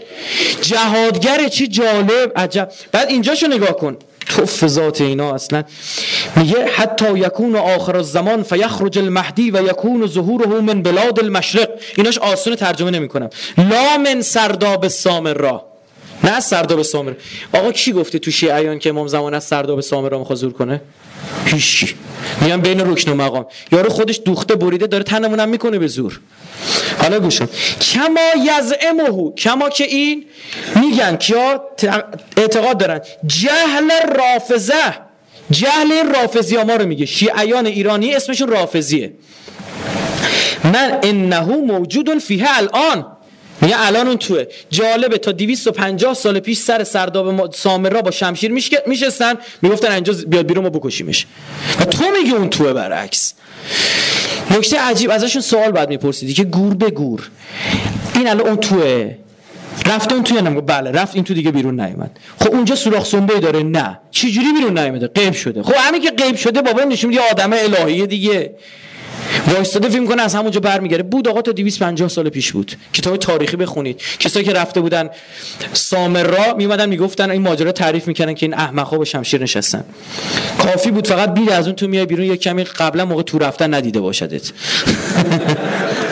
جهادگر 0.61 1.47
چی 1.47 1.67
جالب 1.67 2.31
عجب. 2.35 2.71
بعد 2.91 3.09
اینجاشو 3.09 3.47
نگاه 3.47 3.75
کن. 3.75 3.97
تو 4.59 4.67
ذات 4.67 5.01
اینا 5.01 5.33
اصلا. 5.33 5.63
میگه 6.35 6.65
حتی 6.75 7.19
یکون 7.19 7.55
آخر 7.55 7.97
الزمان 7.97 8.43
فیخرج 8.43 8.97
المهدی 8.99 9.51
و 9.51 9.63
یکون 9.63 10.07
ظهوره 10.07 10.47
من 10.47 10.81
بلاد 10.81 11.19
المشرق. 11.19 11.69
ایناش 11.97 12.17
آسون 12.17 12.55
ترجمه 12.55 12.91
نمی‌کنم. 12.91 13.29
لا 13.57 13.97
من 13.97 14.21
سرداب 14.21 14.87
سامر 14.87 15.33
نه 16.23 16.31
از 16.31 16.45
سرداب 16.45 16.81
سامر. 16.81 17.13
آقا 17.53 17.71
کی 17.71 17.91
گفته 17.91 18.19
تو 18.19 18.31
شیعیان 18.31 18.79
که 18.79 18.89
امام 18.89 19.07
زمان 19.07 19.33
از 19.33 19.43
سرداب 19.43 19.81
سامر 19.81 20.09
را 20.09 20.19
می‌خواد 20.19 20.37
زور 20.37 20.53
کنه؟ 20.53 20.81
هیچ 21.45 21.95
میان 22.41 22.61
بین 22.61 22.79
رکن 22.79 23.11
و 23.11 23.15
مقام. 23.15 23.45
یارو 23.71 23.89
خودش 23.89 24.21
دوخته 24.25 24.55
بریده 24.55 24.87
داره 24.87 25.03
تنمونم 25.03 25.49
می‌کنه 25.49 25.79
به 25.79 25.87
زور. 25.87 26.19
حالا 26.99 27.19
گوشم 27.19 27.49
کما 27.81 28.19
یزعمه 28.37 29.31
کما 29.37 29.69
که 29.69 29.83
این 29.83 30.25
میگن 30.75 31.15
کیا 31.15 31.63
اعتقاد 32.37 32.77
دارن. 32.77 33.01
جهل 33.25 33.91
رافزه 34.17 34.93
جهل 35.51 36.13
رافزی 36.15 36.57
ما 36.57 36.75
رو 36.75 36.85
میگه. 36.85 37.05
شیعیان 37.05 37.65
ایرانی 37.65 38.15
اسمشون 38.15 38.47
رافزیه 38.47 39.13
من 40.63 40.99
انه 41.03 41.55
موجود 41.55 42.19
فیه 42.19 42.57
الان. 42.57 43.10
میگه 43.61 43.75
الان 43.77 44.07
اون 44.07 44.17
توه. 44.17 44.45
جالبه 44.69 45.17
تا 45.17 45.31
250 45.31 46.13
سال 46.13 46.39
پیش 46.39 46.57
سر 46.57 46.83
سرداب 46.83 47.53
سامرا 47.53 48.01
با 48.01 48.11
شمشیر 48.11 48.51
میشستن 48.87 49.33
می‌گفتن 49.61 49.91
اینجا 49.91 50.13
بیاد 50.27 50.47
بیرون 50.47 50.63
ما 50.63 50.69
بکشیمش. 50.69 51.25
و 51.79 51.85
تو 51.85 52.05
میگه 52.23 52.35
اون 52.35 52.49
توه 52.49 52.73
برعکس. 52.73 53.33
نکته 54.51 54.79
عجیب 54.79 55.11
ازشون 55.11 55.41
سوال 55.41 55.71
بعد 55.71 55.89
میپرسیدی 55.89 56.33
که 56.33 56.43
گور 56.43 56.73
به 56.73 56.89
گور. 56.89 57.29
این 58.15 58.27
الان 58.27 58.47
اون 58.47 58.57
توه. 58.57 59.15
رفته 59.85 60.13
اون 60.13 60.23
توی 60.23 60.41
نمیگه 60.41 60.61
بله 60.61 60.91
رفت 60.91 61.15
این 61.15 61.23
تو 61.23 61.33
دیگه 61.33 61.51
بیرون 61.51 61.79
نیومد. 61.81 62.19
خب 62.39 62.51
اونجا 62.51 62.75
سوراخ 62.75 63.05
سنبه 63.05 63.39
داره؟ 63.39 63.63
نه. 63.63 63.99
چجوری 64.11 64.53
بیرون 64.53 64.79
نیومده؟ 64.79 65.07
غیب 65.07 65.33
شده. 65.33 65.63
خب 65.63 65.73
همین 65.77 66.01
که 66.01 66.11
غیب 66.11 66.35
شده 66.35 66.61
بابا 66.61 66.83
نشون 66.83 67.09
میده 67.09 67.21
آدم 67.31 67.53
الهیه 67.53 68.05
دیگه. 68.05 68.55
وایستاده 69.47 69.89
فیلم 69.89 70.07
کنه 70.07 70.21
از 70.21 70.35
همونجا 70.35 70.59
برمیگره 70.59 71.03
بود 71.03 71.27
آقا 71.27 71.41
تا 71.41 71.51
250 71.51 72.09
سال 72.09 72.29
پیش 72.29 72.51
بود. 72.51 72.71
کتاب 72.93 73.17
تاریخی 73.17 73.57
بخونید. 73.57 74.01
کسایی 74.19 74.45
که 74.45 74.53
رفته 74.53 74.81
بودن 74.81 75.09
سامرا 75.73 76.53
میومدن 76.53 76.89
می‌گفتن 76.89 77.31
این 77.31 77.41
ماجرا 77.41 77.71
تعریف 77.71 78.07
می‌کنن 78.07 78.33
که 78.33 78.45
این 78.45 78.53
احمقا 78.53 78.97
با 78.97 79.05
شمشیر 79.05 79.43
نشستن. 79.43 79.83
کافی 80.57 80.91
بود 80.91 81.07
فقط 81.07 81.33
بیر 81.33 81.51
از 81.51 81.65
اون 81.65 81.75
تو 81.75 81.87
میای 81.87 82.05
بیرون 82.05 82.25
یک 82.25 82.41
کمی 82.41 82.63
قبلا 82.63 83.05
موقع 83.05 83.23
تو 83.23 83.39
رفتن 83.39 83.73
ندیده 83.73 83.99
باشدت. 83.99 84.51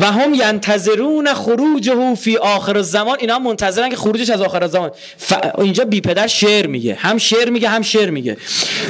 و 0.00 0.04
هم 0.12 0.34
ینتظرون 0.34 1.34
خروجه 1.34 2.14
فی 2.14 2.36
آخر 2.36 2.82
زمان 2.82 3.16
اینا 3.20 3.38
منتظرن 3.38 3.88
که 3.88 3.96
خروجش 3.96 4.30
از 4.30 4.40
آخر 4.40 4.66
زمان 4.66 4.90
ف... 5.16 5.34
اینجا 5.58 5.84
بی 5.84 6.00
پدر 6.00 6.26
شعر 6.26 6.66
میگه. 6.66 6.94
هم 6.94 7.18
شعر 7.18 7.50
میگه 7.50 7.68
هم 7.68 7.82
شعر 7.82 8.10
میگه. 8.10 8.36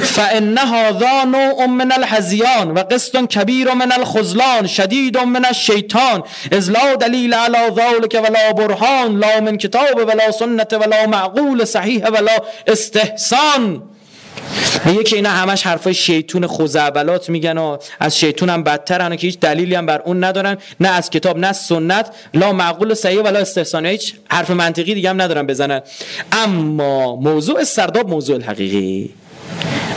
فان 0.03 0.57
هذا 0.57 1.23
نوع 1.23 1.65
من 1.65 1.91
الحزیان 1.91 2.71
و 2.71 2.79
قسط 2.79 3.25
کبیر 3.27 3.73
من 3.73 3.91
الخذلان 3.91 4.67
شدید 4.67 5.17
من 5.17 5.45
الشیطان. 5.45 6.23
از 6.51 6.71
لا 6.71 6.95
دلیل 6.95 7.33
علی 7.33 7.69
ذلك 7.75 8.13
ولا 8.13 8.53
برهان 8.53 9.19
لا 9.19 9.41
من 9.41 9.57
کتاب 9.57 10.07
ولا 10.07 10.31
سنت 10.31 10.73
ولا 10.73 11.07
معقول 11.07 11.65
صحیح 11.65 12.07
ولا 12.07 12.37
استحسان. 12.67 13.88
میگه 14.85 15.03
که 15.03 15.15
اینا 15.15 15.29
همش 15.29 15.63
حرفای 15.63 15.93
شیطون 15.93 16.47
خوزعبلات 16.47 17.29
میگن 17.29 17.57
و 17.57 17.77
از 17.99 18.19
شیطون 18.19 18.49
هم 18.49 18.63
بدترن 18.63 19.15
که 19.15 19.27
هیچ 19.27 19.39
دلیلی 19.39 19.75
هم 19.75 19.85
بر 19.85 20.01
اون 20.05 20.23
ندارن. 20.23 20.57
نه 20.79 20.89
از 20.89 21.09
کتاب 21.09 21.37
نه 21.37 21.53
سنت. 21.53 22.09
لا 22.33 22.53
معقول 22.53 22.93
صحیح 22.93 23.21
ولا 23.21 23.39
استحسان. 23.39 23.85
هیچ 23.85 24.13
حرف 24.29 24.51
منطقی 24.51 24.93
دیگه 24.93 25.09
هم 25.09 25.21
ندارن 25.21 25.47
بزنن. 25.47 25.81
اما 26.31 27.15
موضوع 27.15 27.63
سرداب 27.63 28.09
موضوع 28.09 28.35
الحقیقی. 28.35 29.09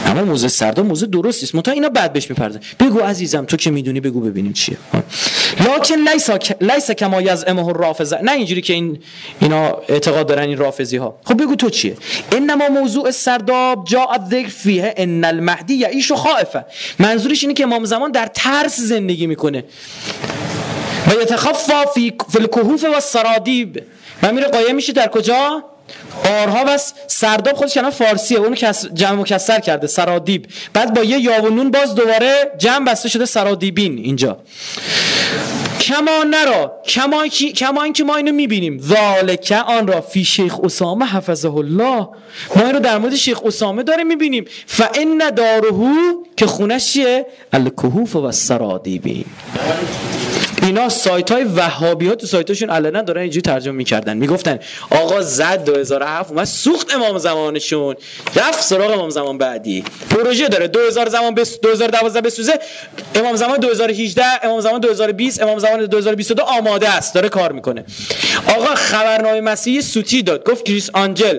اما 0.06 0.24
موضوع 0.24 0.48
سرداب 0.48 0.86
موضوع 0.86 1.09
درستی 1.09 1.47
است. 1.47 1.55
متا 1.55 1.73
اینا 1.73 1.89
بعد 1.89 2.12
بهش 2.12 2.31
میپرده 2.31 2.60
بگو 2.81 2.98
عزیزم 2.98 3.44
تو 3.44 3.56
که 3.56 3.70
می‌دونی 3.70 4.01
بگو 4.01 4.20
ببینیم 4.20 4.52
چیه. 4.52 4.77
لکن 5.63 6.09
لیس 6.13 6.31
لیس 6.61 6.91
کما 6.91 7.23
یزعمه 7.23 7.67
الرافضه. 7.67 8.19
نه 8.23 8.33
اینجوری 8.33 8.61
که 8.61 8.73
این 8.73 8.99
اینا 9.41 9.79
اعتقاد 9.89 10.27
دارن 10.27 10.49
این 10.49 10.59
رافضی 10.59 10.97
ها 10.97 11.19
خب 11.25 11.43
بگو 11.43 11.55
تو 11.57 11.71
چیه؟ 11.71 11.97
انما 12.33 12.69
موضوع 12.69 13.11
سرداب 13.11 13.85
جاء 13.85 14.13
الذکر 14.13 14.49
فیه 14.49 14.95
ان 14.97 15.25
المهدی 15.25 15.75
یعیش 15.75 16.13
خائفه. 16.13 16.65
منظورش 16.99 17.43
اینه 17.43 17.55
که 17.55 17.63
امام 17.63 17.85
زمان 17.85 18.11
در 18.11 18.27
ترس 18.27 18.81
زندگی 18.81 19.27
می‌کنه. 19.27 19.65
و 21.07 21.23
یتخفا 21.23 21.85
فی 21.95 22.13
الکهوف 22.35 22.85
و 22.85 22.95
السرادیب. 22.95 23.83
و 24.23 24.33
میره 24.33 24.49
قایم 24.49 24.77
میشه 24.77 24.93
در 24.93 25.09
کجا؟ 25.09 25.65
آرها 26.24 26.64
و 26.69 26.78
سرداب 27.06 27.56
خودش 27.56 27.74
کنم 27.74 27.90
فارسیه 27.90 28.39
اونو 28.39 28.55
جمع 28.94 29.12
مکسر 29.12 29.60
کرده 29.60 29.86
سرادیب. 29.86 30.47
بعد 30.73 30.94
با 30.94 31.02
یه 31.05 31.19
یا 31.19 31.40
باز 31.70 31.94
دوباره 31.94 32.52
جمع 32.59 32.85
بسته 32.85 33.09
شده 33.09 33.24
سرادیبین 33.24 33.98
اینجا. 33.98 34.39
کما 35.81 36.24
نرا 36.31 36.73
کما 36.86 37.27
کما 37.56 37.82
اینکه 37.82 38.05
ما 38.05 38.16
اینو 38.16 38.32
می‌بینیم. 38.32 38.78
ذالک 38.78 39.64
آن 39.66 39.86
را 39.86 40.01
فی 40.01 40.24
شیخ 40.24 40.60
اسامه 40.60 41.06
حفظه 41.06 41.55
الله. 41.55 42.09
ما 42.56 42.62
این 42.62 42.73
رو 42.73 42.78
در 42.78 42.98
مورد 42.98 43.14
شیخ 43.14 43.40
اسامه 43.44 43.82
داره 43.82 44.05
می‌بینیم. 44.05 44.44
فان 44.66 45.31
دارهو 45.36 45.94
که 46.36 46.47
خونش 46.47 46.93
چیه؟ 46.93 47.27
الکهوف 47.52 48.16
و 48.16 48.32
سرادیبین 48.32 49.24
اینا 50.63 50.89
سایت 50.89 51.33
های 51.33 51.45
وهابی 51.45 52.09
ها 52.09 52.15
تو 52.15 52.27
سایتاشون 52.27 52.71
علنا 52.71 53.03
دارن 53.03 53.21
اینجوری 53.21 53.43
ترجمه 53.43 53.75
می‌کردن. 53.75 54.17
می‌گفتن 54.17 54.59
آقا 54.91 55.23
زد 55.23 55.65
2007 55.65 56.31
اومد 56.31 56.45
سوخت 56.45 56.95
امام 56.95 57.19
زمانشون. 57.19 57.97
رفت 58.37 58.63
سراغ 58.63 58.91
امام 58.91 59.11
زمان 59.11 59.39
بعدی. 59.39 59.85
پروژه 60.11 60.49
داره 60.49 60.69
2000 60.69 61.09
زمان 61.09 61.35
بس 61.35 61.61
2012 61.61 62.21
بسوزه. 62.21 62.59
امام 63.15 63.37
زمان 63.37 63.59
2018 63.59 64.25
امام 64.43 64.61
زمان 64.61 64.81
2020 64.81 65.43
امام 65.43 65.59
زمان 65.59 65.87
2022 65.87 66.43
آماده 66.43 66.89
است 66.89 67.15
داره 67.15 67.29
کار 67.29 67.53
می‌کنه. 67.53 67.85
آقا 68.47 68.75
خبرنامه 68.75 69.41
مسیحی 69.41 69.83
سوتی 69.83 70.23
داد. 70.23 70.45
گفت 70.51 70.65
کریس 70.65 70.91
آنجل 70.93 71.39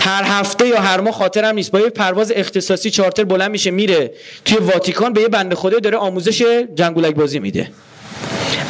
هر 0.00 0.24
هفته 0.24 0.68
یا 0.68 0.80
هر 0.80 1.00
ماه 1.00 1.12
خاطرم 1.12 1.54
نیست. 1.54 1.70
با 1.70 1.80
یه 1.80 1.88
پرواز 1.88 2.32
اختصاصی 2.36 2.90
چارتر 2.90 3.24
بلند 3.24 3.50
میشه 3.50 3.70
میره. 3.70 4.12
توی 4.44 4.58
واتیکان 4.58 5.12
به 5.12 5.20
یه 5.20 5.28
بنده 5.28 5.54
خدا 5.54 5.78
داره 5.78 5.96
آموزش 5.96 6.42
جنگولک 6.74 7.14
بازی 7.14 7.38
میده. 7.38 7.70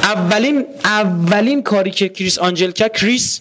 اولین 0.03 0.65
اولین 0.85 1.63
کاری 1.63 1.91
که 1.91 2.09
کریس 2.09 2.39
آنجل 2.39 2.71
کرد 2.71 2.93
کریس 2.93 3.41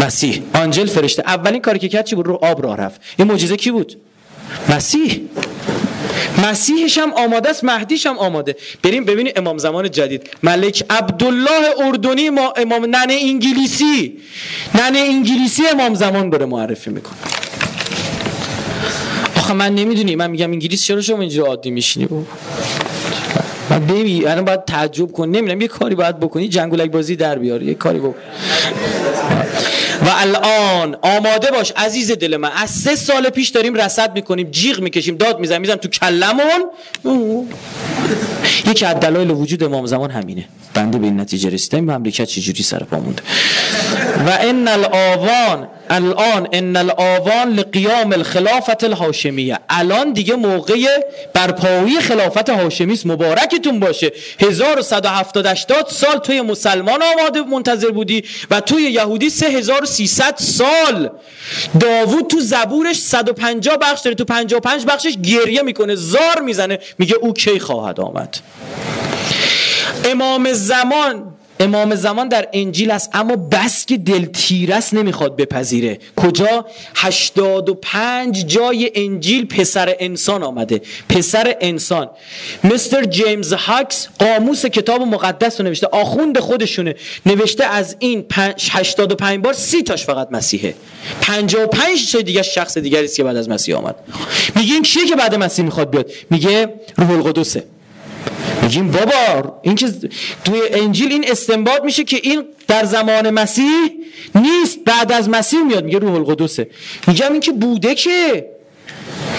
مسیح. 0.00 0.42
آنجل 0.54 0.86
فرشته. 0.86 1.22
اولین 1.26 1.60
کاری 1.60 1.78
که 1.78 1.88
کرد 1.88 2.04
چی 2.04 2.14
بود؟ 2.14 2.26
رو 2.26 2.38
آب 2.42 2.62
راه 2.62 2.76
رفت. 2.76 3.00
این 3.18 3.28
معجزه 3.28 3.56
کی 3.56 3.70
بود؟ 3.70 3.96
مسیح. 4.68 5.20
مسیحش 6.44 6.98
هم 6.98 7.12
آماده 7.12 7.50
است 7.50 7.64
مهدیش 7.64 8.06
هم 8.06 8.18
آماده. 8.18 8.56
بریم 8.82 9.04
ببینیم 9.04 9.32
امام 9.36 9.58
زمان 9.58 9.90
جدید. 9.90 10.30
ملک 10.42 10.84
عبدالله 10.90 11.74
اردنی 11.78 12.30
ما 12.30 12.52
امام 12.56 12.84
ننه 12.84 13.18
انگلیسی. 13.22 14.18
ننه 14.74 14.98
انگلیسی 14.98 15.62
امام 15.72 15.94
زمان 15.94 16.30
بره 16.30 16.46
معرفی 16.46 16.90
می‌کنه. 16.90 17.14
آخه 19.36 19.54
من 19.54 19.74
نمی‌دونی 19.74 20.16
من 20.16 20.30
میگم 20.30 20.50
انگلیس 20.50 20.84
چرا 20.84 21.00
شما 21.00 21.20
اینجا 21.20 21.46
عادی 21.46 21.70
میشینی؟ 21.70 22.08
من 23.72 23.86
ببین 23.86 24.28
الان 24.28 24.44
باید 24.44 24.64
تعجب 24.64 25.12
کن. 25.12 25.28
نمی‌دونم 25.28 25.60
یه 25.60 25.68
کاری 25.68 25.94
باید 25.94 26.20
بکنی 26.20 26.48
جنگولک 26.48 26.90
بازی 26.90 27.16
در 27.16 27.38
بیار. 27.38 27.62
یه 27.62 27.74
کاری 27.74 27.98
بکن. 27.98 28.14
و 30.06 30.10
الان 30.16 30.96
آماده 31.02 31.50
باش 31.50 31.72
عزیز 31.76 32.10
دل 32.10 32.36
من. 32.36 32.50
از 32.56 32.70
سه 32.70 32.96
سال 32.96 33.28
پیش 33.28 33.48
داریم 33.48 33.74
رصد 33.74 34.14
می‌کنیم 34.14 34.50
جیغ 34.50 34.80
می‌کشیم 34.80 35.16
داد 35.16 35.38
می‌زنیم 35.38 35.60
می‌زنم 35.60 35.76
تو 35.76 35.88
کلمون. 35.88 36.68
یکی 38.70 38.84
از 38.84 39.00
دلایل 39.00 39.30
وجود 39.30 39.62
امام 39.64 39.86
زمان 39.86 40.10
همینه. 40.10 40.44
بنده 40.74 40.98
به 40.98 41.06
این 41.06 41.20
نتیجه 41.20 41.50
رسیدم 41.50 41.80
مملکت 41.80 42.24
چجوری 42.24 42.62
سر 42.62 42.78
پا 42.78 42.96
مونده. 42.96 43.22
و 44.26 44.38
ان 44.40 44.68
الاوان 44.68 45.68
الان 45.92 46.48
ان 46.52 46.76
الاوان 46.76 47.52
لقیام 47.52 48.12
الخلافت 48.12 48.84
الهاشمیه. 48.84 49.58
الان 49.68 50.12
دیگه 50.12 50.34
موقع 50.34 50.86
برپایی 51.34 52.00
خلافت 52.00 52.50
هاشمی 52.50 52.92
است 52.92 53.06
مبارکتون 53.06 53.80
باشه. 53.80 54.12
1170 54.40 55.46
80 55.46 55.86
سال 55.88 56.18
توی 56.18 56.40
مسلمان 56.40 57.02
آماده 57.02 57.42
منتظر 57.42 57.90
بودی 57.90 58.24
و 58.50 58.60
توی 58.60 58.82
یهودی 58.82 59.30
3300 59.30 60.34
سال. 60.36 61.10
داوود 61.80 62.26
تو 62.26 62.40
زبورش 62.40 62.96
150 62.96 63.76
بخش 63.76 64.00
داره 64.00 64.14
تو 64.14 64.24
55 64.24 64.86
بخشش 64.86 65.16
گریه 65.22 65.62
می‌کنه 65.62 65.94
زار 65.94 66.40
می‌زنه. 66.44 66.78
میگه 66.98 67.14
او 67.14 67.32
کی 67.32 67.58
خواهد 67.58 68.00
آمد؟ 68.00 68.36
امام 70.04 70.52
زمان 70.52 71.34
امام 71.60 71.94
زمان 71.94 72.28
در 72.28 72.48
انجیل 72.52 72.90
است 72.90 73.10
اما 73.12 73.36
بس 73.36 73.86
که 73.86 73.96
دل 73.96 74.24
تیرس 74.24 74.94
نمی‌خواد 74.94 75.36
بپذیره. 75.36 75.98
کجا؟ 76.16 76.66
85 76.94 78.46
جای 78.46 78.90
انجیل 78.94 79.46
پسر 79.46 79.96
انسان 80.00 80.42
آمده. 80.42 80.80
پسر 81.08 81.56
انسان. 81.60 82.10
مستر 82.64 83.04
جیمز 83.04 83.52
هاکس 83.52 84.08
قاموس 84.18 84.66
کتاب 84.66 85.02
مقدس 85.02 85.60
رو 85.60 85.66
نوشته. 85.66 85.86
آخوند 85.86 86.38
خودشونه. 86.38 86.94
نوشته 87.26 87.64
از 87.64 87.96
این 87.98 88.24
85 88.70 89.44
بار 89.44 89.52
سی 89.52 89.82
تاش 89.82 90.04
فقط 90.04 90.28
مسیحه. 90.30 90.74
55 91.20 92.12
تا 92.12 92.20
دیگه 92.20 92.42
شخص 92.42 92.78
دیگری 92.78 93.04
است 93.04 93.16
که 93.16 93.24
بعد 93.24 93.36
از 93.36 93.48
مسیح 93.48 93.76
آمد. 93.76 93.94
میگه 94.56 94.74
این 94.74 94.82
چیه 94.82 95.06
که 95.06 95.16
بعد 95.16 95.34
مسیح 95.34 95.64
می‌خواد 95.64 95.90
بیاد؟ 95.90 96.10
میگه 96.30 96.74
روح 96.96 97.10
القدسه. 97.10 97.64
میگیم 98.62 98.90
بابا 98.90 99.58
این 99.62 99.74
که 99.74 99.86
توی 100.44 100.60
انجیل 100.72 101.12
این 101.12 101.24
استنباط 101.30 101.82
میشه 101.84 102.04
که 102.04 102.20
این 102.22 102.44
در 102.68 102.84
زمان 102.84 103.30
مسیح 103.30 103.90
نیست 104.34 104.78
بعد 104.84 105.12
از 105.12 105.28
مسیح 105.28 105.62
میاد 105.62 105.84
میگه 105.84 105.98
روح 105.98 106.14
القدسه. 106.14 106.70
میگم 107.06 107.32
این 107.32 107.40
که 107.40 107.52
بوده 107.52 107.94
که. 107.94 108.46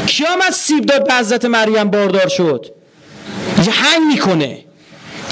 کی 0.06 0.26
آمد 0.26 0.52
سیب 0.52 0.86
داد 0.86 1.08
به 1.08 1.14
حضرت 1.14 1.46
مریم 1.46 1.84
باردار 1.84 2.28
شد؟ 2.28 2.74
یه 3.66 3.72
هنگ 3.72 4.08
می‌کنه. 4.08 4.60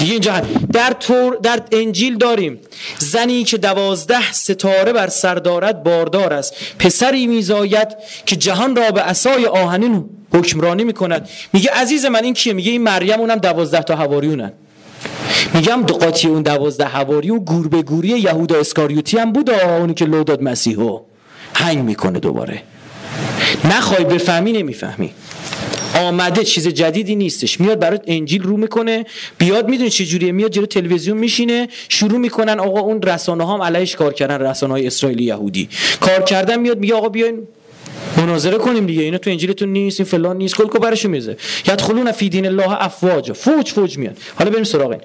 دیگه 0.02 0.12
اینجا 0.12 0.42
در, 0.72 0.92
تور 1.00 1.36
در 1.42 1.62
انجیل 1.72 2.18
داریم 2.18 2.58
زنی 2.98 3.44
که 3.44 3.58
دوازده 3.58 4.32
ستاره 4.32 4.92
بر 4.92 5.08
سر 5.08 5.34
دارد 5.34 5.82
باردار 5.82 6.32
است. 6.32 6.54
پسری 6.78 7.26
میزاید 7.26 7.88
که 8.26 8.36
جهان 8.36 8.76
را 8.76 8.90
به 8.90 9.00
اسای 9.00 9.46
آهنین 9.46 10.04
حکمرانی 10.34 10.84
می‌کند. 10.84 11.28
میگه 11.52 11.70
عزیز 11.70 12.04
من 12.04 12.24
این 12.24 12.34
کیه؟ 12.34 12.52
میگه 12.52 12.70
این 12.70 12.82
مریم 12.82 13.20
اونم 13.20 13.36
دوازده 13.36 13.82
تا 13.82 13.96
هواریونن 13.96 14.52
میگم 15.54 15.82
قاطی 15.82 16.28
اون 16.28 16.42
دوازده 16.42 16.84
هواری 16.84 17.30
و 17.30 17.38
گور 17.38 17.68
به 17.68 17.82
گوری 17.82 18.08
یهودا 18.08 18.60
اسکاریوتی 18.60 19.18
هم 19.18 19.32
بود 19.32 19.50
اونی 19.50 19.94
که 19.94 20.04
لو 20.04 20.24
داد 20.24 20.42
مسیحو. 20.42 20.98
هنگ 21.54 21.78
می‌کنه 21.78 22.18
دوباره. 22.18 22.62
نخوای 23.64 24.04
بفهمی 24.04 24.52
نمی‌فهمی. 24.52 25.14
آمده 25.94 26.44
چیز 26.44 26.68
جدیدی 26.68 27.16
نیستش. 27.16 27.60
میاد 27.60 27.78
برای 27.78 27.98
انجیل 28.06 28.42
رو 28.42 28.56
می‌کنه. 28.56 29.04
بیاد 29.38 29.68
می‌دونی 29.68 29.90
چه 29.90 30.04
جوریه. 30.04 30.32
میاد 30.32 30.50
جلو 30.50 30.66
تلویزیون 30.66 31.16
میشینه. 31.18 31.68
شروع 31.88 32.18
می‌کنن 32.18 32.60
آقا 32.60 32.80
اون 32.80 33.02
رسانه 33.02 33.44
ها 33.44 33.54
هم 33.54 33.62
علیش 33.62 33.96
کار 33.96 34.12
کردن 34.12 34.38
رسانه 34.38 34.72
های 34.72 34.86
اسرائیلی 34.86 35.24
یهودی. 35.24 35.68
کار 36.00 36.22
کردن 36.22 36.60
میاد 36.60 36.78
میگه 36.78 36.94
آقا 36.94 37.08
بیاین 37.08 37.38
مناظره 38.16 38.58
کنیم 38.58 38.86
دیگه. 38.86 39.02
اینا 39.02 39.18
تو 39.18 39.30
انجیلتون 39.30 39.68
نیست 39.68 40.00
این 40.00 40.08
فلان 40.08 40.36
نیست. 40.36 40.54
کل 40.54 40.78
برشو 40.78 41.08
میزه 41.08 41.36
یدخلون 41.68 42.12
فی 42.12 42.28
دین 42.28 42.46
الله 42.46 42.84
افواج. 42.84 43.32
فوج 43.32 43.70
فوج 43.70 43.98
میاد. 43.98 44.16
حالا 44.34 44.50
بریم 44.50 44.64
سراغ 44.64 44.90
این. 44.90 45.00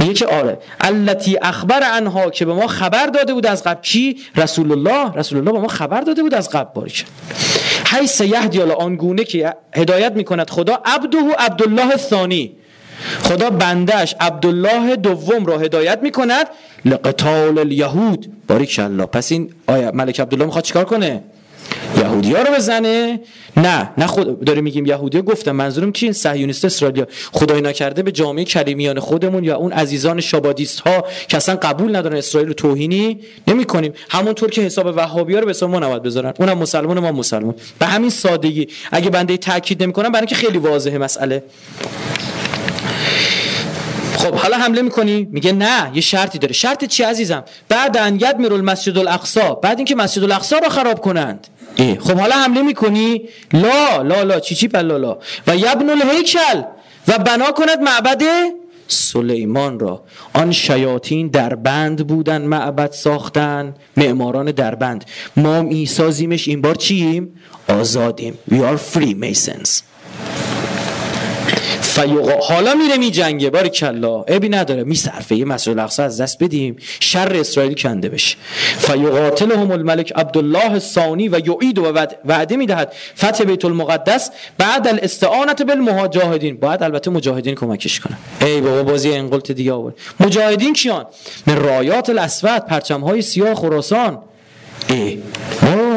میگه 0.00 0.14
که 0.14 0.26
آره. 0.26 0.58
التی 0.80 1.36
اخبر 1.42 1.82
عنها 1.92 2.30
که 2.30 2.44
به 2.44 2.54
ما 2.54 2.66
خبر 2.66 3.06
داده 3.06 3.34
بود 3.34 3.46
از 3.46 3.62
قبل. 3.62 3.80
کی؟ 3.82 4.16
رسول 4.36 4.72
الله. 4.72 5.12
رسول 5.14 5.38
الله 5.38 5.52
به 5.52 5.58
ما 5.58 5.68
خبر 5.68 6.00
داده 6.00 6.22
بود 6.22 6.34
از 6.34 6.48
قبل. 6.50 6.70
باریک 6.74 7.04
حیث 7.90 8.20
یهدی 8.20 8.60
آن 8.62 8.70
آنگونه 8.70 9.24
که 9.24 9.54
هدایت 9.74 10.12
می‌کند 10.12 10.50
خدا 10.50 10.78
عبده 10.84 11.18
و 11.18 11.32
عبدالله 11.38 11.90
الثانی. 11.90 12.52
خدا 13.22 13.50
بندش 13.50 14.14
عبدالله 14.20 14.96
دوم 14.96 15.46
را 15.46 15.58
هدایت 15.58 15.98
می‌کند. 16.02 16.46
لقتال 16.84 17.58
الیهود. 17.58 18.32
باریک 18.48 18.78
الله 18.78 19.06
پس 19.06 19.32
این 19.32 19.50
آیا 19.66 19.90
ملک 19.94 20.20
عبدالله 20.20 20.46
می‌خواد 20.46 20.64
چیکار 20.64 20.84
کنه؟ 20.84 21.22
یهودی 21.98 22.32
ها 22.32 22.42
رو 22.42 22.54
بزنه؟ 22.54 23.20
نه 23.56 23.90
نه 23.98 24.06
خود 24.06 24.44
داره 24.44 24.60
میگیم 24.60 24.86
یهودی 24.86 25.22
گفتم 25.22 25.52
منظورم 25.52 25.92
این 26.00 26.12
صهیونیست 26.12 26.64
اسرائیلیا 26.64 27.06
خدای 27.32 27.60
نکرده 27.60 28.02
به 28.02 28.12
جامعه 28.12 28.44
کریمیان 28.44 29.00
خودمون 29.00 29.44
یا 29.44 29.56
اون 29.56 29.72
عزیزان 29.72 30.20
شابادیست 30.20 30.80
ها 30.80 31.04
که 31.28 31.36
اصلا 31.36 31.56
قبول 31.56 31.96
ندارن 31.96 32.16
اسرائیل 32.16 32.48
رو 32.48 32.54
توهینی 32.54 33.20
نمی 33.48 33.64
کنیم 33.64 33.92
همونطور 34.10 34.50
که 34.50 34.62
حساب 34.62 34.86
وهابی 34.96 35.34
ها 35.34 35.40
رو 35.40 35.46
به 35.46 35.66
ما 35.66 35.78
نباید 35.78 36.02
بذارن. 36.02 36.32
اونم 36.38 36.58
مسلمان 36.58 36.98
ما 36.98 37.12
مسلمان. 37.12 37.54
به 37.78 37.86
همین 37.86 38.10
سادگی. 38.10 38.68
اگه 38.92 39.10
بنده 39.10 39.36
تاکید 39.36 39.82
نمی‌کنم 39.82 40.12
برای 40.12 40.26
اینکه 40.26 40.34
خیلی 40.34 40.58
واضحه 40.58 40.98
مسئله. 40.98 41.42
خب 44.16 44.34
حالا 44.34 44.56
حمله 44.56 44.82
می‌کنی؟ 44.82 45.28
میگه 45.30 45.52
نه 45.52 45.90
یه 45.94 46.00
شرطی 46.00 46.38
داره. 46.38 46.52
شرط 46.52 46.84
چی 46.84 47.02
عزیزم؟ 47.02 47.44
بعد 47.68 47.96
ان 47.96 48.20
میرو 48.38 48.56
المسجد 48.56 48.98
الاقصا 48.98 49.54
بعد 49.54 49.78
اینکه 49.78 49.94
مسجد 49.94 50.22
الاقصا 50.22 50.58
رو 50.58 50.68
خراب 50.68 51.00
کنند. 51.00 51.46
خب 51.80 52.18
حالا 52.18 52.34
حمله 52.34 52.62
می‌کنی؟ 52.62 53.22
لا 53.52 54.02
لا 54.02 54.22
لا. 54.22 54.40
چی 54.40 54.54
چی 54.54 54.68
لا؟ 54.72 55.18
و 55.46 55.56
یبن 55.56 55.90
الهیکل. 55.90 56.62
و 57.08 57.18
بنا 57.18 57.52
کند 57.52 57.80
معبد 57.80 58.22
سلیمان 58.88 59.80
را. 59.80 60.02
آن 60.32 60.52
شیاطین 60.52 61.28
در 61.28 61.54
بند 61.54 62.06
بودن 62.06 62.42
معبد 62.42 62.92
ساختن 62.92 63.74
معماران 63.96 64.50
در 64.50 64.74
بند 64.74 65.04
ما 65.36 65.62
میسازیمش 65.62 66.48
این 66.48 66.60
بار 66.60 66.74
چیم؟ 66.74 67.34
آزادیم. 67.68 68.38
We 68.50 68.54
are 68.54 68.96
free 68.96 69.14
masons 69.14 69.89
فیقا 72.00 72.32
حالا 72.42 72.74
میره 72.74 72.96
می 72.96 73.10
جنگه 73.10 73.50
باری 73.50 73.68
کلا 73.68 74.22
ابی 74.22 74.48
نداره 74.48 74.84
میصرفه 74.84 75.34
یه 75.34 75.44
مسجد 75.44 75.72
الاقصا 75.72 76.02
از 76.02 76.20
دست 76.20 76.44
بدیم. 76.44 76.76
شر 77.00 77.32
اسرائیل 77.36 77.74
کنده 77.74 78.08
بشه. 78.08 78.36
فیقاتلهم 78.78 79.70
الملک 79.70 80.12
عبدالله 80.16 80.72
الثانی 80.72 81.28
و 81.28 81.40
یعید 81.46 81.78
و 81.78 82.06
وعده 82.24 82.56
می‌دهد. 82.56 82.92
فتح 83.16 83.44
بیت 83.44 83.64
المقدس 83.64 84.30
بعد 84.58 84.88
الاستعانت 84.88 85.62
بالمجاهدین 85.62 86.56
باید 86.56 86.82
البته 86.82 87.10
مجاهدین 87.10 87.54
کمکش 87.54 88.00
کنن. 88.00 88.18
ای 88.40 88.60
بابا 88.60 88.82
بازی 88.82 89.12
انقلت 89.12 89.52
دیگه 89.52 89.72
آورد. 89.72 89.94
مجاهدین 90.20 90.72
کیان؟ 90.72 91.06
من 91.46 91.56
رایات 91.56 92.10
الاسود 92.10 92.66
پرچم 92.66 93.00
های 93.00 93.22
سیاه 93.22 93.54
خراسان. 93.54 94.18
ای. 94.88 95.18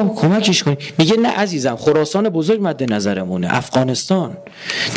کمکش 0.09 0.63
کنیم 0.63 0.77
میگه 0.97 1.17
نه 1.17 1.29
عزیزم 1.29 1.75
خراسان 1.75 2.29
بزرگ 2.29 2.59
مد 2.61 2.93
نظرمونه 2.93 3.57
افغانستان. 3.57 4.37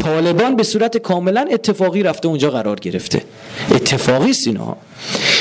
طالبان 0.03 0.57
به 0.57 0.62
صورت 0.62 0.97
کاملا 0.97 1.47
اتفاقی 1.53 2.03
رفته 2.03 2.28
اونجا 2.28 2.51
قرار 2.51 2.81
گرفته. 2.81 3.23
اتفاقی 3.70 4.31
است 4.31 4.47
اینا. 4.47 4.77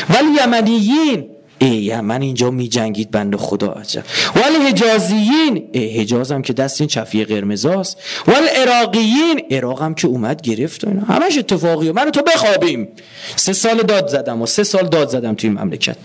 ولی 0.10 0.28
یمنیین 0.44 1.35
ای 1.68 2.02
من 2.02 2.22
اینجا 2.22 2.52
می 2.52 2.68
جنگید 2.68 3.12
بند 3.12 3.36
خدا 3.36 3.68
عجب. 3.68 4.04
ولی 4.36 4.56
حجازیین 4.56 5.76
حجاز 5.76 6.32
هم 6.32 6.42
که 6.42 6.54
دست 6.54 6.82
این 6.82 6.88
چفیه 6.88 7.26
قرمزاست 7.26 7.98
ولی 8.28 8.48
عراقیین 8.48 9.46
عراق 9.52 9.82
هم 9.82 9.96
که 9.96 10.08
اومد 10.08 10.42
گرفت 10.42 10.84
و 10.84 10.88
اینا. 10.90 11.02
همش 11.02 11.38
اتفاقیه 11.38 11.92
من 11.92 12.12
تو 12.12 12.22
بخوابیم. 12.22 12.88
سه 13.36 13.54
سال 13.54 13.78
داد 13.78 14.08
زدم 14.08 14.42
و 14.42 14.46
سه 14.46 14.64
سال 14.64 14.88
داد 14.88 15.10
زدم 15.10 15.36
توی 15.36 15.50
مملکت. 15.50 15.98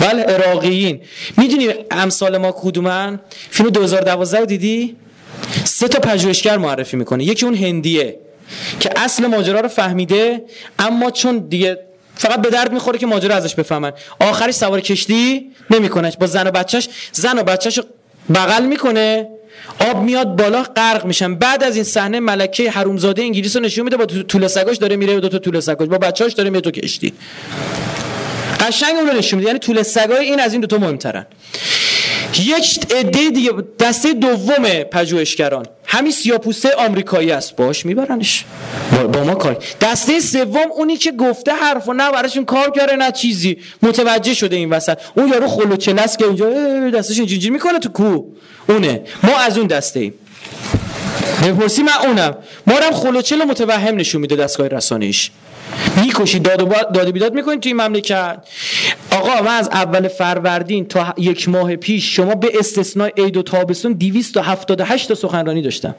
ولی 0.00 0.20
عراقیین 0.20 1.00
می‌دونی 1.38 1.68
امثال 1.90 2.38
ما 2.38 2.52
کدومن؟ 2.52 3.20
فیلم 3.50 3.70
2012 3.70 4.46
دیدی؟ 4.46 4.96
سه 5.64 5.88
تا 5.88 5.98
پژوهشگر 5.98 6.58
معرفی 6.58 6.96
می‌کنه. 6.96 7.24
یکی 7.24 7.46
اون 7.46 7.54
هندیه 7.54 8.18
که 8.80 8.90
اصل 8.96 9.26
ماجرا 9.26 9.60
رو 9.60 9.68
فهمیده 9.68 10.44
اما 10.78 11.10
چون 11.10 11.38
دیگه 11.38 11.78
فقط 12.20 12.42
به 12.42 12.50
درد 12.50 12.72
می‌خوره 12.72 12.98
که 12.98 13.06
ماجرا 13.06 13.34
ازش 13.34 13.54
بفهمن. 13.54 13.92
آخرش 14.20 14.54
سوار 14.54 14.80
کشتی 14.80 15.50
نمی‌کنه 15.70 16.12
با 16.20 16.26
زن 16.26 16.46
و 16.46 16.50
بچهش 16.50 16.88
زن 17.12 17.38
و 17.38 17.42
بچهش 17.42 17.80
بغل 18.34 18.62
می‌کنه. 18.62 19.28
آب 19.90 20.02
میاد 20.02 20.36
بالا 20.36 20.62
غرق 20.62 21.04
میشن. 21.04 21.34
بعد 21.34 21.64
از 21.64 21.74
این 21.74 21.84
صحنه 21.84 22.20
ملکه 22.20 22.70
حرومزاده 22.70 23.22
انگلیس 23.22 23.56
رو 23.56 23.62
نشون 23.62 23.84
میده 23.84 23.96
با 23.96 24.06
طول 24.06 24.46
سگاش 24.46 24.76
داره 24.76 24.96
میره 24.96 25.20
دو 25.20 25.28
تا 25.28 25.38
طول 25.38 25.60
سگاش 25.60 25.88
با 25.88 25.98
بچه‌اش 25.98 26.32
داره 26.32 26.50
میره 26.50 26.60
تو 26.60 26.70
کشتی. 26.70 27.12
قشنگ 28.60 28.96
اون 28.96 29.06
رو 29.06 29.16
نشون 29.16 29.38
میده. 29.38 29.48
یعنی 29.48 29.58
طول 29.58 29.82
سگای 29.82 30.24
این 30.24 30.40
از 30.40 30.52
این 30.52 30.60
دو 30.60 30.66
تا 30.66 30.78
مهمترن. 30.78 31.26
یک 32.38 32.92
عده 32.94 33.30
دیگه 33.30 33.50
دسته 33.78 34.12
دوم 34.12 34.64
پژوهشگران. 34.92 35.66
همین 35.86 36.12
سیاپوسته 36.12 36.74
آمریکایی 36.74 37.30
است. 37.30 37.56
باش 37.56 37.86
میبرنش. 37.86 38.44
با 39.12 39.24
ما 39.24 39.34
کار. 39.34 39.64
دسته 39.80 40.20
سوم 40.20 40.70
اونی 40.76 40.96
که 40.96 41.12
گفته 41.12 41.52
حرف 41.52 41.88
و 41.88 41.92
نه 41.92 42.10
براشون 42.10 42.44
کار 42.44 42.70
کرده 42.70 42.96
نه 42.96 43.12
چیزی. 43.12 43.58
متوجه 43.82 44.34
شده 44.34 44.56
این 44.56 44.70
وسط. 44.70 44.98
اون 45.16 45.28
یارو 45.28 45.48
خلو 45.48 45.76
چلس 45.76 46.16
که 46.16 46.24
اینجا 46.24 46.50
دستش 46.90 47.18
اینجوری 47.18 47.50
می‌کنه 47.50 47.78
تو 47.78 47.88
کو 47.88 48.24
اونه. 48.68 49.02
ما 49.22 49.38
از 49.38 49.58
اون 49.58 49.66
دسته 49.66 50.00
ایم. 50.00 50.14
بپرسی 51.44 51.82
من 51.82 51.92
اونم. 52.04 52.36
ما 52.66 52.74
هم 52.74 52.92
خلوچل 52.92 53.44
متوهم 53.44 53.96
نشون 53.96 54.20
میده 54.20 54.36
دستگاه 54.36 54.68
رسانه‌ایش. 54.68 55.30
می‌کشی 56.02 56.38
داد 56.38 56.62
و 56.62 56.66
داد 56.94 57.10
بیداد 57.10 57.34
می‌کنید 57.34 57.60
توی 57.60 57.72
مملکت. 57.72 58.38
آقا 59.10 59.42
من 59.42 59.56
از 59.56 59.68
اول 59.68 60.08
فروردین 60.08 60.86
تا 60.86 61.14
یک 61.18 61.48
ماه 61.48 61.76
پیش 61.76 62.16
شما 62.16 62.34
به 62.34 62.50
استثناء 62.58 63.08
عید 63.16 63.36
و 63.36 63.42
تابستون 63.42 63.92
278 63.92 65.08
تا 65.08 65.14
سخنرانی 65.14 65.62
داشتم. 65.62 65.94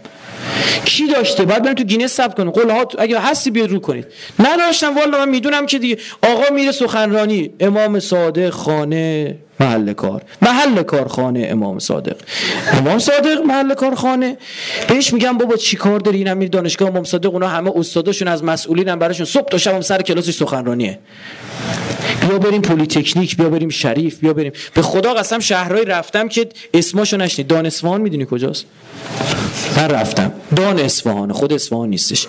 کی 0.85 1.07
داشته؟ 1.07 1.45
بعد 1.45 1.63
بریم 1.63 1.75
تو 1.75 1.83
گینه 1.83 2.07
ثبت 2.07 2.35
کنید 2.35 2.53
قول 2.53 2.69
ها 2.69 2.87
اگه 2.99 3.19
هستی 3.19 3.51
بیاد 3.51 3.69
رو 3.69 3.79
کنید. 3.79 4.07
نداشتم 4.39 4.95
والا 4.95 5.17
من 5.17 5.29
می‌دونم 5.29 5.65
که 5.65 5.79
دیگه. 5.79 5.97
آقا 6.23 6.53
میره 6.53 6.71
سخنرانی. 6.71 7.49
امام 7.59 7.99
صادق 7.99 8.49
خانه. 8.49 9.37
محل 9.59 9.93
کار. 9.93 10.21
محل 10.41 10.83
کارخانه 10.83 11.47
امام 11.51 11.79
صادق. 11.79 12.15
امام 12.73 12.99
صادق 12.99 13.41
محل 13.45 13.73
کارخانه. 13.73 14.37
بهش 14.87 15.13
میگم 15.13 15.37
بابا 15.37 15.55
چی 15.55 15.77
کار 15.77 15.99
داری؟ 15.99 16.17
اینم 16.17 16.37
میره 16.37 16.49
دانشگاه 16.49 16.89
امام 16.89 17.03
صادق 17.03 17.33
اونا 17.33 17.47
همه 17.47 17.71
استاداشون 17.75 18.27
از 18.27 18.43
مسئولینم 18.43 18.99
براشون. 18.99 19.25
صبح 19.25 19.45
تا 19.45 19.57
شب 19.57 19.81
سر 19.81 20.01
کلاسش 20.01 20.33
سخنرانیه. 20.33 20.99
بیا 22.21 22.37
بریم 22.39 22.61
پلی 22.61 22.85
تکنیک 22.85 23.37
بیا 23.37 23.49
بریم 23.49 23.69
شریف 23.69 24.19
بیا 24.19 24.33
بریم. 24.33 24.51
به 24.73 24.81
خدا 24.81 25.13
قسم 25.13 25.39
شهرهای 25.39 25.85
رفتم 25.85 26.27
که 26.27 26.49
اسماشو 26.73 27.17
نشنید. 27.17 27.47
دان 27.47 27.65
اصفهان 27.65 28.01
می‌دونی 28.01 28.27
کجاست؟ 28.31 28.65
من 29.77 29.89
رفتم. 29.89 30.31
دان 30.55 30.79
اصفهان. 30.79 31.31
خود 31.31 31.53
اصفهان 31.53 31.89
نیستش. 31.89 32.27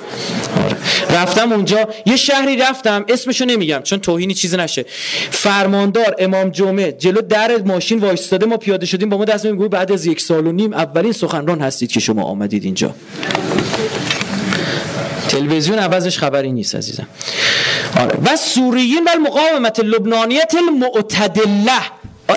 آره. 0.65 0.77
رفتم 1.21 1.53
اونجا. 1.53 1.89
یه 2.07 2.17
شهری 2.17 2.57
رفتم. 2.57 3.05
اسمشو 3.09 3.45
نمیگم 3.45 3.81
چون 3.83 3.99
توهینی 3.99 4.35
چیزی 4.35 4.57
نشه. 4.57 4.85
فرماندار 5.31 6.15
امام 6.19 6.51
جمعه 6.51 6.93
جلو 6.93 7.22
در 7.29 7.63
ماشین 7.63 7.99
وایستاده 7.99 8.47
ما 8.47 8.57
پیاده 8.57 8.87
شدیم 8.87 9.09
با 9.09 9.17
ما 9.17 9.25
دست 9.25 9.47
میگه 9.47 9.69
بعد 9.69 9.93
از 9.93 10.07
یک 10.07 10.21
سال 10.21 10.47
و 10.47 10.53
نیم 10.53 10.73
اولین 10.73 11.13
سخنران 11.13 11.61
هستید 11.61 11.93
که 11.93 12.01
شما 12.01 12.23
آمدید 12.23 12.65
اینجا. 12.65 12.95
تلویزیون 15.29 15.79
عوضش 15.79 16.19
خبری 16.19 16.53
نیست 16.53 16.75
عزیزم. 16.75 17.07
آره. 18.01 18.19
و 18.25 18.37
سوریین 18.37 19.05
و 19.05 19.09
المقاومت 19.09 19.81
لبنانیت 19.81 20.55
المعتدله. 20.69 21.83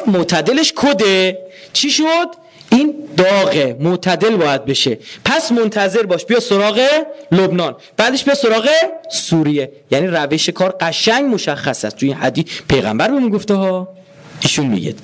معتدلش 0.08 0.74
کده؟ 0.76 1.38
چی 1.74 1.90
شد؟ 1.90 2.28
این 2.72 2.94
داغه. 3.18 3.78
معتدل 3.80 4.36
باید 4.36 4.66
بشه. 4.66 4.98
پس 5.26 5.52
منتظر 5.52 6.04
باش 6.04 6.26
بیا 6.26 6.40
سراغ 6.40 6.88
لبنان. 7.32 7.76
بعدش 7.98 8.24
بیا 8.24 8.36
سراغ 8.36 8.70
سوریه. 9.12 9.72
یعنی 9.92 10.08
روش 10.08 10.50
کار 10.50 10.76
قشنگ 10.82 11.34
مشخص 11.34 11.86
است. 11.86 11.98
توی 11.98 12.10
این 12.10 12.18
حدی 12.18 12.46
پیغمبر 12.68 13.08
بهمون 13.08 13.30
گفته 13.30 13.54
ها. 13.54 13.96
ایشون 14.46 14.66
میگه. 14.66 14.96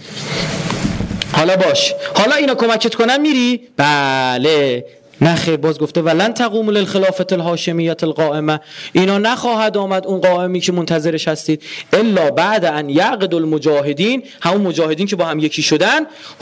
حالا 1.33 1.55
باش. 1.55 1.93
حالا 2.15 2.35
اینا 2.35 2.55
کمکت 2.55 2.95
کنن 2.95 3.21
میری؟ 3.21 3.61
بله. 3.77 4.85
نه 5.21 5.35
خیر 5.35 5.57
باز 5.57 5.79
گفته 5.79 6.01
ولن 6.01 6.33
تقوم 6.33 6.69
للخلافت 6.69 7.33
الهاشمیت 7.33 8.03
القائمه 8.03 8.59
اینا 8.93 9.17
نخواهد 9.17 9.77
آمد 9.77 10.07
اون 10.07 10.21
قائمی 10.21 10.59
که 10.59 10.71
منتظرش 10.71 11.27
هستید. 11.27 11.63
الا 11.93 12.31
بعد 12.31 12.65
ان 12.65 12.89
یعقد 12.89 13.33
المجاهدین. 13.33 14.23
همون 14.41 14.61
مجاهدین 14.61 15.07
که 15.07 15.15
با 15.15 15.25
هم 15.25 15.39
یکی 15.39 15.61
شدن. 15.61 15.99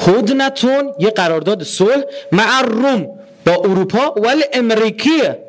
هدنتون 0.07 0.93
یه 0.99 1.09
قرارداد 1.09 1.63
صلح 1.63 2.03
مع 2.31 2.61
روم 2.61 3.07
با 3.45 3.53
اروپا 3.53 4.13
ول 4.17 4.41
امریکیه 4.53 5.39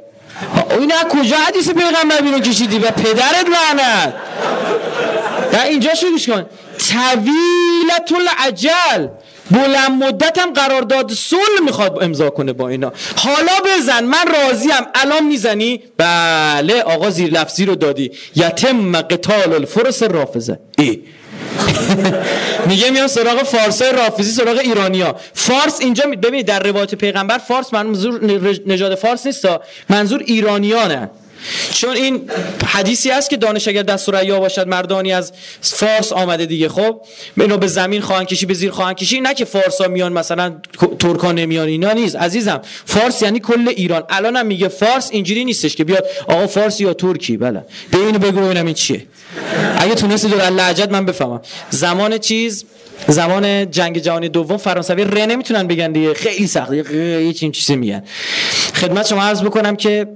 اینا 0.71 0.95
کجا 1.11 1.37
حدیث 1.37 1.71
پیغمبر 1.71 2.21
بیرون 2.23 2.41
کشیدی؟ 2.41 2.79
و 2.79 2.91
پدرت 2.91 3.47
لعنت. 3.49 4.15
و 5.53 5.57
اینجا 5.57 5.95
شروعش 5.95 6.27
کن. 6.27 6.47
طویلت 6.79 8.13
العجل 8.13 9.09
بلند 9.51 9.91
مدت 9.91 10.39
هم 10.39 10.53
قرارداد 10.53 11.13
صلح 11.13 11.61
می‌خواد 11.65 12.03
امضا 12.03 12.31
کنه 12.31 12.53
با 12.53 12.69
اینا. 12.69 12.93
حالا 13.17 13.53
بزن. 13.67 14.05
من 14.05 14.25
راضیم. 14.27 14.71
الان 14.95 15.27
می‌زنی؟ 15.27 15.83
بله. 15.97 16.83
آقا 16.83 17.11
زیر 17.11 17.31
لفظی 17.31 17.65
رو 17.65 17.75
دادی. 17.75 18.11
یتم 18.37 19.01
قتال 19.01 19.53
الفرس 19.53 20.03
رافزه 20.03 20.59
ای. 20.79 21.01
میگه 22.69 22.91
میان 22.91 23.07
سراغ 23.07 23.43
فارسای 23.43 23.93
رافضی 23.93 24.33
سراغ 24.33 24.59
ایرانیا. 24.59 25.17
فارس 25.35 25.81
اینجا 25.81 26.05
ببینید 26.07 26.47
در 26.47 26.63
روایت 26.63 26.95
پیغمبر 26.95 27.39
فارس 27.39 27.75
منظور 27.75 28.25
نژاد 28.67 28.95
فارس 28.95 29.27
نیست 29.27 29.47
منظور 29.89 30.23
ایرانیانه. 30.27 31.11
چون 31.73 31.97
این 31.97 32.31
حدیثی 32.67 33.11
است 33.11 33.31
که 33.31 33.37
دانش 33.37 33.69
اگر 33.69 33.99
یا 34.25 34.41
باشد 34.41 34.69
مردانی 34.69 35.13
از 35.13 35.33
فارس 35.61 36.13
آمده 36.13 36.47
دیگه. 36.47 36.69
خب 36.69 37.01
اینو 37.37 37.57
به 37.57 37.67
زمین 37.67 38.01
خواهند 38.01 38.27
کشی 38.27 38.47
به 38.47 38.55
زیر 38.55 38.71
خواهند 38.71 38.97
کشی 38.97 39.21
نه 39.21 39.35
که 39.35 39.45
فارسا 39.45 39.89
میان 39.89 40.13
مثلا 40.13 40.55
ترکان 40.99 41.35
نمیان 41.35 41.69
اینا 41.69 41.93
نیست. 41.93 42.17
عزیزم 42.17 42.61
فارس 42.85 43.23
یعنی 43.23 43.41
کل 43.41 43.69
ایران. 43.69 44.03
الانم 44.09 44.47
میگه 44.47 44.69
فارس 44.69 45.09
اینجوری 45.13 45.45
نیستش 45.45 45.77
که 45.77 45.85
بیاد 45.85 46.07
آقا 46.29 46.47
فارس 46.47 46.81
یا 46.81 46.95
ترکی. 46.95 47.37
بله. 47.37 47.65
به 47.91 47.99
اینو 47.99 48.19
بگو 48.19 48.41
ببینم 48.41 48.67
این 48.67 48.75
چیه. 48.75 49.07
اگه 49.79 49.95
تونستی 49.95 50.29
دور 50.29 50.51
لهجت 50.51 50.91
من 50.91 51.07
بفهمم. 51.07 51.41
زمان 51.71 52.19
چیز؟ 52.19 52.65
زمان 53.09 53.71
جنگ 53.71 53.99
جهانی 53.99 54.29
دوم 54.29 54.57
فرانسوی 54.57 55.05
ر 55.05 55.27
نمی‌تونن 55.27 55.67
بگن 55.67 55.93
دیگه. 55.93 56.15
خیلی 56.15 56.47
سخته 56.47 56.77
یه 57.23 57.33
چیزی 57.33 57.77
میگن. 57.77 58.05
خدمت 58.75 59.07
شما 59.07 59.23
عرض 59.23 59.43
بکنم 59.43 59.77
که 59.77 60.07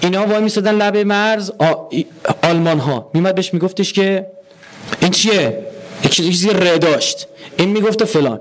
اینا 0.00 0.26
وای 0.26 0.40
میسادن 0.40 0.74
لب 0.74 0.96
مرز 0.96 1.50
آلمان 2.42 2.78
ها 2.78 3.10
میمد 3.14 3.34
بهش 3.34 3.54
میگفتش 3.54 3.92
که 3.92 4.26
این 5.00 5.10
چیه؟ 5.10 5.58
یک 6.04 6.10
چیزی 6.10 6.50
ر 6.50 6.76
داشت. 6.76 7.26
این 7.56 7.68
می‌گفت 7.68 8.04
فلان. 8.04 8.40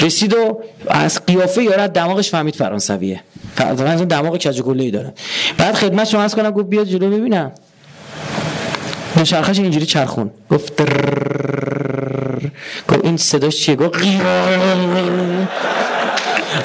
رسید 0.00 0.34
و 0.34 0.60
از 0.88 1.26
قیافه 1.26 1.62
یارد 1.62 1.92
دماغش 1.92 2.30
فهمید 2.30 2.54
فرانسویه. 2.54 3.20
فرانسوی 3.56 4.06
دماغ 4.06 4.36
کج 4.36 4.62
ای 4.66 4.90
داره. 4.90 5.12
بعد 5.58 5.74
خدمت 5.74 6.08
شما 6.08 6.22
از 6.22 6.34
کنم 6.34 6.50
گفت 6.50 6.66
بیاد 6.66 6.86
جلو 6.86 7.10
ببینم. 7.10 7.52
دوچرخش 9.16 9.58
اینجوری 9.58 9.86
چرخون. 9.86 10.30
گفت 10.50 10.82
گفت 12.88 13.04
این 13.04 13.16
صداش 13.16 13.56
چیه؟ 13.56 13.76
گفت 13.76 13.98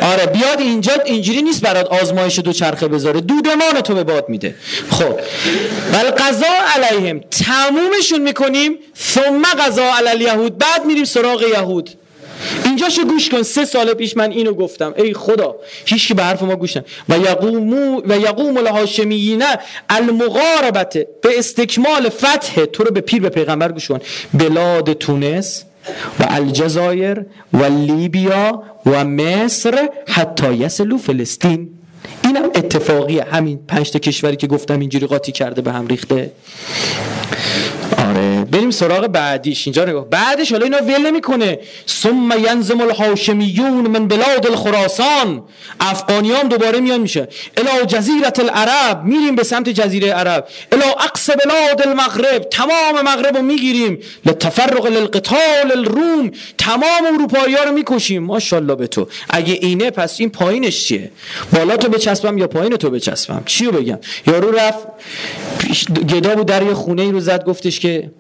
آره 0.02 0.26
بیاد 0.26 0.60
اینجا 0.60 0.94
اینجوری 1.06 1.42
نیست 1.42 1.62
برات 1.62 1.88
آزمایش 1.88 2.40
دو 2.40 2.54
چرخه 2.54 2.88
بذاره. 2.88 3.22
دودمان 3.22 3.82
تو 3.84 3.94
به 3.94 4.04
باد 4.04 4.30
میده. 4.30 4.56
خب. 4.92 5.20
ولی 5.94 6.12
قضا 6.12 6.46
علیهم. 6.76 7.20
تمومشون 7.20 8.22
می‌کنیم. 8.22 8.76
ثم 8.98 9.44
قضا 9.60 9.84
علی 9.84 10.24
یهود 10.24 10.58
بعد 10.58 10.86
میریم 10.86 11.04
سراغ 11.04 11.42
یهود. 11.42 11.90
اینجاشو 12.66 13.04
گوش 13.04 13.30
کن. 13.30 13.44
سه 13.44 13.66
سال 13.66 13.94
پیش 13.94 14.18
من 14.18 14.32
اینو 14.32 14.54
گفتم. 14.54 14.94
ای 14.98 15.14
خدا. 15.14 15.56
هیچ 15.86 16.14
به 16.14 16.24
حرف 16.24 16.42
ما 16.42 16.56
گوش 16.56 16.78
و 17.10 17.18
یقوم 17.18 17.96
و 18.06 18.18
یقوم 18.18 18.58
الهاشمیین 18.58 19.44
المغاربت. 19.90 20.94
به 20.94 21.38
استکمال 21.40 22.10
فتح. 22.10 22.66
تو 22.66 22.84
رو 22.84 22.92
به 22.92 23.02
پیر 23.02 23.22
به 23.22 23.30
پیغمبر 23.30 23.72
گوش 23.72 23.88
کن. 23.88 24.00
بلاد 24.34 24.94
تونس. 24.94 25.64
و 26.20 26.26
الجزایر 26.30 27.26
و 27.54 27.64
لیبیا 27.64 28.64
و 28.86 29.06
مصر 29.06 29.90
حتی 30.08 30.54
یسلو 30.54 30.98
فلسطین. 30.98 31.70
اینم 32.24 32.44
اتفاقیه. 32.56 33.24
همین 33.24 33.60
پنج 33.68 33.92
تا 33.92 34.00
کشوری 34.00 34.36
که 34.36 34.48
گفتم 34.48 34.80
اینجوری 34.80 35.08
قاطی 35.08 35.32
کرده 35.32 35.62
به 35.62 35.72
هم 35.72 35.88
ریخته. 35.88 36.32
بریم 38.52 38.72
سراغ 38.72 39.08
بعدیش. 39.08 39.68
اینجا 39.68 39.86
نگاه 39.86 40.10
بعدش 40.10 40.52
حالا 40.52 40.64
اینا 40.64 40.78
ول 40.78 41.08
نمی‌کنه. 41.08 41.60
ثم 41.88 42.30
ینزم 42.48 42.82
الهاشمیون 42.82 43.88
من 43.88 44.08
بلاد 44.08 44.48
الخراسان. 44.48 45.44
افغانیان 45.80 46.48
دوباره 46.48 46.80
میان 46.80 47.02
میشه. 47.02 47.28
الی 47.58 47.86
جزیره 47.88 48.32
العرب. 48.40 49.04
میریم 49.04 49.36
به 49.36 49.44
سمت 49.44 49.70
جزیره 49.70 50.12
عرب. 50.12 50.48
الی 50.72 50.84
اقص 50.84 51.30
بلاد 51.30 51.88
المغرب. 51.88 52.44
تمام 52.44 53.02
مغرب 53.06 53.38
رو 53.38 53.44
می‌گیریم. 53.44 54.00
لتفرق 54.26 54.86
للقتال 54.86 55.72
الروم. 55.72 56.32
تمام 56.58 57.06
اروپایی 57.14 57.56
ها 57.56 57.64
رو 57.64 57.72
می‌کشیم. 57.72 58.24
ماشاءالله 58.24 58.76
به 58.76 58.88
تو. 58.88 59.08
اگه 59.30 59.54
اینه 59.54 59.92
پس 59.92 60.20
این 60.20 60.30
پایینش 60.30 60.86
چیه؟ 60.86 61.12
بالا 61.54 61.78
تو 61.78 61.90
بچسبم 61.90 62.38
یا 62.38 62.48
پایین 62.48 62.78
تو 62.78 62.90
بچسبم؟ 62.90 63.44
چیو 63.46 63.72
بگم؟ 63.72 64.00
یارو 64.28 64.52
رفت 64.52 64.88
گدا 66.10 66.36
بود 66.36 66.46
در 66.46 66.64
یه 66.64 66.74
خونه 66.74 67.02
ای 67.02 67.12
رو 67.12 67.20
زد 67.20 67.44
گفتش 67.44 67.80
که 67.80 68.12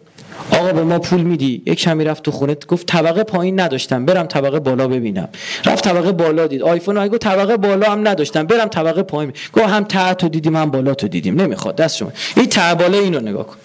آقا 0.51 0.71
به 0.73 0.83
ما 0.83 0.99
پول 0.99 1.21
میدی؟ 1.21 1.63
یک 1.65 1.79
کمی 1.79 2.03
رفت 2.03 2.23
تو 2.23 2.31
خونه 2.31 2.55
گفت 2.67 2.85
طبقه 2.85 3.23
پایین 3.23 3.59
نداشتم 3.59 4.05
برم 4.05 4.25
طبقه 4.25 4.59
بالا 4.59 4.87
ببینم. 4.87 5.29
رفت 5.65 5.83
طبقه 5.83 6.11
بالا 6.11 6.47
دید. 6.47 6.63
آیفون 6.63 7.07
گفت 7.07 7.21
طبقه 7.21 7.57
بالا 7.57 7.91
هم 7.91 8.07
نداشتم 8.07 8.43
برم 8.43 8.67
طبقه 8.67 9.03
پایین. 9.03 9.33
گفت 9.53 9.65
هم 9.65 9.83
ته 9.83 10.13
تو 10.13 10.29
دیدیم 10.29 10.55
هم 10.55 10.71
بالا 10.71 10.93
تو 10.93 11.07
دیدیم. 11.07 11.41
نمی‌خواد 11.41 11.75
دست 11.75 11.97
شما. 11.97 12.11
این 12.35 12.45
ته 12.45 12.75
بالا 12.75 12.97
اینو 12.97 13.19
نگاه 13.19 13.47
کن. 13.47 13.55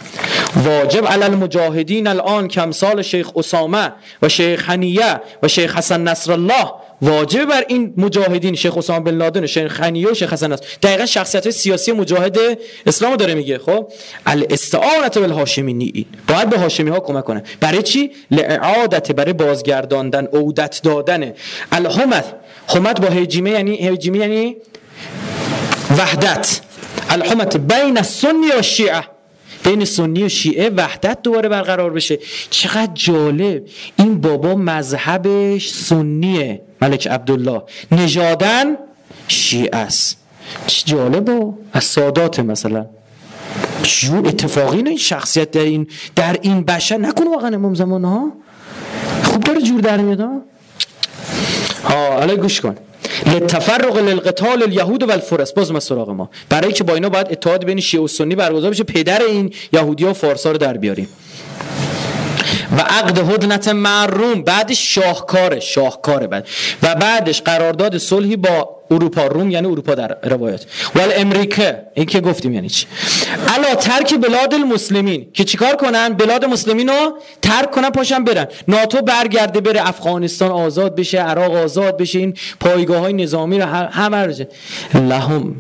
واجب 0.65 1.07
علی 1.07 1.25
المجاهدین 1.25 2.07
الان 2.07 2.49
کمسال 2.49 3.03
شیخ 3.03 3.31
اسامه 3.37 3.93
و 4.23 4.29
شیخ 4.29 4.71
حنیه 4.71 5.21
و 5.43 5.49
شیخ 5.49 5.77
حسن 5.77 6.03
نصر 6.03 6.33
الله 6.33 6.67
واجب 7.03 7.45
بر 7.45 7.65
این 7.69 7.95
مجاهدین 7.97 8.55
شیخ 8.55 8.79
اسامه 8.79 9.01
بن 9.01 9.15
لادن 9.17 9.47
شیخ 9.47 9.73
خنیه 9.73 10.11
و 10.11 10.15
شیخ 10.15 10.33
حسن 10.33 10.53
است. 10.53 10.81
دقیقا 10.83 11.07
شخصیت 11.07 11.43
های 11.43 11.53
سیاسی 11.53 11.93
مجاهد 11.93 12.39
اسلام 12.87 13.17
داره 13.17 13.35
میگه 13.35 13.59
خب؟ 13.59 13.93
الاستعانت 14.27 15.19
بالهاشمی 15.19 16.07
باید 16.29 16.51
به 16.51 16.59
هاشمی 16.59 16.91
ها 16.91 17.01
کمک 17.01 17.25
کنه. 17.25 17.43
برای 17.61 17.83
چی؟ 17.83 18.11
لاعادت 18.31 19.13
برای 19.13 19.33
بازگرداندن 19.33 20.27
عودت 20.27 20.81
دادن. 20.83 21.33
الهمت 21.73 22.25
همت 22.69 23.01
با 23.01 23.09
هجیمه 23.09 23.51
یعنی 23.51 23.77
هجیمه 23.77 24.19
یعنی 24.19 24.57
وحدت. 25.99 26.61
الهمت 27.11 27.57
بین 27.57 27.99
السنی 27.99 28.53
و 28.59 28.63
شیعه 28.63 29.16
بین 29.67 29.85
سنی 29.85 30.25
و 30.25 30.29
شیعه 30.29 30.71
وحدت 30.71 31.23
دوباره 31.23 31.49
برقرار 31.49 31.93
بشه. 31.93 32.19
چقدر 32.51 32.93
جالب. 32.95 33.63
این 33.97 34.21
بابا 34.21 34.55
مذهبش 34.55 35.71
سنیه 35.71 36.63
ملک 36.83 37.07
عبدالله. 37.07 37.63
نژادن 37.93 38.77
شیعه 39.29 39.77
است. 39.77 40.17
چه 40.67 40.83
جالب 40.87 41.55
از 41.73 41.85
سادات 41.85 42.41
مثلا. 42.41 42.87
جو 43.83 44.17
اتفاقی 44.17 44.77
این 44.77 44.97
شخصیت 44.97 45.51
در 45.51 45.61
این 45.61 45.87
در 46.17 46.39
این 46.43 46.63
بشر. 46.65 46.97
نکنه 46.97 47.31
واقعا 47.31 47.55
امام 47.55 47.75
زمان 47.75 48.05
ها 48.05 48.33
خوب 49.23 49.43
داره 49.45 49.61
جور 49.63 49.81
در 49.81 49.97
میاد 49.97 50.21
ها 50.21 50.43
حالا 51.85 52.37
گوش 52.37 52.61
کن. 52.61 52.77
لتفرق 53.27 53.97
للقتال 53.97 54.63
الیهود 54.63 55.03
و 55.03 55.13
الفرس. 55.13 55.53
باز 55.53 55.73
ما 55.73 55.81
سراغ 55.81 56.11
ما. 56.11 56.31
برای 56.49 56.73
که 56.73 56.85
با 56.85 56.95
اینا 56.95 57.09
باید 57.09 57.27
اتحاد 57.31 57.65
بین 57.65 57.81
شیعه 57.81 58.03
و 58.03 58.07
سنی 58.07 58.35
برگزار 58.35 58.71
بشه. 58.71 58.85
پدر 58.85 59.23
این 59.23 59.53
یهودی 59.73 60.05
ها 60.05 60.11
و 60.11 60.15
فارسا 60.15 60.53
رو 60.53 60.59
در 60.59 60.77
بیاریم. 60.77 61.09
و 62.73 62.81
عقد 62.81 63.19
هدنت 63.19 63.69
معروم 63.69 64.43
بعدش 64.43 64.95
شاهکاره 64.95 65.61
شاهکاره 65.61 66.27
بعد. 66.27 66.49
و 66.83 66.95
بعدش 66.95 67.43
قرارداد 67.43 67.99
صلحی 67.99 68.37
با 68.37 68.77
اروپا 68.91 69.27
روم 69.27 69.51
یعنی 69.51 69.67
اروپا 69.67 69.95
در 69.95 70.17
روایت 70.23 70.65
ول 70.95 71.13
امریکا 71.17 71.73
این 71.95 72.07
که 72.07 72.21
گفتیم 72.21 72.53
یعنی 72.53 72.69
چی؟ 72.69 72.87
الا 73.55 73.75
ترک 73.75 74.15
بلاد 74.15 74.55
المسلمین. 74.55 75.27
که 75.35 75.45
چیکار 75.45 75.77
کنن؟ 75.77 76.09
بلاد 76.09 76.45
مسلمین 76.45 76.89
رو 76.89 77.19
ترک 77.43 77.71
کنن 77.71 77.91
پاشن 77.91 78.25
برن. 78.25 78.47
ناتو 78.69 79.03
برگرده 79.03 79.61
بره 79.61 79.89
افغانستان 79.89 80.51
آزاد 80.51 80.97
بشه 80.97 81.19
عراق 81.19 81.55
آزاد 81.55 81.97
بشه. 81.97 82.19
این 82.19 82.35
پایگاه 82.61 82.99
های 82.99 83.13
نظامی 83.13 83.59
رو 83.59 83.67
همه 83.67 84.47
لهم. 84.95 85.57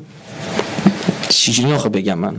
چجوری 1.28 1.72
آخه 1.72 1.88
بگم 1.88 2.18
من؟ 2.18 2.36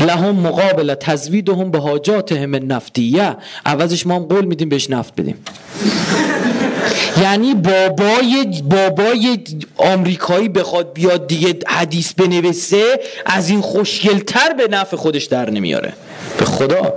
لهم 0.00 0.36
مقابل 0.36 0.94
تزویدهم 0.94 1.70
به 1.70 1.78
حاجاتهم 1.78 2.72
نفتیه. 2.72 3.36
عوضش 3.66 4.06
ما 4.06 4.14
هم 4.14 4.22
قول 4.22 4.44
میدیم 4.44 4.68
بهش 4.68 4.90
نفت 4.90 5.20
بدیم. 5.20 5.36
یعنی 7.22 7.54
بابای 7.54 8.62
بابای 8.64 9.38
آمریکایی 9.76 10.48
بخواد 10.48 10.92
بیاد 10.92 11.26
دیگه 11.26 11.54
حدیث 11.66 12.12
بنویسه 12.12 13.00
از 13.26 13.50
این 13.50 13.60
خوشگلتر 13.60 14.52
به 14.52 14.68
نفع 14.68 14.96
خودش 14.96 15.24
در 15.24 15.50
نمیاره. 15.50 15.92
به 16.38 16.44
خدا. 16.44 16.94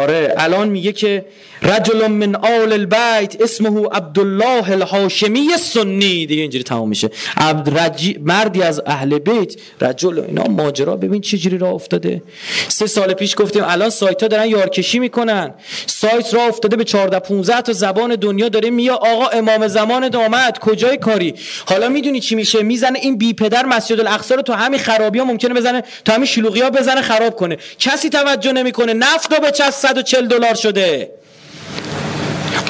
آره 0.00 0.34
الان 0.36 0.68
میگه 0.68 0.92
که 0.92 1.24
رجل 1.64 2.06
من 2.06 2.34
آل 2.34 2.72
البیت 2.72 3.42
اسمه 3.42 3.88
عبدالله 3.92 4.70
الهاشمی 4.70 5.48
سنی. 5.60 6.26
دیگه 6.26 6.42
اینجوری 6.42 6.64
تمام 6.64 6.88
میشه. 6.88 7.10
عبد 7.36 7.98
مردی 8.20 8.62
از 8.62 8.82
اهل 8.86 9.18
بیت. 9.18 9.54
رجل 9.80 10.18
اینا 10.28 10.44
ماجرا. 10.44 10.96
ببین 10.96 11.20
چه 11.20 11.38
جوری 11.38 11.58
راه 11.58 11.72
افتاده. 11.74 12.22
سه 12.68 12.86
سال 12.86 13.14
پیش 13.14 13.34
گفتیم 13.38 13.64
الان 13.66 13.90
سایت 13.90 14.22
ها 14.22 14.28
دارن 14.28 14.48
یارکشی 14.48 14.98
می‌کنن. 14.98 15.54
سایت 15.86 16.34
راه 16.34 16.48
افتاده 16.48 16.76
به 16.76 16.84
14 16.84 17.18
15 17.18 17.60
تا 17.60 17.72
زبان 17.72 18.14
دنیا 18.14 18.48
داره 18.48 18.70
میا 18.70 18.94
آقا 18.94 19.26
امام 19.26 19.68
زمان 19.68 20.08
دامد 20.08 20.58
کجای 20.58 20.96
کاری؟ 20.96 21.34
حالا 21.66 21.88
می‌دونی 21.88 22.20
چی 22.20 22.34
میشه؟ 22.34 22.62
می‌زنه 22.62 22.98
این 22.98 23.18
بی 23.18 23.32
پدر 23.32 23.64
مسجد 23.64 24.00
الاقصا 24.00 24.34
رو 24.34 24.42
تو 24.42 24.52
همین 24.52 24.80
خرابی 24.80 25.18
ها 25.18 25.24
ممکنه 25.24 25.54
بزنه 25.54 25.82
تو 26.04 26.12
همین 26.12 26.26
شلوغی 26.26 26.60
ها 26.60 26.70
بزنه 26.70 27.02
خراب 27.02 27.36
کنه. 27.36 27.58
کسی 27.78 28.10
توجه 28.10 28.52
نمی‌کنه. 28.52 28.92
نفت 28.92 29.40
به 29.40 29.50
چه 29.50 29.70
140 29.70 30.26
دلار 30.26 30.54
شده. 30.54 31.23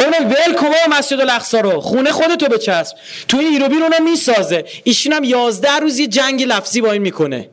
اون 0.00 0.30
ول 0.30 0.54
کما 0.54 0.98
مسجد 0.98 1.20
الاقصا 1.20 1.60
رو. 1.60 1.80
خونه 1.80 2.12
خودتو 2.12 2.46
بچسب. 2.46 2.96
تو 3.28 3.36
این 3.36 3.48
ایروبین 3.48 3.82
اونو 3.82 4.02
می‌سازه. 4.04 4.64
ایشون 4.84 5.12
هم 5.12 5.24
11 5.24 5.76
روز 5.76 5.98
یه 5.98 6.06
جنگ 6.06 6.42
لفظی 6.42 6.80
با 6.80 6.92
این 6.92 7.02
می‌کنه. 7.02 7.48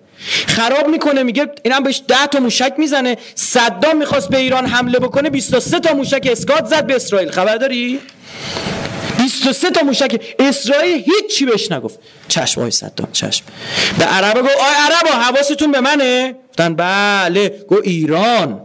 خراب 0.47 0.87
می‌کنه 0.87 1.23
میگه 1.23 1.47
اینم 1.63 1.83
بهش 1.83 2.01
10 2.07 2.27
تا 2.27 2.39
موشک 2.39 2.73
می‌زنه. 2.77 3.17
صدام 3.35 3.97
می‌خواست 3.97 4.29
به 4.29 4.37
ایران 4.37 4.65
حمله 4.65 4.99
بکنه 4.99 5.29
23 5.29 5.79
تا 5.79 5.93
موشک 5.93 6.27
اسکات 6.31 6.65
زد 6.65 6.85
به 6.85 6.95
اسرائیل. 6.95 7.31
خبر 7.31 7.57
داری؟ 7.57 7.99
23 9.17 9.71
تا 9.71 9.81
موشک 9.81 10.21
اسرائیل 10.39 11.03
هیچی 11.03 11.45
بهش 11.45 11.71
نگفت. 11.71 11.99
چشم 12.27 12.61
آی 12.61 12.71
صدام 12.71 13.11
چشم. 13.11 13.45
به 13.99 14.05
عربا 14.05 14.41
گفت 14.41 14.55
آی 14.55 14.95
عربا 14.95 15.09
حواستون 15.09 15.71
به 15.71 15.79
منه. 15.79 16.35
گفتن 16.49 16.75
بله. 16.75 17.49
گو 17.67 17.77
ایران. 17.83 18.61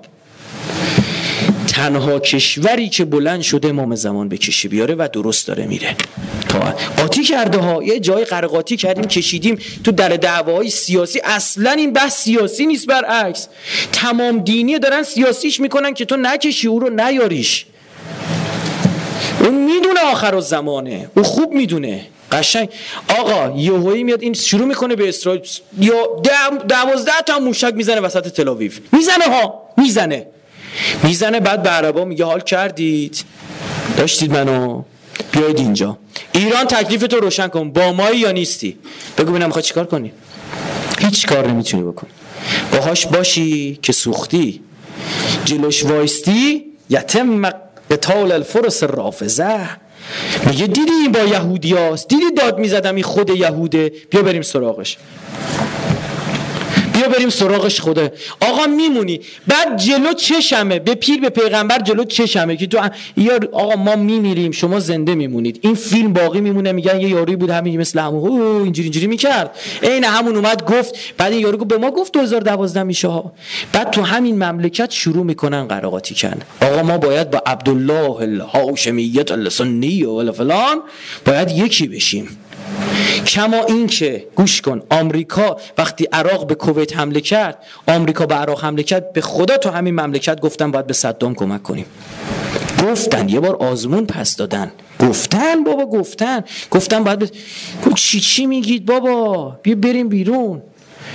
تنها 1.77 2.19
کشوری 2.19 2.89
که 2.89 3.05
بلند 3.05 3.43
شده 3.43 3.69
امام 3.69 3.95
زمان 3.95 4.29
به 4.29 4.37
کشی 4.37 4.69
بیاره 4.69 4.95
و 4.95 5.09
درست 5.13 5.47
داره 5.47 5.67
میره. 5.67 5.97
قاطی 6.97 7.23
کرده 7.23 7.59
ها 7.59 7.83
یه 7.83 8.01
جای 8.01 8.25
قرقاطی 8.25 8.77
کردیم 8.77 9.05
کشیدیم 9.05 9.59
تو 9.85 9.93
در 9.93 10.09
دعواهای 10.09 10.71
سیاسی. 10.71 11.21
اصلا 11.25 11.71
این 11.71 11.93
بحث 11.93 12.17
سیاسی 12.23 12.67
نیست 12.67 12.87
برعکس. 12.87 13.49
تمام 13.93 14.39
دینی 14.39 14.79
دارن 14.79 15.03
سیاسیش 15.03 15.61
می‌کنن 15.61 15.95
که 15.95 16.05
تو 16.05 16.17
نکشی 16.17 16.69
او 16.69 16.81
رو 16.81 16.91
نیاریش. 16.91 17.67
اون 19.41 19.55
می‌دونه 19.55 20.01
آخر 20.13 20.41
زمانه 20.41 21.11
او 21.17 21.23
خوب 21.23 21.53
می‌دونه. 21.53 22.07
قشنگ. 22.33 22.69
آقا 23.19 23.59
یهویی 23.59 24.05
میاد 24.05 24.23
این 24.23 24.35
شروع 24.35 24.67
می‌کنه 24.67 24.97
به 24.97 25.09
اسرائیل. 25.09 25.43
یا 25.81 26.23
دوازده 26.69 27.23
تا 27.27 27.39
موشک 27.39 27.73
می‌زنه 27.75 28.01
وسط 28.01 28.29
تلاویو 28.29 28.73
می‌زنه 28.93 29.25
ها. 29.25 29.63
می‌زنه. 29.79 30.27
می‌زنه 31.03 31.41
بعد 31.41 31.63
به 31.63 31.69
عربا 31.71 32.05
میگه 32.05 32.25
حال 32.25 32.41
کردید؟ 32.41 33.25
داشتید 33.97 34.33
منو؟ 34.33 34.83
بیاید 35.33 35.59
اینجا. 35.59 35.99
ایران 36.33 36.65
تکلیف 36.65 37.03
تو 37.03 37.17
روشن 37.17 37.49
کن. 37.49 37.71
با 37.71 37.93
مایی 37.93 38.21
یا 38.21 38.33
نیستی؟ 38.33 38.77
بگو 39.19 39.31
ببینم 39.31 39.47
می‌خوای 39.47 39.63
چیکار 39.63 39.87
کنی؟ 39.87 40.13
هیچ 40.99 41.27
کار 41.27 41.49
نمی‌تونی 41.49 41.83
بکن 41.83 42.07
باهاش 42.73 43.07
باشی 43.07 43.79
که 43.83 43.93
سوختی. 43.93 44.61
جلوش 45.45 45.85
وایستی 45.85 46.65
یتم 46.91 47.51
قتال 47.91 48.33
الفرس 48.33 48.83
رافزه 48.83 49.69
میگه 50.47 50.67
دیدی 50.67 50.93
این 51.03 51.13
با 51.13 51.21
یهودی 51.21 51.73
هاست 51.73 52.09
دیدی 52.09 52.31
داد 52.37 52.59
می‌زدم 52.59 52.95
این 52.95 53.05
خود 53.05 53.31
یهوده؟ 53.31 53.93
بیا 54.11 54.23
بریم 54.23 54.43
سراغش. 54.43 54.97
بیا 56.97 57.09
بریم 57.09 57.31
سراغش 57.31 57.81
خوده 57.81 58.13
آقا 58.41 58.67
میمونی. 58.67 59.21
بعد 59.47 59.77
جلو 59.77 60.13
چشمه. 60.13 60.79
به 60.79 60.95
پیر 60.95 61.21
به 61.21 61.29
پیغمبر 61.29 61.79
جلو 61.79 62.05
چشمه 62.05 62.57
که 62.57 62.67
تو 62.67 62.79
یا 63.17 63.39
آقا 63.53 63.77
ما 63.77 63.97
میمیریم. 63.97 64.51
شما 64.53 64.81
زنده 64.81 65.15
میمونید. 65.15 65.59
این 65.63 65.75
فیلم 65.75 66.13
باقی 66.13 66.41
میمونه. 66.41 66.73
میگن 66.73 67.01
یه 67.01 67.09
یاری 67.09 67.37
بود 67.37 67.51
همین 67.51 67.81
مثل 67.81 67.99
همون. 67.99 68.41
اینجوری 68.63 68.87
اینجوری 68.87 69.07
می‌کرد. 69.07 69.51
عین 69.83 70.05
همون 70.05 70.37
اومد 70.37 70.65
گفت. 70.65 70.95
بعد 71.19 71.33
این 71.33 71.41
یارو 71.41 71.65
به 71.65 71.79
ما 71.79 71.91
گفت 71.91 72.13
2012 72.13 72.83
میشه 72.83 73.09
ها. 73.09 73.33
بعد 73.73 73.91
تو 73.91 74.03
همین 74.03 74.45
مملکت 74.45 74.91
شروع 74.91 75.25
می‌کنن 75.25 75.65
قراقاتی 75.65 76.15
کردن. 76.15 76.43
آقا 76.63 76.83
ما 76.83 76.99
باید 76.99 77.31
با 77.31 77.43
عبدالله 77.47 78.17
الهاشمیت 78.17 79.33
السنی 79.33 80.05
و 80.05 80.33
فلان 80.33 80.83
باید 81.27 81.51
یکی 81.51 81.89
بشیم. 81.89 82.39
کما 83.27 83.65
این 83.65 83.87
که 83.87 84.27
گوش 84.35 84.61
کن 84.61 84.83
آمریکا 84.91 85.57
وقتی 85.79 86.09
عراق 86.13 86.47
به 86.47 86.55
کویت 86.55 86.97
حمله 86.97 87.21
کرد 87.21 87.59
آمریکا 87.89 88.27
به 88.27 88.35
عراق 88.35 88.65
حمله 88.65 88.83
کرد 88.83 89.13
به 89.13 89.21
خدا 89.21 89.57
تو 89.57 89.71
همین 89.71 90.01
مملکت 90.01 90.41
گفتن 90.41 90.71
باید 90.71 90.87
به 90.87 90.93
صدام 90.93 91.35
کمک 91.35 91.63
کنیم. 91.63 91.87
گفتن 92.83 93.29
یه 93.29 93.41
بار 93.41 93.57
آزمون 93.57 94.07
پس 94.07 94.37
دادن. 94.37 94.73
گفتن 95.01 95.65
بابا 95.65 95.87
گفتن. 95.87 96.45
گفتن 96.71 97.05
باید 97.05 97.19
ب... 97.19 97.29
چی 97.95 98.21
چی 98.21 98.47
میگید 98.47 98.87
بابا؟ 98.87 99.59
بیا 99.63 99.75
بریم 99.75 100.09
بیرون. 100.09 100.63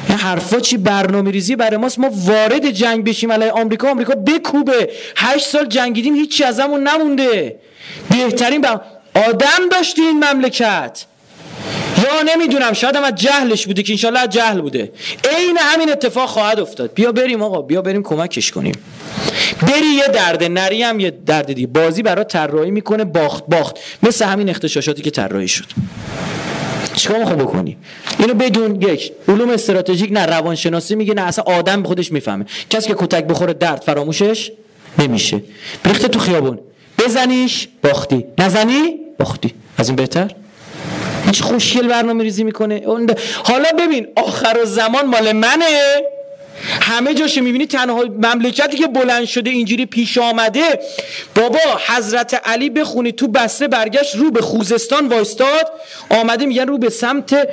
این 0.10 0.18
حرفا 0.18 0.60
چی 0.60 0.77
برنامه 0.77 1.31
ریزی 1.31 1.56
برای 1.56 1.77
ماست؟ 1.77 1.99
ما 1.99 2.10
وارد 2.14 2.72
جنگ 2.72 3.03
بشیم. 3.03 3.31
علیه 3.31 3.52
آمریکا 3.52 3.89
آمریکا 3.89 4.15
بکوبه. 4.15 4.89
هشت 5.15 5.48
سال 5.48 5.65
جنگیدیم 5.65 6.15
هیچی 6.15 6.43
ازمون 6.43 6.88
نمونده. 6.88 7.60
بهترین 8.10 8.61
با... 8.61 8.81
آدم 9.15 9.69
داشتی 9.72 10.02
این 10.02 10.23
مملکت. 10.23 11.06
یا 12.03 12.36
نمی‌دونم 12.36 12.73
شاید 12.73 12.95
هم 12.95 13.03
از 13.03 13.15
جهلش 13.15 13.68
بوده 13.68 13.84
که 13.84 13.94
انشالله 13.94 14.28
جهل 14.28 14.61
بوده. 14.61 14.91
عین 15.38 15.57
همین 15.60 15.91
اتفاق 15.91 16.30
خواهد 16.30 16.60
افتاد. 16.60 16.94
بیا 16.94 17.11
بریم 17.11 17.41
آقا 17.41 17.61
بیا 17.61 17.82
بریم 17.82 18.03
کمکش 18.03 18.52
کنیم. 18.52 18.76
بری 19.61 19.88
یه 19.98 20.07
درد 20.07 20.44
نری 20.44 20.84
هم 20.84 20.99
یه 20.99 21.11
درد 21.26 21.53
دیگه. 21.53 21.68
بازی 21.68 22.03
برای 22.03 22.26
طراحی 22.26 22.72
می‌کنه 22.72 23.03
باخت 23.03 23.44
باخت. 23.48 23.76
مثل 24.03 24.26
همین 24.26 24.49
اختشاشاتی 24.49 25.02
که 25.02 25.11
طراحی 25.11 25.48
شد. 25.48 25.65
چیکار 26.95 27.19
می‌خوام 27.19 27.38
بکنی؟ 27.38 27.78
اینو 28.19 28.34
بدون 28.34 28.82
یک 28.82 29.11
علوم 29.28 29.49
استراتژیک 29.49 30.11
نه 30.11 30.26
روانشناسی 30.26 30.95
میگه 30.95 31.14
نه 31.14 31.22
اصلا 31.22 31.44
آدم 31.48 31.84
خودش 31.84 32.11
می‌فهمه. 32.11 32.45
کسی 32.69 32.88
که 32.88 32.95
کتک 32.98 33.23
بخوره 33.23 33.53
درد 33.53 33.82
فراموشش 33.82 34.52
نمیشه. 34.99 35.41
بریخته 35.84 36.07
تو 36.07 36.19
خیابون. 36.19 36.60
بزنیش 36.99 37.68
باختی. 37.84 38.26
نزنی 38.38 38.95
باختی. 39.19 39.53
از 39.78 39.88
این 39.88 39.95
بهتر؟ 39.95 40.32
هیچ 41.32 41.41
خوشگل 41.44 41.88
برنامه 41.88 42.24
ریزی 42.24 42.44
می‌کنه 42.44 42.82
حالا 43.44 43.70
ببین 43.80 44.08
آخر 44.16 44.64
زمان 44.64 45.06
مال 45.06 45.32
منه. 45.32 46.02
همه 46.81 47.14
جاش 47.14 47.38
می‌بینی 47.38 47.65
تنها 47.65 48.03
مملکتی 48.03 48.77
که 48.77 48.88
بلند 48.88 49.26
شده 49.26 49.49
اینجوری 49.49 49.85
پیش 49.85 50.18
آمده 50.18 50.80
بابا 51.35 51.60
حضرت 51.88 52.41
علی 52.48 52.69
بخونی 52.69 53.11
تو 53.11 53.27
بسته 53.27 53.68
برگشت 53.68 54.15
رو 54.15 54.31
به 54.31 54.41
خوزستان 54.41 55.07
وایستاد 55.07 55.72
آمده 56.10 56.45
میگن 56.45 56.68
رو 56.68 56.77
به 56.77 56.89
سمت 56.89 57.48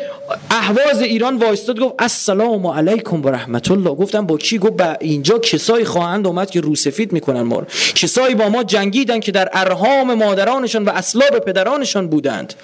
اهواز 0.51 1.03
ایران 1.03 1.37
وایستاد 1.37 1.81
گفت 1.81 1.95
السلام 1.99 2.67
علیکم 2.67 3.25
و 3.25 3.29
رحمت 3.29 3.71
الله 3.71 3.91
گفتم 3.91 4.27
با 4.27 4.37
کی 4.37 4.59
گفت 4.59 4.73
با 4.73 4.97
اینجا 5.01 5.39
کسایی 5.39 5.85
خواهند 5.85 6.27
اومد 6.27 6.51
که 6.51 6.61
روسفید 6.61 7.13
می‌کنن 7.13 7.43
ما 7.43 7.63
کسایی 7.95 8.35
با 8.35 8.49
ما 8.49 8.63
جنگیدن 8.63 9.21
که 9.21 9.33
در 9.33 9.49
ارهام 9.53 10.15
مادرانشان 10.15 10.85
و 10.85 10.91
اسلاب 10.91 11.39
پدرانشان 11.39 12.09
بودند. 12.09 12.55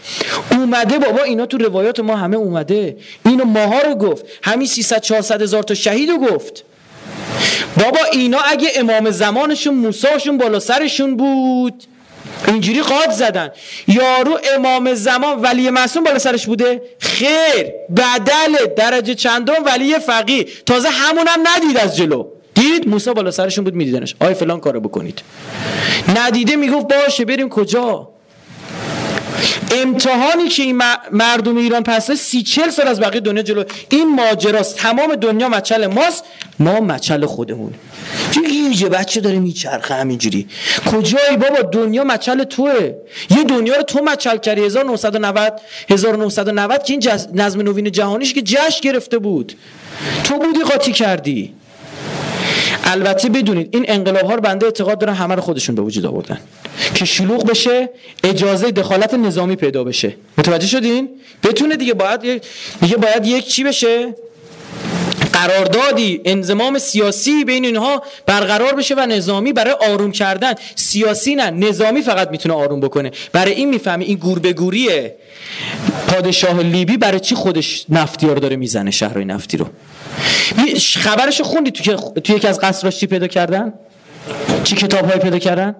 اومده 0.50 0.98
بابا 0.98 1.22
اینا 1.22 1.46
تو 1.46 1.58
روایات 1.58 2.00
ما 2.00 2.16
همه 2.16 2.36
اومده. 2.36 2.96
اینو 3.26 3.44
ماها 3.44 3.80
رو 3.80 3.94
گفت. 3.94 4.24
همین 4.42 4.66
300 4.66 5.00
400 5.00 5.42
هزار 5.42 5.62
تا 5.62 5.74
شهید 5.74 6.10
رو 6.10 6.18
گفت. 6.18 6.43
بابا 7.76 7.98
اینا 8.12 8.38
اگه 8.38 8.68
امام 8.76 9.10
زمانشون 9.10 9.74
موساشون 9.74 10.38
بالا 10.38 10.60
سرشون 10.60 11.16
بود. 11.16 11.84
اینجوری 12.46 12.82
قاد 12.82 13.10
زدن. 13.10 13.50
یارو 13.88 14.38
امام 14.54 14.94
زمان 14.94 15.40
ولی 15.40 15.70
معصوم 15.70 16.04
بالا 16.04 16.18
سرش 16.18 16.46
بوده؟ 16.46 16.82
خیر. 17.00 17.66
بدل 17.96 18.74
درجه 18.76 19.14
چندم 19.14 19.64
ولی 19.64 19.98
فقی 19.98 20.46
تازه 20.66 20.88
همون 20.88 21.26
هم 21.28 21.40
ندید 21.46 21.76
از 21.76 21.96
جلو. 21.96 22.26
دید؟ 22.54 22.88
موسی 22.88 23.12
بالا 23.12 23.30
سرشون 23.30 23.64
بود 23.64 23.74
میدیدنش. 23.74 24.14
آی 24.20 24.34
فلان 24.34 24.60
کارو 24.60 24.80
بکنید. 24.80 25.22
ندیده 26.16 26.56
می‌گفت 26.56 26.86
باشه 26.88 27.24
بریم 27.24 27.48
کجا؟ 27.48 28.13
امتحانی 29.82 30.48
که 30.48 30.62
این 30.62 30.82
مردم 31.12 31.56
ایران 31.56 31.82
پسه 31.82 32.14
سی 32.14 32.42
چل 32.42 32.70
سال 32.70 32.88
از 32.88 33.00
بقیه 33.00 33.20
دنیا 33.20 33.42
جلو. 33.42 33.64
این 33.88 34.14
ماجراست. 34.14 34.76
تمام 34.76 35.14
دنیا 35.14 35.48
مچل 35.48 35.86
ماست. 35.86 36.24
ما 36.58 36.80
مچل 36.80 37.26
خودمون. 37.26 37.74
یه 38.74 38.88
بچه 38.88 39.20
داره 39.20 39.38
میچرخه 39.38 39.94
همینجوری؟ 39.94 40.46
کجایی 40.92 41.36
بابا؟ 41.36 41.62
دنیا 41.62 42.04
مچل 42.04 42.44
توه. 42.44 42.94
یه 43.30 43.44
دنیا 43.44 43.76
رو 43.76 43.82
تو 43.82 44.00
مچل 44.04 44.36
کردی. 44.36 44.60
1990 44.60 45.60
1990 45.90 46.82
که 46.82 46.92
این 46.92 47.02
نظم 47.34 47.60
نوین 47.60 47.92
جهانیش 47.92 48.34
که 48.34 48.42
جشن 48.42 48.80
گرفته 48.82 49.18
بود. 49.18 49.52
تو 50.24 50.38
بودی 50.38 50.60
قاطی 50.60 50.92
کردی. 50.92 51.54
البته 52.84 53.28
بدونید 53.28 53.68
این 53.72 53.84
انقلاب 53.88 54.26
ها 54.26 54.34
رو 54.34 54.40
بنده 54.40 54.66
اعتقاد 54.66 54.98
دارن 54.98 55.14
همه 55.14 55.34
رو 55.34 55.40
خودشون 55.40 55.74
به 55.74 55.82
وجود 55.82 56.06
آوردن. 56.06 56.38
که 56.94 57.04
شلوغ 57.04 57.46
بشه 57.46 57.88
اجازه 58.24 58.70
دخالت 58.70 59.14
نظامی 59.14 59.56
پیدا 59.56 59.84
بشه. 59.84 60.16
متوجه 60.38 60.66
شدین؟ 60.66 61.08
بتونه 61.42 61.76
دیگه 61.76 61.94
باید 61.94 62.42
دیگه 62.80 62.96
باید 62.96 63.26
یک 63.26 63.46
چی 63.48 63.64
بشه؟ 63.64 64.14
قراردادی 65.32 66.20
انضمام 66.24 66.78
سیاسی 66.78 67.44
بین 67.44 67.64
اینها 67.64 68.02
برقرار 68.26 68.74
بشه 68.74 68.94
و 68.94 69.00
نظامی 69.00 69.52
برای 69.52 69.74
آروم 69.90 70.12
کردن. 70.12 70.54
سیاسی 70.74 71.34
نه 71.34 71.50
نظامی 71.50 72.02
فقط 72.02 72.30
می‌تونه 72.30 72.54
آروم 72.54 72.80
بکنه. 72.80 73.10
برای 73.32 73.52
این 73.52 73.70
می‌فهمی 73.70 74.04
این 74.04 74.16
گور 74.16 74.38
به 74.38 74.52
گوریه. 74.52 75.16
پادشاه 76.08 76.62
لیبی 76.62 76.96
برای 76.96 77.20
چی 77.20 77.34
خودش 77.34 77.84
نفتی 77.88 78.26
رو 78.26 78.34
داره 78.34 78.56
می‌زنه 78.56 78.90
شهرهای 78.90 79.24
نفتی 79.24 79.56
رو؟ 79.56 79.66
خبرش 80.96 81.40
خوندی 81.40 81.70
تو 81.70 81.96
تو 82.20 82.32
یکی 82.36 82.48
از 82.48 82.60
قصراش 82.60 82.98
چی 82.98 83.06
پیدا 83.06 83.26
کردن؟ 83.26 83.72
چی 84.64 84.76
کتاب 84.76 85.10
های 85.10 85.18
پیدا 85.18 85.38
کردن؟ 85.38 85.74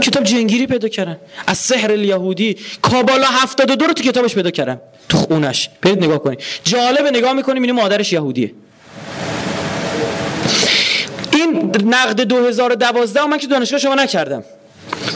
کتاب 0.00 0.24
جنگیری 0.24 0.66
پیدا 0.66 0.88
کردن. 0.88 1.16
از 1.46 1.58
سحر 1.58 1.92
الیهودی. 1.92 2.56
کابالا 2.82 3.26
72 3.26 3.86
رو 3.86 3.92
تو 3.92 4.02
کتابش 4.02 4.34
پیدا 4.34 4.50
کردن. 4.50 4.80
تو 5.08 5.18
خونش. 5.18 5.70
برید 5.82 6.04
نگاه 6.04 6.18
کنید 6.18 6.38
جالب 6.64 7.06
نگاه 7.06 7.32
می‌کنیم 7.32 7.62
این 7.62 7.72
مادرش 7.72 8.12
یهودیه. 8.12 8.52
این 11.32 11.72
نقد 11.84 12.20
2012 12.20 13.26
من 13.26 13.38
که 13.38 13.46
دانشگاه 13.46 13.80
شما 13.80 13.94
نکردم. 13.94 14.44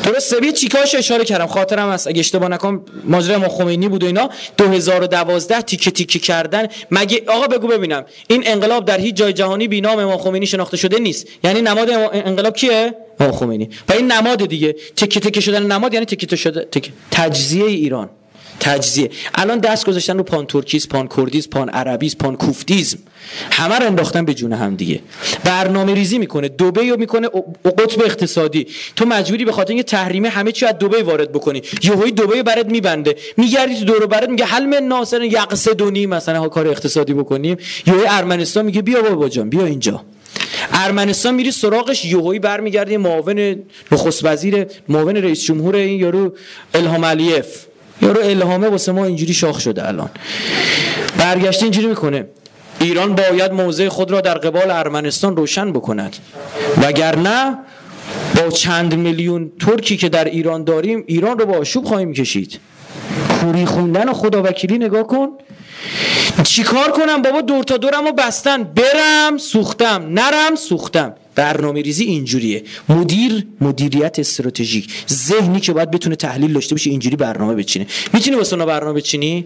درسته 0.04 0.46
یه 0.46 0.52
چیکاش 0.52 0.94
اشاره 0.94 1.24
کردم؟ 1.24 1.46
خاطرم 1.46 1.90
هست. 1.90 2.06
اگه 2.06 2.20
اشتباه 2.20 2.48
نکنم 2.48 2.80
ماجرای 3.04 3.36
ما 3.36 3.48
خمینی 3.48 3.88
بود 3.88 4.02
و 4.02 4.06
اینا. 4.06 4.30
2012 4.56 5.60
تیکه 5.60 5.90
تیکه 5.90 6.18
کردن. 6.18 6.66
مگه 6.90 7.22
آقا 7.26 7.46
بگو 7.46 7.66
ببینم. 7.66 8.04
این 8.28 8.42
انقلاب 8.46 8.84
در 8.84 9.00
هیچ 9.00 9.14
جای 9.14 9.32
جهانی 9.32 9.68
بی 9.68 9.80
نام 9.80 9.98
امام 9.98 10.18
خمینی 10.18 10.46
شناخته 10.46 10.76
شده 10.76 10.98
نیست. 10.98 11.26
یعنی 11.44 11.62
نماد 11.62 11.90
انقلاب 12.12 12.56
کیه؟ 12.56 12.94
امام 13.20 13.32
خمینی. 13.32 13.70
و 13.88 13.92
این 13.92 14.12
نماد 14.12 14.46
دیگه. 14.46 14.76
تیکه 14.96 15.20
تیکه 15.20 15.40
شدن 15.40 15.62
نماد 15.62 15.94
یعنی 15.94 16.06
تیکه 16.06 16.26
تیکه 16.70 16.92
تجزیه 17.10 17.66
ایران. 17.66 18.10
تجزیه. 18.60 19.10
الان 19.34 19.58
دست 19.58 19.86
گذاشتن 19.86 20.16
رو 20.16 20.22
پان 20.22 20.46
ترکیز 20.46 20.88
پان 20.88 21.08
کردیز 21.16 21.50
پان 21.50 21.68
عربیز 21.68 22.18
پان 22.18 22.36
کوفتیزم. 22.36 22.98
همه 23.50 23.78
رو 23.78 23.86
انداختن 23.86 24.24
به 24.24 24.34
جون 24.34 24.52
هم 24.52 24.76
دیگه. 24.76 25.00
برنامه 25.44 25.94
ریزی 25.94 26.18
می‌کنه 26.18 26.48
دوبه 26.48 26.90
رو 26.90 26.96
می‌کنه 26.96 27.28
قطب 27.64 28.02
اقتصادی. 28.04 28.66
تو 28.96 29.04
مجبوری 29.04 29.44
به 29.44 29.52
خاطر 29.52 29.68
اینکه 29.68 29.82
تحریمه 29.82 30.28
همه 30.28 30.52
چی 30.52 30.66
از 30.66 30.78
دوبه 30.78 31.02
وارد 31.02 31.32
بکنی. 31.32 31.62
یهویی 31.82 32.12
دوبه 32.12 32.42
برات 32.42 32.66
میبنده. 32.66 33.16
میگردی 33.36 33.78
تو 33.78 33.84
دور 33.84 34.06
برات 34.06 34.28
میگه 34.28 34.44
حل 34.44 34.66
من 34.66 34.82
ناصر 34.82 35.22
یقصدونی 35.22 36.06
مثلا 36.06 36.48
کار 36.48 36.68
اقتصادی 36.68 37.14
بکنیم. 37.14 37.56
یهویی 37.86 38.04
ارمنستان 38.08 38.64
میگه 38.64 38.82
بیا 38.82 39.02
بابا 39.02 39.28
جان 39.28 39.50
بیا 39.50 39.64
اینجا. 39.64 40.04
ارمنستان 40.72 41.34
میری 41.34 41.50
سراغش 41.50 42.04
یوهایی 42.04 42.38
برمیگرده 42.38 42.98
معاون 42.98 43.62
نخست 43.92 44.24
وزیر 44.24 44.66
معاون 44.88 45.16
رئیس 45.16 45.44
جمهور 45.44 45.76
این 45.76 46.00
یارو 46.00 46.34
الهام 46.74 47.04
علیف. 47.04 47.46
یارو 48.02 48.20
الهامه 48.22 48.68
واسه 48.68 48.92
ما 48.92 49.04
اینجوری 49.04 49.34
شاخ 49.34 49.60
شده 49.60 49.88
الان. 49.88 50.10
برگشته 51.18 51.62
اینجوری 51.62 51.86
می‌کنه 51.86 52.26
ایران 52.80 53.14
باید 53.14 53.52
موضع 53.52 53.88
خود 53.88 54.10
را 54.10 54.20
در 54.20 54.34
قبال 54.34 54.70
ارمنستان 54.70 55.36
روشن 55.36 55.72
بکند. 55.72 56.16
وگرنه 56.82 57.58
با 58.36 58.50
چند 58.50 58.94
میلیون 58.94 59.52
ترکی 59.60 59.96
که 59.96 60.08
در 60.08 60.24
ایران 60.24 60.64
داریم 60.64 61.04
ایران 61.06 61.38
رو 61.38 61.46
با 61.46 61.58
آشوب 61.58 61.84
خواهیم 61.84 62.12
کشید. 62.12 62.60
کوری 63.28 63.66
خوندن 63.66 64.08
و 64.08 64.12
خدا 64.12 64.42
وکیلی 64.42 64.78
نگاه 64.78 65.06
کن. 65.06 65.28
چیکار 66.42 66.92
کنم؟ 66.92 67.22
بابا 67.22 67.40
دور 67.40 67.64
تا 67.64 67.76
دورم 67.76 68.04
رو 68.06 68.12
بستن. 68.12 68.62
برم 68.62 69.38
سوختم. 69.38 70.06
نرم 70.08 70.54
سوختم. 70.54 71.14
برنامه 71.34 71.82
ریزی 71.82 72.04
اینجوریه. 72.04 72.62
مدیر 72.88 73.46
مدیریت 73.60 74.18
استراتژیک. 74.18 74.88
ذهنی 75.08 75.60
که 75.60 75.72
باید 75.72 75.90
بتونه 75.90 76.16
تحلیل 76.16 76.52
داشته 76.52 76.74
باشه 76.74 76.90
اینجوری 76.90 77.16
برنامه 77.16 77.54
بچینه. 77.54 77.86
می‌تونی 78.12 78.36
واسه 78.36 78.56
برنامه 78.56 78.92
بچینی؟ 78.92 79.44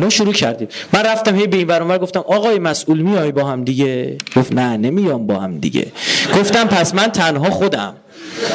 ما 0.00 0.08
شروع 0.08 0.32
کردیم. 0.32 0.68
من 0.92 1.02
رفتم 1.02 1.36
هی 1.36 1.46
به 1.46 1.56
این 1.56 1.66
برنامه 1.66 1.98
گفتم 1.98 2.20
آقای 2.20 2.58
مسئول 2.58 2.98
میای 2.98 3.32
با 3.32 3.44
هم 3.44 3.64
دیگه؟ 3.64 4.18
گفت 4.36 4.52
نه 4.52 4.76
نمیام 4.76 5.26
با 5.26 5.38
هم 5.38 5.58
دیگه. 5.58 5.92
گفتم 6.36 6.64
پس 6.64 6.94
من 6.94 7.06
تنها 7.06 7.50
خودم. 7.50 7.94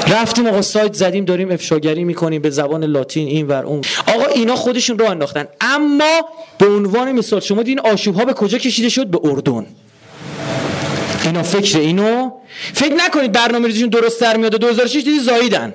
رفتیم 0.08 0.48
آقا 0.48 0.62
سایت 0.62 0.94
زدیم 0.94 1.26
داریم 1.26 1.52
افشاگری 1.52 2.04
می‌کنیم 2.04 2.42
به 2.42 2.50
زبان 2.50 2.84
لاتین 2.84 3.28
این 3.28 3.48
ور 3.48 3.64
اون. 3.64 3.82
آقا 4.08 4.26
اینا 4.26 4.56
خودشون 4.56 5.00
رو 5.00 5.06
انداختن. 5.06 5.46
اما 5.62 6.22
به 6.58 6.68
عنوان 6.68 7.12
مثال 7.12 7.40
شما 7.40 7.64
دین 7.64 7.80
آشوب 7.80 8.16
ها 8.16 8.26
به 8.26 8.34
کجا 8.34 8.58
کشیده 8.58 8.90
شد؟ 8.90 9.08
به 9.08 9.20
اردن. 9.24 9.66
اینا 11.26 11.44
فکر 11.44 11.80
اینو 11.80 12.32
فکر 12.74 12.94
نکنید 12.94 13.32
برنامه 13.32 13.68
ریزیشون 13.68 13.90
درست 13.90 14.22
در 14.22 14.38
میاد 14.38 14.56
2006 14.56 14.96
دیدی 14.96 15.20
زاییدن. 15.20 15.74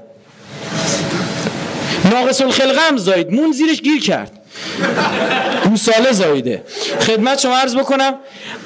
ناقص 2.11 2.41
الخلقه 2.41 2.81
هم 2.81 2.97
زایید. 2.97 3.31
مون 3.31 3.53
زیرش 3.53 3.81
گیر 3.81 4.01
کرد. 4.01 4.36
گوساله 5.65 6.13
زایده 6.13 6.63
خدمت 7.01 7.39
شما 7.39 7.57
عرض 7.57 7.77
بکنم 7.77 8.15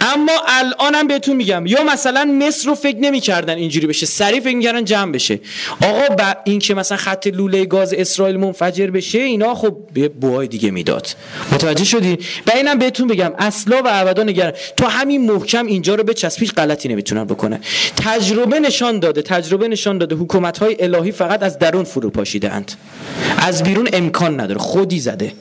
اما 0.00 0.32
الانم 0.46 1.08
بهتون 1.08 1.36
میگم 1.36 1.66
یا 1.66 1.84
مثلا 1.84 2.24
مصر 2.24 2.68
رو 2.68 2.74
فکر 2.74 2.96
نمی‌کردن 2.96 3.56
اینجوری 3.56 3.86
بشه 3.86 4.06
سریع 4.06 4.40
فکر 4.40 4.56
می‌کردن 4.56 4.84
جمع 4.84 5.12
بشه. 5.12 5.40
آقا 5.82 6.14
با 6.14 6.36
این 6.44 6.58
که 6.58 6.74
مثلا 6.74 6.98
خط 6.98 7.26
لوله 7.26 7.64
گاز 7.64 7.94
اسرائیل 7.94 8.36
منفجر 8.36 8.86
بشه 8.86 9.18
اینا 9.18 9.54
خب 9.54 9.76
به 9.94 10.08
بوهای 10.08 10.48
دیگه 10.48 10.70
می‌داد. 10.70 11.08
متوجه 11.52 11.84
شدی 11.84 12.18
و 12.46 12.50
اینم 12.54 12.78
بهتون 12.78 13.06
بگم 13.06 13.32
اصلا 13.38 13.82
و 13.84 13.88
ابدا 13.88 14.22
نگران 14.22 14.52
تو 14.76 14.86
همین 14.86 15.32
محکم 15.32 15.66
اینجا 15.66 15.94
رو 15.94 16.04
به 16.04 16.14
چسبیش 16.14 16.52
غلطی 16.52 16.88
نمی‌تونن 16.88 17.24
بکنه 17.24 17.60
تجربه 17.96 18.60
نشان 18.60 19.00
داده 19.00 19.22
تجربه 19.22 19.68
نشان 19.68 19.98
داده 19.98 20.14
حکومت 20.14 20.58
های 20.58 20.76
الهی 20.80 21.12
فقط 21.12 21.42
از 21.42 21.58
درون 21.58 21.84
فرو 21.84 22.10
پاشیده 22.10 22.52
اند 22.52 22.72
از 23.38 23.62
بیرون 23.62 23.88
امکان 23.92 24.40
نداره 24.40 24.60
خودی 24.60 25.00
زده. 25.00 25.32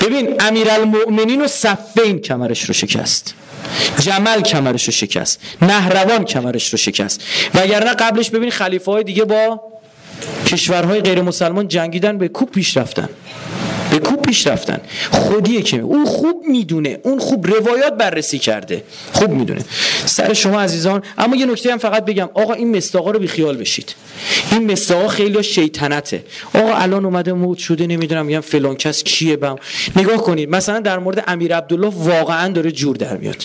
ببین 0.00 0.34
امیرالمؤمنین 0.40 1.42
و 1.42 1.46
صفین 1.46 2.18
کمرش 2.18 2.64
رو 2.64 2.74
شکست. 2.74 3.34
جمل 3.98 4.40
کمرش 4.40 4.84
رو 4.84 4.92
شکست. 4.92 5.40
نهروان 5.62 6.24
کمرش 6.24 6.72
رو 6.72 6.78
شکست. 6.78 7.22
وگرنه 7.54 7.94
قبلش 7.94 8.30
ببین 8.30 8.50
خلیفه 8.50 8.90
های 8.90 9.04
دیگه 9.04 9.24
با 9.24 9.60
کشورهای 10.46 11.00
غیر 11.00 11.22
مسلمان 11.22 11.68
جنگیدن 11.68 12.18
به 12.18 12.28
کوب 12.28 12.50
پیش 12.50 12.76
رفتن. 12.76 13.08
به 13.90 13.98
کوب 13.98 14.22
پیش 14.22 14.46
رفتن؟ 14.46 14.80
خودیه 15.10 15.62
که 15.62 15.80
اون 15.80 16.04
خوب 16.04 16.42
می‌دونه 16.48 16.98
اون 17.02 17.18
خوب 17.18 17.46
روایات 17.46 17.92
بررسی 17.92 18.38
کرده. 18.38 18.82
خوب 19.12 19.30
می‌دونه. 19.30 19.60
سر 20.06 20.32
شما 20.32 20.60
عزیزان 20.60 21.02
اما 21.18 21.36
یه 21.36 21.46
نکته 21.46 21.72
هم 21.72 21.78
فقط 21.78 22.04
بگم. 22.04 22.28
آقا 22.34 22.52
این 22.52 22.76
مستاقا 22.76 23.10
رو 23.10 23.18
بیخیال 23.18 23.56
بشید. 23.56 23.94
این 24.52 24.72
مستاقا 24.72 25.08
خیلی 25.08 25.42
شیطنته. 25.42 26.24
آقا 26.54 26.74
الان 26.74 27.04
اومده 27.04 27.32
موت 27.32 27.58
شده 27.58 27.86
نمی‌دونم 27.86 28.26
میگم 28.26 28.40
فلان 28.40 28.74
کس 28.74 29.04
کیه 29.04 29.36
بم. 29.36 29.56
نگاه 29.96 30.16
کنید 30.16 30.50
مثلا 30.50 30.80
در 30.80 30.98
مورد 30.98 31.24
امیر 31.26 31.56
عبدالله 31.56 31.92
واقعا 31.96 32.48
داره 32.48 32.70
جور 32.72 32.96
در 32.96 33.16
میاد. 33.16 33.44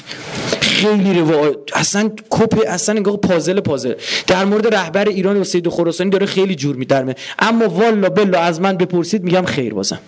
خیلی 0.62 1.20
روایات 1.20 1.58
اصلا 1.74 2.12
کپ 2.30 2.60
اصلا 2.68 3.00
نگاه 3.00 3.18
پازل 3.18 3.60
پازل. 3.60 3.94
در 4.28 4.46
مورد 4.46 4.76
رهبر 4.76 5.10
ایران 5.10 5.38
و 5.38 5.44
سید 5.44 5.70
خراسانی 5.70 6.10
داره 6.10 6.26
خیلی 6.26 6.56
جور 6.56 6.76
میدرمه 6.76 7.16
اما 7.40 7.68
والا 7.68 8.10
بلا 8.10 8.40
از 8.40 8.62
من 8.62 8.78
بپرسید 8.78 9.24
میگم 9.24 9.46
خیر 9.46 9.74
بازم. 9.74 10.00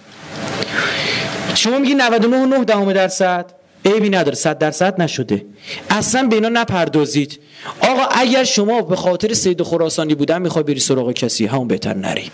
شما 1.56 1.78
میگی 1.80 1.94
99 1.94 2.64
دهم 2.64 2.94
درصد؟ 2.94 3.45
عیبی 3.86 4.10
نداره 4.10 4.36
100 4.36 4.57
درصد 4.57 5.02
نشده. 5.02 5.45
اصلا 5.90 6.24
به 6.24 6.36
اینا 6.36 6.49
نپردازید. 6.49 7.40
آقا 7.82 8.03
اگر 8.11 8.44
شما 8.44 8.82
به 8.82 8.95
خاطر 8.95 9.34
سید 9.34 9.64
خراسانی 9.64 10.15
بودن 10.15 10.41
می‌خوای 10.41 10.64
بری 10.64 10.80
سراغ 10.80 11.11
کسی 11.11 11.45
همون 11.45 11.68
بهتر 11.68 11.94
نری. 11.94 12.32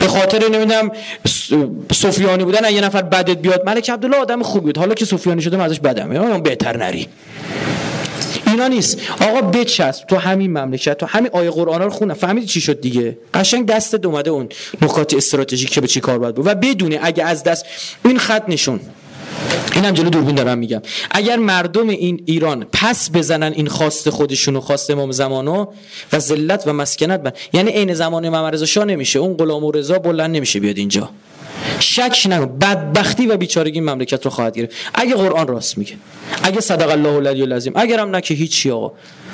به 0.00 0.08
خاطر 0.08 0.48
نمی‌دونم 0.48 0.90
سفیانی 1.92 2.44
بودن 2.44 2.70
یه 2.70 2.80
نفر 2.80 3.02
بدت 3.02 3.38
بیاد 3.38 3.66
ملک 3.66 3.90
عبدالله 3.90 4.16
آدم 4.16 4.42
خوبی 4.42 4.64
بود. 4.64 4.78
حالا 4.78 4.94
که 4.94 5.04
سفیانی 5.04 5.42
شده 5.42 5.62
ازش 5.62 5.80
بدم. 5.80 6.10
اون 6.10 6.42
بهتر 6.42 6.76
نری. 6.76 7.08
اینا 8.56 8.68
نیست. 8.68 8.98
آقا 9.20 9.40
بچسب 9.40 10.06
تو 10.06 10.16
همین 10.16 10.58
مملکت 10.58 10.98
تو 10.98 11.06
همین 11.06 11.30
آیه 11.32 11.50
قرآن 11.50 11.82
رو 11.82 11.90
خونه 11.90 12.14
فهمیدی 12.14 12.46
چی 12.46 12.60
شد 12.60 12.80
دیگه؟ 12.80 13.18
قشنگ 13.34 13.66
دست 13.66 14.06
اومده 14.06 14.30
اون 14.30 14.48
نکات 14.82 15.14
استراتژیک 15.14 15.70
که 15.70 15.80
به 15.80 15.86
چی 15.86 16.00
کار 16.00 16.18
باید 16.18 16.34
بود. 16.34 16.46
و 16.46 16.54
بدونه 16.54 16.98
اگه 17.02 17.24
از 17.24 17.42
دست 17.42 17.66
این 18.04 18.18
خط 18.18 18.44
نشون. 18.48 18.80
اینم 19.74 19.90
جلو 19.90 20.10
دوربین 20.10 20.34
دارم 20.34 20.58
میگم. 20.58 20.82
اگر 21.10 21.36
مردم 21.36 21.88
این 21.88 22.22
ایران 22.26 22.66
پس 22.72 23.10
بزنن 23.10 23.52
این 23.52 23.68
خواست 23.68 24.10
خودشونو 24.10 24.60
خواست 24.60 24.90
امام 24.90 25.12
زمانو 25.12 25.66
و 26.12 26.18
ذلت 26.18 26.62
و 26.66 26.72
مسکنت 26.72 27.22
بن 27.22 27.32
یعنی 27.52 27.70
عین 27.70 27.94
زمان 27.94 28.24
امام 28.24 28.50
رضا 28.50 28.66
شاه 28.66 28.84
نمیشه. 28.84 29.18
اون 29.18 29.36
غلام 29.36 29.64
و 29.64 29.72
رضا 29.72 29.98
بلند 29.98 30.36
نمیشه 30.36 30.60
بیاد 30.60 30.78
اینجا. 30.78 31.10
شک 31.80 32.26
نکن. 32.30 32.58
بدبختی 32.58 33.26
و 33.26 33.36
بیچارگی 33.36 33.80
مملکت 33.80 34.24
رو 34.24 34.30
خواهد 34.30 34.56
گرفت. 34.56 34.74
اگه 34.94 35.14
قرآن 35.14 35.46
راست 35.46 35.78
میگه 35.78 35.94
اگه 36.42 36.60
صدق 36.60 36.90
الله 36.90 37.08
العلی 37.08 37.42
العظیم 37.42 37.72
اگرم 37.76 38.10
نه 38.10 38.20
که 38.20 38.34
هیچی 38.34 38.70
آقا. 38.70 38.92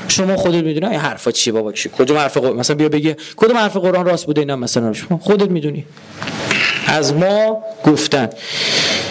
شما 0.08 0.36
خودت 0.36 0.64
می‌دونی 0.64 0.86
این 0.86 1.00
حرفا 1.00 1.30
چیه 1.30 1.52
بابا؟ 1.52 1.72
چی؟ 1.72 1.88
کدوم 1.88 2.16
حرف 2.16 2.36
قرآن 2.36 2.56
مثلا 2.56 2.76
بیا 2.76 2.88
بگی 2.88 3.14
کدوم 3.36 3.56
حرف 3.56 3.76
قرآن 3.76 4.06
راست 4.06 4.26
بوده 4.26 4.40
اینا 4.40 4.56
مثلا؟ 4.56 4.92
شما 4.92 5.18
خودت 5.18 5.50
می‌دونی. 5.50 5.84
از 6.86 7.14
ما 7.14 7.62
گفتن. 7.84 8.28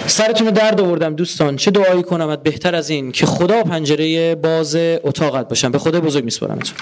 سرتون 0.08 0.48
رو 0.48 0.54
درد 0.54 0.82
آوردم 0.82 1.16
دوستان. 1.16 1.56
چه 1.56 1.72
دعایی 1.72 2.04
کنم 2.04 2.36
بهتر 2.36 2.76
از 2.76 2.90
این 2.90 3.12
که 3.12 3.26
خدا 3.26 3.64
پنجره 3.64 4.36
باز 4.36 4.76
اتاقت 5.04 5.48
باشم. 5.48 5.72
به 5.72 5.80
خدا 5.80 6.02
بزرگ 6.02 6.24
میسپارمتون. 6.24 6.76